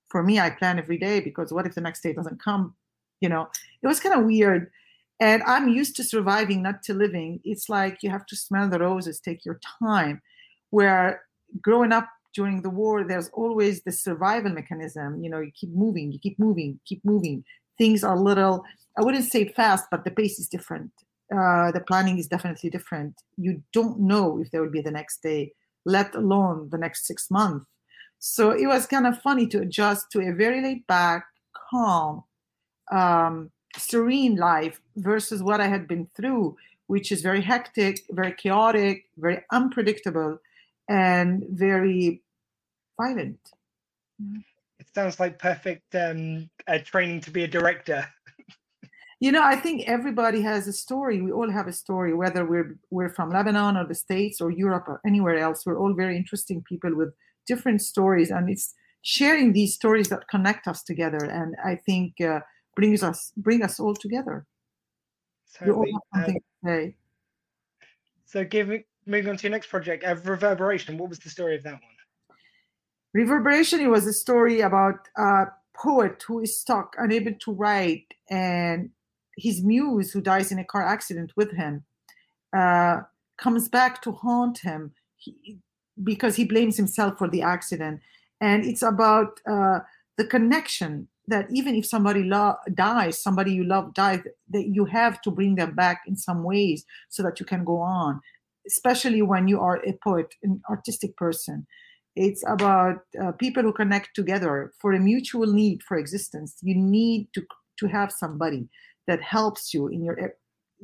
For 0.09 0.23
me, 0.23 0.39
I 0.39 0.51
plan 0.51 0.78
every 0.78 0.98
day 0.98 1.20
because 1.20 1.52
what 1.52 1.66
if 1.66 1.74
the 1.74 1.81
next 1.81 2.02
day 2.02 2.12
doesn't 2.12 2.43
come? 2.43 2.74
You 3.20 3.28
know, 3.28 3.48
it 3.82 3.86
was 3.86 4.01
kind 4.01 4.19
of 4.19 4.24
weird. 4.27 4.70
And 5.19 5.43
I'm 5.44 5.69
used 5.69 5.97
to 5.97 6.05
surviving, 6.05 6.62
not 6.62 6.82
to 6.85 6.94
living. 6.94 7.40
It's 7.44 7.69
like 7.69 7.98
you 8.02 8.11
have 8.11 8.27
to 8.27 8.36
smell 8.36 8.69
the 8.69 8.78
roses, 8.78 9.20
take 9.20 9.44
your 9.44 9.61
time 9.82 10.23
where 10.70 11.23
growing 11.61 11.93
up 11.93 12.09
during 12.35 12.62
the 12.62 12.70
war 12.70 13.05
there's 13.05 13.28
always 13.31 13.82
the 13.82 13.93
survival 13.93 14.52
mechanism 14.52 15.23
you 15.23 15.28
know 15.28 15.40
you 15.40 15.51
keep 15.52 15.70
moving 15.70 16.12
you 16.12 16.19
keep 16.19 16.39
moving 16.39 16.78
keep 16.86 17.05
moving 17.05 17.44
things 17.81 18.01
are 18.09 18.16
a 18.16 18.27
little 18.31 18.57
i 18.98 19.01
wouldn't 19.05 19.31
say 19.35 19.43
fast 19.61 19.85
but 19.90 20.05
the 20.05 20.15
pace 20.20 20.39
is 20.43 20.48
different. 20.57 20.93
Uh, 21.40 21.70
the 21.70 21.85
planning 21.90 22.19
is 22.19 22.27
definitely 22.27 22.70
different. 22.77 23.15
You 23.36 23.62
don't 23.73 24.01
know 24.01 24.27
if 24.40 24.51
there 24.51 24.62
will 24.62 24.77
be 24.78 24.86
the 24.89 24.97
next 25.01 25.16
day 25.23 25.43
let 25.85 26.15
alone 26.15 26.69
the 26.70 26.78
next 26.78 27.07
six 27.07 27.31
months. 27.31 27.66
So 28.19 28.51
it 28.51 28.66
was 28.66 28.86
kind 28.94 29.07
of 29.07 29.23
funny 29.23 29.47
to 29.52 29.61
adjust 29.61 30.11
to 30.11 30.20
a 30.20 30.32
very 30.32 30.61
laid 30.66 30.86
back 30.86 31.24
calm 31.70 32.24
um, 32.90 33.51
serene 33.77 34.36
life 34.36 34.81
versus 34.97 35.43
what 35.43 35.61
i 35.61 35.69
had 35.69 35.86
been 35.86 36.09
through 36.16 36.57
which 36.89 37.12
is 37.12 37.23
very 37.23 37.40
hectic 37.40 38.01
very 38.11 38.32
chaotic 38.32 39.05
very 39.16 39.43
unpredictable 39.52 40.39
and 40.89 41.44
very 41.51 42.20
violent 43.01 43.39
it 44.81 44.86
sounds 44.94 45.20
like 45.20 45.39
perfect 45.39 45.94
um, 45.94 46.48
uh, 46.66 46.78
training 46.85 47.20
to 47.23 47.31
be 47.31 47.44
a 47.44 47.48
director. 47.48 48.07
You 49.23 49.32
know 49.32 49.44
i 49.44 49.55
think 49.55 49.82
everybody 49.86 50.40
has 50.40 50.66
a 50.66 50.73
story. 50.73 51.20
We 51.20 51.31
all 51.31 51.51
have 51.51 51.69
a 51.69 51.74
story 51.74 52.15
whether 52.15 52.43
we're 52.47 52.78
we're 52.90 53.11
from 53.11 53.28
lebanon 53.28 53.77
or 53.77 53.86
the 53.86 53.94
states 53.94 54.40
or 54.40 54.51
europe 54.51 54.89
or 54.89 55.01
anywhere 55.07 55.39
else. 55.39 55.66
We're 55.66 55.78
all 55.78 55.93
very 55.93 56.16
interesting 56.16 56.62
people 56.66 56.97
with 56.97 57.12
different 57.47 57.82
stories 57.82 58.31
and 58.31 58.48
it's 58.48 58.74
sharing 59.02 59.52
these 59.52 59.74
stories 59.74 60.09
that 60.09 60.28
connect 60.28 60.66
us 60.66 60.82
together 60.82 61.23
and 61.24 61.55
i 61.65 61.74
think 61.74 62.20
uh, 62.20 62.40
brings 62.77 63.02
us 63.02 63.32
bring 63.36 63.62
us 63.62 63.78
all 63.78 63.94
together. 63.94 64.47
We 65.61 65.70
all 65.70 65.85
have 65.85 66.02
something 66.15 66.40
to 66.40 66.69
say. 66.69 66.97
so 68.24 68.44
giving 68.44 68.85
moving 69.05 69.31
on 69.31 69.36
to 69.36 69.43
your 69.43 69.51
next 69.51 69.69
project 69.69 70.02
uh, 70.05 70.16
reverberation. 70.24 70.97
What 70.97 71.11
was 71.11 71.19
the 71.19 71.28
story 71.28 71.57
of 71.57 71.62
that 71.65 71.74
one 71.74 71.99
reverberation 73.12 73.81
it 73.81 73.89
was 73.89 74.07
a 74.07 74.12
story 74.12 74.61
about 74.61 75.09
a 75.16 75.47
poet 75.74 76.23
who 76.27 76.41
is 76.41 76.59
stuck 76.59 76.95
unable 76.99 77.32
to 77.35 77.53
write 77.53 78.07
and 78.28 78.91
his 79.37 79.62
muse, 79.62 80.12
who 80.12 80.20
dies 80.20 80.53
in 80.53 80.59
a 80.59 80.65
car 80.65 80.82
accident 80.82 81.32
with 81.37 81.53
him, 81.53 81.85
uh, 82.57 83.01
comes 83.39 83.69
back 83.69 84.03
to 84.03 84.12
haunt 84.12 84.59
him 84.59 84.93
he, 85.16 85.59
because 86.03 86.37
he 86.37 86.45
blames 86.45 86.77
himself 86.77 87.19
for 87.19 87.28
the 87.28 87.43
accident. 87.43 88.01
And 88.41 88.65
it's 88.65 88.82
about 88.82 89.41
uh, 89.49 89.81
the 90.16 90.27
connection 90.27 91.09
that 91.27 91.47
even 91.51 91.74
if 91.74 91.87
somebody 91.87 92.24
lo- 92.24 92.57
dies, 92.74 93.23
somebody 93.23 93.53
you 93.53 93.65
love 93.65 93.95
dies, 93.95 94.20
that 94.51 94.69
you 94.69 94.85
have 94.87 95.23
to 95.23 95.31
bring 95.31 95.55
them 95.55 95.74
back 95.74 96.03
in 96.07 96.16
some 96.16 96.43
ways 96.43 96.85
so 97.09 97.23
that 97.23 97.39
you 97.39 97.47
can 97.47 97.65
go 97.65 97.78
on, 97.78 98.20
especially 98.66 99.23
when 99.23 99.47
you 99.47 99.61
are 99.61 99.77
a 99.87 99.93
poet, 100.05 100.35
an 100.43 100.61
artistic 100.69 101.16
person. 101.16 101.66
It's 102.16 102.43
about 102.47 103.03
uh, 103.20 103.32
people 103.32 103.62
who 103.62 103.73
connect 103.73 104.15
together 104.15 104.73
for 104.78 104.93
a 104.93 104.99
mutual 104.99 105.47
need 105.47 105.82
for 105.82 105.97
existence. 105.97 106.57
You 106.62 106.74
need 106.74 107.28
to 107.35 107.43
to 107.78 107.87
have 107.87 108.12
somebody 108.12 108.69
that 109.07 109.23
helps 109.23 109.73
you 109.73 109.89
in 109.89 110.05
your 110.05 110.35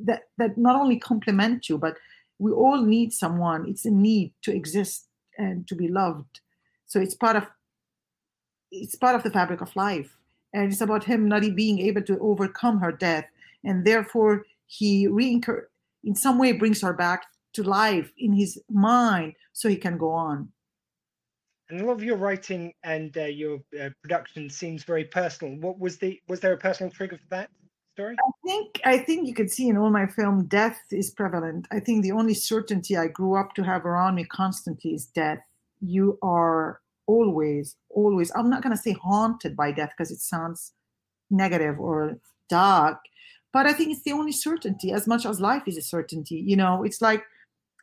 that 0.05 0.23
that 0.37 0.57
not 0.57 0.79
only 0.79 0.97
complement 0.97 1.69
you 1.69 1.77
but 1.77 1.97
we 2.39 2.51
all 2.51 2.81
need 2.81 3.13
someone. 3.13 3.67
It's 3.67 3.85
a 3.85 3.91
need 3.91 4.33
to 4.43 4.55
exist 4.55 5.07
and 5.37 5.67
to 5.67 5.75
be 5.75 5.87
loved. 5.87 6.41
So 6.85 6.99
it's 6.99 7.15
part 7.15 7.35
of 7.35 7.47
it's 8.71 8.95
part 8.95 9.15
of 9.15 9.23
the 9.23 9.31
fabric 9.31 9.61
of 9.61 9.75
life. 9.75 10.17
And 10.53 10.71
it's 10.71 10.81
about 10.81 11.03
him 11.03 11.27
not 11.27 11.43
being 11.55 11.79
able 11.79 12.01
to 12.03 12.19
overcome 12.19 12.79
her 12.79 12.91
death. 12.91 13.25
And 13.63 13.85
therefore 13.85 14.45
he 14.65 15.07
reincur- 15.07 15.65
in 16.03 16.15
some 16.15 16.37
way 16.37 16.51
brings 16.51 16.81
her 16.81 16.93
back 16.93 17.25
to 17.53 17.63
life 17.63 18.11
in 18.17 18.33
his 18.33 18.61
mind 18.69 19.33
so 19.53 19.67
he 19.67 19.77
can 19.77 19.97
go 19.97 20.11
on 20.11 20.49
and 21.69 21.81
a 21.81 21.85
lot 21.85 21.93
of 21.93 22.03
your 22.03 22.17
writing 22.17 22.73
and 22.83 23.17
uh, 23.17 23.25
your 23.25 23.59
uh, 23.81 23.89
production 24.01 24.49
seems 24.49 24.83
very 24.83 25.03
personal 25.03 25.57
what 25.59 25.79
was 25.79 25.97
the 25.97 26.19
was 26.27 26.39
there 26.39 26.53
a 26.53 26.57
personal 26.57 26.91
trigger 26.91 27.17
for 27.17 27.29
that 27.29 27.49
story? 27.97 28.15
I 28.19 28.31
think 28.45 28.81
I 28.85 28.97
think 28.99 29.27
you 29.27 29.33
can 29.33 29.49
see 29.49 29.69
in 29.69 29.77
all 29.77 29.89
my 29.89 30.05
film 30.05 30.45
death 30.45 30.79
is 30.91 31.09
prevalent. 31.09 31.67
I 31.71 31.79
think 31.79 32.03
the 32.03 32.11
only 32.11 32.35
certainty 32.35 32.95
I 32.95 33.07
grew 33.07 33.35
up 33.35 33.55
to 33.55 33.63
have 33.63 33.85
around 33.85 34.15
me 34.15 34.25
constantly 34.25 34.93
is 34.93 35.07
death. 35.07 35.39
You 35.81 36.19
are 36.21 36.79
always, 37.07 37.75
always. 37.89 38.31
I'm 38.35 38.49
not 38.49 38.61
gonna 38.61 38.77
say 38.77 38.93
haunted 38.93 39.55
by 39.55 39.71
death 39.71 39.91
because 39.97 40.11
it 40.11 40.19
sounds 40.19 40.73
negative 41.31 41.79
or 41.79 42.19
dark, 42.49 42.99
but 43.51 43.65
I 43.65 43.73
think 43.73 43.91
it's 43.91 44.03
the 44.03 44.13
only 44.13 44.31
certainty. 44.31 44.91
As 44.91 45.07
much 45.07 45.25
as 45.25 45.39
life 45.39 45.63
is 45.65 45.77
a 45.77 45.81
certainty, 45.81 46.35
you 46.35 46.55
know, 46.55 46.83
it's 46.83 47.01
like 47.01 47.23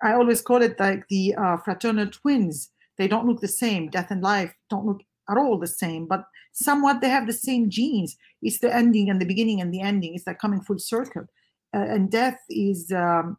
I 0.02 0.12
always 0.12 0.43
call 0.43 0.62
it 0.62 0.78
like 0.78 1.09
the 1.09 1.35
uh, 1.35 1.56
fraternal 1.56 2.09
twins. 2.09 2.70
They 2.97 3.09
don't 3.09 3.27
look 3.27 3.41
the 3.41 3.49
same. 3.49 3.89
Death 3.89 4.11
and 4.11 4.23
life 4.23 4.55
don't 4.71 4.87
look 4.87 5.03
at 5.29 5.37
all 5.37 5.59
the 5.59 5.66
same, 5.66 6.07
but 6.07 6.25
somewhat 6.53 7.01
they 7.01 7.09
have 7.09 7.27
the 7.27 7.33
same 7.33 7.71
genes. 7.71 8.16
It's 8.43 8.59
the 8.59 8.75
ending 8.75 9.11
and 9.11 9.21
the 9.21 9.27
beginning 9.27 9.61
and 9.61 9.73
the 9.73 9.81
ending. 9.81 10.15
It's 10.15 10.27
like 10.27 10.39
coming 10.39 10.61
full 10.61 10.79
circle. 10.79 11.27
Uh, 11.75 11.87
and 11.89 12.11
death 12.11 12.39
is 12.51 12.93
um, 12.93 13.37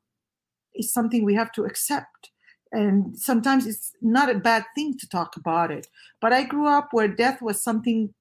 is 0.74 0.92
something 0.92 1.24
we 1.24 1.36
have 1.36 1.52
to 1.54 1.64
accept. 1.64 2.32
And 2.72 3.18
sometimes 3.18 3.66
it's 3.66 3.94
not 4.02 4.30
a 4.30 4.40
bad 4.40 4.66
thing 4.76 4.98
to 4.98 5.08
talk 5.08 5.38
about 5.38 5.72
it. 5.72 5.88
But 6.20 6.34
I 6.34 6.44
grew 6.44 6.68
up 6.68 6.90
where 6.92 7.08
death 7.08 7.42
was 7.42 7.64
something 7.64 8.14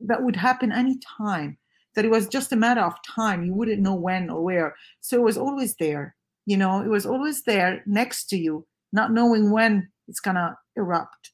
that 0.00 0.22
would 0.22 0.36
happen 0.36 0.70
anytime. 0.70 1.58
That 1.94 2.04
it 2.04 2.10
was 2.10 2.28
just 2.28 2.52
a 2.52 2.56
matter 2.56 2.80
of 2.80 2.94
time. 3.02 3.44
You 3.44 3.54
wouldn't 3.54 3.82
know 3.82 3.94
when 3.94 4.28
or 4.28 4.42
where. 4.42 4.76
So 5.00 5.16
it 5.16 5.24
was 5.24 5.38
always 5.38 5.74
there. 5.76 6.14
You 6.46 6.56
know, 6.56 6.82
it 6.82 6.88
was 6.88 7.06
always 7.06 7.42
there 7.42 7.82
next 7.86 8.26
to 8.26 8.36
you, 8.36 8.66
not 8.92 9.12
knowing 9.12 9.50
when 9.50 9.88
it's 10.08 10.20
gonna 10.20 10.56
erupt 10.76 11.32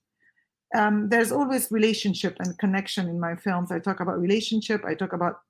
um, 0.74 1.08
there's 1.08 1.32
always 1.32 1.70
relationship 1.70 2.36
and 2.38 2.56
connection 2.58 3.08
in 3.08 3.18
my 3.18 3.34
films. 3.34 3.72
I 3.72 3.80
talk 3.80 4.00
about 4.00 4.20
relationship. 4.20 4.84
I 4.84 4.94
talk 4.94 5.12
about 5.12 5.40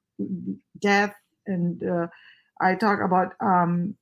death, 0.81 1.15
and 1.47 1.83
uh, 1.83 2.07
I 2.61 2.75
talk 2.75 3.01
about 3.01 3.35
um, 3.41 3.97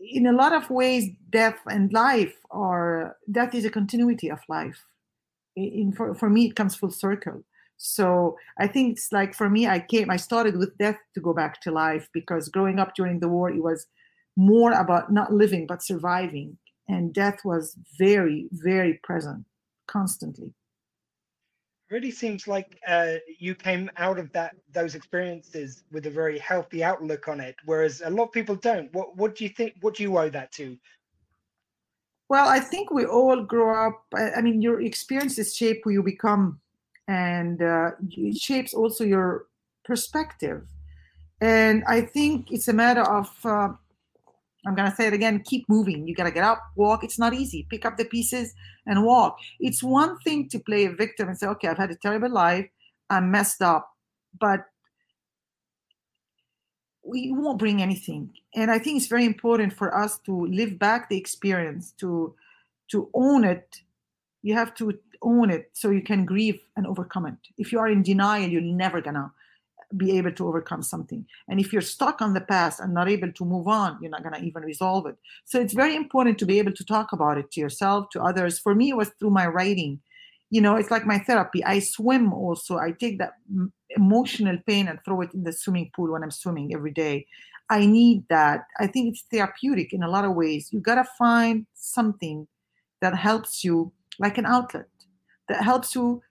in 0.00 0.26
a 0.26 0.32
lot 0.32 0.52
of 0.52 0.70
ways 0.70 1.10
death 1.30 1.58
and 1.66 1.92
life 1.92 2.34
are 2.50 3.16
death 3.30 3.54
is 3.54 3.64
a 3.64 3.70
continuity 3.70 4.30
of 4.30 4.40
life. 4.48 4.82
In 5.56 5.92
for 5.92 6.14
for 6.14 6.30
me, 6.30 6.46
it 6.46 6.56
comes 6.56 6.74
full 6.74 6.90
circle. 6.90 7.44
So 7.76 8.36
I 8.58 8.66
think 8.66 8.96
it's 8.96 9.12
like 9.12 9.34
for 9.34 9.50
me, 9.50 9.66
I 9.66 9.80
came, 9.80 10.08
I 10.08 10.16
started 10.16 10.56
with 10.56 10.78
death 10.78 10.96
to 11.14 11.20
go 11.20 11.34
back 11.34 11.60
to 11.62 11.72
life 11.72 12.08
because 12.14 12.48
growing 12.48 12.78
up 12.78 12.94
during 12.94 13.20
the 13.20 13.28
war, 13.28 13.50
it 13.50 13.62
was 13.62 13.86
more 14.36 14.72
about 14.72 15.12
not 15.12 15.32
living 15.32 15.66
but 15.66 15.82
surviving, 15.82 16.56
and 16.88 17.14
death 17.14 17.44
was 17.44 17.76
very, 17.98 18.48
very 18.52 19.00
present 19.02 19.44
constantly. 19.86 20.52
Really 21.90 22.10
seems 22.10 22.48
like 22.48 22.78
uh, 22.88 23.14
you 23.38 23.54
came 23.54 23.90
out 23.98 24.18
of 24.18 24.32
that 24.32 24.56
those 24.72 24.94
experiences 24.94 25.84
with 25.92 26.06
a 26.06 26.10
very 26.10 26.38
healthy 26.38 26.82
outlook 26.82 27.28
on 27.28 27.40
it 27.40 27.56
whereas 27.66 28.02
a 28.04 28.10
lot 28.10 28.24
of 28.24 28.32
people 28.32 28.56
don't. 28.56 28.92
What 28.94 29.16
what 29.16 29.36
do 29.36 29.44
you 29.44 29.50
think 29.50 29.74
what 29.80 29.94
do 29.94 30.02
you 30.02 30.16
owe 30.18 30.30
that 30.30 30.50
to? 30.52 30.76
Well 32.28 32.48
i 32.48 32.58
think 32.58 32.90
we 32.90 33.04
all 33.04 33.42
grow 33.42 33.86
up 33.86 34.02
i 34.16 34.40
mean 34.40 34.62
your 34.62 34.80
experiences 34.80 35.54
shape 35.54 35.82
who 35.84 35.90
you 35.90 36.02
become 36.02 36.58
and 37.06 37.62
uh, 37.62 37.90
it 38.10 38.38
shapes 38.38 38.72
also 38.72 39.04
your 39.04 39.46
perspective. 39.84 40.62
And 41.40 41.84
i 41.86 42.00
think 42.00 42.50
it's 42.50 42.68
a 42.68 42.72
matter 42.72 43.02
of 43.02 43.28
uh, 43.44 43.68
I'm 44.66 44.74
going 44.74 44.90
to 44.90 44.96
say 44.96 45.06
it 45.06 45.12
again 45.12 45.42
keep 45.44 45.68
moving. 45.68 46.06
You 46.06 46.14
got 46.14 46.24
to 46.24 46.30
get 46.30 46.44
up, 46.44 46.62
walk. 46.76 47.04
It's 47.04 47.18
not 47.18 47.34
easy. 47.34 47.66
Pick 47.70 47.84
up 47.84 47.96
the 47.96 48.04
pieces 48.04 48.54
and 48.86 49.04
walk. 49.04 49.38
It's 49.60 49.82
one 49.82 50.18
thing 50.20 50.48
to 50.50 50.58
play 50.58 50.84
a 50.86 50.92
victim 50.92 51.28
and 51.28 51.38
say, 51.38 51.46
okay, 51.48 51.68
I've 51.68 51.78
had 51.78 51.90
a 51.90 51.96
terrible 51.96 52.30
life. 52.30 52.66
I'm 53.10 53.30
messed 53.30 53.62
up. 53.62 53.90
But 54.40 54.64
we 57.04 57.32
won't 57.32 57.58
bring 57.58 57.82
anything. 57.82 58.30
And 58.54 58.70
I 58.70 58.78
think 58.78 58.96
it's 58.96 59.06
very 59.06 59.26
important 59.26 59.72
for 59.72 59.96
us 59.96 60.18
to 60.20 60.46
live 60.46 60.78
back 60.78 61.08
the 61.08 61.18
experience, 61.18 61.92
to 61.98 62.34
to 62.90 63.10
own 63.14 63.44
it. 63.44 63.80
You 64.42 64.54
have 64.54 64.74
to 64.76 64.98
own 65.22 65.50
it 65.50 65.70
so 65.72 65.90
you 65.90 66.02
can 66.02 66.24
grieve 66.24 66.60
and 66.76 66.86
overcome 66.86 67.26
it. 67.26 67.36
If 67.58 67.72
you 67.72 67.78
are 67.78 67.88
in 67.88 68.02
denial, 68.02 68.48
you're 68.48 68.60
never 68.60 69.00
gonna 69.00 69.32
be 69.96 70.18
able 70.18 70.32
to 70.32 70.46
overcome 70.48 70.82
something. 70.82 71.26
And 71.48 71.60
if 71.60 71.72
you're 71.72 71.82
stuck 71.82 72.20
on 72.22 72.34
the 72.34 72.40
past 72.40 72.80
and 72.80 72.94
not 72.94 73.08
able 73.08 73.32
to 73.32 73.44
move 73.44 73.68
on, 73.68 73.98
you're 74.00 74.10
not 74.10 74.22
going 74.22 74.34
to 74.34 74.42
even 74.44 74.62
resolve 74.62 75.06
it. 75.06 75.16
So 75.44 75.60
it's 75.60 75.74
very 75.74 75.94
important 75.94 76.38
to 76.38 76.46
be 76.46 76.58
able 76.58 76.72
to 76.72 76.84
talk 76.84 77.12
about 77.12 77.38
it 77.38 77.50
to 77.52 77.60
yourself, 77.60 78.10
to 78.10 78.22
others. 78.22 78.58
For 78.58 78.74
me, 78.74 78.90
it 78.90 78.96
was 78.96 79.10
through 79.18 79.30
my 79.30 79.46
writing. 79.46 80.00
You 80.50 80.60
know, 80.60 80.76
it's 80.76 80.90
like 80.90 81.06
my 81.06 81.18
therapy. 81.18 81.64
I 81.64 81.78
swim 81.80 82.32
also. 82.32 82.78
I 82.78 82.92
take 82.92 83.18
that 83.18 83.34
emotional 83.90 84.58
pain 84.66 84.88
and 84.88 84.98
throw 85.04 85.20
it 85.22 85.34
in 85.34 85.44
the 85.44 85.52
swimming 85.52 85.90
pool 85.94 86.12
when 86.12 86.22
I'm 86.22 86.30
swimming 86.30 86.74
every 86.74 86.92
day. 86.92 87.26
I 87.70 87.86
need 87.86 88.24
that. 88.28 88.64
I 88.78 88.86
think 88.86 89.08
it's 89.08 89.24
therapeutic 89.30 89.92
in 89.92 90.02
a 90.02 90.10
lot 90.10 90.24
of 90.24 90.34
ways. 90.34 90.68
You 90.70 90.80
got 90.80 90.96
to 90.96 91.08
find 91.18 91.66
something 91.74 92.46
that 93.00 93.16
helps 93.16 93.64
you, 93.64 93.92
like 94.18 94.38
an 94.38 94.46
outlet, 94.46 94.88
that 95.48 95.62
helps 95.62 95.94
you 95.94 96.22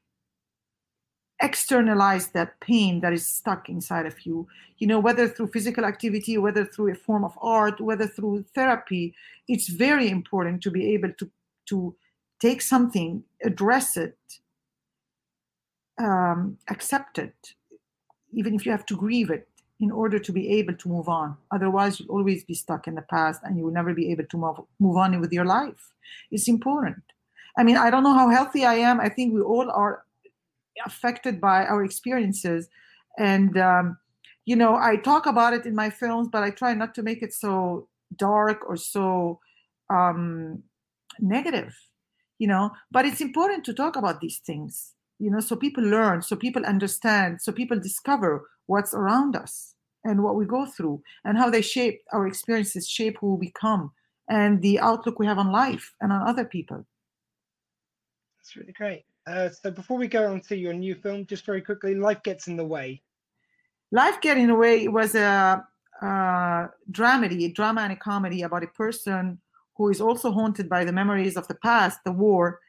externalize 1.43 2.29
that 2.29 2.59
pain 2.61 3.01
that 3.01 3.13
is 3.13 3.27
stuck 3.27 3.67
inside 3.69 4.05
of 4.05 4.25
you 4.25 4.47
you 4.77 4.87
know 4.87 4.99
whether 4.99 5.27
through 5.27 5.47
physical 5.47 5.85
activity 5.85 6.37
whether 6.37 6.63
through 6.65 6.91
a 6.91 6.95
form 6.95 7.23
of 7.23 7.37
art 7.41 7.79
whether 7.81 8.07
through 8.07 8.43
therapy 8.55 9.13
it's 9.47 9.67
very 9.67 10.09
important 10.09 10.63
to 10.63 10.71
be 10.71 10.93
able 10.93 11.11
to 11.19 11.29
to 11.65 11.95
take 12.39 12.61
something 12.61 13.23
address 13.43 13.97
it 13.97 14.17
um, 15.99 16.57
accept 16.69 17.17
it 17.17 17.53
even 18.31 18.55
if 18.55 18.65
you 18.65 18.71
have 18.71 18.85
to 18.85 18.95
grieve 18.95 19.29
it 19.29 19.47
in 19.83 19.91
order 19.91 20.17
to 20.17 20.31
be 20.31 20.49
able 20.59 20.73
to 20.73 20.87
move 20.87 21.09
on. 21.09 21.35
Otherwise, 21.51 21.99
you'll 21.99 22.15
always 22.17 22.43
be 22.45 22.53
stuck 22.53 22.87
in 22.87 22.95
the 22.95 23.01
past 23.01 23.41
and 23.43 23.57
you 23.57 23.65
will 23.65 23.71
never 23.79 23.93
be 23.93 24.11
able 24.11 24.23
to 24.25 24.37
move, 24.37 24.59
move 24.79 24.95
on 24.95 25.19
with 25.19 25.33
your 25.33 25.45
life. 25.45 25.93
It's 26.31 26.47
important. 26.47 27.03
I 27.57 27.63
mean, 27.63 27.77
I 27.77 27.89
don't 27.89 28.03
know 28.03 28.13
how 28.13 28.29
healthy 28.29 28.63
I 28.65 28.75
am. 28.75 29.01
I 29.01 29.09
think 29.09 29.33
we 29.33 29.41
all 29.41 29.69
are 29.69 30.03
affected 30.85 31.39
by 31.39 31.65
our 31.65 31.83
experiences. 31.83 32.69
And, 33.17 33.57
um, 33.57 33.97
you 34.45 34.55
know, 34.55 34.75
I 34.75 34.97
talk 34.97 35.25
about 35.25 35.53
it 35.53 35.65
in 35.65 35.75
my 35.75 35.89
films, 35.89 36.27
but 36.31 36.43
I 36.43 36.49
try 36.49 36.73
not 36.73 36.93
to 36.95 37.03
make 37.03 37.21
it 37.21 37.33
so 37.33 37.87
dark 38.15 38.67
or 38.67 38.77
so 38.77 39.39
um, 39.89 40.63
negative, 41.19 41.75
you 42.39 42.47
know. 42.47 42.71
But 42.91 43.05
it's 43.05 43.21
important 43.21 43.63
to 43.65 43.73
talk 43.73 43.95
about 43.95 44.19
these 44.19 44.39
things, 44.39 44.93
you 45.19 45.31
know, 45.31 45.39
so 45.39 45.55
people 45.55 45.83
learn, 45.83 46.21
so 46.21 46.35
people 46.35 46.65
understand, 46.65 47.41
so 47.41 47.51
people 47.51 47.79
discover 47.79 48.49
what's 48.65 48.93
around 48.93 49.35
us 49.35 49.75
and 50.03 50.23
what 50.23 50.35
we 50.35 50.45
go 50.45 50.65
through 50.65 51.01
and 51.23 51.37
how 51.37 51.49
they 51.49 51.61
shape 51.61 52.01
our 52.11 52.27
experiences, 52.27 52.87
shape 52.87 53.17
who 53.19 53.35
we 53.35 53.47
become 53.47 53.91
and 54.29 54.61
the 54.61 54.79
outlook 54.79 55.19
we 55.19 55.25
have 55.25 55.37
on 55.37 55.51
life 55.51 55.93
and 56.01 56.11
on 56.11 56.27
other 56.27 56.45
people. 56.45 56.85
That's 58.39 58.55
really 58.55 58.73
great. 58.73 59.05
Uh, 59.25 59.49
so 59.49 59.71
before 59.71 59.97
we 59.97 60.07
go 60.07 60.31
on 60.31 60.41
to 60.41 60.57
your 60.57 60.73
new 60.73 60.95
film, 60.95 61.25
just 61.25 61.45
very 61.45 61.61
quickly, 61.61 61.95
Life 61.95 62.23
Gets 62.23 62.47
in 62.47 62.57
the 62.57 62.65
Way. 62.65 63.01
Life 63.91 64.19
Getting 64.21 64.49
Away 64.49 64.87
was 64.87 65.15
a, 65.15 65.65
a 66.01 66.69
dramedy, 66.91 67.45
a 67.45 67.53
drama 67.53 67.81
and 67.81 67.93
a 67.93 67.95
comedy 67.95 68.41
about 68.41 68.63
a 68.63 68.67
person 68.67 69.39
who 69.77 69.89
is 69.89 70.01
also 70.01 70.31
haunted 70.31 70.67
by 70.67 70.83
the 70.83 70.91
memories 70.91 71.37
of 71.37 71.47
the 71.47 71.55
past, 71.55 71.99
the 72.03 72.11
war, 72.11 72.59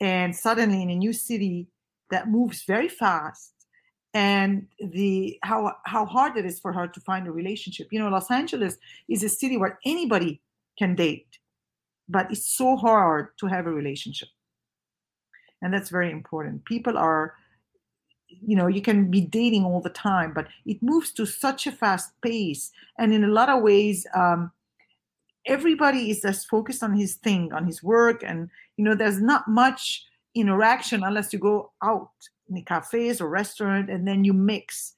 and 0.00 0.34
suddenly 0.34 0.82
in 0.82 0.90
a 0.90 0.94
new 0.96 1.12
city 1.12 1.68
that 2.10 2.28
moves 2.28 2.64
very 2.64 2.88
fast 2.88 3.52
and 4.14 4.66
the 4.80 5.38
how 5.42 5.74
how 5.84 6.06
hard 6.06 6.36
it 6.36 6.46
is 6.46 6.58
for 6.58 6.72
her 6.72 6.88
to 6.88 7.00
find 7.00 7.26
a 7.26 7.32
relationship. 7.32 7.88
You 7.90 8.00
know, 8.00 8.08
Los 8.08 8.30
Angeles 8.30 8.78
is 9.08 9.22
a 9.22 9.28
city 9.28 9.56
where 9.56 9.78
anybody 9.84 10.40
can 10.78 10.94
date, 10.94 11.38
but 12.08 12.30
it's 12.30 12.48
so 12.56 12.76
hard 12.76 13.28
to 13.38 13.46
have 13.46 13.66
a 13.66 13.72
relationship. 13.72 14.28
And 15.62 15.72
that's 15.72 15.90
very 15.90 16.10
important. 16.10 16.64
People 16.64 16.96
are 16.96 17.34
you 18.28 18.54
know 18.54 18.66
you 18.66 18.82
can 18.82 19.10
be 19.10 19.22
dating 19.22 19.64
all 19.64 19.80
the 19.80 19.88
time 19.88 20.34
but 20.34 20.46
it 20.66 20.82
moves 20.82 21.12
to 21.12 21.24
such 21.24 21.66
a 21.66 21.72
fast 21.72 22.12
pace. 22.20 22.70
And 22.98 23.12
in 23.12 23.24
a 23.24 23.28
lot 23.28 23.48
of 23.48 23.62
ways 23.62 24.06
um, 24.14 24.52
everybody 25.46 26.10
is 26.10 26.20
just 26.20 26.48
focused 26.48 26.82
on 26.82 26.94
his 26.94 27.14
thing 27.14 27.52
on 27.52 27.66
his 27.66 27.82
work. 27.82 28.22
And 28.22 28.50
you 28.76 28.84
know 28.84 28.94
there's 28.94 29.20
not 29.20 29.48
much 29.48 30.04
interaction 30.34 31.02
unless 31.02 31.32
you 31.32 31.38
go 31.38 31.72
out 31.82 32.10
in 32.48 32.54
the 32.54 32.62
cafes 32.62 33.20
or 33.20 33.28
restaurant 33.28 33.90
and 33.90 34.06
then 34.06 34.24
you 34.24 34.32
mix. 34.32 34.94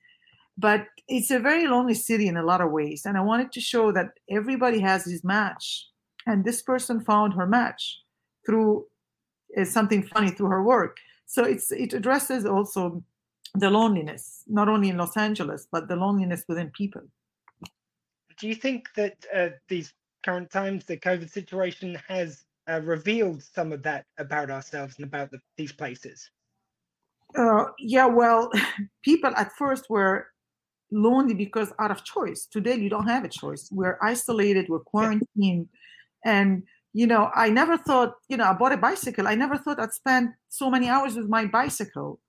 But 0.58 0.86
it's 1.08 1.30
a 1.30 1.38
very 1.38 1.66
lonely 1.66 1.94
city 1.94 2.28
in 2.28 2.36
a 2.36 2.44
lot 2.44 2.60
of 2.60 2.70
ways. 2.70 3.06
And 3.06 3.16
i 3.16 3.20
wanted 3.20 3.50
to 3.52 3.60
show 3.60 3.92
that 3.92 4.10
everybody 4.28 4.80
has 4.80 5.04
his 5.04 5.24
match. 5.24 5.86
And 6.26 6.44
this 6.44 6.60
person 6.60 7.00
found 7.00 7.32
her 7.34 7.46
match 7.46 7.98
through 8.44 8.86
something 9.64 10.02
funny 10.02 10.30
through 10.30 10.48
her 10.48 10.62
work 10.62 10.98
so 11.26 11.44
it's 11.44 11.72
it 11.72 11.92
addresses 11.92 12.44
also 12.46 13.02
the 13.54 13.70
loneliness 13.70 14.44
not 14.46 14.68
only 14.68 14.88
in 14.88 14.96
los 14.96 15.16
angeles 15.16 15.66
but 15.70 15.88
the 15.88 15.96
loneliness 15.96 16.44
within 16.48 16.70
people 16.70 17.02
do 18.38 18.48
you 18.48 18.54
think 18.54 18.88
that 18.96 19.16
uh, 19.34 19.48
these 19.68 19.92
current 20.24 20.50
times 20.50 20.84
the 20.84 20.96
covid 20.96 21.30
situation 21.30 21.98
has 22.08 22.44
uh, 22.70 22.80
revealed 22.82 23.42
some 23.42 23.72
of 23.72 23.82
that 23.82 24.04
about 24.18 24.50
ourselves 24.50 24.94
and 24.98 25.06
about 25.06 25.30
the, 25.30 25.38
these 25.56 25.72
places 25.72 26.30
uh, 27.36 27.66
yeah, 27.78 28.06
well, 28.06 28.50
people 29.02 29.32
at 29.36 29.52
first 29.56 29.88
were 29.90 30.28
lonely 30.90 31.34
because 31.34 31.72
out 31.78 31.90
of 31.90 32.04
choice. 32.04 32.46
Today, 32.46 32.76
you 32.76 32.90
don't 32.90 33.06
have 33.06 33.24
a 33.24 33.28
choice. 33.28 33.68
We're 33.70 33.98
isolated, 34.02 34.66
we're 34.68 34.80
quarantined. 34.80 35.68
And, 36.24 36.64
you 36.92 37.06
know, 37.06 37.30
I 37.34 37.50
never 37.50 37.76
thought, 37.76 38.14
you 38.28 38.36
know, 38.36 38.44
I 38.44 38.52
bought 38.52 38.72
a 38.72 38.76
bicycle. 38.76 39.28
I 39.28 39.34
never 39.34 39.56
thought 39.56 39.78
I'd 39.78 39.92
spend 39.92 40.30
so 40.48 40.70
many 40.70 40.88
hours 40.88 41.14
with 41.14 41.28
my 41.28 41.46
bicycle 41.46 42.20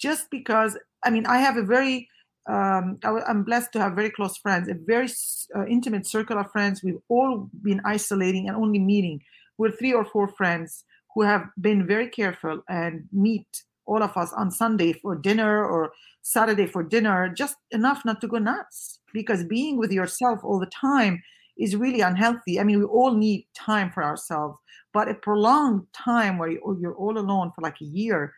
just 0.00 0.30
because, 0.30 0.76
I 1.04 1.10
mean, 1.10 1.26
I 1.26 1.38
have 1.38 1.56
a 1.56 1.62
very, 1.62 2.08
um, 2.48 2.98
I, 3.04 3.30
am 3.30 3.44
blessed 3.44 3.72
to 3.74 3.80
have 3.80 3.92
very 3.94 4.10
close 4.10 4.36
friends, 4.36 4.68
a 4.68 4.74
very 4.74 5.08
uh, 5.54 5.66
intimate 5.66 6.06
circle 6.06 6.38
of 6.38 6.50
friends. 6.50 6.82
We've 6.82 7.00
all 7.08 7.48
been 7.62 7.80
isolating 7.84 8.48
and 8.48 8.56
only 8.56 8.78
meeting. 8.80 9.22
We're 9.56 9.70
three 9.70 9.92
or 9.92 10.04
four 10.04 10.28
friends 10.28 10.84
who 11.14 11.22
have 11.22 11.46
been 11.60 11.86
very 11.86 12.08
careful 12.08 12.62
and 12.68 13.04
meet 13.12 13.46
all 13.86 14.02
of 14.02 14.16
us 14.16 14.32
on 14.32 14.50
Sunday 14.50 14.92
for 14.92 15.14
dinner 15.14 15.64
or 15.64 15.92
Saturday 16.22 16.66
for 16.66 16.82
dinner, 16.82 17.28
just 17.28 17.56
enough 17.70 18.04
not 18.04 18.20
to 18.20 18.28
go 18.28 18.38
nuts. 18.38 18.98
Because 19.12 19.44
being 19.44 19.78
with 19.78 19.90
yourself 19.90 20.40
all 20.42 20.58
the 20.58 20.66
time 20.66 21.22
is 21.58 21.76
really 21.76 22.00
unhealthy. 22.00 22.60
I 22.60 22.64
mean, 22.64 22.78
we 22.78 22.84
all 22.84 23.14
need 23.14 23.46
time 23.54 23.90
for 23.90 24.04
ourselves, 24.04 24.58
but 24.92 25.08
a 25.08 25.14
prolonged 25.14 25.86
time 25.92 26.38
where 26.38 26.50
you're 26.50 26.94
all 26.94 27.18
alone 27.18 27.52
for 27.54 27.62
like 27.62 27.80
a 27.80 27.84
year, 27.84 28.32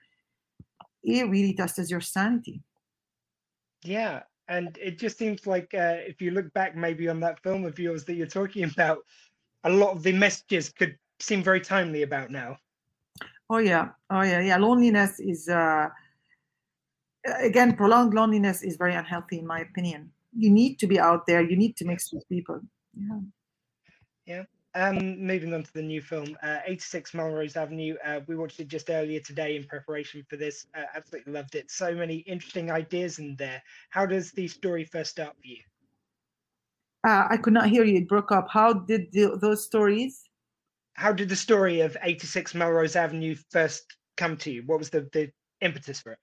it 1.03 1.29
really 1.29 1.55
tests 1.55 1.91
your 1.91 2.01
sanity. 2.01 2.63
Yeah. 3.85 4.23
And 4.49 4.77
it 4.81 4.99
just 4.99 5.17
seems 5.17 5.47
like 5.47 5.73
uh, 5.75 5.99
if 5.99 6.21
you 6.21 6.33
look 6.33 6.53
back 6.55 6.75
maybe 6.75 7.09
on 7.09 7.21
that 7.21 7.41
film 7.43 7.65
of 7.65 7.79
yours 7.79 8.05
that 8.07 8.15
you're 8.15 8.27
talking 8.27 8.65
about, 8.73 8.99
a 9.65 9.71
lot 9.71 9.93
of 9.93 10.03
the 10.03 10.13
messages 10.13 10.71
could 10.71 10.97
seem 11.21 11.43
very 11.43 11.61
timely 11.61 12.03
about 12.03 12.31
now. 12.31 12.57
Oh 13.51 13.59
yeah, 13.59 13.89
oh 14.11 14.23
yeah, 14.23 14.41
yeah. 14.41 14.57
Loneliness 14.57 15.19
is 15.19 15.49
uh, 15.49 15.89
again 17.41 17.77
prolonged 17.77 18.15
loneliness 18.15 18.63
is 18.63 18.77
very 18.77 18.95
unhealthy 18.95 19.41
in 19.41 19.47
my 19.47 19.61
opinion. 19.61 20.11
You 20.37 20.51
need 20.51 20.79
to 20.79 20.87
be 20.87 21.01
out 21.01 21.27
there. 21.27 21.43
You 21.43 21.57
need 21.57 21.77
to 21.79 21.85
mix 21.85 22.13
with 22.13 22.29
people. 22.29 22.61
Yeah. 22.95 23.21
Yeah. 24.27 24.43
Um, 24.75 25.27
moving 25.27 25.53
on 25.53 25.65
to 25.65 25.73
the 25.73 25.83
new 25.83 26.01
film, 26.01 26.37
uh, 26.45 26.59
86 26.65 27.13
Melrose 27.13 27.57
Avenue. 27.57 27.97
Uh, 28.05 28.21
we 28.29 28.37
watched 28.37 28.61
it 28.61 28.69
just 28.69 28.89
earlier 28.89 29.19
today 29.19 29.57
in 29.57 29.65
preparation 29.65 30.25
for 30.29 30.37
this. 30.37 30.67
Uh, 30.77 30.85
absolutely 30.95 31.33
loved 31.33 31.57
it. 31.57 31.71
So 31.71 31.93
many 31.93 32.19
interesting 32.19 32.71
ideas 32.71 33.19
in 33.19 33.35
there. 33.37 33.61
How 33.91 34.07
does 34.07 34.31
the 34.31 34.47
story 34.47 34.85
first 34.85 35.11
start 35.11 35.35
for 35.41 35.47
you? 35.47 35.59
Uh, 37.05 37.27
I 37.31 37.37
could 37.37 37.53
not 37.53 37.69
hear 37.69 37.83
you. 37.83 37.99
It 37.99 38.09
broke 38.09 38.31
up. 38.31 38.47
How 38.49 38.73
did 38.73 39.11
the, 39.13 39.37
those 39.41 39.65
stories? 39.65 40.31
how 41.01 41.13
did 41.13 41.31
the 41.31 41.37
story 41.37 41.81
of 41.81 41.97
86 42.03 42.55
Melrose 42.55 42.95
Avenue 42.95 43.35
first 43.51 43.97
come 44.19 44.37
to 44.39 44.51
you? 44.51 44.63
What 44.67 44.79
was 44.79 44.91
the, 44.91 45.09
the 45.13 45.31
impetus 45.63 46.01
for 46.01 46.13
it? 46.13 46.19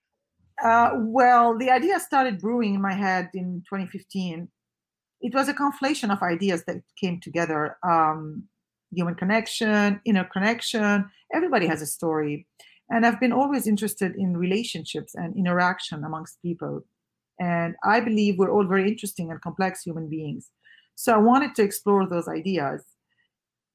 Uh, 0.64 0.91
well, 0.98 1.57
the 1.57 1.72
idea 1.72 1.99
started 1.99 2.39
brewing 2.39 2.76
in 2.76 2.81
my 2.81 2.94
head 2.94 3.30
in 3.34 3.64
2015. 3.68 4.48
It 5.22 5.34
was 5.34 5.48
a 5.48 5.53
conflation 5.53 6.11
of 6.11 6.22
ideas 6.22 6.64
that 6.65 6.77
came 6.99 7.19
together 7.19 7.77
um, 7.84 8.44
human 8.91 9.15
connection, 9.15 9.99
inner 10.06 10.23
connection. 10.26 11.10
Everybody 11.34 11.68
has 11.68 11.81
a 11.81 11.85
story. 11.85 12.48
And 12.89 13.06
I've 13.06 13.19
been 13.19 13.34
always 13.34 13.68
interested 13.68 14.15
in 14.15 14.38
relationships 14.38 15.14
and 15.15 15.35
interaction 15.35 16.03
amongst 16.03 16.41
people. 16.41 16.81
And 17.39 17.76
I 17.84 17.99
believe 17.99 18.38
we're 18.38 18.52
all 18.52 18.65
very 18.65 18.88
interesting 18.88 19.30
and 19.30 19.41
complex 19.41 19.84
human 19.84 20.10
beings. 20.10 20.49
So 20.95 21.14
I 21.14 21.18
wanted 21.18 21.53
to 21.56 21.64
explore 21.64 22.07
those 22.07 22.27
ideas 22.27 22.84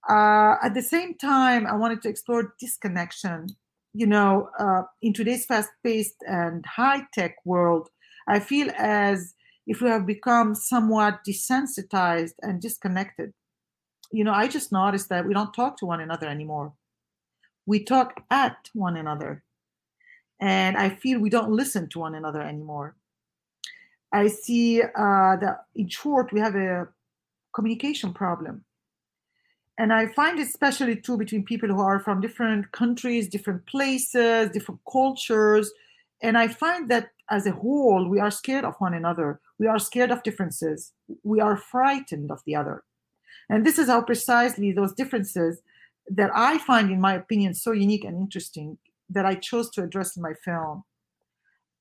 uh, 0.08 0.56
at 0.62 0.74
the 0.74 0.82
same 0.82 1.14
time, 1.14 1.66
I 1.66 1.76
wanted 1.76 2.02
to 2.02 2.08
explore 2.08 2.54
disconnection. 2.58 3.46
You 3.94 4.06
know, 4.06 4.48
uh, 4.58 4.82
in 5.00 5.12
today's 5.12 5.44
fast-paced 5.46 6.16
and 6.26 6.64
high-tech 6.66 7.36
world, 7.44 7.88
I 8.26 8.40
feel 8.40 8.70
as 8.76 9.34
if 9.66 9.80
we 9.80 9.88
have 9.88 10.06
become 10.06 10.54
somewhat 10.54 11.20
desensitized 11.26 12.34
and 12.42 12.60
disconnected. 12.60 13.32
You 14.10 14.24
know, 14.24 14.32
I 14.32 14.48
just 14.48 14.72
noticed 14.72 15.08
that 15.08 15.26
we 15.26 15.34
don't 15.34 15.54
talk 15.54 15.78
to 15.78 15.86
one 15.86 16.00
another 16.00 16.28
anymore. 16.28 16.72
We 17.66 17.84
talk 17.84 18.22
at 18.30 18.68
one 18.74 18.96
another. 18.96 19.44
And 20.40 20.76
I 20.76 20.90
feel 20.90 21.20
we 21.20 21.30
don't 21.30 21.52
listen 21.52 21.88
to 21.90 22.00
one 22.00 22.14
another 22.14 22.42
anymore. 22.42 22.96
I 24.12 24.26
see 24.26 24.82
uh, 24.82 25.36
that, 25.36 25.64
in 25.74 25.88
short, 25.88 26.32
we 26.32 26.40
have 26.40 26.56
a 26.56 26.88
communication 27.54 28.12
problem 28.12 28.64
and 29.78 29.92
I 29.92 30.06
find 30.06 30.38
it 30.38 30.46
especially 30.48 30.96
true 30.96 31.16
between 31.16 31.44
people 31.44 31.68
who 31.68 31.80
are 31.80 31.98
from 31.98 32.20
different 32.20 32.70
countries, 32.72 33.28
different 33.28 33.66
places, 33.66 34.50
different 34.50 34.80
cultures. 34.90 35.72
And 36.22 36.36
I 36.36 36.48
find 36.48 36.90
that 36.90 37.10
as 37.30 37.46
a 37.46 37.52
whole, 37.52 38.08
we 38.08 38.20
are 38.20 38.30
scared 38.30 38.64
of 38.64 38.74
one 38.78 38.94
another. 38.94 39.40
We 39.62 39.68
are 39.68 39.78
scared 39.78 40.10
of 40.10 40.24
differences. 40.24 40.92
We 41.22 41.40
are 41.40 41.56
frightened 41.56 42.32
of 42.32 42.42
the 42.44 42.56
other. 42.56 42.82
And 43.48 43.64
this 43.64 43.78
is 43.78 43.86
how 43.86 44.02
precisely 44.02 44.72
those 44.72 44.92
differences 44.92 45.62
that 46.08 46.32
I 46.34 46.58
find, 46.58 46.90
in 46.90 47.00
my 47.00 47.14
opinion, 47.14 47.54
so 47.54 47.70
unique 47.70 48.02
and 48.02 48.16
interesting 48.16 48.78
that 49.08 49.24
I 49.24 49.36
chose 49.36 49.70
to 49.70 49.84
address 49.84 50.16
in 50.16 50.22
my 50.24 50.34
film. 50.44 50.82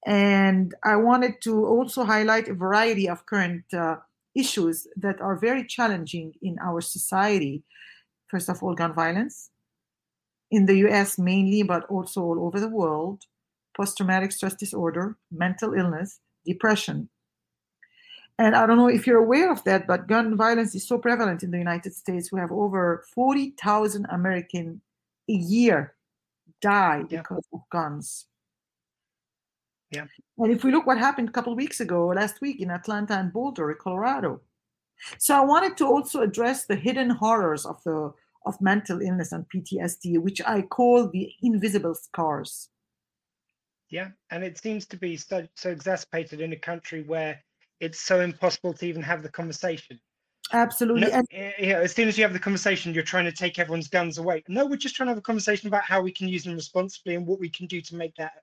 And 0.05 0.75
I 0.83 0.95
wanted 0.97 1.41
to 1.41 1.65
also 1.65 2.03
highlight 2.03 2.47
a 2.49 2.53
variety 2.53 3.09
of 3.09 3.25
current 3.25 3.63
uh, 3.73 3.95
issues 4.35 4.85
that 4.95 5.19
are 5.19 5.35
very 5.35 5.65
challenging 5.65 6.33
in 6.43 6.59
our 6.61 6.81
society. 6.81 7.63
First 8.27 8.47
of 8.47 8.61
all, 8.61 8.75
gun 8.75 8.93
violence 8.93 9.49
in 10.51 10.67
the 10.67 10.77
US 10.85 11.17
mainly, 11.17 11.63
but 11.63 11.85
also 11.85 12.21
all 12.21 12.45
over 12.45 12.59
the 12.59 12.69
world, 12.69 13.23
post 13.75 13.97
traumatic 13.97 14.33
stress 14.33 14.53
disorder, 14.53 15.17
mental 15.31 15.73
illness, 15.73 16.19
depression, 16.45 17.09
And 18.39 18.55
I 18.55 18.65
don't 18.65 18.77
know 18.77 18.87
if 18.87 19.05
you're 19.05 19.23
aware 19.23 19.51
of 19.51 19.63
that, 19.65 19.85
but 19.87 20.07
gun 20.07 20.35
violence 20.35 20.73
is 20.73 20.87
so 20.87 20.97
prevalent 20.97 21.43
in 21.43 21.51
the 21.51 21.57
United 21.57 21.93
States. 21.93 22.31
We 22.31 22.39
have 22.39 22.51
over 22.51 23.05
40,000 23.13 24.07
American 24.09 24.81
a 25.29 25.33
year 25.33 25.95
die 26.61 27.03
Yeah. 27.09 27.21
because 27.21 27.45
of 27.53 27.61
guns. 27.69 28.27
Yeah. 29.91 30.05
And 30.37 30.51
if 30.51 30.63
we 30.63 30.71
look 30.71 30.87
what 30.87 30.97
happened 30.97 31.29
a 31.29 31.31
couple 31.31 31.51
of 31.53 31.57
weeks 31.57 31.81
ago, 31.81 32.07
last 32.07 32.41
week 32.41 32.61
in 32.61 32.71
Atlanta 32.71 33.13
and 33.15 33.31
Boulder, 33.31 33.73
Colorado. 33.75 34.41
So 35.17 35.35
I 35.35 35.41
wanted 35.41 35.77
to 35.77 35.85
also 35.85 36.21
address 36.21 36.65
the 36.65 36.75
hidden 36.75 37.09
horrors 37.09 37.65
of 37.65 37.83
the 37.83 38.13
of 38.45 38.59
mental 38.59 39.01
illness 39.01 39.31
and 39.33 39.45
PTSD, 39.49 40.17
which 40.17 40.41
I 40.41 40.63
call 40.63 41.07
the 41.07 41.31
invisible 41.43 41.93
scars. 41.93 42.69
Yeah, 43.89 44.09
and 44.31 44.43
it 44.43 44.57
seems 44.57 44.87
to 44.87 44.97
be 44.97 45.15
so, 45.17 45.47
so 45.55 45.69
exacerbated 45.69 46.41
in 46.41 46.51
a 46.53 46.57
country 46.57 47.03
where 47.03 47.39
it's 47.81 47.99
so 47.99 48.21
impossible 48.21 48.73
to 48.73 48.85
even 48.85 49.01
have 49.01 49.23
the 49.23 49.29
conversation. 49.29 49.99
Absolutely. 50.53 51.01
No, 51.01 51.07
and 51.07 51.27
eh, 51.31 51.51
yeah, 51.59 51.79
as 51.79 51.93
soon 51.93 52.07
as 52.07 52.17
you 52.17 52.23
have 52.23 52.33
the 52.33 52.39
conversation, 52.39 52.93
you're 52.93 53.03
trying 53.03 53.25
to 53.25 53.31
take 53.31 53.57
everyone's 53.57 53.87
guns 53.87 54.17
away. 54.17 54.43
No, 54.47 54.65
we're 54.65 54.77
just 54.77 54.95
trying 54.95 55.07
to 55.07 55.11
have 55.11 55.17
a 55.17 55.21
conversation 55.21 55.67
about 55.67 55.83
how 55.83 56.01
we 56.01 56.11
can 56.11 56.27
use 56.27 56.43
them 56.43 56.53
responsibly 56.53 57.15
and 57.15 57.25
what 57.25 57.39
we 57.39 57.49
can 57.49 57.67
do 57.67 57.81
to 57.81 57.95
make 57.95 58.15
that 58.15 58.33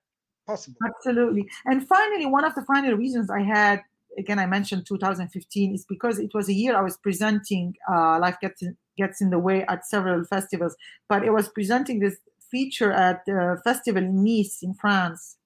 possible. 0.45 0.77
Absolutely. 0.85 1.47
And 1.65 1.87
finally, 1.87 2.25
one 2.25 2.45
of 2.45 2.55
the 2.55 2.63
final 2.63 2.95
reasons 2.95 3.29
I 3.29 3.41
had, 3.41 3.81
again, 4.17 4.39
I 4.39 4.47
mentioned 4.47 4.85
2015, 4.87 5.75
is 5.75 5.85
because 5.87 6.19
it 6.19 6.31
was 6.33 6.49
a 6.49 6.53
year 6.53 6.75
I 6.75 6.81
was 6.81 6.97
presenting 6.97 7.75
uh, 7.91 8.19
Life 8.19 8.37
Gets 8.41 8.61
in, 8.63 8.75
Gets 8.97 9.21
in 9.21 9.29
the 9.29 9.39
Way 9.39 9.63
at 9.67 9.85
several 9.85 10.23
festivals, 10.25 10.75
but 11.07 11.23
it 11.23 11.31
was 11.31 11.47
presenting 11.49 11.99
this 11.99 12.17
feature 12.51 12.91
at 12.91 13.23
the 13.25 13.61
festival 13.63 14.03
in 14.03 14.23
Nice 14.23 14.59
in 14.63 14.73
France. 14.73 15.37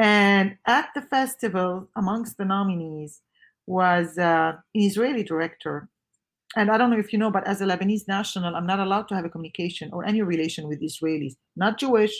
And 0.00 0.56
at 0.66 0.88
the 0.94 1.02
festival, 1.02 1.86
amongst 1.94 2.38
the 2.38 2.46
nominees, 2.46 3.20
was 3.66 4.16
uh, 4.16 4.52
an 4.74 4.80
Israeli 4.80 5.22
director. 5.22 5.90
And 6.56 6.70
I 6.70 6.78
don't 6.78 6.90
know 6.90 6.98
if 6.98 7.12
you 7.12 7.18
know, 7.18 7.30
but 7.30 7.46
as 7.46 7.60
a 7.60 7.66
Lebanese 7.66 8.08
national, 8.08 8.56
I'm 8.56 8.66
not 8.66 8.80
allowed 8.80 9.08
to 9.08 9.14
have 9.14 9.26
a 9.26 9.28
communication 9.28 9.90
or 9.92 10.06
any 10.06 10.22
relation 10.22 10.68
with 10.68 10.80
Israelis, 10.80 11.34
not 11.54 11.78
Jewish, 11.78 12.14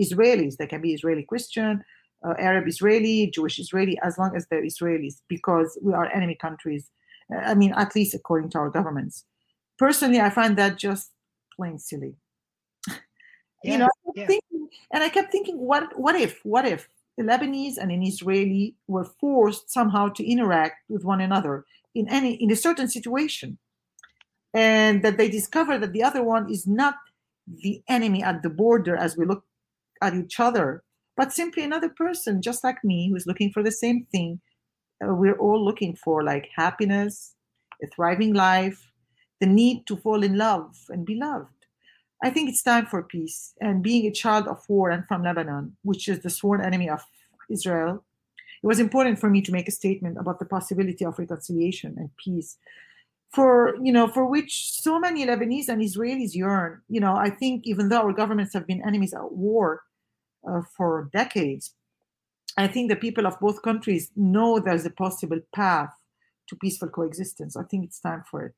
Israelis. 0.00 0.56
They 0.56 0.66
can 0.66 0.80
be 0.80 0.94
Israeli 0.94 1.24
Christian, 1.24 1.84
uh, 2.26 2.32
Arab 2.38 2.66
Israeli, 2.66 3.30
Jewish 3.34 3.58
Israeli, 3.58 3.98
as 4.02 4.16
long 4.16 4.34
as 4.34 4.46
they're 4.46 4.64
Israelis, 4.64 5.16
because 5.28 5.78
we 5.82 5.92
are 5.92 6.06
enemy 6.06 6.36
countries. 6.36 6.90
Uh, 7.30 7.40
I 7.50 7.54
mean, 7.54 7.74
at 7.76 7.94
least 7.94 8.14
according 8.14 8.48
to 8.52 8.58
our 8.58 8.70
governments. 8.70 9.26
Personally, 9.78 10.20
I 10.22 10.30
find 10.30 10.56
that 10.56 10.78
just 10.78 11.10
plain 11.54 11.78
silly. 11.78 12.14
Yeah, 13.64 13.72
you 13.72 13.78
know, 13.78 13.88
yeah. 14.14 14.26
thinking, 14.26 14.68
and 14.92 15.02
I 15.02 15.08
kept 15.08 15.32
thinking, 15.32 15.58
what, 15.58 15.98
what 15.98 16.14
if, 16.14 16.40
what 16.44 16.66
if 16.66 16.88
a 17.18 17.22
Lebanese 17.22 17.78
and 17.78 17.90
an 17.90 18.02
Israeli 18.02 18.74
were 18.86 19.04
forced 19.04 19.70
somehow 19.70 20.08
to 20.08 20.30
interact 20.30 20.76
with 20.88 21.04
one 21.04 21.20
another 21.20 21.64
in 21.94 22.08
any 22.08 22.34
in 22.34 22.50
a 22.50 22.56
certain 22.56 22.88
situation, 22.88 23.58
and 24.52 25.02
that 25.02 25.16
they 25.16 25.28
discover 25.28 25.78
that 25.78 25.92
the 25.92 26.02
other 26.02 26.22
one 26.22 26.50
is 26.50 26.66
not 26.66 26.96
the 27.46 27.82
enemy 27.88 28.22
at 28.22 28.42
the 28.42 28.50
border 28.50 28.96
as 28.96 29.16
we 29.16 29.24
look 29.24 29.44
at 30.02 30.14
each 30.14 30.38
other, 30.40 30.82
but 31.16 31.32
simply 31.32 31.62
another 31.62 31.88
person 31.88 32.42
just 32.42 32.62
like 32.62 32.84
me 32.84 33.08
who's 33.08 33.26
looking 33.26 33.50
for 33.50 33.62
the 33.62 33.72
same 33.72 34.06
thing. 34.12 34.40
Uh, 35.02 35.14
we're 35.14 35.38
all 35.38 35.64
looking 35.64 35.94
for 35.94 36.22
like 36.22 36.48
happiness, 36.54 37.34
a 37.82 37.86
thriving 37.86 38.34
life, 38.34 38.90
the 39.40 39.46
need 39.46 39.86
to 39.86 39.96
fall 39.96 40.22
in 40.22 40.36
love 40.36 40.76
and 40.88 41.06
be 41.06 41.14
loved. 41.14 41.55
I 42.22 42.30
think 42.30 42.48
it's 42.48 42.62
time 42.62 42.86
for 42.86 43.02
peace. 43.02 43.52
And 43.60 43.82
being 43.82 44.06
a 44.06 44.12
child 44.12 44.46
of 44.48 44.62
war 44.68 44.90
and 44.90 45.06
from 45.06 45.22
Lebanon, 45.22 45.76
which 45.82 46.08
is 46.08 46.20
the 46.20 46.30
sworn 46.30 46.64
enemy 46.64 46.88
of 46.88 47.02
Israel, 47.50 48.04
it 48.62 48.66
was 48.66 48.80
important 48.80 49.18
for 49.18 49.28
me 49.28 49.42
to 49.42 49.52
make 49.52 49.68
a 49.68 49.72
statement 49.72 50.16
about 50.18 50.38
the 50.38 50.46
possibility 50.46 51.04
of 51.04 51.18
reconciliation 51.18 51.94
and 51.98 52.10
peace. 52.16 52.56
For 53.32 53.76
you 53.82 53.92
know, 53.92 54.08
for 54.08 54.24
which 54.24 54.72
so 54.80 54.98
many 54.98 55.26
Lebanese 55.26 55.68
and 55.68 55.82
Israelis 55.82 56.34
yearn. 56.34 56.80
You 56.88 57.00
know, 57.00 57.16
I 57.16 57.28
think 57.28 57.66
even 57.66 57.88
though 57.88 58.02
our 58.02 58.12
governments 58.12 58.54
have 58.54 58.66
been 58.66 58.86
enemies 58.86 59.12
at 59.12 59.32
war 59.32 59.82
uh, 60.48 60.62
for 60.76 61.10
decades, 61.12 61.74
I 62.56 62.66
think 62.66 62.88
the 62.88 62.96
people 62.96 63.26
of 63.26 63.38
both 63.40 63.62
countries 63.62 64.10
know 64.16 64.58
there's 64.58 64.86
a 64.86 64.90
possible 64.90 65.40
path 65.54 65.90
to 66.48 66.56
peaceful 66.56 66.88
coexistence. 66.88 67.56
I 67.56 67.64
think 67.64 67.84
it's 67.84 68.00
time 68.00 68.24
for 68.30 68.42
it. 68.46 68.54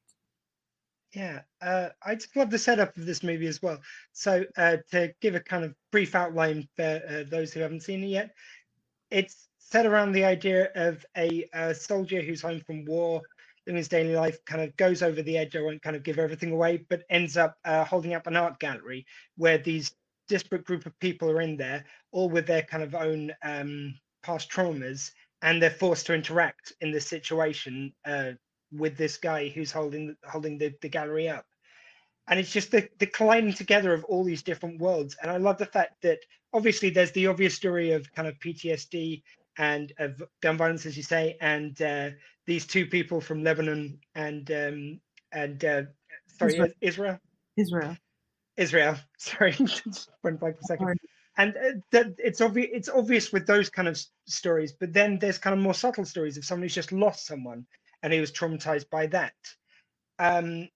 Yeah, 1.14 1.40
uh, 1.62 1.88
I 2.04 2.14
just 2.16 2.36
love 2.36 2.50
the 2.50 2.58
setup 2.58 2.96
of 2.96 3.06
this 3.06 3.22
movie 3.22 3.46
as 3.46 3.62
well. 3.62 3.78
So, 4.12 4.44
uh, 4.56 4.78
to 4.90 5.12
give 5.22 5.34
a 5.34 5.40
kind 5.40 5.64
of 5.64 5.74
brief 5.90 6.14
outline 6.14 6.68
for 6.76 7.00
uh, 7.08 7.24
those 7.30 7.52
who 7.52 7.60
haven't 7.60 7.82
seen 7.82 8.04
it 8.04 8.08
yet, 8.08 8.30
it's 9.10 9.48
set 9.58 9.86
around 9.86 10.12
the 10.12 10.24
idea 10.24 10.70
of 10.74 11.04
a, 11.16 11.48
uh 11.54 11.72
soldier 11.74 12.22
who's 12.22 12.42
home 12.42 12.60
from 12.66 12.84
war, 12.86 13.22
in 13.66 13.76
his 13.76 13.88
daily 13.88 14.14
life, 14.14 14.44
kind 14.46 14.62
of 14.62 14.76
goes 14.76 15.02
over 15.02 15.22
the 15.22 15.36
edge. 15.38 15.54
I 15.56 15.60
won't 15.62 15.82
kind 15.82 15.96
of 15.96 16.02
give 16.02 16.18
everything 16.18 16.52
away, 16.52 16.78
but 16.88 17.04
ends 17.10 17.36
up 17.36 17.56
uh, 17.64 17.84
holding 17.84 18.14
up 18.14 18.26
an 18.26 18.36
art 18.36 18.58
gallery 18.60 19.06
where 19.36 19.58
these 19.58 19.92
disparate 20.28 20.64
group 20.64 20.86
of 20.86 20.98
people 21.00 21.30
are 21.30 21.40
in 21.42 21.56
there, 21.56 21.84
all 22.12 22.30
with 22.30 22.46
their 22.46 22.62
kind 22.62 22.82
of 22.82 22.94
own 22.94 23.32
um, 23.42 23.94
past 24.22 24.50
traumas, 24.50 25.12
and 25.42 25.62
they're 25.62 25.70
forced 25.70 26.06
to 26.06 26.14
interact 26.14 26.72
in 26.80 26.90
this 26.92 27.06
situation 27.06 27.92
uh, 28.06 28.32
with 28.72 28.96
this 28.96 29.16
guy 29.16 29.48
who's 29.48 29.72
holding 29.72 30.14
holding 30.24 30.58
the, 30.58 30.74
the 30.82 30.88
gallery 30.88 31.28
up 31.28 31.44
and 32.28 32.38
it's 32.38 32.52
just 32.52 32.70
the, 32.70 32.88
the 32.98 33.06
colliding 33.06 33.52
together 33.52 33.92
of 33.92 34.04
all 34.04 34.22
these 34.22 34.42
different 34.42 34.80
worlds 34.80 35.16
and 35.22 35.30
i 35.30 35.36
love 35.36 35.58
the 35.58 35.66
fact 35.66 36.00
that 36.02 36.18
obviously 36.52 36.90
there's 36.90 37.12
the 37.12 37.26
obvious 37.26 37.54
story 37.54 37.92
of 37.92 38.10
kind 38.12 38.28
of 38.28 38.38
ptsd 38.38 39.22
and 39.58 39.92
of 39.98 40.22
gun 40.40 40.56
violence 40.56 40.86
as 40.86 40.96
you 40.96 41.02
say 41.02 41.36
and 41.40 41.82
uh, 41.82 42.10
these 42.46 42.66
two 42.66 42.86
people 42.86 43.20
from 43.20 43.42
lebanon 43.42 43.98
and 44.14 44.50
um 44.50 45.00
and 45.32 45.64
uh, 45.64 45.82
sorry 46.38 46.52
Israel. 46.54 46.72
israel 46.80 47.18
Israel. 47.56 47.96
israel 48.56 48.96
sorry 49.18 49.56
went 50.22 50.40
blank 50.40 50.56
for 50.56 50.60
a 50.60 50.64
second 50.64 50.86
Sorry. 50.86 50.96
and 51.38 51.56
uh, 51.56 51.78
that 51.92 52.06
it's 52.18 52.40
obvious 52.40 52.68
it's 52.72 52.88
obvious 52.88 53.32
with 53.32 53.46
those 53.46 53.68
kind 53.68 53.88
of 53.88 54.00
stories 54.26 54.72
but 54.72 54.92
then 54.92 55.18
there's 55.18 55.38
kind 55.38 55.54
of 55.54 55.60
more 55.62 55.74
subtle 55.74 56.04
stories 56.04 56.36
of 56.36 56.44
someone 56.44 56.62
who's 56.62 56.74
just 56.74 56.92
lost 56.92 57.26
someone 57.26 57.66
and 58.02 58.12
he 58.12 58.20
was 58.20 58.32
traumatized 58.32 58.88
by 58.90 59.06
that 59.06 59.34
um 60.18 60.68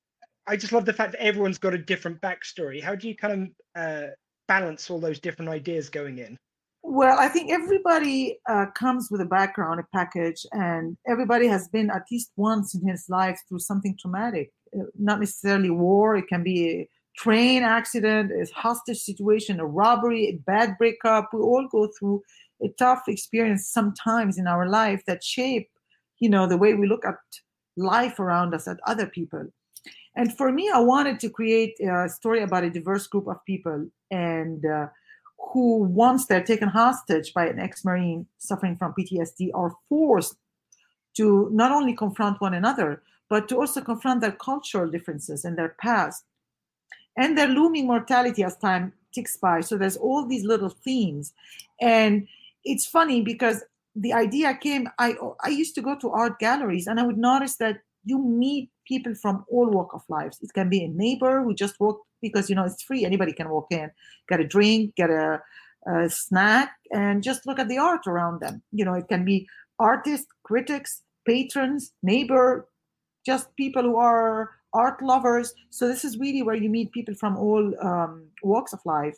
i 0.47 0.57
just 0.57 0.73
love 0.73 0.85
the 0.85 0.93
fact 0.93 1.12
that 1.12 1.23
everyone's 1.23 1.59
got 1.59 1.74
a 1.74 1.78
different 1.78 2.20
backstory 2.20 2.82
how 2.82 2.94
do 2.94 3.09
you 3.09 3.16
kind 3.16 3.53
of 3.77 3.82
uh 3.82 4.07
balance 4.49 4.90
all 4.90 5.01
those 5.01 5.20
different 5.20 5.49
ideas 5.49 5.89
going 5.89 6.19
in 6.19 6.36
Well, 6.82 7.19
I 7.19 7.28
think 7.28 7.51
everybody 7.53 8.39
uh, 8.49 8.66
comes 8.74 9.09
with 9.11 9.20
a 9.20 9.31
background, 9.39 9.81
a 9.81 9.86
package, 9.99 10.44
and 10.51 10.97
everybody 11.07 11.47
has 11.47 11.69
been 11.69 11.90
at 11.90 12.03
least 12.11 12.32
once 12.36 12.74
in 12.74 12.86
his 12.86 13.05
life 13.09 13.39
through 13.49 13.61
something 13.61 13.97
traumatic. 13.97 14.51
Uh, 14.77 14.86
Not 14.99 15.20
necessarily 15.20 15.70
war. 15.70 16.16
It 16.16 16.27
can 16.27 16.43
be 16.43 16.59
a 16.70 16.89
train 17.16 17.62
accident, 17.62 18.32
a 18.32 18.44
hostage 18.55 18.99
situation, 19.11 19.61
a 19.61 19.66
robbery, 19.82 20.23
a 20.27 20.36
bad 20.53 20.77
breakup. 20.77 21.31
We 21.32 21.40
all 21.40 21.69
go 21.70 21.89
through 21.97 22.23
a 22.62 22.69
tough 22.85 23.03
experience 23.07 23.69
sometimes 23.69 24.36
in 24.39 24.47
our 24.47 24.69
life 24.69 25.03
that 25.07 25.23
shape, 25.23 25.69
you 26.23 26.28
know, 26.35 26.47
the 26.47 26.62
way 26.62 26.74
we 26.74 26.86
look 26.86 27.05
at 27.05 27.19
life 27.77 28.16
around 28.24 28.55
us, 28.55 28.69
at 28.69 28.78
other 28.86 29.07
people. 29.07 29.44
And 30.15 30.36
for 30.39 30.53
me, 30.53 30.70
I 30.70 30.78
wanted 30.78 31.19
to 31.20 31.28
create 31.39 31.74
a 31.81 32.09
story 32.09 32.43
about 32.43 32.65
a 32.65 32.70
diverse 32.70 33.07
group 33.07 33.27
of 33.28 33.44
people 33.44 33.78
and. 34.11 34.65
Uh, 34.65 34.86
who, 35.51 35.82
once 35.82 36.27
they're 36.27 36.43
taken 36.43 36.69
hostage 36.69 37.35
by 37.35 37.47
an 37.47 37.59
ex 37.59 37.85
Marine 37.85 38.27
suffering 38.39 38.77
from 38.77 38.94
PTSD, 38.94 39.51
are 39.55 39.74
forced 39.89 40.36
to 41.16 41.49
not 41.53 41.73
only 41.73 41.94
confront 41.94 42.40
one 42.40 42.55
another, 42.55 43.03
but 43.28 43.49
to 43.49 43.57
also 43.59 43.81
confront 43.81 44.20
their 44.20 44.32
cultural 44.32 44.90
differences 44.90 45.44
and 45.44 45.59
their 45.59 45.74
past 45.81 46.24
and 47.16 47.36
their 47.36 47.49
looming 47.49 47.86
mortality 47.86 48.44
as 48.44 48.57
time 48.57 48.93
ticks 49.12 49.36
by. 49.36 49.61
So 49.61 49.77
there's 49.77 49.97
all 49.97 50.27
these 50.27 50.44
little 50.44 50.70
themes. 50.70 51.32
And 51.81 52.28
it's 52.65 52.86
funny 52.86 53.20
because 53.20 53.62
the 53.94 54.12
idea 54.12 54.55
came, 54.55 54.89
I, 54.98 55.14
I 55.43 55.48
used 55.48 55.74
to 55.74 55.82
go 55.82 55.97
to 55.97 56.10
art 56.10 56.39
galleries 56.39 56.86
and 56.86 56.98
I 56.98 57.05
would 57.05 57.19
notice 57.19 57.56
that 57.56 57.78
you 58.05 58.19
meet 58.19 58.70
people 58.86 59.14
from 59.14 59.44
all 59.51 59.70
walk 59.70 59.94
of 59.94 60.02
lives. 60.09 60.39
It 60.43 60.52
can 60.55 60.69
be 60.69 60.82
a 60.82 60.89
neighbor 60.89 61.43
who 61.43 61.55
just 61.55 61.78
walked 61.78 62.06
because 62.20 62.48
you 62.48 62.56
know 62.56 62.64
it's 62.64 62.82
free. 62.82 63.05
Anybody 63.05 63.32
can 63.32 63.48
walk 63.48 63.66
in, 63.70 63.90
get 64.28 64.40
a 64.40 64.47
drink, 64.47 64.94
get 64.97 65.10
a, 65.10 65.43
a 65.86 66.09
snack, 66.09 66.73
and 66.93 67.23
just 67.23 67.47
look 67.47 67.59
at 67.59 67.69
the 67.69 67.78
art 67.78 68.06
around 68.06 68.40
them. 68.40 68.62
You 68.73 68.85
know, 68.85 68.94
it 68.94 69.09
can 69.09 69.24
be 69.24 69.47
artists, 69.78 70.27
critics, 70.43 71.02
patrons, 71.27 71.93
neighbor, 72.02 72.69
just 73.27 73.55
people 73.56 73.82
who 73.82 73.97
are 73.97 74.51
art 74.73 75.02
lovers. 75.02 75.55
So 75.70 75.86
this 75.86 76.05
is 76.05 76.19
really 76.19 76.43
where 76.43 76.56
you 76.56 76.70
meet 76.70 76.93
people 76.93 77.14
from 77.14 77.36
all 77.36 77.73
um, 77.85 78.28
walks 78.43 78.73
of 78.73 78.81
life, 78.85 79.16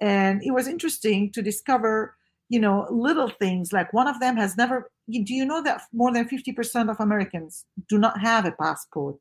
and 0.00 0.42
it 0.42 0.52
was 0.52 0.68
interesting 0.68 1.30
to 1.32 1.42
discover 1.42 2.15
you 2.48 2.60
know 2.60 2.86
little 2.90 3.28
things 3.28 3.72
like 3.72 3.92
one 3.92 4.06
of 4.08 4.20
them 4.20 4.36
has 4.36 4.56
never 4.56 4.90
do 5.10 5.34
you 5.34 5.44
know 5.44 5.62
that 5.62 5.82
more 5.92 6.12
than 6.12 6.28
50% 6.28 6.90
of 6.90 7.00
americans 7.00 7.64
do 7.88 7.98
not 7.98 8.20
have 8.20 8.44
a 8.44 8.52
passport 8.52 9.16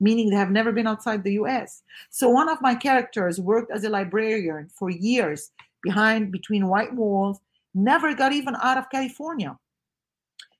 meaning 0.00 0.30
they 0.30 0.36
have 0.36 0.50
never 0.50 0.72
been 0.72 0.86
outside 0.86 1.24
the 1.24 1.32
us 1.32 1.82
so 2.10 2.28
one 2.28 2.48
of 2.48 2.60
my 2.60 2.74
characters 2.74 3.40
worked 3.40 3.70
as 3.72 3.84
a 3.84 3.88
librarian 3.90 4.68
for 4.78 4.90
years 4.90 5.50
behind 5.82 6.30
between 6.32 6.68
white 6.68 6.94
walls 6.94 7.40
never 7.74 8.14
got 8.14 8.32
even 8.32 8.56
out 8.62 8.78
of 8.78 8.90
california 8.90 9.56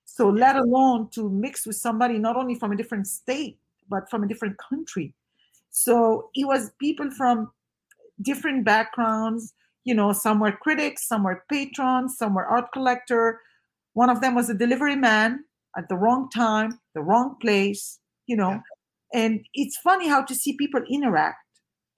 So 0.04 0.28
let 0.28 0.56
alone 0.56 1.08
to 1.10 1.28
mix 1.30 1.66
with 1.66 1.76
somebody 1.76 2.18
not 2.18 2.36
only 2.36 2.54
from 2.56 2.72
a 2.72 2.76
different 2.76 3.06
state 3.06 3.58
but 3.88 4.10
from 4.10 4.24
a 4.24 4.28
different 4.28 4.56
country. 4.58 5.14
So 5.70 6.30
it 6.34 6.46
was 6.46 6.72
people 6.80 7.10
from 7.10 7.50
different 8.22 8.64
backgrounds. 8.64 9.54
You 9.88 9.94
know, 9.94 10.12
some 10.12 10.38
were 10.38 10.52
critics, 10.52 11.08
some 11.08 11.22
were 11.24 11.44
patrons, 11.48 12.18
some 12.18 12.34
were 12.34 12.44
art 12.44 12.70
collector. 12.72 13.40
One 13.94 14.10
of 14.10 14.20
them 14.20 14.34
was 14.34 14.50
a 14.50 14.54
delivery 14.54 14.96
man 14.96 15.44
at 15.78 15.88
the 15.88 15.96
wrong 15.96 16.28
time, 16.28 16.78
the 16.94 17.00
wrong 17.00 17.36
place. 17.40 17.98
You 18.26 18.36
know, 18.36 18.50
yeah. 18.50 19.22
and 19.22 19.46
it's 19.54 19.78
funny 19.78 20.06
how 20.06 20.22
to 20.24 20.34
see 20.34 20.52
people 20.52 20.82
interact. 20.90 21.38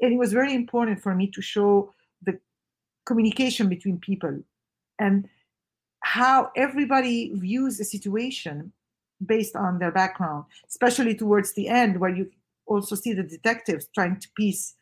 And 0.01 0.13
it 0.13 0.19
was 0.19 0.33
very 0.33 0.55
important 0.55 1.03
for 1.03 1.17
me 1.17 1.27
to 1.33 1.43
show 1.43 1.93
the 2.23 2.39
communication 3.07 3.69
between 3.69 3.99
people 3.99 4.39
and 5.01 5.29
how 5.99 6.53
everybody 6.57 7.33
views 7.35 7.81
a 7.81 7.85
situation 7.85 8.73
based 9.27 9.57
on 9.57 9.81
their 9.81 9.91
background, 9.91 10.45
especially 10.69 11.17
towards 11.17 11.55
the 11.55 11.67
end, 11.67 11.99
where 11.99 12.15
you 12.15 12.31
also 12.67 12.95
see 12.95 13.15
the 13.15 13.25
detectives 13.25 13.89
trying 13.93 14.21
to 14.21 14.29
piece 14.37 14.77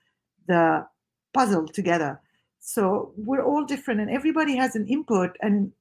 the 0.46 0.86
puzzle 1.32 1.66
together. 1.66 2.20
So 2.60 3.12
we're 3.16 3.44
all 3.44 3.64
different, 3.64 4.00
and 4.00 4.10
everybody 4.10 4.56
has 4.56 4.76
an 4.76 4.86
input 4.86 5.36
and 5.40 5.72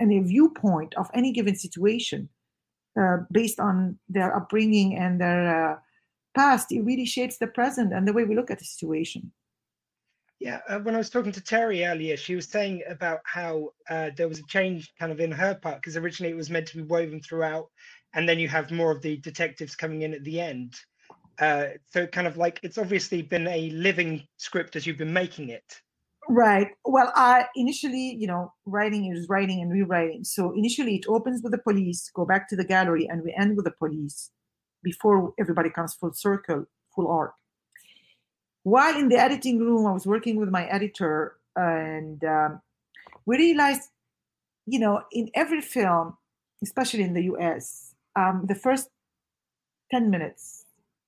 and 0.00 0.12
a 0.12 0.26
viewpoint 0.26 0.94
of 0.96 1.08
any 1.14 1.32
given 1.32 1.54
situation 1.54 2.28
uh, 3.00 3.18
based 3.30 3.60
on 3.60 3.98
their 4.08 4.34
upbringing 4.34 4.96
and 4.96 5.20
their 5.20 5.72
uh, 5.72 5.76
past. 6.34 6.72
It 6.72 6.82
really 6.82 7.06
shapes 7.06 7.38
the 7.38 7.46
present 7.46 7.92
and 7.92 8.06
the 8.06 8.12
way 8.12 8.24
we 8.24 8.34
look 8.34 8.50
at 8.50 8.58
the 8.58 8.64
situation. 8.64 9.32
Yeah, 10.40 10.60
uh, 10.68 10.80
when 10.80 10.94
I 10.94 10.98
was 10.98 11.10
talking 11.10 11.32
to 11.32 11.40
Terri 11.40 11.88
earlier, 11.88 12.16
she 12.16 12.34
was 12.34 12.48
saying 12.48 12.82
about 12.88 13.20
how 13.24 13.70
uh, 13.88 14.10
there 14.16 14.28
was 14.28 14.40
a 14.40 14.46
change 14.48 14.92
kind 14.98 15.12
of 15.12 15.20
in 15.20 15.30
her 15.32 15.54
part 15.54 15.76
because 15.76 15.96
originally 15.96 16.32
it 16.32 16.36
was 16.36 16.50
meant 16.50 16.66
to 16.68 16.76
be 16.76 16.82
woven 16.82 17.20
throughout, 17.22 17.68
and 18.14 18.28
then 18.28 18.38
you 18.38 18.48
have 18.48 18.70
more 18.70 18.90
of 18.90 19.00
the 19.00 19.16
detectives 19.18 19.76
coming 19.76 20.02
in 20.02 20.12
at 20.12 20.24
the 20.24 20.40
end. 20.40 20.74
Uh, 21.38 21.66
so 21.90 22.06
kind 22.06 22.26
of 22.26 22.36
like 22.36 22.60
it's 22.62 22.78
obviously 22.78 23.22
been 23.22 23.46
a 23.48 23.70
living 23.70 24.22
script 24.36 24.76
as 24.76 24.86
you've 24.86 24.98
been 24.98 25.12
making 25.12 25.48
it. 25.48 25.80
Right. 26.28 26.68
Well, 26.84 27.12
I 27.14 27.46
initially, 27.54 28.16
you 28.18 28.26
know, 28.26 28.52
writing 28.64 29.14
is 29.14 29.28
writing 29.28 29.60
and 29.60 29.70
rewriting. 29.70 30.24
So 30.24 30.52
initially, 30.52 30.96
it 30.96 31.06
opens 31.06 31.42
with 31.42 31.52
the 31.52 31.58
police, 31.58 32.10
go 32.14 32.24
back 32.24 32.48
to 32.48 32.56
the 32.56 32.64
gallery, 32.64 33.06
and 33.06 33.22
we 33.22 33.34
end 33.38 33.56
with 33.56 33.66
the 33.66 33.72
police 33.72 34.30
before 34.82 35.34
everybody 35.38 35.70
comes 35.70 35.94
full 35.94 36.12
circle, 36.12 36.66
full 36.94 37.08
arc 37.08 37.34
while 38.64 38.98
in 38.98 39.08
the 39.08 39.16
editing 39.16 39.60
room, 39.60 39.86
I 39.86 39.92
was 39.92 40.06
working 40.06 40.36
with 40.36 40.48
my 40.48 40.64
editor, 40.66 41.36
and 41.54 42.22
um, 42.24 42.60
we 43.26 43.36
realized, 43.36 43.90
you 44.66 44.78
know, 44.78 45.02
in 45.12 45.30
every 45.34 45.60
film, 45.60 46.16
especially 46.62 47.02
in 47.02 47.12
the 47.12 47.24
US, 47.34 47.94
um, 48.16 48.46
the 48.48 48.54
first 48.54 48.88
10 49.90 50.10
minutes, 50.10 50.64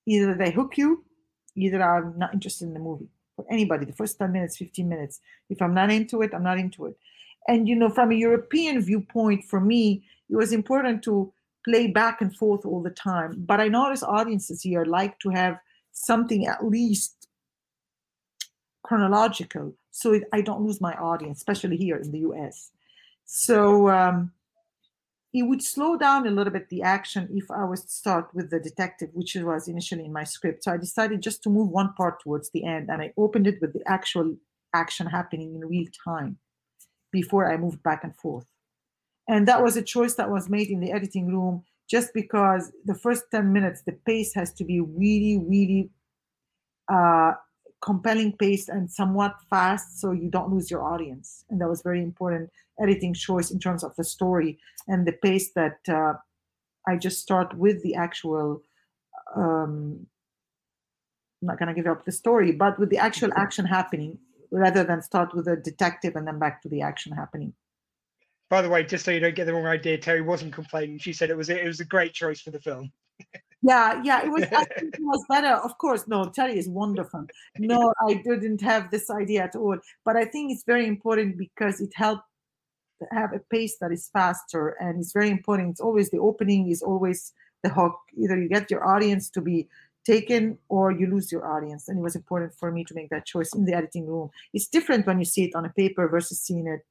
either 0.07 0.35
they 0.35 0.51
hook 0.51 0.77
you, 0.77 1.05
either 1.57 1.83
I'm 1.83 2.19
not 2.19 2.35
interested 2.35 2.67
in 2.67 2.75
the 2.75 2.81
movie. 2.81 3.09
For 3.37 3.45
anybody, 3.51 3.85
the 3.85 3.93
first 3.93 4.19
10 4.19 4.33
minutes, 4.33 4.57
15 4.57 4.89
minutes. 4.89 5.21
If 5.51 5.61
I'm 5.61 5.75
not 5.75 5.91
into 5.91 6.23
it, 6.23 6.33
I'm 6.35 6.43
not 6.43 6.59
into 6.59 6.87
it. 6.87 6.97
And, 7.49 7.69
you 7.69 7.77
know, 7.77 7.91
from 7.91 8.11
a 8.11 8.15
European 8.15 8.81
viewpoint, 8.81 9.45
for 9.45 9.61
me, 9.61 10.05
it 10.29 10.37
was 10.37 10.53
important 10.53 11.03
to 11.05 11.33
play 11.65 11.87
back 11.89 12.21
and 12.21 12.35
forth 12.35 12.65
all 12.65 12.83
the 12.83 12.91
time. 12.91 13.45
But 13.47 13.61
I 13.61 13.69
notice 13.69 14.03
audiences 14.03 14.63
here 14.63 14.85
like 14.85 15.19
to 15.21 15.31
have 15.31 15.59
something 15.93 16.47
at 16.47 16.65
least 16.65 17.29
chronological 18.83 19.75
so 19.97 20.13
it, 20.13 20.25
I 20.31 20.43
don't 20.43 20.61
lose 20.61 20.79
my 20.79 20.93
audience, 20.93 21.39
especially 21.39 21.79
here 21.79 21.97
in 21.97 22.11
the 22.13 22.19
US. 22.19 22.71
So 23.25 23.89
um, 23.89 24.31
it 25.37 25.43
would 25.43 25.63
slow 25.63 25.99
down 25.99 26.27
a 26.27 26.31
little 26.31 26.51
bit 26.51 26.71
the 26.71 26.81
action 26.81 27.29
if 27.31 27.51
I 27.51 27.63
was 27.65 27.83
to 27.83 27.91
start 27.91 28.31
with 28.33 28.49
the 28.49 28.59
detective, 28.59 29.11
which 29.13 29.35
was 29.35 29.69
initially 29.69 30.07
in 30.07 30.13
my 30.13 30.25
script. 30.25 30.65
So 30.65 30.73
I 30.73 30.79
decided 30.79 31.21
just 31.21 31.43
to 31.43 31.51
move 31.51 31.69
one 31.69 31.93
part 31.93 32.23
towards 32.23 32.49
the 32.51 32.65
end 32.65 32.89
and 32.89 33.03
I 33.03 33.13
opened 33.19 33.47
it 33.47 33.61
with 33.61 33.75
the 33.75 33.83
actual 33.87 34.35
action 34.73 35.07
happening 35.07 35.55
in 35.55 35.69
real 35.69 35.89
time 36.03 36.39
before 37.13 37.53
I 37.53 37.59
moved 37.59 37.83
back 37.83 38.03
and 38.03 38.17
forth. 38.17 38.47
And 39.29 39.47
that 39.47 39.63
was 39.63 39.77
a 39.77 39.83
choice 39.83 40.15
that 40.15 40.31
was 40.31 40.49
made 40.49 40.71
in 40.71 40.81
the 40.81 40.91
editing 40.91 41.27
room 41.27 41.65
just 41.87 42.15
because 42.15 42.73
the 42.87 42.95
first 42.95 43.25
10 43.31 43.53
minutes, 43.53 43.83
the 43.83 43.93
pace 43.93 44.33
has 44.33 44.55
to 44.55 44.65
be 44.65 44.81
really, 44.81 45.39
really 45.39 45.91
uh, 46.91 47.33
compelling 47.81 48.33
pace 48.33 48.69
and 48.69 48.91
somewhat 48.91 49.35
fast 49.51 50.01
so 50.01 50.13
you 50.13 50.31
don't 50.31 50.53
lose 50.53 50.71
your 50.71 50.83
audience. 50.83 51.45
And 51.51 51.61
that 51.61 51.69
was 51.69 51.83
very 51.83 52.03
important 52.03 52.51
editing 52.81 53.15
choice 53.15 53.51
in 53.51 53.59
terms 53.59 53.83
of 53.83 53.95
the 53.97 54.05
story 54.05 54.59
and 54.89 55.07
the 55.07 55.13
pace 55.13 55.53
that 55.53 55.79
uh, 55.89 56.15
i 56.87 56.97
just 56.97 57.21
start 57.21 57.57
with 57.57 57.83
the 57.83 57.95
actual 57.95 58.63
um, 59.35 60.07
i'm 61.43 61.49
not 61.49 61.59
going 61.59 61.69
to 61.69 61.75
give 61.75 61.91
up 61.91 62.05
the 62.05 62.13
story 62.13 62.53
but 62.53 62.79
with 62.79 62.91
the 62.91 62.99
actual 62.99 63.31
action 63.37 63.65
happening 63.65 64.19
rather 64.51 64.85
than 64.85 65.03
start 65.03 65.35
with 65.35 65.49
a 65.49 65.57
detective 65.57 66.17
and 66.17 66.27
then 66.27 66.39
back 66.39 66.63
to 66.63 66.69
the 66.69 66.81
action 66.81 67.11
happening. 67.13 67.53
By 68.49 68.63
the 68.63 68.69
way 68.69 68.85
just 68.85 69.05
so 69.05 69.11
you 69.11 69.21
don't 69.21 69.35
get 69.35 69.47
the 69.47 69.55
wrong 69.55 69.67
idea 69.67 69.99
terri 69.99 70.25
wasn't 70.25 70.53
complaining. 70.53 70.99
She 70.99 71.13
said 71.13 71.31
it 71.31 71.37
was 71.37 71.49
it 71.49 71.65
was 71.65 71.81
a 71.81 71.85
great 71.85 72.13
choice 72.13 72.41
for 72.41 72.53
the 72.53 72.61
film 72.61 72.93
yeah 73.63 74.01
yeah 74.05 74.25
it 74.25 74.31
was 74.31 74.43
it 74.77 75.01
was 75.01 75.25
better. 75.29 75.55
Of 75.55 75.79
course 75.79 76.07
no 76.07 76.27
terri 76.27 76.57
is 76.57 76.69
wonderful. 76.69 77.27
No 77.59 77.93
i 78.09 78.15
didn't 78.15 78.61
have 78.61 78.91
this 78.91 79.11
idea 79.11 79.45
at 79.45 79.57
all. 79.57 79.79
But 80.05 80.17
i 80.17 80.25
think 80.25 80.53
it's 80.53 80.65
very 80.65 80.87
important 80.87 81.39
because 81.39 81.81
it 81.81 81.93
helped 81.95 82.25
have 83.11 83.33
a 83.33 83.39
pace 83.39 83.77
that 83.81 83.93
is 83.93 84.09
faster 84.13 84.69
and 84.81 85.01
it's 85.01 85.13
very 85.13 85.31
important. 85.31 85.71
It's 85.71 85.81
always 85.81 86.11
the 86.11 86.19
opening 86.19 86.71
is 86.71 86.83
always 86.83 87.33
the 87.63 87.69
hook. 87.69 87.99
Either 88.17 88.41
you 88.41 88.49
get 88.49 88.71
your 88.71 88.87
audience 88.87 89.29
to 89.31 89.41
be 89.41 89.69
taken 90.05 90.59
or 90.69 90.93
you 90.93 91.07
lose 91.07 91.33
your 91.33 91.47
audience 91.47 91.89
and 91.89 91.99
it 91.99 92.03
was 92.03 92.15
important 92.15 92.55
for 92.55 92.71
me 92.71 92.85
to 92.85 92.95
make 92.95 93.11
that 93.11 93.27
choice 93.27 93.53
in 93.55 93.65
the 93.65 93.75
editing 93.75 94.07
room. 94.07 94.31
It's 94.55 94.69
different 94.69 95.07
when 95.07 95.19
you 95.19 95.25
see 95.25 95.45
it 95.45 95.55
on 95.55 95.65
a 95.65 95.71
paper 95.71 96.09
versus 96.09 96.41
seeing 96.41 96.67
it 96.67 96.87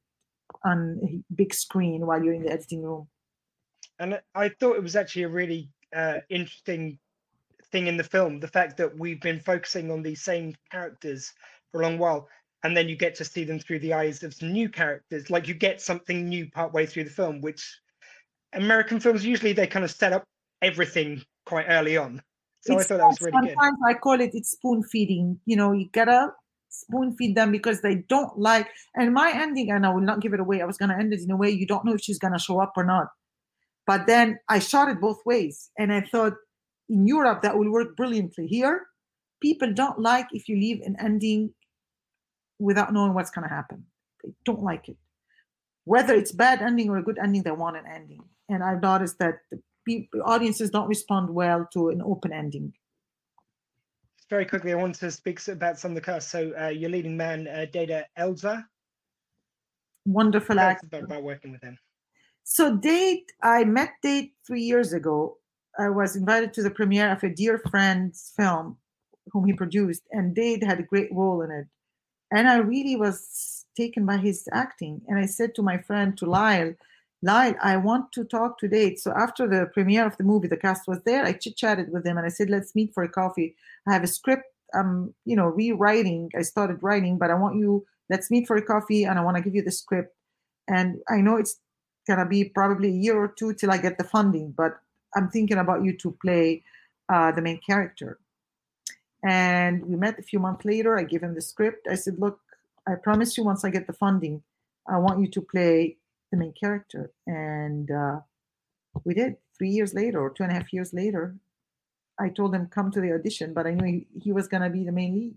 on 0.64 1.00
a 1.02 1.34
big 1.34 1.54
screen 1.54 2.06
while 2.06 2.22
you're 2.22 2.34
in 2.34 2.44
the 2.44 2.52
editing 2.52 2.82
room. 2.82 3.08
And 3.98 4.20
i 4.34 4.50
thought 4.50 4.76
it 4.76 4.82
was 4.82 4.94
actually 4.94 5.22
a 5.22 5.28
really 5.28 5.70
uh, 5.94 6.18
interesting 6.30 6.98
thing 7.72 7.88
in 7.88 7.96
the 7.96 8.04
film 8.04 8.38
the 8.38 8.48
fact 8.48 8.76
that 8.76 8.96
we've 8.96 9.20
been 9.20 9.40
focusing 9.40 9.90
on 9.90 10.02
these 10.02 10.22
same 10.22 10.54
characters 10.70 11.32
for 11.72 11.80
a 11.80 11.84
long 11.84 11.98
while 11.98 12.28
and 12.62 12.76
then 12.76 12.88
you 12.88 12.96
get 12.96 13.14
to 13.14 13.24
see 13.24 13.44
them 13.44 13.58
through 13.58 13.78
the 13.78 13.92
eyes 13.92 14.22
of 14.22 14.34
some 14.34 14.52
new 14.52 14.68
characters. 14.68 15.30
Like 15.30 15.46
you 15.46 15.54
get 15.54 15.80
something 15.80 16.28
new 16.28 16.50
partway 16.50 16.84
through 16.84 17.04
the 17.04 17.10
film 17.10 17.40
which 17.40 17.80
american 18.52 18.98
films 18.98 19.24
usually 19.24 19.52
they 19.52 19.66
kind 19.66 19.84
of 19.84 19.90
set 19.90 20.12
up 20.12 20.24
everything 20.62 21.22
quite 21.44 21.66
early 21.68 21.96
on. 21.96 22.22
So 22.62 22.74
it's, 22.74 22.84
i 22.84 22.88
thought 22.88 22.98
that 22.98 23.06
was 23.06 23.20
really 23.20 23.32
sometimes 23.32 23.48
good. 23.48 23.56
sometimes 23.62 23.78
i 23.88 23.94
call 23.94 24.20
it 24.20 24.30
it's 24.32 24.50
spoon 24.50 24.82
feeding. 24.82 25.38
You 25.46 25.56
know 25.56 25.72
you 25.72 25.88
gotta 25.92 26.32
spoon 26.68 27.14
feed 27.16 27.36
them 27.36 27.52
because 27.52 27.80
they 27.80 27.96
don't 28.08 28.38
like 28.38 28.68
and 28.96 29.14
my 29.14 29.32
ending 29.34 29.70
and 29.70 29.86
i 29.86 29.90
will 29.90 30.00
not 30.00 30.20
give 30.20 30.34
it 30.34 30.40
away 30.40 30.60
i 30.60 30.64
was 30.66 30.76
going 30.76 30.90
to 30.90 30.96
end 30.96 31.12
it 31.12 31.20
in 31.20 31.30
a 31.30 31.36
way 31.36 31.48
you 31.48 31.66
don't 31.66 31.84
know 31.86 31.94
if 31.94 32.00
she's 32.02 32.18
going 32.18 32.34
to 32.34 32.38
show 32.38 32.60
up 32.60 32.72
or 32.76 32.84
not 32.84 33.06
but 33.86 34.06
then 34.06 34.38
I 34.48 34.58
shot 34.58 34.88
it 34.88 35.00
both 35.00 35.24
ways. 35.24 35.70
And 35.78 35.92
I 35.92 36.00
thought 36.00 36.34
in 36.88 37.06
Europe 37.06 37.42
that 37.42 37.56
will 37.56 37.70
work 37.70 37.96
brilliantly. 37.96 38.46
Here, 38.46 38.86
people 39.40 39.72
don't 39.72 39.98
like 39.98 40.26
if 40.32 40.48
you 40.48 40.56
leave 40.56 40.80
an 40.82 40.96
ending 41.00 41.54
without 42.58 42.92
knowing 42.92 43.14
what's 43.14 43.30
going 43.30 43.48
to 43.48 43.54
happen. 43.54 43.84
They 44.22 44.30
don't 44.44 44.62
like 44.62 44.88
it. 44.88 44.96
Whether 45.84 46.14
it's 46.14 46.32
bad 46.32 46.62
ending 46.62 46.90
or 46.90 46.98
a 46.98 47.02
good 47.02 47.18
ending, 47.18 47.42
they 47.42 47.52
want 47.52 47.76
an 47.76 47.84
ending. 47.92 48.22
And 48.48 48.62
I've 48.62 48.82
noticed 48.82 49.18
that 49.20 49.38
the 49.50 49.60
people, 49.86 50.22
audiences 50.24 50.70
don't 50.70 50.88
respond 50.88 51.30
well 51.30 51.68
to 51.74 51.90
an 51.90 52.02
open 52.02 52.32
ending. 52.32 52.72
Very 54.28 54.44
quickly, 54.44 54.72
I 54.72 54.76
want 54.76 54.96
to 54.96 55.10
speak 55.12 55.46
about 55.46 55.78
some 55.78 55.92
of 55.92 55.94
the 55.94 56.00
cast. 56.00 56.30
So, 56.30 56.52
uh, 56.60 56.68
your 56.68 56.90
leading 56.90 57.16
man, 57.16 57.46
uh, 57.46 57.66
Dade 57.72 58.04
Elza. 58.18 58.64
Wonderful 60.04 60.58
actor. 60.58 60.86
About, 60.86 61.04
about 61.04 61.22
working 61.22 61.52
with 61.52 61.62
him. 61.62 61.78
So 62.48 62.76
Dade, 62.76 63.24
I 63.42 63.64
met 63.64 63.94
Dade 64.02 64.30
three 64.46 64.62
years 64.62 64.92
ago. 64.92 65.36
I 65.80 65.88
was 65.88 66.14
invited 66.14 66.54
to 66.54 66.62
the 66.62 66.70
premiere 66.70 67.10
of 67.10 67.24
a 67.24 67.28
dear 67.28 67.58
friend's 67.58 68.32
film, 68.36 68.76
whom 69.32 69.46
he 69.46 69.52
produced, 69.52 70.04
and 70.12 70.32
Dade 70.32 70.62
had 70.62 70.78
a 70.78 70.84
great 70.84 71.12
role 71.12 71.42
in 71.42 71.50
it. 71.50 71.66
And 72.30 72.48
I 72.48 72.58
really 72.58 72.94
was 72.94 73.66
taken 73.76 74.06
by 74.06 74.18
his 74.18 74.48
acting. 74.52 75.00
And 75.08 75.18
I 75.18 75.26
said 75.26 75.56
to 75.56 75.62
my 75.62 75.78
friend, 75.78 76.16
to 76.18 76.26
Lyle, 76.26 76.72
Lyle, 77.20 77.56
I 77.60 77.78
want 77.78 78.12
to 78.12 78.22
talk 78.22 78.60
to 78.60 78.68
Dade. 78.68 79.00
So 79.00 79.10
after 79.10 79.48
the 79.48 79.66
premiere 79.74 80.06
of 80.06 80.16
the 80.16 80.22
movie, 80.22 80.46
the 80.46 80.56
cast 80.56 80.86
was 80.86 81.00
there. 81.04 81.24
I 81.24 81.32
chit 81.32 81.56
chatted 81.56 81.90
with 81.90 82.06
him 82.06 82.16
and 82.16 82.24
I 82.24 82.30
said, 82.30 82.48
let's 82.48 82.76
meet 82.76 82.94
for 82.94 83.02
a 83.02 83.08
coffee. 83.08 83.56
I 83.88 83.92
have 83.92 84.04
a 84.04 84.06
script. 84.06 84.44
I'm, 84.72 85.12
you 85.24 85.34
know, 85.34 85.46
rewriting. 85.46 86.30
I 86.38 86.42
started 86.42 86.80
writing, 86.80 87.18
but 87.18 87.32
I 87.32 87.34
want 87.34 87.56
you. 87.56 87.84
Let's 88.08 88.30
meet 88.30 88.46
for 88.46 88.56
a 88.56 88.62
coffee, 88.62 89.02
and 89.02 89.18
I 89.18 89.22
want 89.22 89.36
to 89.36 89.42
give 89.42 89.56
you 89.56 89.62
the 89.62 89.72
script. 89.72 90.14
And 90.68 90.98
I 91.08 91.16
know 91.16 91.36
it's 91.36 91.56
gonna 92.06 92.26
be 92.26 92.44
probably 92.44 92.88
a 92.88 92.92
year 92.92 93.16
or 93.16 93.28
two 93.28 93.52
till 93.54 93.70
I 93.70 93.78
get 93.78 93.98
the 93.98 94.04
funding, 94.04 94.52
but 94.52 94.80
I'm 95.14 95.28
thinking 95.30 95.58
about 95.58 95.84
you 95.84 95.96
to 95.98 96.10
play 96.22 96.62
uh, 97.08 97.32
the 97.32 97.42
main 97.42 97.60
character. 97.60 98.18
And 99.24 99.84
we 99.86 99.96
met 99.96 100.18
a 100.18 100.22
few 100.22 100.38
months 100.38 100.64
later. 100.64 100.98
I 100.98 101.04
gave 101.04 101.22
him 101.22 101.34
the 101.34 101.40
script. 101.40 101.88
I 101.90 101.94
said, 101.94 102.18
Look, 102.18 102.40
I 102.86 102.94
promise 102.94 103.36
you, 103.36 103.44
once 103.44 103.64
I 103.64 103.70
get 103.70 103.86
the 103.86 103.92
funding, 103.92 104.42
I 104.88 104.98
want 104.98 105.20
you 105.20 105.28
to 105.28 105.40
play 105.40 105.96
the 106.30 106.36
main 106.36 106.52
character. 106.52 107.10
And 107.26 107.90
uh, 107.90 108.20
we 109.04 109.14
did 109.14 109.36
three 109.56 109.70
years 109.70 109.94
later 109.94 110.20
or 110.20 110.30
two 110.30 110.42
and 110.42 110.52
a 110.52 110.54
half 110.54 110.72
years 110.72 110.92
later. 110.92 111.34
I 112.18 112.28
told 112.28 112.54
him 112.54 112.66
come 112.66 112.90
to 112.92 113.00
the 113.00 113.12
audition, 113.12 113.52
but 113.52 113.66
I 113.66 113.74
knew 113.74 113.84
he, 113.84 114.06
he 114.20 114.32
was 114.32 114.48
gonna 114.48 114.70
be 114.70 114.84
the 114.84 114.92
main 114.92 115.14
lead. 115.14 115.34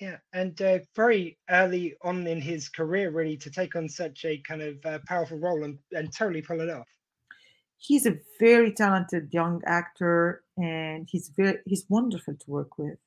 Yeah, 0.00 0.18
and 0.32 0.60
uh, 0.62 0.78
very 0.94 1.38
early 1.50 1.96
on 2.02 2.26
in 2.28 2.40
his 2.40 2.68
career, 2.68 3.10
really, 3.10 3.36
to 3.38 3.50
take 3.50 3.74
on 3.74 3.88
such 3.88 4.24
a 4.24 4.38
kind 4.38 4.62
of 4.62 4.76
uh, 4.86 5.00
powerful 5.08 5.38
role 5.38 5.64
and, 5.64 5.78
and 5.90 6.14
totally 6.14 6.40
pull 6.40 6.60
it 6.60 6.70
off. 6.70 6.86
He's 7.78 8.06
a 8.06 8.18
very 8.38 8.72
talented 8.72 9.28
young 9.32 9.60
actor, 9.66 10.44
and 10.56 11.08
he's 11.10 11.30
very 11.36 11.58
he's 11.66 11.84
wonderful 11.88 12.34
to 12.34 12.50
work 12.50 12.78
with. 12.78 12.98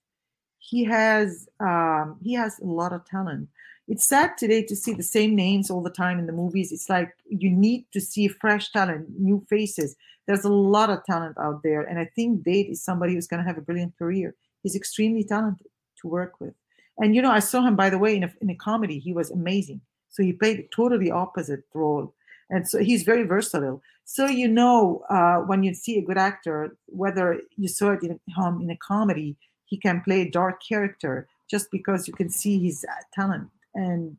He 0.59 0.83
has 0.85 1.47
um, 1.61 2.17
he 2.21 2.33
has 2.33 2.59
a 2.59 2.65
lot 2.65 2.91
of 2.91 3.05
talent. 3.05 3.47
It's 3.87 4.07
sad 4.07 4.37
today 4.37 4.63
to 4.63 4.75
see 4.75 4.93
the 4.93 5.03
same 5.03 5.33
names 5.35 5.71
all 5.71 5.81
the 5.81 5.89
time 5.89 6.19
in 6.19 6.27
the 6.27 6.33
movies. 6.33 6.73
It's 6.73 6.89
like 6.89 7.13
you 7.27 7.49
need 7.49 7.85
to 7.93 8.01
see 8.01 8.27
fresh 8.27 8.69
talent, 8.71 9.07
new 9.17 9.45
faces. 9.49 9.95
There's 10.27 10.45
a 10.45 10.49
lot 10.49 10.89
of 10.89 11.03
talent 11.05 11.37
out 11.39 11.63
there, 11.63 11.81
and 11.81 11.99
I 11.99 12.09
think 12.15 12.43
Dade 12.43 12.69
is 12.69 12.83
somebody 12.83 13.13
who's 13.13 13.27
going 13.27 13.41
to 13.41 13.47
have 13.47 13.57
a 13.57 13.61
brilliant 13.61 13.97
career. 13.97 14.35
He's 14.61 14.75
extremely 14.75 15.23
talented 15.23 15.67
to 16.01 16.07
work 16.07 16.39
with. 16.41 16.53
And 16.97 17.15
you 17.15 17.21
know, 17.21 17.31
I 17.31 17.39
saw 17.39 17.61
him 17.61 17.75
by 17.75 17.89
the 17.89 17.97
way 17.97 18.15
in 18.15 18.23
a, 18.23 18.33
in 18.41 18.49
a 18.49 18.55
comedy. 18.55 18.99
He 18.99 19.13
was 19.13 19.31
amazing. 19.31 19.81
So 20.09 20.23
he 20.23 20.33
played 20.33 20.67
totally 20.75 21.09
opposite 21.09 21.63
role, 21.73 22.13
and 22.49 22.67
so 22.67 22.79
he's 22.79 23.03
very 23.03 23.23
versatile. 23.23 23.81
So 24.03 24.25
you 24.25 24.47
know, 24.47 25.03
uh, 25.09 25.37
when 25.37 25.63
you 25.63 25.73
see 25.73 25.97
a 25.97 26.01
good 26.01 26.17
actor, 26.17 26.75
whether 26.87 27.41
you 27.55 27.67
saw 27.69 27.91
it 27.91 28.03
in 28.03 28.19
him 28.27 28.61
in 28.61 28.69
a 28.69 28.77
comedy, 28.77 29.37
he 29.65 29.77
can 29.77 30.01
play 30.01 30.21
a 30.21 30.29
dark 30.29 30.61
character 30.61 31.27
just 31.49 31.71
because 31.71 32.07
you 32.07 32.13
can 32.13 32.29
see 32.29 32.59
his 32.59 32.85
uh, 32.89 32.93
talent, 33.13 33.49
and 33.73 34.17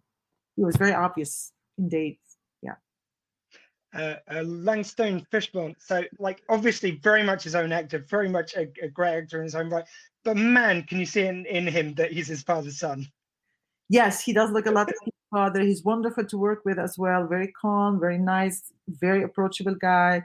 it 0.57 0.65
was 0.65 0.77
very 0.77 0.95
obvious 0.95 1.53
in 1.77 1.89
Dade. 1.89 2.17
Uh, 3.95 4.15
uh, 4.33 4.43
Langston 4.43 5.27
Fishburne. 5.31 5.75
So, 5.79 6.03
like, 6.19 6.43
obviously, 6.49 6.93
very 7.03 7.23
much 7.23 7.45
his 7.45 7.55
own 7.55 7.73
actor, 7.73 7.99
very 8.09 8.29
much 8.29 8.55
a, 8.55 8.67
a 8.83 8.89
great 8.89 9.19
actor 9.19 9.37
in 9.39 9.45
his 9.45 9.55
own 9.55 9.69
right 9.69 9.85
but 10.25 10.37
man, 10.37 10.85
can 10.85 10.99
you 10.99 11.07
see 11.07 11.27
in, 11.27 11.47
in 11.47 11.67
him 11.67 11.95
that 11.95 12.13
he's 12.13 12.29
his 12.29 12.43
father's 12.43 12.79
son? 12.79 13.07
Yes, 13.89 14.23
he 14.23 14.33
does 14.33 14.51
look 14.51 14.67
a 14.67 14.71
lot 14.71 14.87
like 14.87 14.97
his 15.05 15.15
father. 15.31 15.61
He's 15.61 15.85
wonderful 15.85 16.25
to 16.25 16.39
work 16.39 16.61
with 16.65 16.79
as 16.79 16.97
well. 16.97 17.27
Very 17.27 17.53
calm, 17.61 18.01
very 18.01 18.19
nice, 18.19 18.73
very 18.89 19.23
approachable 19.23 19.75
guy, 19.75 20.23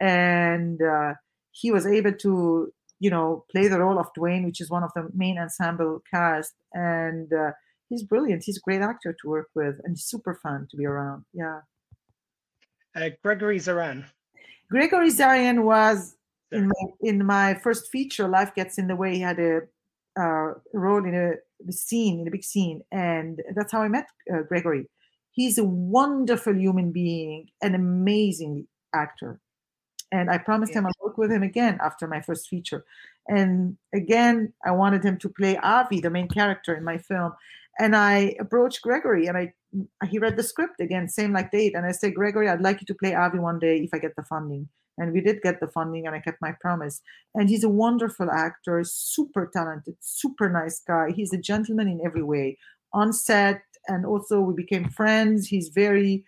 and 0.00 0.80
uh, 0.82 1.14
he 1.52 1.70
was 1.70 1.86
able 1.86 2.12
to, 2.12 2.72
you 2.98 3.10
know, 3.10 3.44
play 3.50 3.68
the 3.68 3.80
role 3.80 3.98
of 3.98 4.08
Dwayne, 4.18 4.44
which 4.44 4.60
is 4.60 4.70
one 4.70 4.82
of 4.82 4.90
the 4.94 5.08
main 5.14 5.38
ensemble 5.38 6.02
cast, 6.12 6.52
and 6.74 7.32
uh, 7.32 7.52
he's 7.88 8.02
brilliant. 8.02 8.42
He's 8.44 8.58
a 8.58 8.60
great 8.68 8.82
actor 8.82 9.16
to 9.22 9.28
work 9.28 9.48
with, 9.54 9.76
and 9.84 9.98
super 9.98 10.38
fun 10.42 10.66
to 10.70 10.76
be 10.76 10.84
around. 10.84 11.24
Yeah. 11.32 11.60
Uh, 12.96 13.10
Gregory 13.22 13.58
Zarian. 13.58 14.04
Gregory 14.70 15.10
Zarian 15.10 15.64
was 15.64 16.16
in 16.50 16.68
my 16.68 16.84
in 17.00 17.24
my 17.24 17.54
first 17.54 17.90
feature, 17.90 18.26
Life 18.26 18.54
Gets 18.54 18.78
in 18.78 18.88
the 18.88 18.96
Way, 18.96 19.14
he 19.14 19.20
had 19.20 19.38
a 19.38 19.60
uh, 20.18 20.54
role 20.72 21.04
in 21.04 21.14
a 21.14 21.32
the 21.64 21.72
scene 21.72 22.20
in 22.20 22.28
a 22.28 22.30
big 22.30 22.44
scene, 22.44 22.82
and 22.90 23.42
that's 23.54 23.72
how 23.72 23.82
I 23.82 23.88
met 23.88 24.06
uh, 24.32 24.42
Gregory. 24.42 24.88
He's 25.30 25.58
a 25.58 25.64
wonderful 25.64 26.56
human 26.56 26.90
being, 26.90 27.48
an 27.62 27.74
amazing 27.74 28.66
actor, 28.94 29.40
and 30.10 30.30
I 30.30 30.38
promised 30.38 30.72
yeah. 30.72 30.78
him 30.78 30.86
I'll 30.86 30.92
work 31.02 31.18
with 31.18 31.30
him 31.30 31.42
again 31.42 31.78
after 31.82 32.06
my 32.06 32.22
first 32.22 32.48
feature. 32.48 32.84
And 33.28 33.76
again, 33.94 34.52
I 34.64 34.70
wanted 34.70 35.04
him 35.04 35.18
to 35.18 35.28
play 35.28 35.56
Avi, 35.58 36.00
the 36.00 36.10
main 36.10 36.28
character 36.28 36.74
in 36.74 36.84
my 36.84 36.96
film. 36.96 37.32
And 37.78 37.94
I 37.94 38.34
approached 38.40 38.82
Gregory, 38.82 39.26
and 39.26 39.36
I 39.36 39.52
he 40.08 40.18
read 40.18 40.36
the 40.36 40.42
script 40.42 40.80
again, 40.80 41.08
same 41.08 41.32
like 41.32 41.50
Dade. 41.50 41.74
and 41.74 41.84
I 41.84 41.92
said, 41.92 42.14
Gregory, 42.14 42.48
I'd 42.48 42.62
like 42.62 42.80
you 42.80 42.86
to 42.86 42.94
play 42.94 43.14
Avi 43.14 43.38
one 43.38 43.58
day 43.58 43.78
if 43.78 43.90
I 43.92 43.98
get 43.98 44.16
the 44.16 44.22
funding. 44.22 44.68
And 44.98 45.12
we 45.12 45.20
did 45.20 45.42
get 45.42 45.60
the 45.60 45.68
funding 45.68 46.06
and 46.06 46.16
i 46.16 46.20
kept 46.20 46.40
my 46.40 46.52
promise. 46.58 47.02
And 47.34 47.50
he's 47.50 47.64
a 47.64 47.68
wonderful 47.68 48.30
actor 48.30 48.82
super 48.84 49.50
talented 49.52 49.96
super 50.00 50.48
nice 50.48 50.80
guy. 50.80 51.10
He's 51.14 51.32
a 51.32 51.38
gentleman 51.38 51.88
in 51.88 52.00
every 52.04 52.22
way 52.22 52.56
on 52.92 53.12
set 53.12 53.62
and 53.88 54.06
also 54.06 54.40
we 54.40 54.54
became 54.54 54.88
friends. 54.88 55.48
He's 55.48 55.68
very 55.68 56.24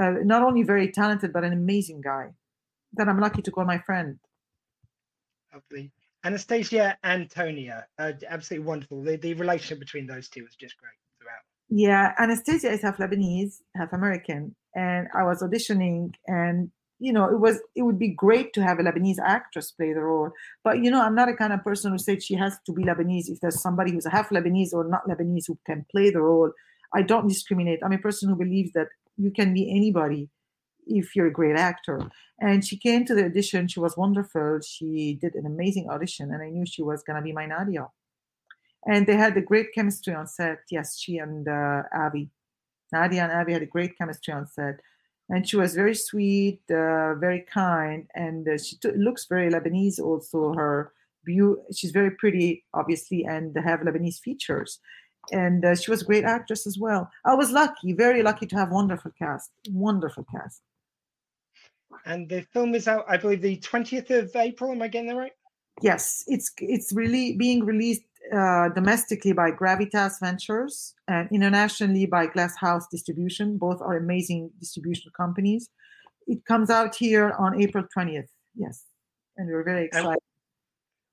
uh, 0.00 0.14
not 0.22 0.42
only 0.42 0.62
very 0.62 0.90
talented 0.90 1.32
but 1.32 1.44
an 1.44 1.52
amazing 1.52 2.00
guy 2.00 2.28
that 2.94 3.08
i'm 3.08 3.20
lucky 3.20 3.42
to 3.42 3.50
call 3.50 3.66
my 3.66 3.78
friend. 3.78 4.18
Lovely 5.52 5.92
anastasia 6.24 6.96
antonia 7.04 7.86
uh, 7.98 8.12
absolutely 8.28 8.66
wonderful 8.66 9.02
the, 9.02 9.16
the 9.16 9.34
relationship 9.34 9.78
between 9.78 10.06
those 10.06 10.28
two 10.28 10.42
was 10.42 10.54
just 10.54 10.76
great 10.78 10.92
throughout 11.18 11.42
yeah 11.68 12.12
anastasia 12.18 12.70
is 12.70 12.82
half 12.82 12.98
lebanese 12.98 13.56
half 13.76 13.92
american 13.92 14.54
and 14.74 15.08
i 15.14 15.22
was 15.22 15.42
auditioning 15.42 16.12
and 16.26 16.70
you 17.00 17.12
know, 17.12 17.26
it 17.26 17.38
was 17.38 17.60
it 17.76 17.82
would 17.82 17.98
be 17.98 18.08
great 18.08 18.52
to 18.54 18.62
have 18.62 18.78
a 18.78 18.82
Lebanese 18.82 19.18
actress 19.24 19.70
play 19.70 19.92
the 19.92 20.00
role. 20.00 20.30
But 20.64 20.82
you 20.82 20.90
know, 20.90 21.02
I'm 21.02 21.14
not 21.14 21.28
a 21.28 21.34
kind 21.34 21.52
of 21.52 21.62
person 21.62 21.92
who 21.92 21.98
said 21.98 22.22
she 22.22 22.34
has 22.34 22.56
to 22.66 22.72
be 22.72 22.82
Lebanese. 22.82 23.28
If 23.28 23.40
there's 23.40 23.62
somebody 23.62 23.92
who's 23.92 24.06
half 24.06 24.30
Lebanese 24.30 24.72
or 24.72 24.84
not 24.88 25.06
Lebanese 25.08 25.44
who 25.46 25.58
can 25.66 25.86
play 25.90 26.10
the 26.10 26.20
role, 26.20 26.50
I 26.94 27.02
don't 27.02 27.28
discriminate. 27.28 27.80
I'm 27.84 27.92
a 27.92 27.98
person 27.98 28.28
who 28.28 28.36
believes 28.36 28.72
that 28.72 28.88
you 29.16 29.30
can 29.30 29.54
be 29.54 29.70
anybody 29.70 30.28
if 30.88 31.14
you're 31.14 31.26
a 31.26 31.32
great 31.32 31.56
actor. 31.56 32.00
And 32.40 32.64
she 32.64 32.76
came 32.76 33.04
to 33.04 33.14
the 33.14 33.26
audition. 33.26 33.68
She 33.68 33.80
was 33.80 33.96
wonderful. 33.96 34.60
She 34.60 35.18
did 35.20 35.34
an 35.34 35.46
amazing 35.46 35.88
audition, 35.88 36.32
and 36.32 36.42
I 36.42 36.50
knew 36.50 36.66
she 36.66 36.82
was 36.82 37.02
gonna 37.02 37.22
be 37.22 37.32
my 37.32 37.46
Nadia. 37.46 37.88
And 38.86 39.06
they 39.06 39.16
had 39.16 39.36
a 39.36 39.42
great 39.42 39.72
chemistry 39.74 40.14
on 40.14 40.26
set. 40.26 40.60
Yes, 40.70 40.98
she 40.98 41.18
and 41.18 41.46
uh, 41.48 41.82
Avi, 41.92 42.30
Nadia 42.92 43.24
and 43.24 43.32
Avi 43.32 43.52
had 43.52 43.62
a 43.62 43.66
great 43.66 43.96
chemistry 43.98 44.32
on 44.32 44.46
set 44.46 44.80
and 45.28 45.48
she 45.48 45.56
was 45.56 45.74
very 45.74 45.94
sweet, 45.94 46.60
uh, 46.70 47.14
very 47.14 47.40
kind, 47.52 48.06
and 48.14 48.48
uh, 48.48 48.56
she 48.56 48.76
t- 48.76 48.90
looks 48.92 49.26
very 49.26 49.50
Lebanese. 49.50 50.00
Also, 50.00 50.54
her 50.54 50.92
view, 51.24 51.62
she's 51.74 51.90
very 51.90 52.10
pretty, 52.12 52.64
obviously, 52.72 53.24
and 53.24 53.56
have 53.56 53.80
Lebanese 53.80 54.20
features. 54.20 54.78
And 55.30 55.64
uh, 55.64 55.74
she 55.74 55.90
was 55.90 56.00
a 56.00 56.06
great 56.06 56.24
actress 56.24 56.66
as 56.66 56.78
well. 56.78 57.10
I 57.26 57.34
was 57.34 57.50
lucky, 57.50 57.92
very 57.92 58.22
lucky 58.22 58.46
to 58.46 58.56
have 58.56 58.70
wonderful 58.70 59.12
cast, 59.18 59.50
wonderful 59.70 60.24
cast. 60.34 60.62
And 62.04 62.28
the 62.28 62.42
film 62.52 62.74
is 62.74 62.88
out, 62.88 63.04
I 63.08 63.16
believe, 63.16 63.42
the 63.42 63.56
twentieth 63.56 64.10
of 64.10 64.34
April. 64.34 64.72
Am 64.72 64.82
I 64.82 64.88
getting 64.88 65.08
that 65.08 65.16
right? 65.16 65.32
Yes, 65.80 66.24
it's 66.26 66.52
it's 66.58 66.92
really 66.92 67.36
being 67.36 67.64
released 67.64 68.02
uh, 68.34 68.68
domestically 68.70 69.32
by 69.32 69.50
Gravitas 69.50 70.20
Ventures 70.20 70.94
and 71.06 71.28
internationally 71.32 72.06
by 72.06 72.26
Glasshouse 72.26 72.86
Distribution. 72.90 73.56
Both 73.58 73.80
are 73.80 73.96
amazing 73.96 74.50
distribution 74.60 75.10
companies. 75.16 75.70
It 76.26 76.44
comes 76.44 76.68
out 76.68 76.94
here 76.94 77.32
on 77.38 77.60
April 77.60 77.84
20th. 77.96 78.28
Yes. 78.54 78.84
And 79.36 79.48
we're 79.48 79.64
very 79.64 79.86
excited. 79.86 80.08
And 80.08 80.18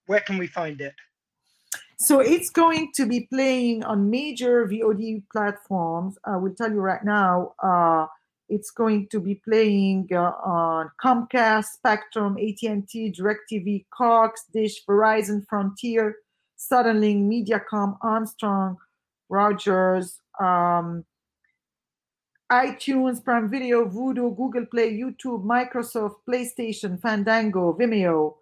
where 0.07 0.19
can 0.19 0.37
we 0.37 0.47
find 0.47 0.81
it? 0.81 0.93
So 1.97 2.19
it's 2.19 2.49
going 2.49 2.91
to 2.95 3.05
be 3.05 3.21
playing 3.31 3.85
on 3.85 4.09
major 4.09 4.67
VOD 4.67 5.23
platforms. 5.31 6.17
I 6.25 6.35
will 6.35 6.53
tell 6.53 6.69
you 6.69 6.81
right 6.81 7.03
now. 7.05 7.53
Uh, 7.63 8.07
it's 8.49 8.71
going 8.71 9.07
to 9.09 9.19
be 9.19 9.35
playing 9.35 10.07
uh, 10.11 10.31
on 10.43 10.89
Comcast, 11.03 11.65
Spectrum, 11.65 12.37
AT&T, 12.37 13.13
DirecTV, 13.17 13.85
Cox, 13.91 14.45
Dish, 14.53 14.85
Verizon, 14.85 15.45
Frontier, 15.47 16.17
Suddenlink, 16.57 17.23
Mediacom, 17.25 17.97
Armstrong, 18.01 18.77
Rogers, 19.29 20.19
um, 20.39 21.03
iTunes, 22.51 23.23
Prime 23.23 23.49
Video, 23.49 23.85
Vudu, 23.85 24.35
Google 24.35 24.65
Play, 24.67 24.95
YouTube, 24.95 25.43
Microsoft, 25.43 26.17
PlayStation, 26.29 27.01
Fandango, 27.01 27.73
Vimeo, 27.73 28.35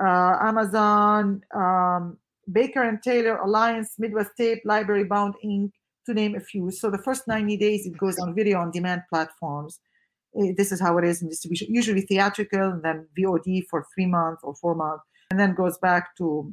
uh, 0.00 0.38
Amazon, 0.40 1.42
um, 1.54 2.16
Baker 2.50 2.82
and 2.82 3.02
Taylor, 3.02 3.36
Alliance, 3.38 3.94
Midwest 3.98 4.30
Tape, 4.36 4.62
Library 4.64 5.04
Bound 5.04 5.34
Inc., 5.44 5.72
to 6.08 6.14
name 6.14 6.34
a 6.34 6.40
few. 6.40 6.70
So 6.70 6.90
the 6.90 6.98
first 6.98 7.28
90 7.28 7.56
days 7.56 7.86
it 7.86 7.96
goes 7.96 8.18
on 8.18 8.34
video 8.34 8.58
on 8.58 8.70
demand 8.70 9.02
platforms. 9.08 9.80
Uh, 10.38 10.52
this 10.56 10.72
is 10.72 10.80
how 10.80 10.98
it 10.98 11.04
is 11.04 11.22
in 11.22 11.28
distribution, 11.28 11.72
usually 11.72 12.02
theatrical 12.02 12.70
and 12.70 12.82
then 12.82 13.06
VOD 13.18 13.66
for 13.70 13.86
three 13.94 14.06
months 14.06 14.42
or 14.42 14.54
four 14.54 14.74
months, 14.74 15.04
and 15.30 15.38
then 15.38 15.54
goes 15.54 15.78
back 15.78 16.16
to 16.16 16.52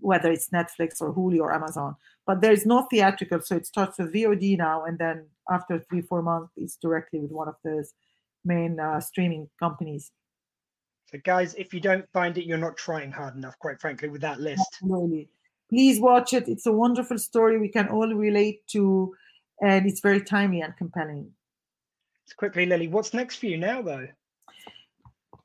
whether 0.00 0.30
it's 0.30 0.50
Netflix 0.50 1.00
or 1.00 1.12
Hulu 1.12 1.40
or 1.40 1.52
Amazon. 1.52 1.96
But 2.26 2.40
there 2.40 2.52
is 2.52 2.66
no 2.66 2.86
theatrical, 2.90 3.40
so 3.40 3.56
it 3.56 3.66
starts 3.66 3.98
with 3.98 4.12
VOD 4.14 4.58
now, 4.58 4.84
and 4.84 4.98
then 4.98 5.26
after 5.50 5.80
three, 5.80 6.02
four 6.02 6.22
months, 6.22 6.52
it's 6.56 6.76
directly 6.76 7.20
with 7.20 7.32
one 7.32 7.48
of 7.48 7.56
those 7.64 7.94
main 8.44 8.78
uh, 8.78 9.00
streaming 9.00 9.48
companies. 9.58 10.12
So, 11.06 11.18
guys, 11.24 11.54
if 11.54 11.72
you 11.72 11.80
don't 11.80 12.06
find 12.12 12.36
it, 12.36 12.44
you're 12.44 12.58
not 12.58 12.76
trying 12.76 13.10
hard 13.10 13.34
enough, 13.34 13.58
quite 13.58 13.80
frankly, 13.80 14.08
with 14.08 14.20
that 14.20 14.40
list. 14.40 14.62
Absolutely. 14.74 15.30
Please 15.68 16.00
watch 16.00 16.32
it. 16.32 16.48
It's 16.48 16.66
a 16.66 16.72
wonderful 16.72 17.18
story 17.18 17.58
we 17.58 17.68
can 17.68 17.88
all 17.88 18.14
relate 18.14 18.66
to, 18.68 19.14
and 19.60 19.86
it's 19.86 20.00
very 20.00 20.22
timely 20.22 20.60
and 20.60 20.76
compelling. 20.76 21.32
quickly, 22.36 22.66
Lili, 22.66 22.88
what's 22.88 23.14
next 23.14 23.36
for 23.36 23.46
you 23.46 23.58
now, 23.58 23.82
though? 23.82 24.08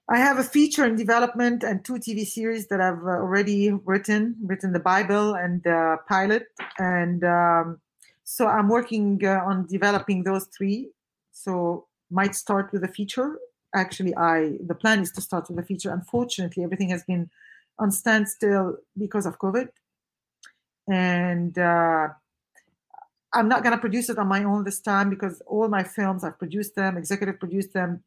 I 0.09 0.17
have 0.17 0.37
a 0.37 0.43
feature 0.43 0.85
in 0.85 0.95
development 0.95 1.63
and 1.63 1.83
two 1.83 1.93
TV 1.93 2.25
series 2.25 2.67
that 2.67 2.81
I've 2.81 3.03
uh, 3.03 3.21
already 3.23 3.71
written, 3.71 4.35
written 4.43 4.73
the 4.73 4.79
Bible 4.79 5.33
and 5.35 5.63
the 5.63 5.97
pilot, 6.09 6.47
and 6.77 7.23
um, 7.23 7.79
so 8.23 8.47
I'm 8.47 8.67
working 8.67 9.19
uh, 9.23 9.41
on 9.45 9.65
developing 9.67 10.23
those 10.23 10.45
three. 10.45 10.91
So 11.31 11.87
might 12.11 12.35
start 12.35 12.71
with 12.73 12.83
a 12.83 12.87
feature 12.87 13.39
actually 13.73 14.15
I 14.15 14.57
the 14.65 14.75
plan 14.75 15.01
is 15.01 15.11
to 15.13 15.21
start 15.21 15.49
with 15.49 15.59
a 15.59 15.63
feature. 15.63 15.91
Unfortunately, 15.91 16.63
everything 16.63 16.89
has 16.89 17.03
been 17.03 17.29
on 17.79 17.91
standstill 17.91 18.77
because 18.97 19.25
of 19.25 19.39
COVID, 19.39 19.69
and 20.87 21.57
uh, 21.57 22.07
I'm 23.33 23.47
not 23.47 23.63
gonna 23.63 23.77
produce 23.77 24.09
it 24.09 24.17
on 24.17 24.27
my 24.27 24.43
own 24.43 24.63
this 24.63 24.79
time 24.79 25.09
because 25.09 25.41
all 25.47 25.67
my 25.67 25.83
films 25.83 26.23
I've 26.23 26.37
produced 26.37 26.75
them, 26.75 26.97
executive 26.97 27.39
produced 27.39 27.73
them, 27.73 28.03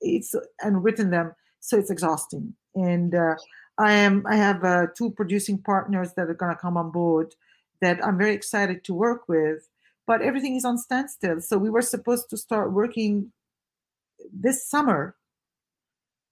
it's 0.00 0.34
and 0.60 0.82
written 0.82 1.10
them, 1.10 1.34
so 1.60 1.78
it's 1.78 1.90
exhausting. 1.90 2.54
And 2.74 3.14
uh, 3.14 3.36
I 3.78 3.92
am 3.92 4.24
I 4.26 4.36
have 4.36 4.64
uh, 4.64 4.86
two 4.96 5.10
producing 5.10 5.58
partners 5.58 6.14
that 6.14 6.30
are 6.30 6.34
gonna 6.34 6.56
come 6.56 6.76
on 6.76 6.90
board 6.90 7.34
that 7.80 8.04
I'm 8.04 8.16
very 8.16 8.34
excited 8.34 8.84
to 8.84 8.94
work 8.94 9.28
with, 9.28 9.68
but 10.06 10.22
everything 10.22 10.56
is 10.56 10.64
on 10.64 10.78
standstill. 10.78 11.40
So 11.40 11.58
we 11.58 11.70
were 11.70 11.82
supposed 11.82 12.30
to 12.30 12.36
start 12.36 12.72
working 12.72 13.32
this 14.32 14.66
summer 14.66 15.16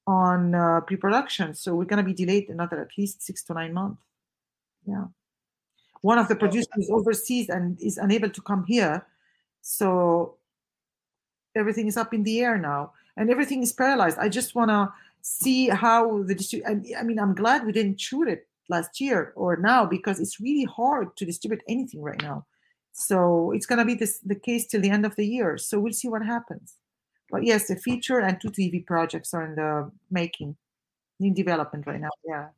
on 0.06 0.54
uh, 0.54 0.80
pre-production, 0.80 1.54
so 1.54 1.74
we're 1.74 1.84
gonna 1.84 2.02
be 2.02 2.14
delayed 2.14 2.48
another 2.48 2.80
at 2.80 2.96
least 2.96 3.22
six 3.22 3.42
to 3.44 3.54
nine 3.54 3.74
months. 3.74 4.02
Yeah 4.86 5.06
one 6.02 6.18
of 6.18 6.28
the 6.28 6.36
producers 6.36 6.68
is 6.78 6.90
overseas 6.90 7.48
and 7.48 7.80
is 7.80 7.98
unable 7.98 8.30
to 8.30 8.40
come 8.42 8.64
here. 8.64 9.06
So 9.60 10.36
everything 11.54 11.88
is 11.88 11.96
up 11.96 12.14
in 12.14 12.22
the 12.22 12.40
air 12.40 12.56
now 12.58 12.92
and 13.16 13.30
everything 13.30 13.62
is 13.62 13.72
paralyzed. 13.72 14.18
I 14.18 14.28
just 14.28 14.54
want 14.54 14.70
to 14.70 14.92
see 15.22 15.68
how 15.68 16.22
the 16.22 16.34
distribute 16.34 16.96
i 16.98 17.02
mean 17.02 17.18
i'm 17.18 17.34
glad 17.34 17.66
we 17.66 17.72
didn't 17.72 18.00
shoot 18.00 18.26
it 18.26 18.48
last 18.70 19.00
year 19.00 19.32
or 19.36 19.56
now 19.56 19.84
because 19.84 20.18
it's 20.20 20.40
really 20.40 20.64
hard 20.64 21.14
to 21.16 21.26
distribute 21.26 21.60
anything 21.68 22.00
right 22.00 22.22
now. 22.22 22.46
So 22.92 23.50
it's 23.52 23.66
going 23.66 23.80
to 23.80 23.84
be 23.84 23.94
this 23.94 24.20
the 24.20 24.36
case 24.36 24.66
till 24.66 24.80
the 24.80 24.90
end 24.90 25.04
of 25.04 25.16
the 25.16 25.26
year. 25.26 25.58
So 25.58 25.78
we'll 25.80 25.92
see 25.92 26.08
what 26.08 26.24
happens. 26.24 26.76
But 27.30 27.44
yes 27.44 27.68
a 27.68 27.76
feature 27.76 28.20
and 28.20 28.40
two 28.40 28.50
tv 28.50 28.86
projects 28.86 29.34
are 29.34 29.44
in 29.44 29.56
the 29.56 29.90
making 30.10 30.56
in 31.18 31.34
development 31.34 31.86
right 31.86 32.00
now. 32.00 32.10
Yeah 32.24 32.48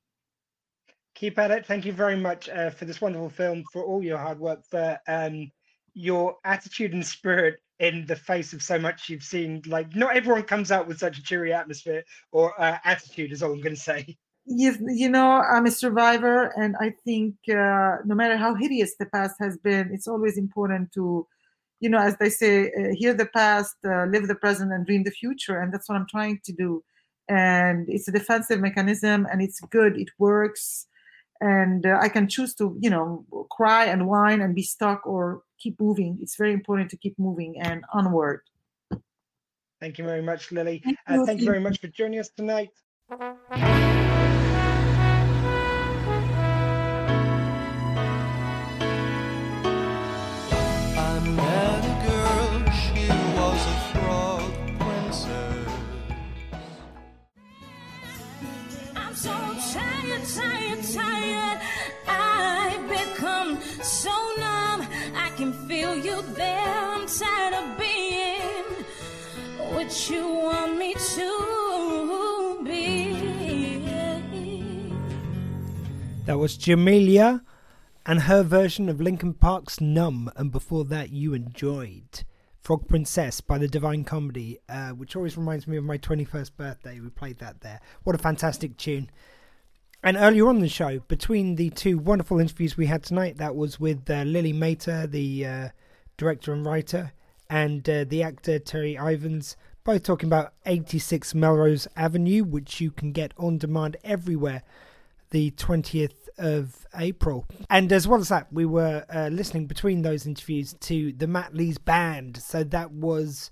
keep 1.15 1.39
at 1.39 1.51
it. 1.51 1.67
Thank 1.67 1.85
you 1.85 1.93
very 1.93 2.17
much 2.17 2.49
uh, 2.49 2.71
for 2.71 2.85
this 2.85 3.01
wonderful 3.01 3.31
film, 3.31 3.65
for 3.73 3.83
all 3.85 4.03
your 4.03 4.19
hard 4.19 4.39
work, 4.39 4.65
for 4.69 4.99
um, 5.09 5.51
your 5.95 6.37
attitude 6.45 6.93
and 6.93 7.07
spirit 7.07 7.57
in 7.79 8.07
the 8.07 8.17
face 8.17 8.53
of 8.53 8.63
so 8.63 8.79
much 8.79 9.09
you've 9.09 9.23
seen. 9.23 9.63
Like, 9.67 9.95
not 9.95 10.17
everyone 10.17 10.45
comes 10.45 10.71
out 10.71 10.87
with 10.87 10.99
such 10.99 11.19
a 11.19 11.23
cheery 11.23 11.53
atmosphere 11.53 12.05
or 12.31 12.61
uh, 12.61 12.79
attitude, 12.85 13.33
is 13.33 13.43
all 13.43 13.53
I'm 13.53 13.61
going 13.61 13.75
to 13.75 13.81
say. 13.81 14.17
You, 14.45 14.75
you 14.89 15.09
know, 15.09 15.43
I'm 15.43 15.67
a 15.67 15.71
survivor, 15.71 16.53
and 16.57 16.75
I 16.81 16.95
think 17.05 17.35
uh, 17.49 17.99
no 18.05 18.15
matter 18.15 18.37
how 18.37 18.55
hideous 18.55 18.97
the 18.97 19.07
past 19.07 19.37
has 19.41 19.57
been, 19.59 19.91
it's 19.93 20.09
always 20.09 20.37
important 20.37 20.93
to, 20.93 21.27
you 21.81 21.89
know, 21.89 21.99
as 21.99 22.17
they 22.17 22.31
say, 22.31 22.67
uh, 22.67 22.95
hear 22.95 23.15
the 23.15 23.27
past, 23.27 23.77
uh, 23.85 24.07
live 24.07 24.27
the 24.27 24.35
present, 24.35 24.73
and 24.73 24.87
dream 24.87 25.05
the 25.05 25.11
future. 25.13 25.61
And 25.61 25.73
that's 25.73 25.89
what 25.89 25.97
I'm 25.97 26.09
trying 26.09 26.41
to 26.45 26.53
do. 26.53 26.83
And 27.29 27.89
it's 27.89 28.09
a 28.09 28.13
defensive 28.13 28.61
mechanism, 28.61 29.27
and 29.31 29.41
it's 29.41 29.61
good. 29.61 29.97
It 29.97 30.09
works 30.19 30.87
and 31.43 31.85
uh, 31.87 31.99
i 32.01 32.09
can 32.09 32.29
choose 32.29 32.55
to 32.55 32.65
you 32.81 32.91
know 32.91 33.27
cry 33.51 33.85
and 33.87 34.07
whine 34.07 34.41
and 34.41 34.55
be 34.55 34.63
stuck 34.63 35.07
or 35.07 35.43
keep 35.63 35.81
moving. 35.81 36.19
It's 36.21 36.37
very 36.37 36.53
important 36.53 36.91
to 36.91 36.97
keep 36.97 37.19
moving 37.19 37.61
and 37.61 37.85
onward. 37.93 38.41
Thank 39.81 39.99
you 39.99 40.05
very 40.05 40.23
much 40.23 40.53
lili. 40.53 40.81
Thank, 40.85 40.99
uh, 41.09 41.15
you. 41.15 41.27
thank 41.27 41.41
you 41.41 41.47
very 41.47 41.61
much 41.61 41.81
for 41.81 41.89
joining 41.89 42.21
us 42.21 42.31
tonight 42.37 42.71
was 76.43 76.59
Jamelia 76.59 77.41
and 78.05 78.23
her 78.23 78.43
version 78.43 78.89
of 78.89 79.01
Linkin 79.01 79.33
Park's 79.33 79.81
Numb, 79.81 80.29
and 80.35 80.51
before 80.51 80.85
that, 80.87 81.11
you 81.11 81.35
enjoyed 81.35 82.25
Frog 82.61 82.89
Princess 82.89 83.41
by 83.41 83.59
the 83.59 83.69
Divine 83.69 84.03
Comedy, 84.03 84.59
uh, 84.69 84.89
which 84.89 85.15
always 85.15 85.37
reminds 85.37 85.69
me 85.69 85.77
of 85.77 85.85
my 85.85 85.99
21st 85.99 86.57
birthday. 86.57 86.99
We 86.99 87.11
played 87.11 87.39
that 87.39 87.61
there. 87.61 87.81
What 88.03 88.17
a 88.17 88.19
fantastic 88.19 88.77
tune! 88.77 89.09
And 90.03 90.17
earlier 90.17 90.49
on 90.49 90.59
the 90.59 90.69
show, 90.69 90.99
between 91.07 91.55
the 91.55 91.71
two 91.71 91.97
wonderful 91.97 92.41
interviews 92.41 92.77
we 92.77 92.87
had 92.87 93.05
tonight, 93.05 93.37
that 93.37 93.55
was 93.55 93.79
with 93.79 94.11
uh, 94.11 94.25
Lili 94.25 94.53
Matter, 94.53 95.07
the 95.07 95.47
uh, 95.47 95.69
director 96.17 96.53
and 96.53 96.67
writer, 96.67 97.13
and 97.51 97.89
uh, 97.89 98.03
the 98.03 98.25
actor 98.25 98.59
Terri 98.59 98.99
Ivens, 98.99 99.55
both 99.85 100.03
talking 100.03 100.29
about 100.29 100.55
86 100.67 101.37
Melrose 101.37 101.87
Avenue, 101.97 102.43
which 102.43 102.81
you 102.81 102.91
can 102.91 103.13
get 103.13 103.33
on 103.39 103.59
demand 103.59 103.97
everywhere 104.03 104.65
the 105.33 105.51
20th 105.53 106.22
of 106.39 106.87
April. 106.97 107.47
And 107.71 107.93
as 107.93 108.07
well 108.09 108.21
as 108.21 108.29
that, 108.29 108.53
we 108.53 108.65
were 108.65 109.05
uh, 109.13 109.29
listening 109.33 109.67
between 109.67 110.03
those 110.03 110.27
interviews 110.27 110.75
to 110.81 111.13
the 111.13 111.27
Matt 111.27 111.55
Lees 111.55 111.79
Band. 111.79 112.37
So 112.37 112.65
that 112.65 112.93
was 112.93 113.51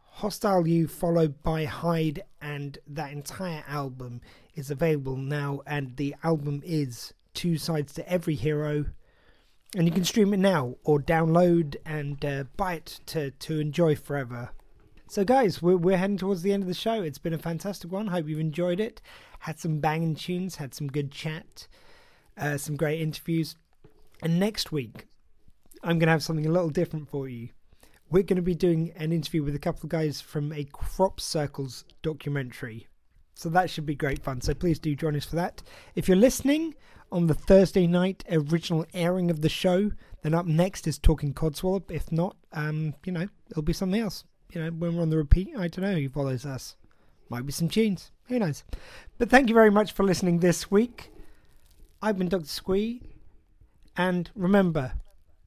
Hostile 0.00 0.66
You 0.66 0.88
followed 0.88 1.42
by 1.42 1.64
Hide, 1.64 2.22
and 2.42 2.78
that 2.88 3.12
entire 3.12 3.64
album 3.68 4.20
is 4.54 4.70
available 4.70 5.16
now, 5.16 5.60
and 5.66 5.96
the 5.96 6.14
album 6.24 6.60
is 6.64 7.14
Two 7.34 7.56
Sides 7.56 7.92
to 7.94 8.08
Every 8.10 8.34
Hero. 8.34 8.86
And 9.76 9.86
you 9.86 9.92
can 9.92 10.04
stream 10.04 10.32
it 10.32 10.38
now 10.38 10.76
or 10.82 10.98
download 10.98 11.76
and 11.84 12.24
uh, 12.24 12.44
buy 12.56 12.74
it 12.74 13.00
to, 13.06 13.30
to 13.30 13.60
enjoy 13.60 13.94
forever. 13.96 14.50
So, 15.10 15.24
guys, 15.24 15.62
we're, 15.62 15.76
we're 15.76 15.98
heading 15.98 16.16
towards 16.16 16.42
the 16.42 16.52
end 16.52 16.62
of 16.62 16.68
the 16.68 16.74
show. 16.74 17.02
It's 17.02 17.18
been 17.18 17.32
a 17.32 17.38
fantastic 17.38 17.92
one. 17.92 18.08
Hope 18.08 18.28
you've 18.28 18.40
enjoyed 18.40 18.80
it. 18.80 19.00
Had 19.40 19.58
some 19.58 19.78
banging 19.78 20.14
tunes, 20.14 20.56
had 20.56 20.74
some 20.74 20.88
good 20.88 21.12
chat, 21.12 21.68
uh, 22.38 22.56
some 22.56 22.76
great 22.76 23.00
interviews. 23.00 23.56
And 24.22 24.38
next 24.38 24.72
week, 24.72 25.06
I'm 25.82 25.98
going 25.98 26.06
to 26.08 26.12
have 26.12 26.22
something 26.22 26.46
a 26.46 26.52
little 26.52 26.70
different 26.70 27.08
for 27.08 27.28
you. 27.28 27.48
We're 28.10 28.22
going 28.22 28.36
to 28.36 28.42
be 28.42 28.54
doing 28.54 28.92
an 28.96 29.12
interview 29.12 29.42
with 29.42 29.54
a 29.54 29.58
couple 29.58 29.84
of 29.84 29.90
guys 29.90 30.20
from 30.20 30.52
a 30.52 30.64
Crop 30.64 31.20
Circles 31.20 31.84
documentary. 32.02 32.88
So 33.34 33.48
that 33.50 33.70
should 33.70 33.86
be 33.86 33.94
great 33.94 34.22
fun. 34.22 34.40
So 34.40 34.54
please 34.54 34.78
do 34.78 34.96
join 34.96 35.14
us 35.14 35.26
for 35.26 35.36
that. 35.36 35.62
If 35.94 36.08
you're 36.08 36.16
listening 36.16 36.74
on 37.12 37.26
the 37.26 37.34
Thursday 37.34 37.86
night 37.86 38.24
original 38.30 38.84
airing 38.94 39.30
of 39.30 39.42
the 39.42 39.48
show, 39.48 39.92
then 40.22 40.34
up 40.34 40.46
next 40.46 40.86
is 40.86 40.98
Talking 40.98 41.34
Codswallop. 41.34 41.90
If 41.90 42.10
not, 42.10 42.36
um, 42.52 42.94
you 43.04 43.12
know, 43.12 43.28
it'll 43.50 43.62
be 43.62 43.72
something 43.72 44.00
else. 44.00 44.24
You 44.52 44.62
know, 44.62 44.70
when 44.70 44.96
we're 44.96 45.02
on 45.02 45.10
the 45.10 45.16
repeat, 45.16 45.50
I 45.56 45.68
don't 45.68 45.82
know 45.82 45.94
who 45.94 46.08
follows 46.08 46.46
us. 46.46 46.76
Might 47.28 47.46
be 47.46 47.52
some 47.52 47.68
tunes. 47.68 48.10
Who 48.28 48.38
knows? 48.38 48.64
But 49.18 49.30
thank 49.30 49.48
you 49.48 49.54
very 49.54 49.70
much 49.70 49.92
for 49.92 50.02
listening 50.02 50.38
this 50.38 50.70
week. 50.70 51.12
I've 52.00 52.16
been 52.16 52.28
Dr. 52.28 52.46
Squee. 52.46 53.02
And 53.96 54.30
remember, 54.36 54.92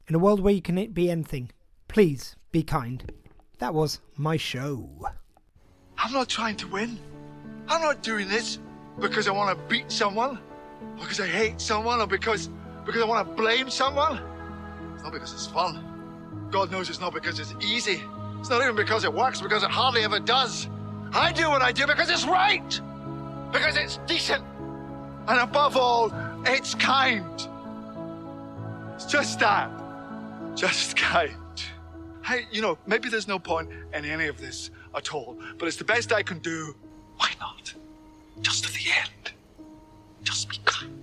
in 0.07 0.15
a 0.15 0.19
world 0.19 0.41
where 0.41 0.53
you 0.53 0.61
can 0.61 0.91
be 0.91 1.09
anything, 1.09 1.51
please 1.87 2.35
be 2.51 2.63
kind. 2.63 3.09
That 3.59 3.73
was 3.73 4.01
my 4.17 4.35
show. 4.35 4.89
I'm 5.97 6.11
not 6.11 6.27
trying 6.27 6.57
to 6.57 6.67
win. 6.67 6.99
I'm 7.69 7.81
not 7.81 8.03
doing 8.03 8.27
this 8.27 8.59
because 8.99 9.29
I 9.29 9.31
want 9.31 9.57
to 9.57 9.65
beat 9.67 9.89
someone, 9.89 10.39
or 10.97 11.01
because 11.01 11.21
I 11.21 11.27
hate 11.27 11.61
someone, 11.61 12.01
or 12.01 12.07
because 12.07 12.49
because 12.85 13.01
I 13.01 13.05
want 13.05 13.25
to 13.25 13.33
blame 13.35 13.69
someone. 13.69 14.19
It's 14.95 15.03
not 15.03 15.13
because 15.13 15.31
it's 15.31 15.47
fun. 15.47 16.49
God 16.51 16.71
knows 16.71 16.89
it's 16.89 16.99
not 16.99 17.13
because 17.13 17.39
it's 17.39 17.55
easy. 17.61 18.01
It's 18.39 18.49
not 18.49 18.61
even 18.61 18.75
because 18.75 19.05
it 19.05 19.13
works, 19.13 19.39
because 19.39 19.63
it 19.63 19.69
hardly 19.69 20.03
ever 20.03 20.19
does. 20.19 20.67
I 21.13 21.31
do 21.31 21.49
what 21.49 21.61
I 21.61 21.71
do 21.71 21.87
because 21.87 22.09
it's 22.09 22.25
right, 22.25 22.81
because 23.53 23.77
it's 23.77 23.99
decent, 24.07 24.43
and 25.27 25.39
above 25.39 25.77
all, 25.77 26.11
it's 26.45 26.75
kind. 26.75 27.47
It's 28.95 29.05
just 29.05 29.39
that. 29.39 29.69
Just 30.55 30.97
kind. 30.97 31.35
Hey, 32.23 32.45
you 32.51 32.61
know, 32.61 32.77
maybe 32.85 33.09
there's 33.09 33.27
no 33.27 33.39
point 33.39 33.69
in 33.93 34.05
any 34.05 34.27
of 34.27 34.39
this 34.39 34.69
at 34.95 35.13
all, 35.13 35.37
but 35.57 35.67
it's 35.67 35.77
the 35.77 35.83
best 35.83 36.11
I 36.13 36.21
can 36.23 36.39
do 36.39 36.75
why 37.21 37.29
not? 37.39 37.71
Just 38.41 38.63
to 38.63 38.73
the 38.73 38.89
end. 38.99 39.31
Just 40.23 40.49
be 40.49 40.57
kind. 40.65 41.00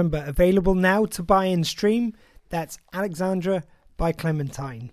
Remember, 0.00 0.24
available 0.26 0.74
now 0.74 1.04
to 1.04 1.22
buy 1.22 1.46
and 1.46 1.66
stream. 1.66 2.14
That's 2.48 2.78
Alexandra 2.92 3.64
by 3.96 4.12
Clementine. 4.12 4.92